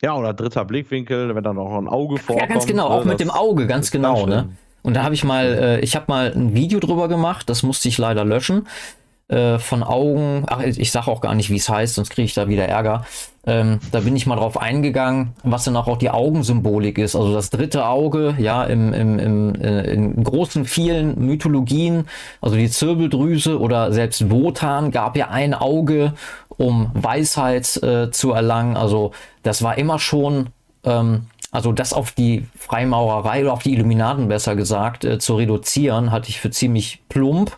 Ja, 0.01 0.15
oder 0.15 0.33
dritter 0.33 0.63
Blickwinkel, 0.65 1.35
wenn 1.35 1.43
da 1.43 1.53
noch 1.53 1.77
ein 1.77 1.87
Auge 1.87 2.17
vorkommt. 2.17 2.49
Ja, 2.49 2.53
ganz 2.53 2.65
genau, 2.65 2.87
auch 2.87 3.05
mit 3.05 3.19
dem 3.19 3.31
Auge, 3.31 3.67
ganz 3.67 3.91
genau, 3.91 4.25
ne? 4.25 4.49
Und 4.81 4.95
da 4.95 5.03
habe 5.03 5.13
ich 5.13 5.25
mal, 5.25 5.45
äh, 5.45 5.79
ich 5.81 5.95
habe 5.95 6.05
mal 6.07 6.31
ein 6.33 6.53
Video 6.55 6.79
drüber 6.79 7.09
gemacht, 7.09 7.49
das 7.49 7.63
musste 7.63 7.89
ich 7.89 7.97
leider 7.97 8.23
löschen. 8.23 8.67
Äh, 9.27 9.59
von 9.59 9.83
Augen, 9.83 10.45
ach, 10.47 10.61
ich 10.63 10.91
sage 10.91 11.07
auch 11.07 11.21
gar 11.21 11.35
nicht, 11.35 11.51
wie 11.51 11.57
es 11.57 11.69
heißt, 11.69 11.95
sonst 11.95 12.09
kriege 12.09 12.25
ich 12.25 12.33
da 12.33 12.47
wieder 12.47 12.65
Ärger. 12.67 13.05
Ähm, 13.45 13.79
da 13.91 13.99
bin 13.99 14.15
ich 14.15 14.25
mal 14.25 14.37
drauf 14.37 14.59
eingegangen, 14.59 15.33
was 15.43 15.65
dann 15.65 15.75
auch 15.75 15.97
die 15.97 16.09
Augensymbolik 16.09 16.97
ist. 16.97 17.15
Also 17.15 17.31
das 17.33 17.51
dritte 17.51 17.85
Auge, 17.85 18.35
ja, 18.39 18.63
im, 18.63 18.91
im, 18.91 19.19
im, 19.19 19.55
äh, 19.55 19.81
in 19.91 20.23
großen, 20.23 20.65
vielen 20.65 21.23
Mythologien, 21.23 22.07
also 22.41 22.55
die 22.55 22.69
Zirbeldrüse 22.71 23.59
oder 23.59 23.93
selbst 23.93 24.31
Wotan 24.31 24.89
gab 24.89 25.15
ja 25.15 25.27
ein 25.27 25.53
Auge, 25.53 26.13
um 26.59 26.91
Weisheit 26.93 27.81
äh, 27.81 28.11
zu 28.11 28.33
erlangen. 28.33 28.77
Also 28.77 29.11
das 29.41 29.63
war 29.63 29.77
immer 29.77 29.97
schon, 29.97 30.47
ähm, 30.83 31.27
also 31.51 31.71
das 31.71 31.93
auf 31.93 32.11
die 32.11 32.45
Freimaurerei 32.57 33.41
oder 33.41 33.53
auf 33.53 33.63
die 33.63 33.73
Illuminaten 33.73 34.27
besser 34.27 34.55
gesagt 34.55 35.05
äh, 35.05 35.17
zu 35.17 35.35
reduzieren, 35.35 36.11
hatte 36.11 36.29
ich 36.29 36.39
für 36.39 36.51
ziemlich 36.51 37.01
plump 37.09 37.57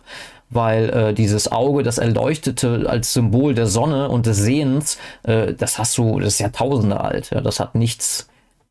weil 0.54 0.90
äh, 0.90 1.14
dieses 1.14 1.50
Auge, 1.50 1.82
das 1.82 1.96
erleuchtete 1.96 2.84
als 2.86 3.14
Symbol 3.14 3.54
der 3.54 3.66
Sonne 3.66 4.10
und 4.10 4.26
des 4.26 4.36
Sehens, 4.36 4.98
äh, 5.22 5.54
das 5.54 5.78
hast 5.78 5.96
du, 5.96 6.20
das 6.20 6.34
ist 6.34 6.40
Jahrtausende 6.40 7.00
alt. 7.00 7.30
Ja, 7.30 7.40
das 7.40 7.58
hat 7.58 7.74
nichts 7.74 8.28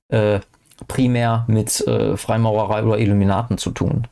äh, 0.09 0.41
primär 0.88 1.43
mit 1.47 1.82
äh, 1.88 2.17
Freimaurerei 2.17 2.84
oder 2.84 2.99
Illuminaten 2.99 3.57
zu 3.57 3.71
tun. 3.71 4.07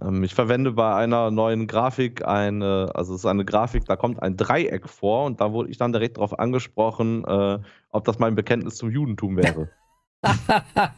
Ähm, 0.00 0.24
ich 0.24 0.34
verwende 0.34 0.72
bei 0.72 0.94
einer 0.94 1.30
neuen 1.30 1.66
Grafik 1.66 2.26
eine, 2.26 2.90
also 2.94 3.14
es 3.14 3.20
ist 3.20 3.26
eine 3.26 3.44
Grafik, 3.44 3.84
da 3.84 3.96
kommt 3.96 4.22
ein 4.22 4.36
Dreieck 4.36 4.88
vor 4.88 5.26
und 5.26 5.40
da 5.40 5.52
wurde 5.52 5.70
ich 5.70 5.78
dann 5.78 5.92
direkt 5.92 6.16
darauf 6.16 6.38
angesprochen, 6.38 7.24
äh, 7.24 7.58
ob 7.90 8.04
das 8.04 8.18
mein 8.18 8.34
Bekenntnis 8.34 8.76
zum 8.76 8.90
Judentum 8.90 9.36
wäre. 9.36 9.68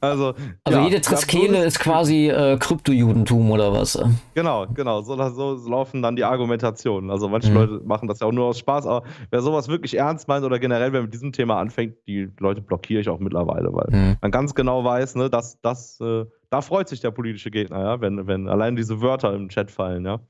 Also, 0.00 0.32
also 0.64 0.78
ja, 0.78 0.84
jede 0.86 1.02
Triskele 1.02 1.62
ist 1.64 1.78
quasi 1.78 2.30
äh, 2.30 2.56
Kryptojudentum 2.56 3.50
oder 3.50 3.70
was? 3.72 4.02
Genau, 4.34 4.66
genau. 4.72 5.02
So, 5.02 5.14
so, 5.28 5.68
laufen 5.68 6.00
dann 6.00 6.16
die 6.16 6.24
Argumentationen. 6.24 7.10
Also 7.10 7.28
manche 7.28 7.50
mhm. 7.50 7.56
Leute 7.56 7.80
machen 7.84 8.08
das 8.08 8.20
ja 8.20 8.26
auch 8.26 8.32
nur 8.32 8.46
aus 8.46 8.58
Spaß, 8.58 8.86
aber 8.86 9.06
wer 9.30 9.42
sowas 9.42 9.68
wirklich 9.68 9.98
ernst 9.98 10.26
meint 10.26 10.44
oder 10.46 10.58
generell, 10.58 10.94
wer 10.94 11.02
mit 11.02 11.12
diesem 11.12 11.32
Thema 11.32 11.58
anfängt, 11.58 11.96
die 12.06 12.30
Leute 12.38 12.62
blockiere 12.62 13.02
ich 13.02 13.10
auch 13.10 13.18
mittlerweile, 13.18 13.74
weil 13.74 13.88
mhm. 13.90 14.16
man 14.22 14.30
ganz 14.30 14.54
genau 14.54 14.84
weiß, 14.84 15.16
ne, 15.16 15.28
dass 15.28 15.60
das, 15.60 16.00
äh, 16.00 16.24
da 16.52 16.60
freut 16.60 16.88
sich 16.88 17.00
der 17.00 17.10
politische 17.12 17.50
Gegner, 17.50 17.80
ja, 17.80 18.00
wenn, 18.02 18.26
wenn 18.26 18.48
allein 18.48 18.76
diese 18.76 19.00
Wörter 19.00 19.34
im 19.34 19.48
Chat 19.48 19.70
fallen, 19.70 20.04
ja. 20.04 20.20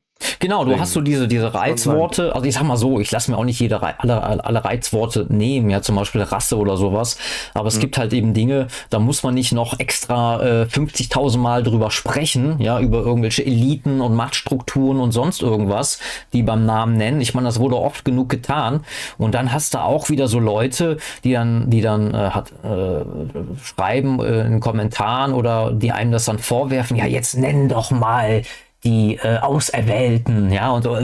Genau, 0.43 0.65
du 0.65 0.79
hast 0.79 0.93
so 0.93 1.01
diese, 1.01 1.29
diese 1.29 1.55
Reizworte, 1.55 2.35
also 2.35 2.47
ich 2.47 2.55
sag 2.55 2.65
mal 2.65 2.77
so, 2.77 2.99
ich 2.99 3.13
lasse 3.13 3.31
mir 3.31 3.39
auch 3.39 3.45
nicht 3.45 3.61
jede 3.61 3.81
alle, 3.81 4.45
alle 4.45 4.65
Reizworte 4.65 5.27
nehmen, 5.29 5.71
ja, 5.71 5.83
zum 5.83 5.95
Beispiel 5.95 6.23
Rasse 6.23 6.57
oder 6.57 6.77
sowas, 6.77 7.17
aber 7.55 7.69
es 7.69 7.77
mhm. 7.77 7.81
gibt 7.81 7.99
halt 7.99 8.13
eben 8.13 8.35
Dinge, 8.35 8.67
da 8.91 8.99
muss 8.99 9.23
man 9.23 9.35
nicht 9.35 9.53
noch 9.53 9.79
extra 9.79 10.63
äh, 10.63 10.65
50.000 10.65 11.39
Mal 11.39 11.63
drüber 11.63 11.93
sprechen, 11.93 12.61
ja, 12.61 12.81
über 12.81 12.99
irgendwelche 12.99 13.47
Eliten 13.47 14.01
und 14.01 14.17
Machtstrukturen 14.17 14.99
und 14.99 15.13
sonst 15.13 15.43
irgendwas, 15.43 16.01
die 16.33 16.43
beim 16.43 16.67
Namen 16.67 16.97
nennen. 16.97 17.21
Ich 17.21 17.35
meine, 17.35 17.47
das 17.47 17.61
wurde 17.61 17.77
oft 17.77 18.05
genug 18.05 18.29
getan 18.29 18.85
und 19.19 19.37
dann 19.37 19.53
hast 19.53 19.75
du 19.75 19.79
auch 19.79 20.09
wieder 20.09 20.27
so 20.27 20.41
Leute, 20.41 20.97
die 21.23 21.35
dann, 21.35 21.71
die 21.71 21.83
dann 21.83 22.15
äh, 22.15 22.31
hat, 22.31 22.53
äh, 22.65 23.05
schreiben 23.63 24.21
äh, 24.21 24.47
in 24.47 24.59
Kommentaren 24.59 25.35
oder 25.35 25.73
die 25.73 25.93
einem 25.93 26.11
das 26.11 26.25
dann 26.25 26.41
vorwerfen, 26.41 26.97
ja, 26.97 27.07
jetzt 27.07 27.37
nenn 27.37 27.69
doch 27.69 27.93
mal 27.93 28.43
die 28.85 29.17
äh, 29.23 29.39
Auserwählten, 29.39 30.51
ja, 30.51 30.71
und 30.71 30.83
so, 30.83 30.97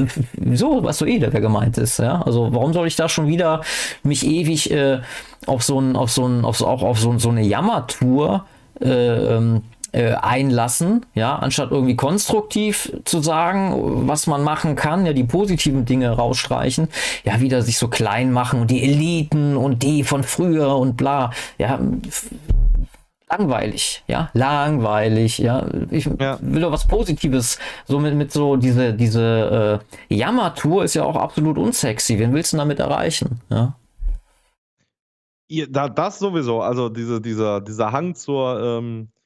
so, 0.55 0.83
was 0.83 0.99
so 0.99 1.07
eh 1.07 1.18
da 1.18 1.29
gemeint 1.31 1.79
ist, 1.79 1.99
ja. 1.99 2.22
Also 2.22 2.53
warum 2.53 2.72
soll 2.72 2.87
ich 2.87 2.97
da 2.97 3.09
schon 3.09 3.29
wieder 3.29 3.62
mich 4.03 4.26
ewig 4.26 4.70
äh, 4.70 5.01
auf 5.47 5.62
so 5.62 5.81
ein, 5.81 5.95
auf 5.95 6.11
so 6.11 6.26
ein, 6.26 6.45
auf 6.45 6.61
auch 6.62 6.83
auf 6.83 6.99
so, 6.99 7.16
so 7.18 7.29
eine 7.29 7.43
Jammertour 7.43 8.45
äh, 8.81 8.89
ähm, 8.89 9.62
äh, 9.93 10.12
einlassen, 10.14 11.07
ja, 11.14 11.37
anstatt 11.37 11.70
irgendwie 11.70 11.97
konstruktiv 11.97 12.93
zu 13.05 13.20
sagen, 13.20 14.07
was 14.07 14.26
man 14.26 14.43
machen 14.43 14.76
kann, 14.76 15.07
ja, 15.07 15.12
die 15.12 15.24
positiven 15.24 15.85
Dinge 15.85 16.11
rausstreichen, 16.11 16.89
ja, 17.24 17.41
wieder 17.41 17.62
sich 17.62 17.79
so 17.79 17.89
klein 17.89 18.33
machen 18.33 18.61
und 18.61 18.70
die 18.70 18.83
Eliten 18.83 19.57
und 19.57 19.83
die 19.83 20.05
von 20.05 20.24
früher 20.24 20.76
und 20.76 20.97
bla, 20.97 21.31
ja, 21.59 21.79
langweilig, 23.31 24.03
ja, 24.07 24.31
langweilig, 24.33 25.39
ja. 25.39 25.66
Ich 25.91 26.07
ja. 26.18 26.39
will 26.41 26.62
doch 26.62 26.72
was 26.72 26.87
Positives. 26.87 27.59
So 27.87 27.99
mit, 27.99 28.14
mit 28.14 28.33
so 28.33 28.57
diese, 28.57 28.95
diese 28.95 29.83
äh, 30.11 30.14
Jammertour 30.14 30.85
ist 30.85 30.95
ja 30.95 31.05
auch 31.05 31.16
absolut 31.16 31.59
unsexy. 31.59 32.18
Wen 32.18 32.33
willst 32.33 32.53
du 32.53 32.57
damit 32.57 32.81
erreichen? 32.81 33.41
Ja. 33.51 33.74
ja 35.49 35.89
das 35.89 36.18
sowieso. 36.18 36.62
Also 36.62 36.89
diese, 36.89 37.20
dieser, 37.20 37.61
dieser 37.61 37.93
Hang 37.93 38.14
zur, 38.14 38.61
ähm, 38.61 39.09
äh, 39.09 39.18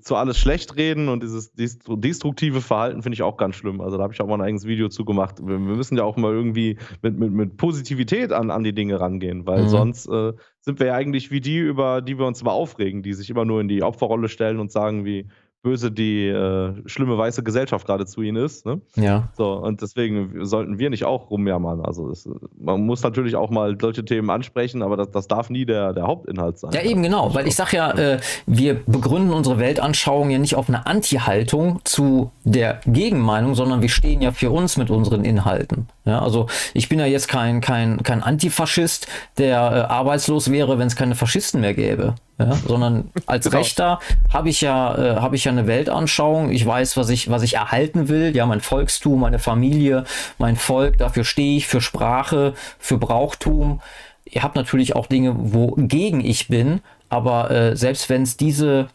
zu 0.00 0.14
alles 0.14 0.38
schlecht 0.38 0.76
reden 0.76 1.08
und 1.08 1.22
dieses 1.22 1.52
destruktive 1.52 2.60
Verhalten 2.60 3.02
finde 3.02 3.14
ich 3.14 3.22
auch 3.22 3.36
ganz 3.36 3.56
schlimm. 3.56 3.80
Also 3.80 3.96
da 3.96 4.04
habe 4.04 4.12
ich 4.12 4.20
auch 4.20 4.26
mal 4.26 4.36
ein 4.36 4.42
eigenes 4.42 4.66
Video 4.66 4.88
zu 4.88 5.04
gemacht. 5.04 5.36
Wir, 5.42 5.58
müssen 5.58 5.96
ja 5.96 6.04
auch 6.04 6.16
mal 6.16 6.32
irgendwie 6.32 6.78
mit, 7.02 7.18
mit, 7.18 7.32
mit 7.32 7.56
Positivität 7.56 8.32
an, 8.32 8.50
an 8.50 8.62
die 8.62 8.72
Dinge 8.72 9.00
rangehen, 9.00 9.46
weil 9.46 9.64
mhm. 9.64 9.68
sonst 9.68 10.06
äh, 10.06 10.32
sind 10.60 10.78
wir 10.78 10.88
ja 10.88 10.94
eigentlich 10.94 11.30
wie 11.30 11.40
die, 11.40 11.58
über 11.58 12.02
die 12.02 12.18
wir 12.18 12.26
uns 12.26 12.40
immer 12.40 12.52
aufregen, 12.52 13.02
die 13.02 13.14
sich 13.14 13.30
immer 13.30 13.44
nur 13.44 13.60
in 13.60 13.68
die 13.68 13.82
Opferrolle 13.82 14.28
stellen 14.28 14.60
und 14.60 14.70
sagen, 14.70 15.04
wie 15.04 15.26
böse 15.64 15.90
die 15.90 16.28
äh, 16.28 16.72
schlimme 16.86 17.18
weiße 17.18 17.42
Gesellschaft 17.42 17.86
gerade 17.86 18.06
zu 18.06 18.22
ihnen 18.22 18.44
ist. 18.44 18.66
Ne? 18.66 18.80
Ja. 18.94 19.30
So, 19.36 19.54
und 19.54 19.82
deswegen 19.82 20.44
sollten 20.44 20.78
wir 20.78 20.90
nicht 20.90 21.04
auch 21.04 21.30
rumjammern. 21.30 21.80
Also 21.80 22.10
es, 22.10 22.28
man 22.56 22.82
muss 22.82 23.02
natürlich 23.02 23.34
auch 23.34 23.50
mal 23.50 23.76
solche 23.80 24.04
Themen 24.04 24.30
ansprechen, 24.30 24.82
aber 24.82 24.96
das, 24.96 25.10
das 25.10 25.26
darf 25.26 25.50
nie 25.50 25.64
der, 25.64 25.94
der 25.94 26.06
Hauptinhalt 26.06 26.58
sein. 26.58 26.70
Ja, 26.72 26.82
eben 26.82 27.02
genau, 27.02 27.34
weil 27.34 27.48
ich 27.48 27.56
sage 27.56 27.78
ja, 27.78 27.90
äh, 27.92 28.20
wir 28.46 28.74
begründen 28.86 29.32
unsere 29.32 29.58
Weltanschauung 29.58 30.30
ja 30.30 30.38
nicht 30.38 30.54
auf 30.54 30.68
eine 30.68 30.86
Anti-Haltung 30.86 31.80
zu 31.84 32.30
der 32.44 32.80
Gegenmeinung, 32.86 33.54
sondern 33.54 33.80
wir 33.80 33.88
stehen 33.88 34.20
ja 34.20 34.32
für 34.32 34.50
uns 34.50 34.76
mit 34.76 34.90
unseren 34.90 35.24
Inhalten. 35.24 35.88
Ja, 36.04 36.20
also 36.20 36.46
ich 36.74 36.90
bin 36.90 36.98
ja 36.98 37.06
jetzt 37.06 37.28
kein, 37.28 37.62
kein, 37.62 38.02
kein 38.02 38.22
Antifaschist, 38.22 39.08
der 39.38 39.56
äh, 39.56 39.92
arbeitslos 39.92 40.50
wäre, 40.50 40.78
wenn 40.78 40.88
es 40.88 40.96
keine 40.96 41.14
Faschisten 41.14 41.62
mehr 41.62 41.72
gäbe. 41.72 42.14
Ja, 42.38 42.54
sondern 42.66 43.10
als 43.26 43.44
genau. 43.50 43.58
Rechter 43.58 44.00
habe 44.32 44.48
ich 44.48 44.60
ja 44.60 44.96
äh, 44.96 45.16
habe 45.20 45.36
ich 45.36 45.44
ja 45.44 45.52
eine 45.52 45.66
Weltanschauung. 45.66 46.50
Ich 46.50 46.66
weiß, 46.66 46.96
was 46.96 47.08
ich 47.08 47.30
was 47.30 47.42
ich 47.42 47.54
erhalten 47.54 48.08
will. 48.08 48.34
Ja, 48.34 48.46
mein 48.46 48.60
Volkstum, 48.60 49.20
meine 49.20 49.38
Familie, 49.38 50.04
mein 50.38 50.56
Volk. 50.56 50.98
Dafür 50.98 51.24
stehe 51.24 51.56
ich 51.56 51.66
für 51.66 51.80
Sprache, 51.80 52.54
für 52.78 52.98
Brauchtum. 52.98 53.80
Ihr 54.24 54.42
habt 54.42 54.56
natürlich 54.56 54.96
auch 54.96 55.06
Dinge, 55.06 55.34
wogegen 55.36 56.24
ich 56.24 56.48
bin. 56.48 56.80
Aber 57.08 57.50
äh, 57.50 57.76
selbst 57.76 58.08
wenn 58.10 58.22
es 58.22 58.36
diese 58.36 58.88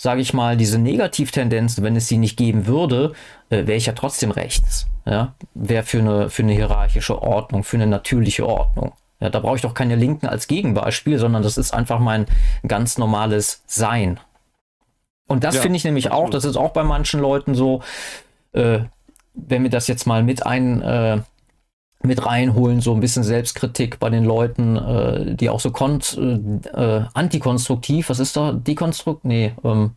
sage 0.00 0.22
ich 0.22 0.32
mal, 0.32 0.56
diese 0.56 0.78
Negativtendenzen, 0.78 1.84
wenn 1.84 1.94
es 1.94 2.08
sie 2.08 2.16
nicht 2.16 2.38
geben 2.38 2.66
würde, 2.66 3.12
äh, 3.50 3.66
wäre 3.66 3.74
ich 3.74 3.84
ja 3.84 3.92
trotzdem 3.92 4.30
rechts. 4.30 4.86
Ja, 5.04 5.34
wäre 5.52 5.82
für 5.82 5.98
eine, 5.98 6.30
für 6.30 6.42
eine 6.42 6.54
hierarchische 6.54 7.20
Ordnung, 7.20 7.64
für 7.64 7.76
eine 7.76 7.86
natürliche 7.86 8.46
Ordnung. 8.46 8.92
Ja, 9.20 9.28
da 9.28 9.40
brauche 9.40 9.56
ich 9.56 9.62
doch 9.62 9.74
keine 9.74 9.96
Linken 9.96 10.26
als 10.26 10.46
Gegenbeispiel, 10.46 11.18
sondern 11.18 11.42
das 11.42 11.58
ist 11.58 11.72
einfach 11.72 11.98
mein 11.98 12.26
ganz 12.66 12.96
normales 12.98 13.62
Sein. 13.66 14.18
Und 15.26 15.44
das 15.44 15.56
ja, 15.56 15.60
finde 15.60 15.76
ich 15.76 15.84
nämlich 15.84 16.10
auch, 16.10 16.30
das 16.30 16.44
ist 16.44 16.56
auch 16.56 16.70
bei 16.70 16.82
manchen 16.82 17.20
Leuten 17.20 17.54
so, 17.54 17.82
äh, 18.52 18.80
wenn 19.34 19.62
wir 19.62 19.70
das 19.70 19.86
jetzt 19.86 20.06
mal 20.06 20.22
mit 20.22 20.44
ein, 20.44 20.82
äh, 20.82 21.20
mit 22.02 22.24
reinholen, 22.24 22.80
so 22.80 22.94
ein 22.94 23.00
bisschen 23.00 23.22
Selbstkritik 23.22 23.98
bei 23.98 24.08
den 24.08 24.24
Leuten, 24.24 24.76
äh, 24.76 25.34
die 25.36 25.50
auch 25.50 25.60
so 25.60 25.70
kont, 25.70 26.18
äh, 26.18 27.02
antikonstruktiv, 27.12 28.08
was 28.08 28.18
ist 28.18 28.36
da? 28.36 28.52
Dekonstrukt? 28.52 29.24
Nee, 29.24 29.52
ähm, 29.62 29.92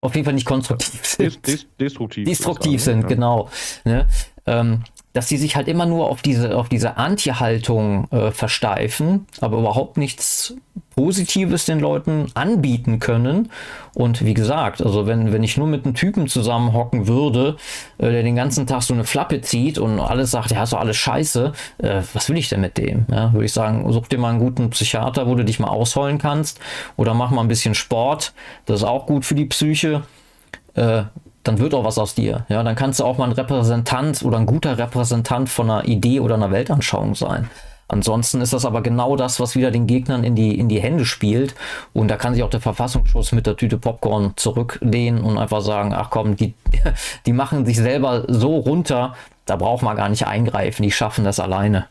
auf 0.00 0.14
jeden 0.14 0.24
Fall 0.24 0.34
nicht 0.34 0.46
konstruktiv 0.46 1.04
sind. 1.04 1.46
Des, 1.46 1.66
destruktiv. 1.78 2.26
Destruktiv 2.26 2.82
sind, 2.82 3.02
ja. 3.02 3.08
genau. 3.08 3.48
Ne? 3.84 4.06
Ähm, 4.46 4.82
dass 5.16 5.28
sie 5.28 5.38
sich 5.38 5.56
halt 5.56 5.66
immer 5.66 5.86
nur 5.86 6.10
auf 6.10 6.20
diese, 6.20 6.54
auf 6.58 6.68
diese 6.68 6.98
Anti-Haltung 6.98 8.06
äh, 8.10 8.32
versteifen, 8.32 9.26
aber 9.40 9.58
überhaupt 9.58 9.96
nichts 9.96 10.54
Positives 10.94 11.64
den 11.64 11.80
Leuten 11.80 12.26
anbieten 12.34 12.98
können. 12.98 13.50
Und 13.94 14.26
wie 14.26 14.34
gesagt, 14.34 14.82
also 14.82 15.06
wenn, 15.06 15.32
wenn 15.32 15.42
ich 15.42 15.56
nur 15.56 15.68
mit 15.68 15.86
einem 15.86 15.94
Typen 15.94 16.28
zusammenhocken 16.28 17.06
würde, 17.06 17.56
äh, 17.96 18.10
der 18.10 18.22
den 18.24 18.36
ganzen 18.36 18.66
Tag 18.66 18.82
so 18.82 18.92
eine 18.92 19.04
Flappe 19.04 19.40
zieht 19.40 19.78
und 19.78 20.00
alles 20.00 20.32
sagt, 20.32 20.50
ja, 20.50 20.62
ist 20.62 20.74
doch 20.74 20.80
alles 20.80 20.98
scheiße, 20.98 21.52
äh, 21.78 22.02
was 22.12 22.28
will 22.28 22.36
ich 22.36 22.50
denn 22.50 22.60
mit 22.60 22.76
dem? 22.76 23.06
Ja, 23.10 23.32
würde 23.32 23.46
ich 23.46 23.54
sagen, 23.54 23.90
such 23.90 24.08
dir 24.08 24.18
mal 24.18 24.28
einen 24.28 24.38
guten 24.38 24.68
Psychiater, 24.68 25.26
wo 25.26 25.34
du 25.34 25.46
dich 25.46 25.58
mal 25.58 25.68
ausholen 25.68 26.18
kannst 26.18 26.60
oder 26.96 27.14
mach 27.14 27.30
mal 27.30 27.40
ein 27.40 27.48
bisschen 27.48 27.74
Sport, 27.74 28.34
das 28.66 28.80
ist 28.80 28.86
auch 28.86 29.06
gut 29.06 29.24
für 29.24 29.34
die 29.34 29.46
Psyche. 29.46 30.02
Dann 31.46 31.60
wird 31.60 31.74
auch 31.74 31.84
was 31.84 31.96
aus 31.96 32.14
dir. 32.16 32.44
Ja, 32.48 32.62
dann 32.64 32.74
kannst 32.74 32.98
du 32.98 33.04
auch 33.04 33.18
mal 33.18 33.26
ein 33.26 33.32
Repräsentant 33.32 34.24
oder 34.24 34.38
ein 34.38 34.46
guter 34.46 34.78
Repräsentant 34.78 35.48
von 35.48 35.70
einer 35.70 35.84
Idee 35.86 36.18
oder 36.18 36.34
einer 36.34 36.50
Weltanschauung 36.50 37.14
sein. 37.14 37.48
Ansonsten 37.86 38.40
ist 38.40 38.52
das 38.52 38.64
aber 38.64 38.82
genau 38.82 39.14
das, 39.14 39.38
was 39.38 39.54
wieder 39.54 39.70
den 39.70 39.86
Gegnern 39.86 40.24
in 40.24 40.34
die, 40.34 40.58
in 40.58 40.68
die 40.68 40.80
Hände 40.80 41.04
spielt. 41.04 41.54
Und 41.92 42.08
da 42.08 42.16
kann 42.16 42.34
sich 42.34 42.42
auch 42.42 42.50
der 42.50 42.60
Verfassungsschutz 42.60 43.30
mit 43.30 43.46
der 43.46 43.56
Tüte 43.56 43.78
Popcorn 43.78 44.32
zurücklehnen 44.34 45.22
und 45.22 45.38
einfach 45.38 45.60
sagen, 45.60 45.94
ach 45.94 46.10
komm, 46.10 46.34
die, 46.34 46.54
die 47.26 47.32
machen 47.32 47.64
sich 47.64 47.76
selber 47.76 48.24
so 48.26 48.56
runter, 48.56 49.14
da 49.44 49.54
braucht 49.54 49.84
man 49.84 49.96
gar 49.96 50.08
nicht 50.08 50.26
eingreifen, 50.26 50.82
die 50.82 50.90
schaffen 50.90 51.24
das 51.24 51.38
alleine. 51.38 51.86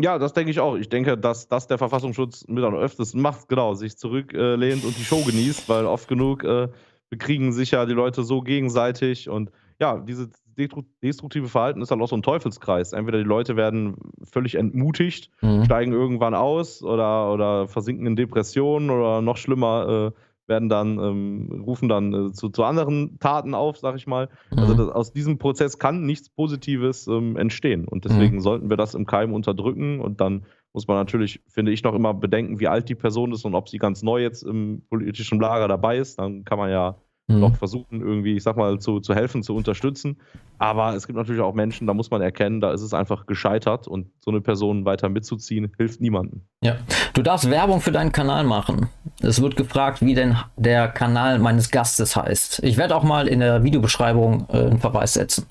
Ja, 0.00 0.18
das 0.18 0.32
denke 0.32 0.50
ich 0.50 0.60
auch. 0.60 0.76
Ich 0.76 0.88
denke, 0.88 1.18
dass 1.18 1.46
das 1.46 1.66
der 1.66 1.76
Verfassungsschutz 1.76 2.46
mit 2.48 2.64
am 2.64 2.74
öftesten 2.74 3.20
macht, 3.20 3.48
genau, 3.50 3.74
sich 3.74 3.98
zurücklehnt 3.98 4.82
und 4.82 4.98
die 4.98 5.04
Show 5.04 5.22
genießt, 5.22 5.68
weil 5.68 5.84
oft 5.84 6.08
genug 6.08 6.42
äh, 6.42 6.68
bekriegen 7.10 7.52
sich 7.52 7.70
ja 7.72 7.86
die 7.86 7.92
Leute 7.92 8.22
so 8.22 8.40
gegenseitig 8.40 9.28
und 9.28 9.50
ja, 9.80 9.98
dieses 9.98 10.28
destruktive 11.02 11.48
Verhalten 11.48 11.82
ist 11.82 11.90
dann 11.90 12.00
auch 12.00 12.08
so 12.08 12.16
ein 12.16 12.22
Teufelskreis. 12.22 12.92
Entweder 12.92 13.18
die 13.18 13.24
Leute 13.24 13.56
werden 13.56 13.96
völlig 14.22 14.54
entmutigt, 14.54 15.30
mhm. 15.40 15.64
steigen 15.64 15.92
irgendwann 15.92 16.34
aus 16.34 16.82
oder, 16.82 17.32
oder 17.32 17.68
versinken 17.68 18.06
in 18.06 18.16
Depressionen 18.16 18.90
oder 18.90 19.20
noch 19.20 19.36
schlimmer, 19.36 20.12
äh, 20.12 20.18
werden 20.46 20.68
dann, 20.68 20.98
ähm, 20.98 21.64
rufen 21.66 21.88
dann 21.88 22.12
äh, 22.12 22.32
zu, 22.32 22.50
zu 22.50 22.64
anderen 22.64 23.18
Taten 23.18 23.54
auf, 23.54 23.78
sag 23.78 23.96
ich 23.96 24.06
mal. 24.06 24.28
Also 24.50 24.54
mhm. 24.54 24.70
Also 24.70 24.74
das, 24.74 24.94
aus 24.94 25.12
diesem 25.12 25.38
Prozess 25.38 25.78
kann 25.78 26.04
nichts 26.04 26.28
Positives 26.28 27.06
ähm, 27.06 27.36
entstehen. 27.36 27.88
Und 27.88 28.04
deswegen 28.04 28.36
mhm. 28.36 28.40
sollten 28.40 28.70
wir 28.70 28.76
das 28.76 28.94
im 28.94 29.06
Keim 29.06 29.32
unterdrücken 29.32 30.00
und 30.00 30.20
dann 30.20 30.44
muss 30.74 30.88
man 30.88 30.96
natürlich, 30.96 31.40
finde 31.48 31.72
ich, 31.72 31.82
noch 31.84 31.94
immer 31.94 32.12
bedenken, 32.12 32.60
wie 32.60 32.68
alt 32.68 32.88
die 32.88 32.96
Person 32.96 33.32
ist 33.32 33.44
und 33.44 33.54
ob 33.54 33.68
sie 33.68 33.78
ganz 33.78 34.02
neu 34.02 34.20
jetzt 34.20 34.42
im 34.42 34.82
politischen 34.90 35.40
Lager 35.40 35.68
dabei 35.68 35.98
ist. 35.98 36.18
Dann 36.18 36.44
kann 36.44 36.58
man 36.58 36.70
ja 36.70 36.96
mhm. 37.28 37.40
noch 37.40 37.56
versuchen, 37.56 38.00
irgendwie, 38.00 38.34
ich 38.36 38.42
sag 38.42 38.56
mal, 38.56 38.80
zu, 38.80 38.98
zu 38.98 39.14
helfen, 39.14 39.44
zu 39.44 39.54
unterstützen. 39.54 40.20
Aber 40.58 40.94
es 40.94 41.06
gibt 41.06 41.16
natürlich 41.16 41.40
auch 41.40 41.54
Menschen, 41.54 41.86
da 41.86 41.94
muss 41.94 42.10
man 42.10 42.20
erkennen, 42.22 42.60
da 42.60 42.72
ist 42.72 42.82
es 42.82 42.92
einfach 42.92 43.26
gescheitert 43.26 43.86
und 43.86 44.08
so 44.20 44.32
eine 44.32 44.40
Person 44.40 44.84
weiter 44.84 45.08
mitzuziehen, 45.08 45.72
hilft 45.76 46.00
niemandem. 46.00 46.42
Ja, 46.62 46.76
du 47.12 47.22
darfst 47.22 47.48
Werbung 47.48 47.80
für 47.80 47.92
deinen 47.92 48.10
Kanal 48.12 48.42
machen. 48.42 48.88
Es 49.20 49.40
wird 49.40 49.56
gefragt, 49.56 50.02
wie 50.02 50.14
denn 50.14 50.36
der 50.56 50.88
Kanal 50.88 51.38
meines 51.38 51.70
Gastes 51.70 52.16
heißt. 52.16 52.64
Ich 52.64 52.76
werde 52.76 52.96
auch 52.96 53.04
mal 53.04 53.28
in 53.28 53.38
der 53.38 53.62
Videobeschreibung 53.62 54.46
äh, 54.48 54.56
einen 54.56 54.80
Verweis 54.80 55.14
setzen. 55.14 55.46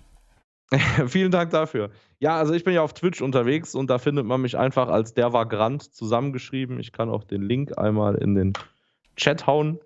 Vielen 1.08 1.32
Dank 1.32 1.52
dafür. 1.52 1.90
Ja, 2.20 2.38
also 2.38 2.54
ich 2.54 2.64
bin 2.64 2.74
ja 2.74 2.82
auf 2.82 2.94
Twitch 2.94 3.22
unterwegs 3.22 3.76
und 3.76 3.90
da 3.90 3.98
findet 3.98 4.26
man 4.26 4.42
mich 4.42 4.58
einfach 4.58 4.88
als 4.88 5.14
der 5.14 5.34
Vagrant 5.34 5.94
zusammengeschrieben. 5.94 6.80
Ich 6.80 6.92
kann 6.92 7.10
auch 7.10 7.24
den 7.24 7.42
Link 7.42 7.78
einmal 7.78 8.16
in 8.16 8.36
den 8.36 8.54
Chat 9.16 9.46
hauen. 9.46 9.80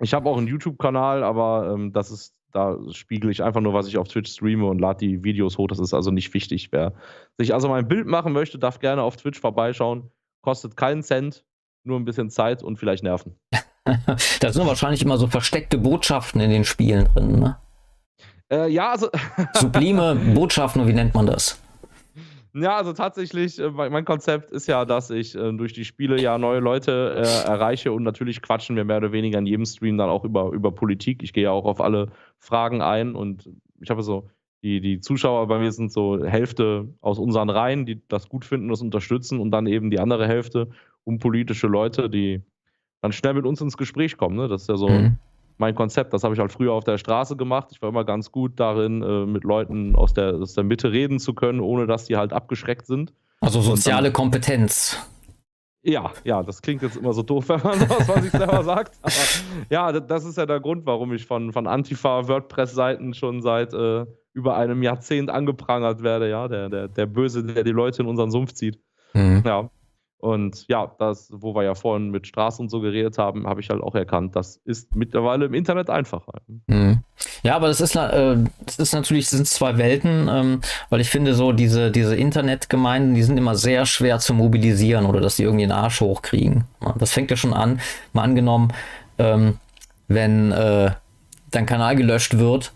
Ich 0.00 0.14
habe 0.14 0.28
auch 0.28 0.36
einen 0.36 0.46
YouTube-Kanal, 0.46 1.22
aber 1.22 1.72
ähm, 1.72 1.92
das 1.92 2.10
ist, 2.10 2.34
da 2.52 2.78
spiegele 2.90 3.32
ich 3.32 3.42
einfach 3.42 3.60
nur, 3.60 3.74
was 3.74 3.88
ich 3.88 3.98
auf 3.98 4.08
Twitch 4.08 4.32
streame 4.32 4.66
und 4.66 4.78
lade 4.78 4.98
die 4.98 5.24
Videos 5.24 5.58
hoch. 5.58 5.68
Das 5.68 5.78
ist 5.78 5.94
also 5.94 6.10
nicht 6.10 6.32
wichtig. 6.34 6.72
Wer 6.72 6.92
sich 7.36 7.54
also 7.54 7.68
mein 7.68 7.88
Bild 7.88 8.06
machen 8.06 8.32
möchte, 8.32 8.58
darf 8.58 8.78
gerne 8.80 9.02
auf 9.02 9.16
Twitch 9.16 9.40
vorbeischauen. 9.40 10.10
Kostet 10.42 10.76
keinen 10.76 11.02
Cent, 11.02 11.44
nur 11.84 11.98
ein 11.98 12.04
bisschen 12.04 12.30
Zeit 12.30 12.62
und 12.62 12.78
vielleicht 12.78 13.02
Nerven. 13.02 13.38
da 14.40 14.52
sind 14.52 14.66
wahrscheinlich 14.66 15.02
immer 15.02 15.16
so 15.16 15.26
versteckte 15.26 15.78
Botschaften 15.78 16.40
in 16.40 16.50
den 16.50 16.64
Spielen 16.64 17.08
drin, 17.14 17.38
ne? 17.40 17.56
Äh, 18.50 18.70
ja, 18.70 18.92
also. 18.92 19.08
Sublime 19.54 20.14
Botschaften, 20.34 20.86
wie 20.86 20.92
nennt 20.92 21.14
man 21.14 21.26
das? 21.26 21.60
Ja, 22.54 22.76
also 22.76 22.92
tatsächlich, 22.92 23.58
äh, 23.58 23.70
mein 23.70 24.04
Konzept 24.04 24.50
ist 24.50 24.66
ja, 24.66 24.84
dass 24.84 25.10
ich 25.10 25.34
äh, 25.34 25.52
durch 25.52 25.74
die 25.74 25.84
Spiele 25.84 26.20
ja 26.20 26.38
neue 26.38 26.60
Leute 26.60 27.14
äh, 27.16 27.46
erreiche 27.46 27.92
und 27.92 28.02
natürlich 28.02 28.40
quatschen 28.40 28.74
wir 28.74 28.84
mehr 28.84 28.96
oder 28.96 29.12
weniger 29.12 29.38
in 29.38 29.46
jedem 29.46 29.66
Stream 29.66 29.98
dann 29.98 30.08
auch 30.08 30.24
über, 30.24 30.50
über 30.52 30.72
Politik. 30.72 31.22
Ich 31.22 31.32
gehe 31.32 31.44
ja 31.44 31.50
auch 31.50 31.66
auf 31.66 31.80
alle 31.80 32.08
Fragen 32.38 32.80
ein 32.80 33.14
und 33.14 33.48
ich 33.80 33.90
habe 33.90 34.02
so, 34.02 34.28
die, 34.62 34.80
die 34.80 35.00
Zuschauer 35.00 35.46
bei 35.46 35.58
mir 35.58 35.70
sind 35.70 35.92
so 35.92 36.24
Hälfte 36.24 36.88
aus 37.00 37.18
unseren 37.18 37.50
Reihen, 37.50 37.86
die 37.86 38.02
das 38.08 38.28
gut 38.28 38.44
finden, 38.44 38.68
das 38.68 38.82
unterstützen 38.82 39.40
und 39.40 39.50
dann 39.50 39.66
eben 39.66 39.90
die 39.90 40.00
andere 40.00 40.26
Hälfte 40.26 40.70
unpolitische 41.04 41.68
Leute, 41.68 42.10
die 42.10 42.42
dann 43.02 43.12
schnell 43.12 43.34
mit 43.34 43.46
uns 43.46 43.60
ins 43.60 43.76
Gespräch 43.76 44.16
kommen. 44.16 44.36
Ne? 44.36 44.48
Das 44.48 44.62
ist 44.62 44.68
ja 44.68 44.76
so 44.76 44.88
mhm 44.88 45.18
mein 45.58 45.74
Konzept. 45.74 46.12
Das 46.12 46.24
habe 46.24 46.34
ich 46.34 46.40
halt 46.40 46.52
früher 46.52 46.72
auf 46.72 46.84
der 46.84 46.98
Straße 46.98 47.36
gemacht. 47.36 47.68
Ich 47.72 47.82
war 47.82 47.90
immer 47.90 48.04
ganz 48.04 48.32
gut 48.32 48.58
darin, 48.58 49.02
äh, 49.02 49.26
mit 49.26 49.44
Leuten 49.44 49.94
aus 49.94 50.14
der, 50.14 50.34
aus 50.34 50.54
der 50.54 50.64
Mitte 50.64 50.90
reden 50.90 51.18
zu 51.18 51.34
können, 51.34 51.60
ohne 51.60 51.86
dass 51.86 52.06
die 52.06 52.16
halt 52.16 52.32
abgeschreckt 52.32 52.86
sind. 52.86 53.12
Also 53.40 53.60
soziale 53.60 54.04
dann, 54.04 54.12
Kompetenz. 54.14 54.96
Ja, 55.82 56.12
ja, 56.24 56.42
das 56.42 56.60
klingt 56.60 56.82
jetzt 56.82 56.96
immer 56.96 57.12
so 57.12 57.22
doof, 57.22 57.48
wenn 57.48 57.62
man 57.62 57.78
sowas 57.78 58.06
von 58.06 58.22
sich 58.22 58.32
selber 58.32 58.62
sagt. 58.64 58.98
Aber 59.02 59.14
ja, 59.70 59.92
das 59.92 60.24
ist 60.24 60.36
ja 60.36 60.46
der 60.46 60.60
Grund, 60.60 60.86
warum 60.86 61.12
ich 61.12 61.26
von, 61.26 61.52
von 61.52 61.66
Antifa-WordPress-Seiten 61.66 63.14
schon 63.14 63.42
seit 63.42 63.72
äh, 63.74 64.04
über 64.32 64.56
einem 64.56 64.82
Jahrzehnt 64.82 65.30
angeprangert 65.30 66.02
werde, 66.02 66.28
ja. 66.28 66.48
Der, 66.48 66.68
der, 66.68 66.88
der 66.88 67.06
Böse, 67.06 67.44
der 67.44 67.64
die 67.64 67.70
Leute 67.70 68.02
in 68.02 68.08
unseren 68.08 68.30
Sumpf 68.30 68.52
zieht. 68.52 68.80
Mhm. 69.14 69.42
Ja. 69.44 69.70
Und 70.20 70.66
ja, 70.66 70.92
das, 70.98 71.28
wo 71.32 71.54
wir 71.54 71.62
ja 71.62 71.76
vorhin 71.76 72.10
mit 72.10 72.26
Straße 72.26 72.60
und 72.60 72.70
so 72.70 72.80
geredet 72.80 73.18
haben, 73.18 73.46
habe 73.46 73.60
ich 73.60 73.70
halt 73.70 73.80
auch 73.80 73.94
erkannt, 73.94 74.34
das 74.34 74.56
ist 74.64 74.96
mittlerweile 74.96 75.46
im 75.46 75.54
Internet 75.54 75.90
einfacher. 75.90 76.32
Mhm. 76.66 77.04
Ja, 77.44 77.54
aber 77.54 77.68
das 77.68 77.80
ist, 77.80 77.94
äh, 77.94 78.36
das 78.66 78.78
ist 78.80 78.94
natürlich, 78.94 79.28
sind 79.28 79.46
zwei 79.46 79.78
Welten, 79.78 80.28
ähm, 80.28 80.60
weil 80.90 81.00
ich 81.00 81.08
finde, 81.08 81.34
so 81.34 81.52
diese, 81.52 81.92
diese 81.92 82.16
Internetgemeinden, 82.16 83.14
die 83.14 83.22
sind 83.22 83.38
immer 83.38 83.54
sehr 83.54 83.86
schwer 83.86 84.18
zu 84.18 84.34
mobilisieren 84.34 85.06
oder 85.06 85.20
dass 85.20 85.36
die 85.36 85.44
irgendwie 85.44 85.64
einen 85.64 85.72
Arsch 85.72 86.00
hochkriegen. 86.00 86.64
Das 86.98 87.12
fängt 87.12 87.30
ja 87.30 87.36
schon 87.36 87.54
an, 87.54 87.80
mal 88.12 88.24
angenommen, 88.24 88.72
ähm, 89.18 89.58
wenn 90.08 90.50
äh, 90.50 90.90
dein 91.52 91.66
Kanal 91.66 91.94
gelöscht 91.94 92.38
wird. 92.38 92.72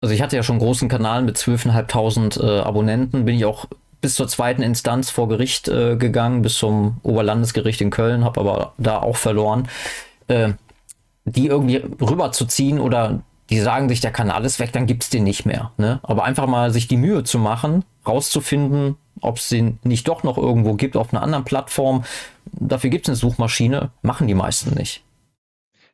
Also 0.00 0.12
ich 0.12 0.20
hatte 0.20 0.34
ja 0.34 0.42
schon 0.42 0.54
einen 0.54 0.64
großen 0.64 0.88
Kanal 0.88 1.22
mit 1.22 1.36
12.500 1.36 2.42
äh, 2.42 2.60
Abonnenten, 2.60 3.24
bin 3.24 3.36
ich 3.36 3.44
auch 3.44 3.66
bis 4.04 4.16
zur 4.16 4.28
zweiten 4.28 4.60
Instanz 4.60 5.08
vor 5.08 5.28
Gericht 5.28 5.66
äh, 5.66 5.96
gegangen, 5.96 6.42
bis 6.42 6.58
zum 6.58 6.98
Oberlandesgericht 7.02 7.80
in 7.80 7.88
Köln, 7.88 8.22
habe 8.22 8.38
aber 8.38 8.74
da 8.76 8.98
auch 8.98 9.16
verloren. 9.16 9.66
Äh, 10.28 10.52
die 11.24 11.46
irgendwie 11.46 11.76
rüberzuziehen 11.76 12.80
oder 12.80 13.22
die 13.48 13.60
sagen 13.60 13.88
sich, 13.88 14.02
der 14.02 14.10
Kanal 14.10 14.44
ist 14.44 14.60
weg, 14.60 14.72
dann 14.72 14.84
gibt 14.84 15.04
es 15.04 15.08
den 15.08 15.24
nicht 15.24 15.46
mehr. 15.46 15.72
Ne? 15.78 16.00
Aber 16.02 16.24
einfach 16.24 16.46
mal 16.46 16.70
sich 16.70 16.86
die 16.86 16.98
Mühe 16.98 17.24
zu 17.24 17.38
machen, 17.38 17.82
rauszufinden, 18.06 18.96
ob 19.22 19.38
es 19.38 19.48
den 19.48 19.78
nicht 19.84 20.06
doch 20.06 20.22
noch 20.22 20.36
irgendwo 20.36 20.74
gibt 20.74 20.98
auf 20.98 21.14
einer 21.14 21.22
anderen 21.22 21.44
Plattform. 21.44 22.04
Dafür 22.52 22.90
gibt 22.90 23.06
es 23.06 23.08
eine 23.08 23.16
Suchmaschine, 23.16 23.90
machen 24.02 24.26
die 24.26 24.34
meisten 24.34 24.74
nicht. 24.74 25.02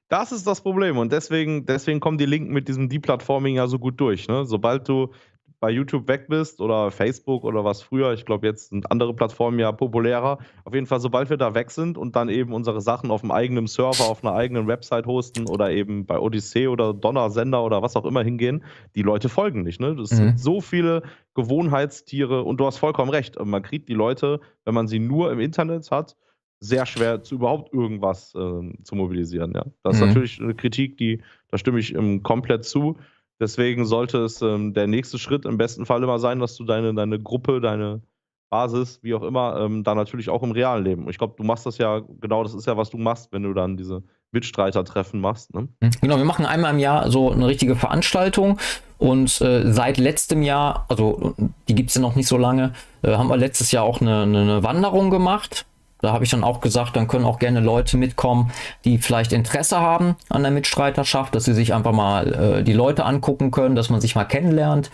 Das 0.09 0.33
ist 0.33 0.49
das 0.49 0.63
Problem 0.63 0.99
und 0.99 1.13
deswegen, 1.13 1.65
deswegen 1.65 2.01
kommen 2.01 2.19
die 2.19 2.27
Linken 2.27 2.53
mit 2.53 2.67
diesem 2.67 2.89
Deplatforming 2.89 3.55
ja 3.55 3.69
so 3.69 3.79
gut 3.79 4.01
durch. 4.01 4.27
Ne? 4.27 4.47
Sobald 4.47 4.89
du 4.89 5.13
bei 5.61 5.71
YouTube 5.71 6.09
weg 6.09 6.27
bist 6.29 6.61
oder 6.63 6.91
Facebook 6.91 7.45
oder 7.45 7.65
was 7.65 7.83
früher, 7.83 8.15
ich 8.15 8.25
glaube, 8.25 8.47
jetzt 8.47 8.71
sind 8.71 8.91
andere 8.91 9.15
Plattformen 9.15 9.59
ja 9.59 9.71
populärer. 9.71 10.39
Auf 10.65 10.75
jeden 10.75 10.87
Fall, 10.87 11.01
sobald 11.01 11.29
wir 11.29 11.37
da 11.37 11.55
weg 11.55 11.71
sind 11.71 11.99
und 11.99 12.17
dann 12.17 12.31
eben 12.31 12.55
unsere 12.55 12.81
Sachen 12.81 13.11
auf 13.11 13.23
einem 13.23 13.31
eigenen 13.31 13.67
Server, 13.67 14.05
auf 14.05 14.25
einer 14.25 14.35
eigenen 14.35 14.67
Website 14.67 15.07
hosten 15.07 15.47
oder 15.47 15.71
eben 15.71 16.07
bei 16.07 16.19
Odyssee 16.19 16.67
oder 16.67 16.95
Donnersender 16.95 17.63
oder 17.63 17.83
was 17.83 17.95
auch 17.95 18.07
immer 18.07 18.23
hingehen, 18.23 18.65
die 18.97 19.03
Leute 19.03 19.29
folgen 19.29 19.63
nicht. 19.63 19.81
Ne? 19.81 19.95
Das 19.95 20.11
mhm. 20.13 20.17
sind 20.17 20.41
so 20.41 20.63
viele 20.63 21.03
Gewohnheitstiere 21.35 22.43
und 22.43 22.59
du 22.59 22.67
hast 22.67 22.79
vollkommen 22.79 23.11
recht. 23.11 23.39
Man 23.45 23.63
kriegt 23.63 23.91
die 23.91 23.95
Leute, 23.95 24.41
wenn 24.65 24.75
man 24.75 24.89
sie 24.89 24.99
nur 24.99 25.31
im 25.31 25.41
Internet 25.41 25.91
hat, 25.91 26.17
sehr 26.61 26.87
schwer 26.87 27.23
zu 27.23 27.35
überhaupt 27.35 27.73
irgendwas 27.73 28.35
äh, 28.35 28.83
zu 28.83 28.95
mobilisieren. 28.95 29.53
Ja? 29.55 29.67
Das 29.83 29.97
mhm. 29.97 30.03
ist 30.03 30.09
natürlich 30.09 30.41
eine 30.41 30.55
Kritik, 30.55 30.97
die, 30.97 31.23
da 31.51 31.59
stimme 31.59 31.81
ich 31.81 31.95
ähm, 31.95 32.23
komplett 32.23 32.65
zu. 32.65 32.97
Deswegen 33.41 33.87
sollte 33.87 34.19
es 34.19 34.43
ähm, 34.43 34.75
der 34.75 34.87
nächste 34.87 35.19
Schritt 35.19 35.47
im 35.47 35.57
besten 35.57 35.87
Fall 35.87 36.03
immer 36.03 36.19
sein, 36.19 36.39
dass 36.39 36.57
du 36.57 36.65
deine, 36.65 36.95
deine 36.95 37.19
Gruppe, 37.19 37.61
deine 37.61 38.03
Basis, 38.51 38.99
wie 39.03 39.15
auch 39.15 39.23
immer, 39.23 39.59
ähm, 39.61 39.83
da 39.85 39.95
natürlich 39.95 40.29
auch 40.29 40.43
im 40.43 40.51
realen 40.51 40.85
Leben. 40.85 41.09
Ich 41.09 41.19
glaube, 41.19 41.35
du 41.37 41.45
machst 41.45 41.65
das 41.65 41.79
ja, 41.79 42.03
genau 42.21 42.43
das 42.43 42.53
ist 42.53 42.67
ja, 42.67 42.77
was 42.77 42.91
du 42.91 42.99
machst, 42.99 43.33
wenn 43.33 43.45
du 43.45 43.55
dann 43.55 43.77
diese 43.77 44.03
Mitstreitertreffen 44.33 45.21
machst. 45.21 45.55
Ne? 45.55 45.69
Mhm. 45.81 45.91
Genau, 46.03 46.17
wir 46.19 46.25
machen 46.25 46.45
einmal 46.45 46.75
im 46.75 46.79
Jahr 46.79 47.11
so 47.11 47.31
eine 47.31 47.47
richtige 47.47 47.77
Veranstaltung 47.77 48.59
und 48.99 49.41
äh, 49.41 49.73
seit 49.73 49.97
letztem 49.99 50.43
Jahr, 50.43 50.85
also 50.89 51.35
die 51.69 51.75
gibt 51.75 51.89
es 51.89 51.95
ja 51.95 52.03
noch 52.03 52.17
nicht 52.17 52.29
so 52.29 52.37
lange, 52.37 52.75
äh, 53.03 53.17
haben 53.17 53.29
wir 53.29 53.37
letztes 53.37 53.73
Jahr 53.73 53.85
auch 53.85 54.01
eine, 54.01 54.23
eine 54.23 54.63
Wanderung 54.63 55.11
gemacht 55.11 55.65
da 56.03 56.13
habe 56.13 56.25
ich 56.25 56.31
dann 56.31 56.45
auch 56.45 56.61
gesagt, 56.61 56.97
dann 56.97 57.09
können 57.09 57.25
auch 57.25 57.39
gerne 57.39 57.61
Leute 57.61 57.97
mitkommen, 57.97 58.51
die 58.85 58.99
vielleicht 58.99 59.33
Interesse 59.33 59.81
haben 59.81 60.17
an 60.29 60.43
der 60.43 60.51
Mitstreiterschaft, 60.51 61.35
dass 61.35 61.45
sie 61.45 61.55
sich 61.55 61.75
einfach 61.75 61.93
mal 61.93 62.59
äh, 62.59 62.63
die 62.63 62.73
Leute 62.73 63.05
angucken 63.05 63.51
können, 63.51 63.75
dass 63.75 63.91
man 63.91 64.01
sich 64.01 64.15
mal 64.15 64.25
kennenlernt. 64.25 64.91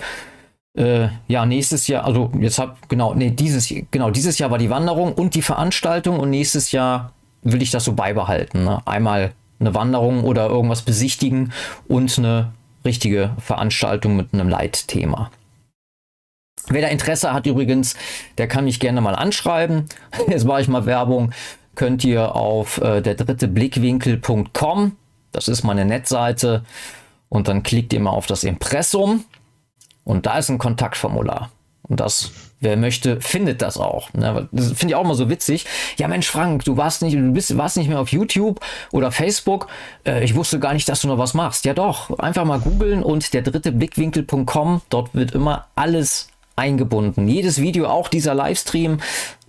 Äh, 0.77 1.09
ja, 1.27 1.47
nächstes 1.47 1.87
Jahr, 1.87 2.05
also 2.05 2.31
jetzt 2.39 2.59
hab 2.59 2.89
genau, 2.89 3.15
nee, 3.15 3.31
dieses, 3.31 3.73
genau, 3.91 4.11
dieses 4.11 4.39
Jahr 4.39 4.51
war 4.51 4.59
die 4.59 4.71
Wanderung 4.71 5.15
und 5.15 5.35
die 5.35 5.43
Veranstaltung 5.43 6.21
und 6.21 6.31
nächstes 6.31 6.73
Jahr 6.73 7.13
will 7.43 7.63
ich 7.63 7.71
das 7.71 7.85
so 7.85 7.95
beibehalten. 7.95 8.65
Ne? 8.65 8.81
Einmal 8.85 9.33
eine 9.59 9.75
Wanderung 9.75 10.25
oder 10.25 10.49
irgendwas 10.49 10.83
besichtigen 10.83 11.53
und 11.89 12.19
eine 12.19 12.53
richtige 12.85 13.31
Veranstaltung 13.39 14.17
mit 14.17 14.35
einem 14.35 14.49
Leitthema. 14.49 15.31
Wer 16.69 16.83
da 16.83 16.89
Interesse 16.89 17.33
hat 17.33 17.47
übrigens, 17.47 17.95
der 18.39 18.49
kann 18.49 18.65
mich 18.65 18.81
gerne 18.81 19.01
mal 19.01 19.15
anschreiben. 19.15 19.87
Jetzt 20.29 20.45
mache 20.45 20.61
ich 20.61 20.69
mal 20.69 20.87
Werbung. 20.87 21.33
Könnt 21.75 22.05
ihr 22.05 22.35
auf 22.35 22.79
äh, 22.79 23.03
der 23.03 23.15
dritte 23.15 23.49
Blickwinkel.com, 23.49 24.97
das 25.33 25.49
ist 25.49 25.63
meine 25.63 25.85
Netseite, 25.85 26.65
und 27.29 27.49
dann 27.49 27.63
klickt 27.63 27.93
ihr 27.93 28.01
mal 28.01 28.11
auf 28.11 28.27
das 28.27 28.45
Impressum 28.45 29.25
und 30.05 30.27
da 30.27 30.39
ist 30.39 30.49
ein 30.49 30.59
Kontaktformular. 30.59 31.51
Und 31.83 32.01
das, 32.01 32.33
wer 32.61 32.77
möchte, 32.77 33.21
findet 33.21 33.63
das 33.63 33.77
auch. 33.77 34.13
Ne? 34.13 34.49
Das 34.51 34.73
finde 34.73 34.93
ich 34.93 34.95
auch 34.97 35.05
mal 35.05 35.15
so 35.15 35.29
witzig. 35.29 35.67
Ja, 35.99 36.09
Mensch, 36.09 36.29
Frank, 36.29 36.65
du 36.65 36.77
warst 36.77 37.03
nicht, 37.03 37.15
du 37.15 37.33
bist, 37.33 37.57
warst 37.57 37.77
nicht 37.77 37.89
mehr 37.89 38.01
auf 38.01 38.11
YouTube 38.11 38.61
oder 38.91 39.13
Facebook. 39.13 39.69
Äh, 40.05 40.25
ich 40.25 40.35
wusste 40.35 40.59
gar 40.59 40.73
nicht, 40.73 40.89
dass 40.89 41.03
du 41.03 41.09
noch 41.09 41.19
was 41.19 41.35
machst. 41.35 41.65
Ja, 41.65 41.75
doch. 41.75 42.19
Einfach 42.19 42.45
mal 42.45 42.59
googeln 42.59 43.05
und 43.05 43.35
der 43.35 43.43
dritte 43.43 43.71
Blickwinkel.com. 43.71 44.83
Dort 44.89 45.15
wird 45.15 45.33
immer 45.33 45.67
alles 45.77 46.29
eingebunden. 46.57 47.29
Jedes 47.29 47.61
Video, 47.61 47.87
auch 47.87 48.09
dieser 48.09 48.35
Livestream, 48.35 48.99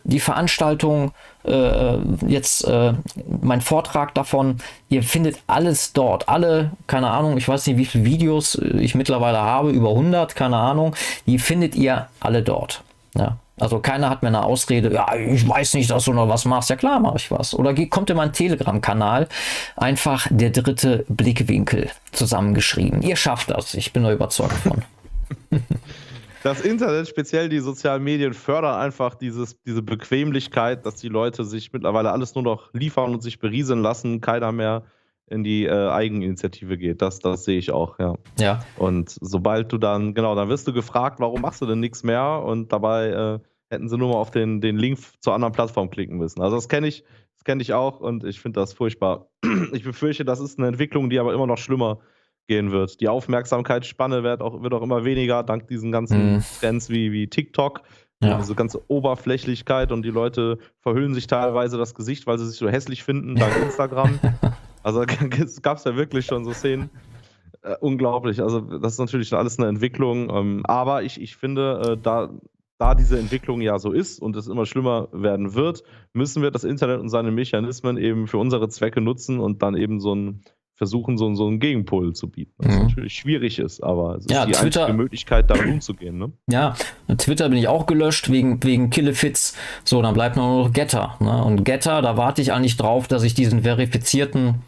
die 0.03 0.19
Veranstaltung, 0.19 1.11
äh, 1.43 1.97
jetzt 2.27 2.63
äh, 2.65 2.93
mein 3.41 3.61
Vortrag 3.61 4.13
davon, 4.13 4.57
ihr 4.89 5.03
findet 5.03 5.39
alles 5.47 5.93
dort. 5.93 6.29
Alle, 6.29 6.71
keine 6.87 7.09
Ahnung, 7.09 7.37
ich 7.37 7.47
weiß 7.47 7.67
nicht, 7.67 7.77
wie 7.77 7.85
viele 7.85 8.05
Videos 8.05 8.55
ich 8.55 8.95
mittlerweile 8.95 9.39
habe, 9.39 9.71
über 9.71 9.89
100, 9.89 10.35
keine 10.35 10.57
Ahnung, 10.57 10.95
die 11.25 11.39
findet 11.39 11.75
ihr 11.75 12.07
alle 12.19 12.41
dort. 12.41 12.83
Ja. 13.17 13.37
Also 13.59 13.79
keiner 13.79 14.09
hat 14.09 14.21
mir 14.21 14.27
eine 14.27 14.43
Ausrede, 14.43 14.93
ja, 14.93 15.15
ich 15.15 15.47
weiß 15.47 15.73
nicht, 15.73 15.89
dass 15.89 16.05
du 16.05 16.13
noch 16.13 16.29
was 16.29 16.45
machst. 16.45 16.69
Ja 16.69 16.75
klar, 16.75 16.99
mache 16.99 17.17
ich 17.17 17.31
was. 17.31 17.55
Oder 17.55 17.73
kommt 17.87 18.09
in 18.09 18.17
meinen 18.17 18.31
Telegram-Kanal, 18.31 19.27
einfach 19.75 20.27
der 20.29 20.51
dritte 20.51 21.05
Blickwinkel 21.09 21.89
zusammengeschrieben. 22.11 23.01
Ihr 23.01 23.15
schafft 23.15 23.49
das, 23.49 23.73
ich 23.73 23.93
bin 23.93 24.03
da 24.03 24.11
überzeugt 24.11 24.53
von. 24.53 24.83
das 26.43 26.61
Internet, 26.61 27.07
speziell 27.07 27.49
die 27.49 27.59
sozialen 27.59 28.03
Medien, 28.03 28.33
fördern 28.33 28.79
einfach 28.79 29.15
dieses, 29.15 29.61
diese 29.63 29.81
Bequemlichkeit, 29.81 30.85
dass 30.85 30.95
die 30.95 31.09
Leute 31.09 31.43
sich 31.43 31.73
mittlerweile 31.73 32.11
alles 32.11 32.35
nur 32.35 32.43
noch 32.43 32.73
liefern 32.73 33.13
und 33.13 33.21
sich 33.21 33.39
berieseln 33.39 33.81
lassen, 33.81 34.21
keiner 34.21 34.51
mehr 34.51 34.83
in 35.29 35.43
die 35.43 35.65
äh, 35.65 35.89
Eigeninitiative 35.89 36.77
geht. 36.77 37.01
Das, 37.01 37.19
das 37.19 37.43
sehe 37.43 37.57
ich 37.57 37.71
auch, 37.71 37.99
ja. 37.99 38.15
Ja. 38.39 38.63
Und 38.77 39.09
sobald 39.09 39.71
du 39.73 39.77
dann, 39.77 40.13
genau, 40.13 40.35
dann 40.35 40.47
wirst 40.47 40.67
du 40.67 40.73
gefragt, 40.73 41.19
warum 41.19 41.41
machst 41.41 41.61
du 41.61 41.65
denn 41.65 41.81
nichts 41.81 42.03
mehr? 42.03 42.43
Und 42.45 42.71
dabei 42.71 43.09
äh, 43.09 43.39
hätten 43.69 43.89
sie 43.89 43.97
nur 43.97 44.09
mal 44.09 44.19
auf 44.19 44.31
den, 44.31 44.61
den 44.61 44.77
Link 44.77 44.99
zur 45.19 45.33
anderen 45.33 45.53
Plattform 45.53 45.89
klicken 45.89 46.17
müssen. 46.17 46.41
Also 46.41 46.55
das 46.55 46.69
kenne 46.69 46.87
ich, 46.87 47.03
das 47.35 47.43
kenne 47.43 47.61
ich 47.61 47.73
auch 47.73 47.99
und 47.99 48.23
ich 48.23 48.39
finde 48.39 48.61
das 48.61 48.73
furchtbar. 48.73 49.27
Ich 49.73 49.83
befürchte, 49.83 50.23
das 50.23 50.39
ist 50.39 50.59
eine 50.59 50.67
Entwicklung, 50.69 51.09
die 51.09 51.19
aber 51.19 51.33
immer 51.33 51.47
noch 51.47 51.57
schlimmer 51.57 51.99
ist 51.99 52.16
gehen 52.47 52.71
wird. 52.71 52.99
Die 53.01 53.09
Aufmerksamkeitsspanne 53.09 54.23
wird 54.23 54.41
auch, 54.41 54.61
wird 54.61 54.73
auch 54.73 54.81
immer 54.81 55.03
weniger, 55.05 55.43
dank 55.43 55.67
diesen 55.67 55.91
ganzen 55.91 56.37
mm. 56.37 56.43
Trends 56.59 56.89
wie, 56.89 57.11
wie 57.11 57.27
TikTok. 57.27 57.81
Ja. 58.23 58.37
Diese 58.39 58.55
ganze 58.55 58.81
Oberflächlichkeit 58.89 59.91
und 59.91 60.01
die 60.01 60.09
Leute 60.09 60.57
verhüllen 60.79 61.13
sich 61.13 61.27
teilweise 61.27 61.77
das 61.77 61.93
Gesicht, 61.93 62.25
weil 62.25 62.39
sie 62.39 62.47
sich 62.47 62.57
so 62.57 62.67
hässlich 62.67 63.03
finden, 63.03 63.35
dank 63.35 63.55
Instagram. 63.63 64.19
also 64.81 65.03
gab 65.61 65.77
es 65.77 65.83
ja 65.83 65.95
wirklich 65.95 66.25
schon 66.25 66.43
so 66.43 66.51
Szenen. 66.51 66.89
Äh, 67.61 67.75
unglaublich. 67.79 68.41
Also, 68.41 68.61
das 68.61 68.93
ist 68.93 68.99
natürlich 68.99 69.33
alles 69.33 69.59
eine 69.59 69.67
Entwicklung. 69.67 70.29
Ähm, 70.29 70.61
aber 70.65 71.03
ich, 71.03 71.21
ich 71.21 71.35
finde, 71.35 71.93
äh, 71.93 71.97
da, 72.01 72.29
da 72.77 72.95
diese 72.95 73.19
Entwicklung 73.19 73.61
ja 73.61 73.77
so 73.77 73.91
ist 73.91 74.19
und 74.19 74.35
es 74.35 74.47
immer 74.47 74.65
schlimmer 74.65 75.09
werden 75.11 75.53
wird, 75.53 75.83
müssen 76.13 76.41
wir 76.41 76.51
das 76.51 76.63
Internet 76.63 76.99
und 76.99 77.09
seine 77.09 77.31
Mechanismen 77.31 77.97
eben 77.97 78.27
für 78.27 78.37
unsere 78.37 78.69
Zwecke 78.69 79.01
nutzen 79.01 79.39
und 79.39 79.61
dann 79.61 79.75
eben 79.75 79.99
so 79.99 80.15
ein 80.15 80.41
versuchen, 80.77 81.17
so, 81.17 81.33
so 81.33 81.47
einen 81.47 81.59
Gegenpol 81.59 82.13
zu 82.13 82.29
bieten. 82.29 82.53
Was 82.57 82.75
mhm. 82.75 82.83
natürlich 82.83 83.13
schwierig 83.15 83.57
ist, 83.57 83.81
aber 83.81 84.15
es 84.15 84.25
ist 84.25 84.31
ja, 84.31 84.45
die 84.45 84.53
Twitter, 84.53 84.81
einzige 84.81 84.97
Möglichkeit, 84.97 85.49
damit 85.49 85.65
umzugehen. 85.65 86.19
Ne? 86.19 86.31
Ja, 86.49 86.75
Twitter 87.17 87.49
bin 87.49 87.57
ich 87.57 87.67
auch 87.67 87.87
gelöscht 87.87 88.31
wegen, 88.31 88.63
wegen 88.63 88.91
Killefits. 88.91 89.57
So, 89.83 90.01
dann 90.01 90.13
bleibt 90.13 90.37
nur 90.37 90.65
noch 90.65 90.71
Getter. 90.71 91.15
Ne? 91.19 91.43
Und 91.43 91.63
Getter, 91.63 92.01
da 92.01 92.15
warte 92.15 92.41
ich 92.41 92.53
eigentlich 92.53 92.77
drauf, 92.77 93.07
dass 93.07 93.23
ich 93.23 93.33
diesen 93.33 93.63
verifizierten, 93.63 94.61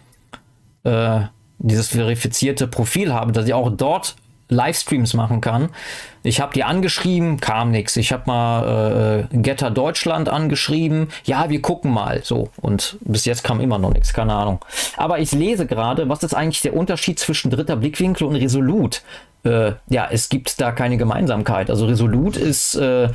äh, 0.84 1.22
dieses 1.60 1.90
verifizierte 1.90 2.68
Profil 2.68 3.14
habe, 3.14 3.32
dass 3.32 3.46
ich 3.46 3.54
auch 3.54 3.70
dort 3.70 4.16
Livestreams 4.50 5.14
machen 5.14 5.42
kann. 5.42 5.70
Ich 6.24 6.42
habe 6.42 6.54
die 6.54 6.64
angeschrieben, 6.64 7.40
kam 7.40 7.72
nichts. 7.72 7.96
Ich 7.96 8.12
habe 8.12 8.24
mal 8.26 9.28
äh, 9.32 9.38
Getter 9.38 9.72
Deutschland 9.72 10.28
angeschrieben. 10.28 11.10
Ja, 11.24 11.50
wir 11.50 11.62
gucken 11.62 11.92
mal. 11.92 12.22
So. 12.24 12.50
Und 12.60 12.98
bis 13.02 13.26
jetzt 13.26 13.44
kam 13.44 13.62
immer 13.62 13.78
noch 13.78 13.94
nichts, 13.94 14.12
keine 14.14 14.34
Ahnung. 14.34 14.60
Aber 14.98 15.20
ich 15.20 15.32
lese 15.32 15.66
gerade, 15.66 16.10
was 16.10 16.24
ist 16.24 16.34
eigentlich 16.34 16.62
der 16.62 16.76
Unterschied 16.76 17.20
zwischen 17.20 17.52
dritter 17.52 17.76
Blickwinkel 17.76 18.28
und 18.28 18.36
Resolut? 18.36 19.04
Äh, 19.44 19.74
ja, 19.88 20.10
es 20.12 20.30
gibt 20.30 20.60
da 20.60 20.72
keine 20.72 20.98
Gemeinsamkeit. 20.98 21.70
Also 21.70 21.86
Resolut 21.86 22.36
ist 22.36 22.76
äh, 22.76 23.10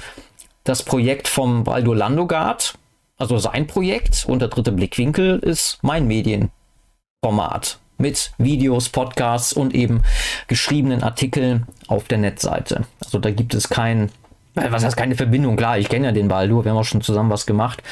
das 0.63 0.83
Projekt 0.83 1.29
vom 1.29 1.67
Waldo 1.67 1.93
Landogard, 1.93 2.79
also 3.19 3.39
sein 3.39 3.67
Projekt. 3.67 4.25
Und 4.27 4.39
der 4.39 4.49
dritte 4.49 4.73
Blickwinkel 4.73 5.41
ist 5.41 5.79
mein 5.83 6.07
Medienformat 6.07 7.81
mit 7.99 8.33
Videos, 8.39 8.89
Podcasts 8.89 9.53
und 9.53 9.75
eben 9.75 10.03
geschriebenen 10.49 11.03
Artikeln 11.03 11.67
auf 11.89 12.05
der 12.05 12.19
Netzseite. 12.19 12.85
Also 13.03 13.19
da 13.19 13.31
gibt 13.31 13.55
es 13.55 13.69
kein, 13.69 14.11
äh, 14.57 14.71
was 14.71 14.85
heißt 14.85 14.97
keine 14.97 15.15
Verbindung? 15.15 15.57
Klar, 15.57 15.79
ich 15.79 15.89
kenne 15.89 16.07
ja 16.07 16.13
den 16.13 16.29
Baldur, 16.29 16.65
wir 16.65 16.73
haben 16.73 16.79
auch 16.79 16.85
schon 16.85 17.03
zusammen 17.03 17.31
was 17.31 17.47
gemacht, 17.47 17.83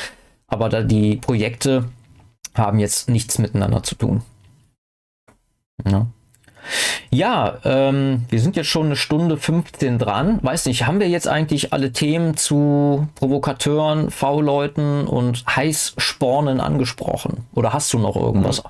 aber 0.48 0.68
da 0.68 0.82
die 0.82 1.16
Projekte 1.16 1.84
haben 2.54 2.78
jetzt 2.78 3.08
nichts 3.08 3.38
miteinander 3.38 3.82
zu 3.82 3.94
tun. 3.94 4.22
Ja. 5.88 6.06
Ja, 7.10 7.58
ähm, 7.64 8.24
wir 8.28 8.40
sind 8.40 8.56
jetzt 8.56 8.68
schon 8.68 8.86
eine 8.86 8.96
Stunde 8.96 9.36
15 9.36 9.98
dran. 9.98 10.38
Weiß 10.42 10.66
nicht, 10.66 10.86
haben 10.86 11.00
wir 11.00 11.08
jetzt 11.08 11.28
eigentlich 11.28 11.72
alle 11.72 11.92
Themen 11.92 12.36
zu 12.36 13.08
Provokateuren, 13.16 14.10
V-Leuten 14.10 15.06
und 15.06 15.44
Heißspornen 15.46 16.60
angesprochen? 16.60 17.46
Oder 17.54 17.72
hast 17.72 17.92
du 17.92 17.98
noch 17.98 18.16
irgendwas? 18.16 18.62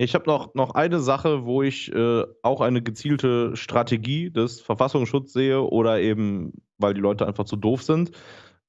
Ich 0.00 0.14
habe 0.14 0.26
noch, 0.26 0.54
noch 0.54 0.74
eine 0.74 1.00
Sache, 1.00 1.44
wo 1.44 1.62
ich 1.62 1.92
äh, 1.92 2.24
auch 2.42 2.60
eine 2.60 2.82
gezielte 2.82 3.56
Strategie 3.56 4.30
des 4.30 4.60
Verfassungsschutzes 4.60 5.32
sehe 5.32 5.60
oder 5.60 6.00
eben, 6.00 6.52
weil 6.78 6.94
die 6.94 7.00
Leute 7.00 7.26
einfach 7.26 7.44
zu 7.44 7.56
doof 7.56 7.82
sind. 7.82 8.12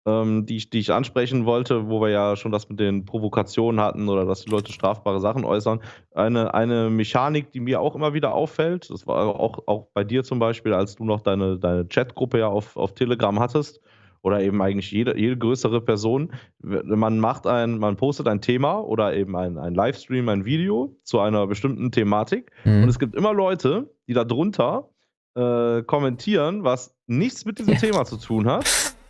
ähm, 0.06 0.46
die, 0.46 0.58
ich, 0.58 0.70
die 0.70 0.80
ich 0.80 0.92
ansprechen 0.92 1.46
wollte, 1.46 1.90
wo 1.90 2.02
wir 2.02 2.10
ja 2.10 2.36
schon 2.36 2.52
das 2.52 2.70
mit 2.70 2.80
den 2.80 3.06
Provokationen 3.06 3.82
hatten 3.82 4.10
oder 4.10 4.26
dass 4.26 4.44
die 4.46 4.50
Leute 4.50 4.72
strafbare 4.74 5.20
Sachen 5.20 5.46
äußern. 5.46 5.82
Eine, 6.14 6.54
eine 6.54 6.90
Mechanik, 6.90 7.52
die 7.52 7.60
mir 7.60 7.82
auch 7.82 7.96
immer 7.96 8.14
wieder 8.14 8.34
auffällt, 8.34 8.90
das 8.90 9.08
war 9.08 9.40
auch, 9.40 9.68
auch 9.68 9.88
bei 9.94 10.04
dir 10.04 10.24
zum 10.24 10.40
Beispiel, 10.40 10.74
als 10.74 10.96
du 10.96 11.06
noch 11.06 11.22
deine, 11.22 11.60
deine 11.60 11.88
Chatgruppe 11.88 12.40
ja 12.40 12.48
auf, 12.48 12.78
auf 12.78 12.94
Telegram 12.96 13.40
hattest 13.40 13.82
oder 14.22 14.42
eben 14.42 14.62
eigentlich 14.62 14.92
jede, 14.92 15.18
jede 15.18 15.38
größere 15.38 15.82
Person. 15.82 16.34
Man 16.60 17.20
macht 17.20 17.48
ein, 17.48 17.78
man 17.78 17.96
postet 17.96 18.28
ein 18.28 18.42
Thema 18.42 18.80
oder 18.80 19.16
eben 19.16 19.36
ein, 19.36 19.58
ein 19.58 19.74
Livestream, 19.74 20.30
ein 20.30 20.46
Video 20.46 20.96
zu 21.04 21.20
einer 21.20 21.48
bestimmten 21.48 21.92
Thematik. 21.92 22.52
Mhm. 22.66 22.84
Und 22.84 22.90
es 22.90 23.00
gibt 23.00 23.16
immer 23.16 23.34
Leute, 23.34 23.90
die 24.08 24.14
darunter 24.14 24.90
äh, 25.36 25.84
kommentieren, 25.84 26.64
was 26.64 26.96
nichts 27.08 27.46
mit 27.46 27.60
diesem 27.60 27.78
Thema 27.78 28.06
zu 28.06 28.18
tun 28.18 28.48
hat. 28.48 28.66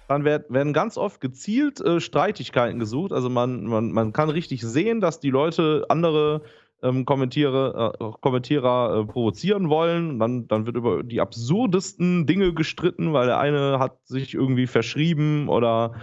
Dann 0.08 0.24
werd, 0.24 0.52
werden 0.52 0.74
ganz 0.74 0.98
oft 0.98 1.22
gezielt 1.22 1.80
äh, 1.82 2.00
Streitigkeiten 2.00 2.80
gesucht. 2.80 3.12
Also 3.12 3.30
man, 3.30 3.66
man, 3.66 3.92
man 3.92 4.12
kann 4.12 4.30
richtig 4.30 4.62
sehen, 4.62 5.02
dass 5.02 5.20
die 5.20 5.30
Leute 5.30 5.86
andere 5.90 6.42
ähm, 6.84 7.06
Kommentiere, 7.06 7.94
äh, 8.00 8.12
Kommentierer 8.22 9.00
äh, 9.00 9.06
provozieren 9.06 9.70
wollen. 9.70 10.20
Dann, 10.20 10.48
dann 10.48 10.66
wird 10.66 10.76
über 10.76 11.04
die 11.04 11.22
absurdesten 11.22 12.26
Dinge 12.26 12.54
gestritten, 12.54 13.14
weil 13.14 13.28
der 13.28 13.40
eine 13.40 13.80
hat 13.80 13.98
sich 14.06 14.34
irgendwie 14.34 14.68
verschrieben 14.68 15.50
oder, 15.50 15.94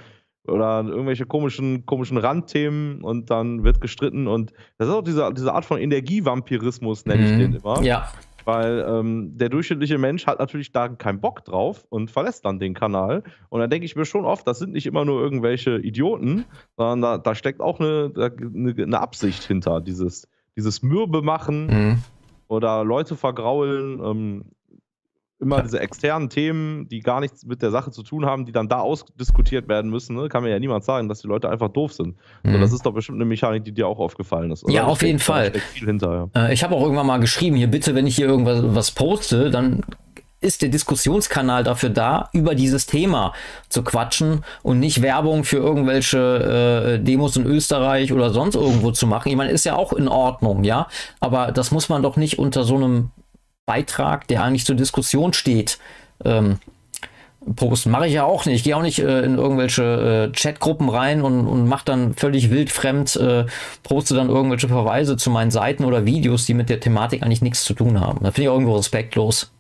oder 0.47 0.85
irgendwelche 0.85 1.27
komischen, 1.27 1.86
komischen 1.86 2.19
Randthemen 2.19 3.03
und 3.03 3.31
dann 3.31 3.65
wird 3.65 3.81
gestritten. 3.81 4.27
Und 4.27 4.53
das 4.78 4.89
ist 4.89 4.94
auch 4.94 5.05
diese, 5.05 5.32
diese 5.35 5.53
Art 5.53 5.65
von 5.65 5.78
Energievampirismus, 5.78 7.07
nenne 7.07 7.24
ich 7.24 7.32
mhm. 7.32 7.39
den 7.39 7.53
immer. 7.55 7.82
Ja. 7.82 8.09
Weil 8.44 8.86
ähm, 8.89 9.36
der 9.36 9.48
durchschnittliche 9.48 9.98
Mensch 9.98 10.24
hat 10.28 10.39
natürlich 10.39 10.70
da 10.70 10.89
keinen 10.89 11.20
Bock 11.20 11.44
drauf 11.44 11.85
und 11.89 12.12
verlässt 12.12 12.44
dann 12.44 12.61
den 12.61 12.74
Kanal. 12.74 13.24
Und 13.48 13.59
dann 13.59 13.70
denke 13.70 13.86
ich 13.86 13.97
mir 13.97 14.05
schon 14.05 14.24
oft, 14.24 14.47
das 14.47 14.61
sind 14.61 14.73
nicht 14.73 14.86
immer 14.86 15.05
nur 15.05 15.20
irgendwelche 15.20 15.78
Idioten, 15.78 16.44
sondern 16.77 17.03
da, 17.03 17.19
da 17.19 17.35
steckt 17.35 17.61
auch 17.61 17.81
eine, 17.81 18.12
eine, 18.15 18.74
eine, 18.81 19.01
Absicht 19.01 19.43
hinter, 19.43 19.81
dieses, 19.81 20.28
dieses 20.57 20.83
Mürbe 20.83 21.23
machen 21.23 21.66
mhm. 21.66 21.99
oder 22.49 22.85
Leute 22.85 23.16
vergraulen. 23.16 24.01
Ähm, 24.03 24.45
immer 25.39 25.62
diese 25.62 25.81
externen 25.81 26.31
Themen, 26.31 26.89
die 26.89 27.01
gar 27.01 27.20
nichts 27.20 27.45
mit 27.45 27.61
der 27.61 27.70
Sache 27.70 27.91
zu 27.91 28.03
tun 28.03 28.24
haben, 28.24 28.47
die 28.47 28.53
dann 28.53 28.69
da 28.69 28.81
ausdiskutiert 28.81 29.69
werden 29.69 29.91
müssen. 29.91 30.16
Ne? 30.16 30.28
Kann 30.28 30.43
mir 30.43 30.51
ja 30.51 30.59
niemand 30.59 30.85
sagen, 30.85 31.09
dass 31.09 31.20
die 31.20 31.28
Leute 31.28 31.51
einfach 31.51 31.69
doof 31.69 31.93
sind. 31.93 32.16
Mhm. 32.43 32.53
So, 32.53 32.59
das 32.59 32.73
ist 32.73 32.87
doch 32.87 32.93
bestimmt 32.93 33.16
eine 33.16 33.27
Mechanik, 33.27 33.65
die 33.65 33.73
dir 33.73 33.87
auch 33.87 33.99
aufgefallen 33.99 34.51
ist. 34.51 34.65
Oder? 34.65 34.73
Ja, 34.73 34.85
auf 34.87 35.03
jeden 35.03 35.19
Fall. 35.19 35.53
Hinter, 35.74 36.31
ja. 36.35 36.49
Äh, 36.49 36.55
ich 36.55 36.65
habe 36.65 36.74
auch 36.74 36.83
irgendwann 36.83 37.07
mal 37.07 37.19
geschrieben, 37.19 37.57
hier 37.57 37.69
bitte, 37.69 37.95
wenn 37.95 38.07
ich 38.07 38.16
hier 38.16 38.27
irgendwas 38.27 38.62
was 38.62 38.93
poste, 38.93 39.51
dann 39.51 39.83
ist 40.40 40.62
der 40.62 40.68
Diskussionskanal 40.68 41.64
dafür 41.64 41.90
da, 41.90 42.28
über 42.32 42.54
dieses 42.54 42.86
Thema 42.86 43.32
zu 43.68 43.82
quatschen 43.82 44.44
und 44.62 44.80
nicht 44.80 45.02
Werbung 45.02 45.44
für 45.44 45.56
irgendwelche 45.56 46.98
äh, 46.98 47.02
Demos 47.02 47.36
in 47.36 47.46
Österreich 47.46 48.12
oder 48.12 48.30
sonst 48.30 48.54
irgendwo 48.54 48.90
zu 48.90 49.06
machen. 49.06 49.28
Ich 49.30 49.36
meine, 49.36 49.50
ist 49.50 49.64
ja 49.64 49.76
auch 49.76 49.92
in 49.92 50.08
Ordnung, 50.08 50.64
ja. 50.64 50.88
Aber 51.20 51.52
das 51.52 51.70
muss 51.70 51.88
man 51.88 52.02
doch 52.02 52.16
nicht 52.16 52.38
unter 52.38 52.64
so 52.64 52.76
einem 52.76 53.10
Beitrag, 53.64 54.28
der 54.28 54.44
eigentlich 54.44 54.64
zur 54.66 54.76
Diskussion 54.76 55.32
steht, 55.32 55.78
ähm, 56.24 56.58
posten. 57.54 57.90
Mache 57.90 58.06
ich 58.06 58.14
ja 58.14 58.24
auch 58.24 58.44
nicht. 58.46 58.56
Ich 58.56 58.64
gehe 58.64 58.76
auch 58.76 58.82
nicht 58.82 58.98
äh, 58.98 59.22
in 59.22 59.38
irgendwelche 59.38 60.30
äh, 60.30 60.36
Chatgruppen 60.36 60.88
rein 60.88 61.22
und, 61.22 61.46
und 61.46 61.66
mache 61.66 61.84
dann 61.84 62.14
völlig 62.14 62.50
wildfremd, 62.50 63.16
äh, 63.16 63.46
poste 63.82 64.14
dann 64.14 64.28
irgendwelche 64.28 64.68
Verweise 64.68 65.16
zu 65.16 65.30
meinen 65.30 65.50
Seiten 65.50 65.84
oder 65.84 66.04
Videos, 66.04 66.46
die 66.46 66.54
mit 66.54 66.68
der 66.68 66.80
Thematik 66.80 67.22
eigentlich 67.22 67.42
nichts 67.42 67.64
zu 67.64 67.74
tun 67.74 68.00
haben. 68.00 68.18
Da 68.22 68.30
finde 68.30 68.42
ich 68.42 68.48
auch 68.48 68.54
irgendwo 68.54 68.76
respektlos. 68.76 69.50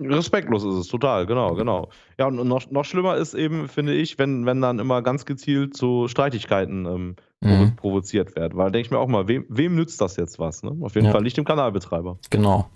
Respektlos 0.00 0.64
ist 0.64 0.74
es, 0.74 0.88
total, 0.88 1.24
genau, 1.26 1.54
genau. 1.54 1.88
Ja, 2.18 2.26
und 2.26 2.36
noch, 2.48 2.68
noch 2.70 2.84
schlimmer 2.84 3.16
ist 3.16 3.34
eben, 3.34 3.68
finde 3.68 3.94
ich, 3.94 4.18
wenn, 4.18 4.44
wenn 4.44 4.60
dann 4.60 4.80
immer 4.80 5.02
ganz 5.02 5.24
gezielt 5.24 5.76
zu 5.76 6.08
Streitigkeiten 6.08 6.86
ähm, 6.86 7.16
mhm. 7.40 7.76
provoziert 7.76 8.34
wird. 8.34 8.56
Weil 8.56 8.72
denke 8.72 8.86
ich 8.86 8.90
mir 8.90 8.98
auch 8.98 9.06
mal, 9.06 9.28
wem, 9.28 9.44
wem 9.48 9.76
nützt 9.76 10.00
das 10.00 10.16
jetzt 10.16 10.40
was? 10.40 10.64
Ne? 10.64 10.76
Auf 10.80 10.96
jeden 10.96 11.06
ja. 11.06 11.12
Fall 11.12 11.22
nicht 11.22 11.36
dem 11.36 11.44
Kanalbetreiber. 11.44 12.18
Genau. 12.30 12.68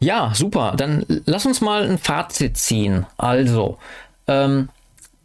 Ja, 0.00 0.32
super. 0.34 0.74
Dann 0.76 1.06
lass 1.24 1.46
uns 1.46 1.62
mal 1.62 1.88
ein 1.88 1.98
Fazit 1.98 2.58
ziehen. 2.58 3.06
Also, 3.16 3.78
ähm, 4.26 4.68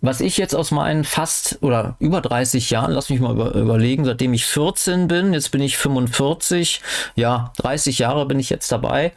was 0.01 0.21
ich 0.21 0.37
jetzt 0.37 0.55
aus 0.55 0.71
meinen 0.71 1.03
fast 1.03 1.57
oder 1.61 1.95
über 1.99 2.21
30 2.21 2.69
Jahren, 2.69 2.91
lass 2.91 3.09
mich 3.09 3.19
mal 3.19 3.33
über, 3.33 3.53
überlegen, 3.55 4.05
seitdem 4.05 4.33
ich 4.33 4.45
14 4.45 5.07
bin, 5.07 5.33
jetzt 5.33 5.51
bin 5.51 5.61
ich 5.61 5.77
45, 5.77 6.81
ja, 7.15 7.51
30 7.57 7.99
Jahre 7.99 8.25
bin 8.25 8.39
ich 8.39 8.49
jetzt 8.49 8.71
dabei. 8.71 9.13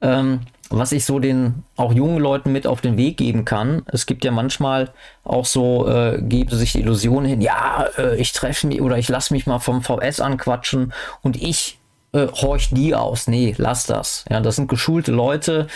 Ähm, 0.00 0.40
was 0.70 0.92
ich 0.92 1.04
so 1.04 1.18
den 1.18 1.64
auch 1.76 1.92
jungen 1.92 2.18
Leuten 2.18 2.52
mit 2.52 2.66
auf 2.66 2.80
den 2.80 2.96
Weg 2.96 3.16
geben 3.16 3.44
kann. 3.44 3.82
Es 3.86 4.06
gibt 4.06 4.24
ja 4.24 4.30
manchmal 4.30 4.90
auch 5.24 5.44
so, 5.44 5.88
äh, 5.88 6.22
geben 6.22 6.56
sich 6.56 6.72
die 6.72 6.80
Illusion 6.80 7.24
hin, 7.24 7.40
ja, 7.40 7.86
äh, 7.98 8.16
ich 8.16 8.32
treffe 8.32 8.68
mich 8.68 8.80
oder 8.80 8.96
ich 8.96 9.08
lasse 9.08 9.34
mich 9.34 9.46
mal 9.46 9.58
vom 9.58 9.82
VS 9.82 10.20
anquatschen 10.20 10.92
und 11.22 11.42
ich 11.42 11.78
äh, 12.12 12.28
horcht 12.28 12.76
die 12.76 12.94
aus. 12.94 13.26
Nee, 13.26 13.54
lass 13.58 13.86
das. 13.86 14.24
Ja, 14.30 14.40
das 14.40 14.56
sind 14.56 14.68
geschulte 14.68 15.10
Leute, 15.10 15.66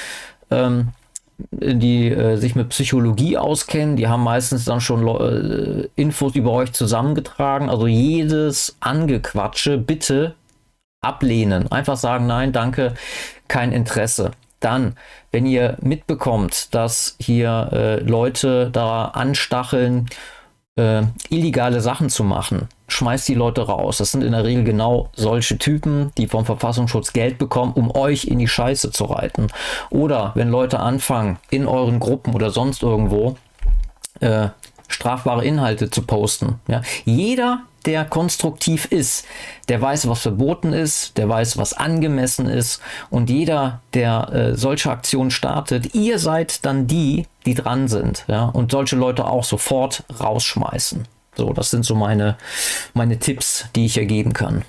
ähm, 0.50 0.90
die 1.50 2.10
äh, 2.10 2.36
sich 2.36 2.54
mit 2.54 2.68
Psychologie 2.68 3.36
auskennen. 3.36 3.96
Die 3.96 4.06
haben 4.06 4.22
meistens 4.22 4.64
dann 4.64 4.80
schon 4.80 5.06
äh, 5.06 5.88
Infos 5.96 6.36
über 6.36 6.52
euch 6.52 6.72
zusammengetragen. 6.72 7.68
Also 7.68 7.88
jedes 7.88 8.76
Angequatsche 8.78 9.76
bitte 9.76 10.34
ablehnen. 11.00 11.70
Einfach 11.70 11.96
sagen, 11.96 12.26
nein, 12.26 12.52
danke, 12.52 12.94
kein 13.48 13.72
Interesse. 13.72 14.30
Dann, 14.64 14.96
wenn 15.30 15.44
ihr 15.44 15.76
mitbekommt, 15.82 16.74
dass 16.74 17.16
hier 17.20 17.68
äh, 17.72 18.00
Leute 18.00 18.70
da 18.70 19.06
anstacheln, 19.06 20.08
äh, 20.76 21.02
illegale 21.28 21.80
Sachen 21.80 22.08
zu 22.08 22.24
machen, 22.24 22.68
schmeißt 22.88 23.28
die 23.28 23.34
Leute 23.34 23.62
raus. 23.62 23.98
Das 23.98 24.12
sind 24.12 24.24
in 24.24 24.32
der 24.32 24.44
Regel 24.44 24.64
genau 24.64 25.10
solche 25.14 25.58
Typen, 25.58 26.12
die 26.16 26.28
vom 26.28 26.46
Verfassungsschutz 26.46 27.12
Geld 27.12 27.36
bekommen, 27.36 27.74
um 27.74 27.94
euch 27.94 28.24
in 28.24 28.38
die 28.38 28.48
Scheiße 28.48 28.90
zu 28.90 29.04
reiten. 29.04 29.48
Oder 29.90 30.32
wenn 30.34 30.48
Leute 30.48 30.80
anfangen, 30.80 31.38
in 31.50 31.66
euren 31.66 32.00
Gruppen 32.00 32.34
oder 32.34 32.50
sonst 32.50 32.82
irgendwo 32.82 33.36
äh, 34.20 34.48
strafbare 34.94 35.44
Inhalte 35.44 35.90
zu 35.90 36.02
posten. 36.02 36.60
Ja. 36.68 36.82
Jeder, 37.04 37.62
der 37.84 38.04
konstruktiv 38.04 38.86
ist, 38.86 39.26
der 39.68 39.80
weiß, 39.80 40.08
was 40.08 40.20
verboten 40.20 40.72
ist, 40.72 41.18
der 41.18 41.28
weiß, 41.28 41.58
was 41.58 41.74
angemessen 41.74 42.46
ist 42.46 42.80
und 43.10 43.28
jeder, 43.28 43.80
der 43.92 44.32
äh, 44.32 44.56
solche 44.56 44.90
Aktionen 44.90 45.30
startet, 45.30 45.94
ihr 45.94 46.18
seid 46.18 46.64
dann 46.64 46.86
die, 46.86 47.26
die 47.44 47.54
dran 47.54 47.88
sind 47.88 48.24
ja, 48.26 48.44
und 48.46 48.72
solche 48.72 48.96
Leute 48.96 49.26
auch 49.26 49.44
sofort 49.44 50.04
rausschmeißen. 50.18 51.06
So, 51.36 51.52
das 51.52 51.70
sind 51.70 51.84
so 51.84 51.94
meine, 51.94 52.36
meine 52.94 53.18
Tipps, 53.18 53.66
die 53.74 53.86
ich 53.86 53.94
hier 53.94 54.06
geben 54.06 54.32
kann. 54.32 54.64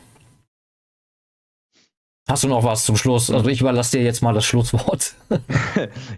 Hast 2.28 2.44
du 2.44 2.48
noch 2.48 2.64
was 2.64 2.86
zum 2.86 2.98
Schluss? 2.98 3.30
Also 3.30 3.52
ich 3.52 3.62
überlasse 3.62 4.00
dir 4.00 4.04
jetzt 4.04 4.24
mal 4.24 4.34
das 4.34 4.46
Schlusswort. 4.46 5.14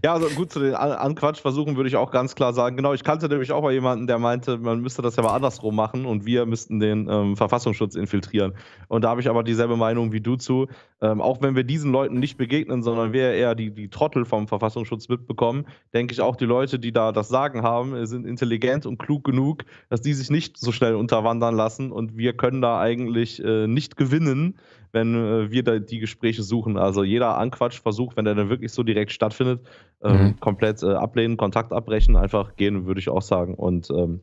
ja, 0.02 0.14
also 0.14 0.30
gut, 0.30 0.54
zu 0.54 0.62
den 0.62 0.74
Anquatschversuchen 0.74 1.76
würde 1.76 1.90
ich 1.90 1.98
auch 1.98 2.12
ganz 2.12 2.34
klar 2.34 2.54
sagen, 2.54 2.78
genau, 2.78 2.94
ich 2.94 3.04
kannte 3.04 3.28
nämlich 3.28 3.52
auch 3.52 3.62
mal 3.62 3.74
jemanden, 3.74 4.08
der 4.08 4.18
meinte, 4.18 4.58
man 4.58 4.80
müsste 4.80 5.02
das 5.02 5.18
ja 5.18 5.24
mal 5.24 5.36
andersrum 5.36 5.76
machen 5.76 6.06
und 6.06 6.26
wir 6.26 6.46
müssten 6.46 6.80
den 6.80 7.10
ähm, 7.10 7.36
Verfassungsschutz 7.36 7.96
infiltrieren. 7.96 8.54
Und 8.88 9.04
da 9.04 9.10
habe 9.10 9.20
ich 9.20 9.30
aber 9.30 9.44
dieselbe 9.44 9.76
Meinung 9.76 10.14
wie 10.14 10.22
du 10.22 10.38
zu. 10.38 10.68
Ähm, 11.02 11.20
auch 11.20 11.42
wenn 11.42 11.58
wir 11.58 11.66
diesen 11.66 11.92
Leuten 11.92 12.20
nicht 12.20 12.38
begegnen, 12.38 12.84
sondern 12.84 13.12
wir 13.12 13.34
eher 13.34 13.54
die, 13.54 13.72
die 13.72 13.90
Trottel 13.90 14.24
vom 14.24 14.48
Verfassungsschutz 14.48 15.10
mitbekommen, 15.10 15.68
denke 15.94 16.14
ich 16.14 16.22
auch, 16.22 16.38
die 16.38 16.46
Leute, 16.46 16.80
die 16.80 16.94
da 16.94 17.12
das 17.12 17.28
Sagen 17.28 17.64
haben, 17.64 18.06
sind 18.06 18.26
intelligent 18.26 18.86
und 18.86 18.98
klug 18.98 19.26
genug, 19.26 19.66
dass 19.90 20.00
die 20.00 20.14
sich 20.14 20.30
nicht 20.30 20.58
so 20.58 20.72
schnell 20.72 20.96
unterwandern 20.96 21.54
lassen 21.54 21.92
und 21.92 22.16
wir 22.16 22.32
können 22.32 22.62
da 22.62 22.80
eigentlich 22.80 23.44
äh, 23.44 23.68
nicht 23.68 23.98
gewinnen 23.98 24.58
wenn 24.92 25.16
äh, 25.16 25.52
wir 25.52 25.64
da 25.64 25.80
die 25.80 26.00
Gespräche 26.00 26.44
suchen. 26.44 26.78
Also 26.78 27.04
jeder 27.04 27.38
Anquatschversuch, 27.38 28.16
wenn 28.16 28.26
der 28.26 28.36
dann 28.36 28.50
wirklich 28.50 28.72
so 28.72 28.84
direkt 28.84 29.12
stattfindet, 29.12 29.62
ähm, 30.02 30.22
mhm. 30.22 30.40
komplett 30.40 30.84
äh, 30.84 30.94
ablehnen, 30.94 31.38
Kontakt 31.38 31.74
abbrechen, 31.74 32.16
einfach 32.16 32.56
gehen, 32.56 32.86
würde 32.86 33.00
ich 33.00 33.10
auch 33.10 33.22
sagen. 33.22 33.56
Und 33.56 33.90
ähm, 33.90 34.22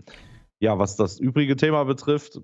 ja, 0.58 0.78
was 0.78 0.96
das 0.96 1.18
übrige 1.18 1.56
Thema 1.56 1.84
betrifft, 1.84 2.40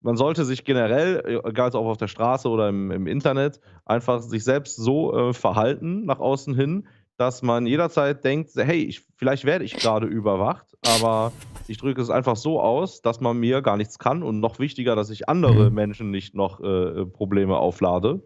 man 0.00 0.16
sollte 0.16 0.44
sich 0.44 0.64
generell, 0.64 1.40
egal 1.44 1.74
ob 1.74 1.86
auf 1.86 1.96
der 1.96 2.08
Straße 2.08 2.48
oder 2.48 2.68
im, 2.68 2.90
im 2.90 3.06
Internet, 3.06 3.60
einfach 3.84 4.20
sich 4.20 4.44
selbst 4.44 4.76
so 4.76 5.16
äh, 5.16 5.32
verhalten 5.32 6.04
nach 6.04 6.18
außen 6.18 6.54
hin, 6.54 6.88
dass 7.22 7.40
man 7.40 7.66
jederzeit 7.66 8.24
denkt, 8.24 8.50
hey, 8.56 8.82
ich, 8.82 9.06
vielleicht 9.14 9.44
werde 9.44 9.64
ich 9.64 9.76
gerade 9.76 10.08
überwacht, 10.08 10.66
aber 10.84 11.30
ich 11.68 11.78
drücke 11.78 12.00
es 12.00 12.10
einfach 12.10 12.34
so 12.34 12.60
aus, 12.60 13.00
dass 13.00 13.20
man 13.20 13.38
mir 13.38 13.62
gar 13.62 13.76
nichts 13.76 14.00
kann 14.00 14.24
und 14.24 14.40
noch 14.40 14.58
wichtiger, 14.58 14.96
dass 14.96 15.08
ich 15.08 15.28
andere 15.28 15.70
mhm. 15.70 15.74
Menschen 15.76 16.10
nicht 16.10 16.34
noch 16.34 16.58
äh, 16.58 17.06
Probleme 17.06 17.58
auflade. 17.58 18.22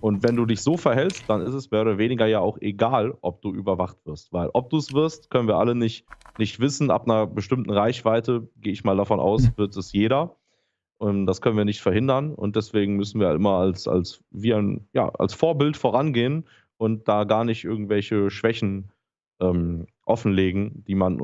Und 0.00 0.22
wenn 0.22 0.34
du 0.34 0.46
dich 0.46 0.62
so 0.62 0.78
verhältst, 0.78 1.24
dann 1.28 1.42
ist 1.42 1.52
es 1.52 1.70
mehr 1.70 1.82
oder 1.82 1.98
weniger 1.98 2.24
ja 2.24 2.40
auch 2.40 2.56
egal, 2.62 3.18
ob 3.20 3.42
du 3.42 3.52
überwacht 3.52 3.98
wirst. 4.06 4.32
Weil 4.32 4.48
ob 4.54 4.70
du 4.70 4.78
es 4.78 4.94
wirst, 4.94 5.28
können 5.28 5.46
wir 5.46 5.56
alle 5.56 5.74
nicht, 5.74 6.06
nicht 6.38 6.58
wissen. 6.58 6.90
Ab 6.90 7.04
einer 7.04 7.26
bestimmten 7.26 7.70
Reichweite, 7.70 8.48
gehe 8.62 8.72
ich 8.72 8.82
mal 8.82 8.96
davon 8.96 9.20
aus, 9.20 9.42
mhm. 9.42 9.52
wird 9.56 9.76
es 9.76 9.92
jeder. 9.92 10.36
Und 10.96 11.26
das 11.26 11.42
können 11.42 11.58
wir 11.58 11.66
nicht 11.66 11.82
verhindern. 11.82 12.32
Und 12.32 12.56
deswegen 12.56 12.96
müssen 12.96 13.20
wir 13.20 13.30
immer 13.32 13.58
als, 13.58 13.86
als, 13.86 14.22
wie 14.30 14.54
ein, 14.54 14.88
ja, 14.94 15.10
als 15.10 15.34
Vorbild 15.34 15.76
vorangehen 15.76 16.46
und 16.78 17.06
da 17.08 17.24
gar 17.24 17.44
nicht 17.44 17.64
irgendwelche 17.64 18.30
Schwächen 18.30 18.90
ähm, 19.40 19.86
offenlegen, 20.04 20.84
die 20.86 20.94
man, 20.94 21.18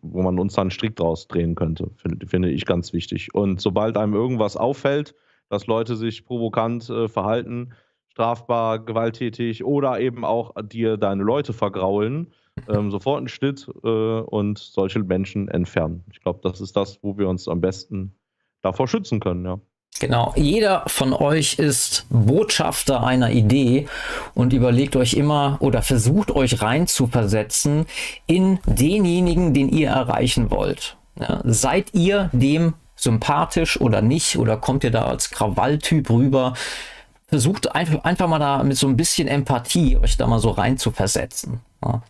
wo 0.00 0.22
man 0.22 0.38
uns 0.38 0.54
dann 0.54 0.62
einen 0.62 0.70
Strick 0.70 0.96
draus 0.96 1.28
drehen 1.28 1.54
könnte, 1.54 1.90
finde, 1.96 2.26
finde 2.26 2.50
ich 2.50 2.64
ganz 2.64 2.92
wichtig. 2.92 3.34
Und 3.34 3.60
sobald 3.60 3.96
einem 3.96 4.14
irgendwas 4.14 4.56
auffällt, 4.56 5.14
dass 5.48 5.66
Leute 5.66 5.96
sich 5.96 6.24
provokant 6.24 6.88
äh, 6.90 7.08
verhalten, 7.08 7.72
strafbar, 8.08 8.80
gewalttätig 8.80 9.64
oder 9.64 10.00
eben 10.00 10.24
auch 10.24 10.52
dir 10.62 10.96
deine 10.96 11.22
Leute 11.22 11.52
vergraulen, 11.52 12.32
ähm, 12.68 12.90
sofort 12.90 13.18
einen 13.18 13.28
Schnitt 13.28 13.68
äh, 13.84 13.88
und 13.88 14.58
solche 14.58 15.00
Menschen 15.00 15.48
entfernen. 15.48 16.04
Ich 16.10 16.20
glaube, 16.20 16.40
das 16.42 16.60
ist 16.60 16.76
das, 16.76 17.02
wo 17.02 17.16
wir 17.18 17.28
uns 17.28 17.46
am 17.46 17.60
besten 17.60 18.14
davor 18.62 18.88
schützen 18.88 19.20
können, 19.20 19.44
ja. 19.44 19.60
Genau, 20.00 20.32
jeder 20.36 20.84
von 20.86 21.12
euch 21.12 21.54
ist 21.54 22.06
Botschafter 22.10 23.02
einer 23.02 23.30
Idee 23.30 23.88
und 24.34 24.52
überlegt 24.52 24.94
euch 24.94 25.14
immer 25.14 25.56
oder 25.60 25.82
versucht 25.82 26.30
euch 26.30 26.62
rein 26.62 26.86
zu 26.86 27.08
versetzen 27.08 27.86
in 28.26 28.60
denjenigen, 28.66 29.54
den 29.54 29.68
ihr 29.68 29.88
erreichen 29.88 30.50
wollt. 30.50 30.96
Ja, 31.18 31.40
seid 31.44 31.94
ihr 31.94 32.30
dem 32.32 32.74
sympathisch 32.94 33.80
oder 33.80 34.02
nicht 34.02 34.38
oder 34.38 34.56
kommt 34.56 34.84
ihr 34.84 34.90
da 34.90 35.06
als 35.06 35.30
Krawalltyp 35.30 36.10
rüber? 36.10 36.54
Versucht 37.26 37.74
einfach, 37.74 38.04
einfach 38.04 38.28
mal 38.28 38.38
da 38.38 38.62
mit 38.62 38.76
so 38.76 38.86
ein 38.86 38.96
bisschen 38.96 39.26
Empathie 39.26 39.96
euch 39.96 40.16
da 40.16 40.26
mal 40.26 40.38
so 40.38 40.50
rein 40.50 40.78
zu 40.78 40.92
versetzen. 40.92 41.60
Ja. 41.84 42.02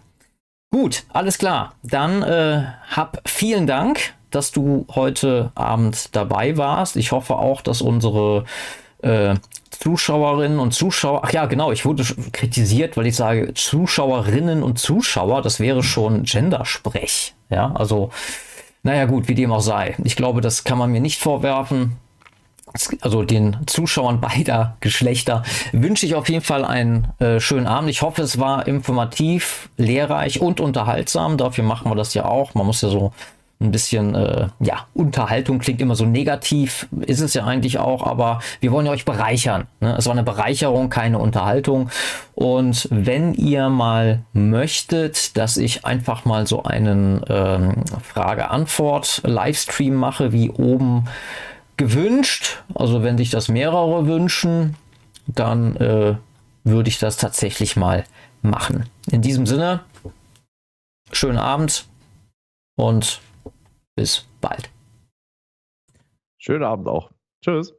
Gut, 0.71 1.05
alles 1.09 1.39
klar. 1.39 1.75
Dann 1.83 2.23
äh, 2.23 2.65
hab 2.91 3.23
vielen 3.27 3.67
Dank 3.67 4.15
dass 4.31 4.53
du 4.53 4.87
heute 4.95 5.53
Abend 5.55 6.15
dabei 6.15 6.57
warst. 6.57 6.97
Ich 6.97 7.13
hoffe 7.13 7.37
auch, 7.37 7.61
dass 7.63 7.83
unsere 7.83 8.45
äh, 9.03 9.35
Zuschauerinnen 9.71 10.59
und 10.59 10.73
Zuschauer, 10.73 11.23
ach 11.25 11.33
ja, 11.33 11.47
genau, 11.47 11.71
ich 11.71 11.85
wurde 11.85 12.05
kritisiert, 12.33 12.97
weil 12.97 13.07
ich 13.07 13.17
sage 13.17 13.55
Zuschauerinnen 13.55 14.63
und 14.63 14.79
Zuschauer, 14.79 15.43
das 15.43 15.61
wäre 15.61 15.83
schon 15.83 16.25
Gendersprech. 16.25 17.35
Ja, 17.51 17.73
also, 17.75 18.11
naja, 18.83 19.05
gut, 19.05 19.29
wie 19.29 19.35
dem 19.35 19.53
auch 19.53 19.61
sei. 19.61 19.95
Ich 20.05 20.17
glaube, 20.17 20.41
das 20.41 20.65
kann 20.65 20.79
man 20.79 20.91
mir 20.91 21.01
nicht 21.01 21.21
vorwerfen. 21.21 21.97
Also 23.01 23.23
den 23.23 23.57
Zuschauern 23.67 24.21
beider 24.21 24.77
Geschlechter 24.81 25.43
wünsche 25.73 26.07
ich 26.07 26.15
auf 26.15 26.29
jeden 26.29 26.45
Fall 26.45 26.65
einen 26.65 27.09
äh, 27.19 27.41
schönen 27.41 27.67
Abend. 27.67 27.89
Ich 27.89 28.03
hoffe, 28.03 28.23
es 28.23 28.39
war 28.39 28.67
informativ, 28.67 29.71
lehrreich 29.77 30.41
und 30.41 30.61
unterhaltsam. 30.61 31.39
Dafür 31.39 31.65
machen 31.65 31.91
wir 31.91 31.97
das 31.97 32.15
ja 32.15 32.25
auch. 32.25 32.55
Man 32.55 32.67
muss 32.67 32.83
ja 32.83 32.89
so 32.89 33.13
ein 33.61 33.73
bisschen, 33.73 34.15
äh, 34.15 34.49
ja, 34.61 34.87
Unterhaltung 34.95 35.59
klingt 35.59 35.81
immer 35.81 35.97
so 35.97 36.05
negativ, 36.05 36.87
ist 37.01 37.21
es 37.21 37.35
ja 37.35 37.45
eigentlich 37.45 37.79
auch, 37.79 38.07
aber 38.07 38.39
wir 38.61 38.71
wollen 38.71 38.87
ja 38.87 38.93
euch 38.93 39.05
bereichern. 39.05 39.67
Ne? 39.81 39.97
Es 39.99 40.07
war 40.07 40.13
eine 40.13 40.23
Bereicherung, 40.23 40.91
keine 40.91 41.19
Unterhaltung. 41.19 41.91
Und 42.35 42.87
wenn 42.93 43.35
ihr 43.35 43.69
mal 43.69 44.23
möchtet, 44.33 45.37
dass 45.37 45.57
ich 45.57 45.85
einfach 45.85 46.25
mal 46.25 46.47
so 46.47 46.63
einen 46.63 47.21
ähm, 47.29 47.83
Frage-Antwort-Livestream 48.03 49.95
mache, 49.95 50.33
wie 50.33 50.51
oben 50.51 51.07
gewünscht, 51.77 52.63
also 52.75 53.03
wenn 53.03 53.19
sich 53.19 53.31
das 53.31 53.49
mehrere 53.49 54.07
wünschen, 54.07 54.77
dann 55.27 55.75
äh, 55.77 56.15
würde 56.63 56.89
ich 56.89 57.01
das 57.01 57.17
tatsächlich 57.17 57.75
mal 57.75 58.05
machen. 58.43 58.85
In 59.11 59.21
diesem 59.21 59.47
Sinne, 59.47 59.81
schönen 61.11 61.39
Abend 61.39 61.87
und 62.77 63.21
bis 63.99 64.29
bald. 64.41 64.71
Schönen 66.39 66.63
Abend 66.63 66.87
auch. 66.87 67.11
Tschüss. 67.45 67.75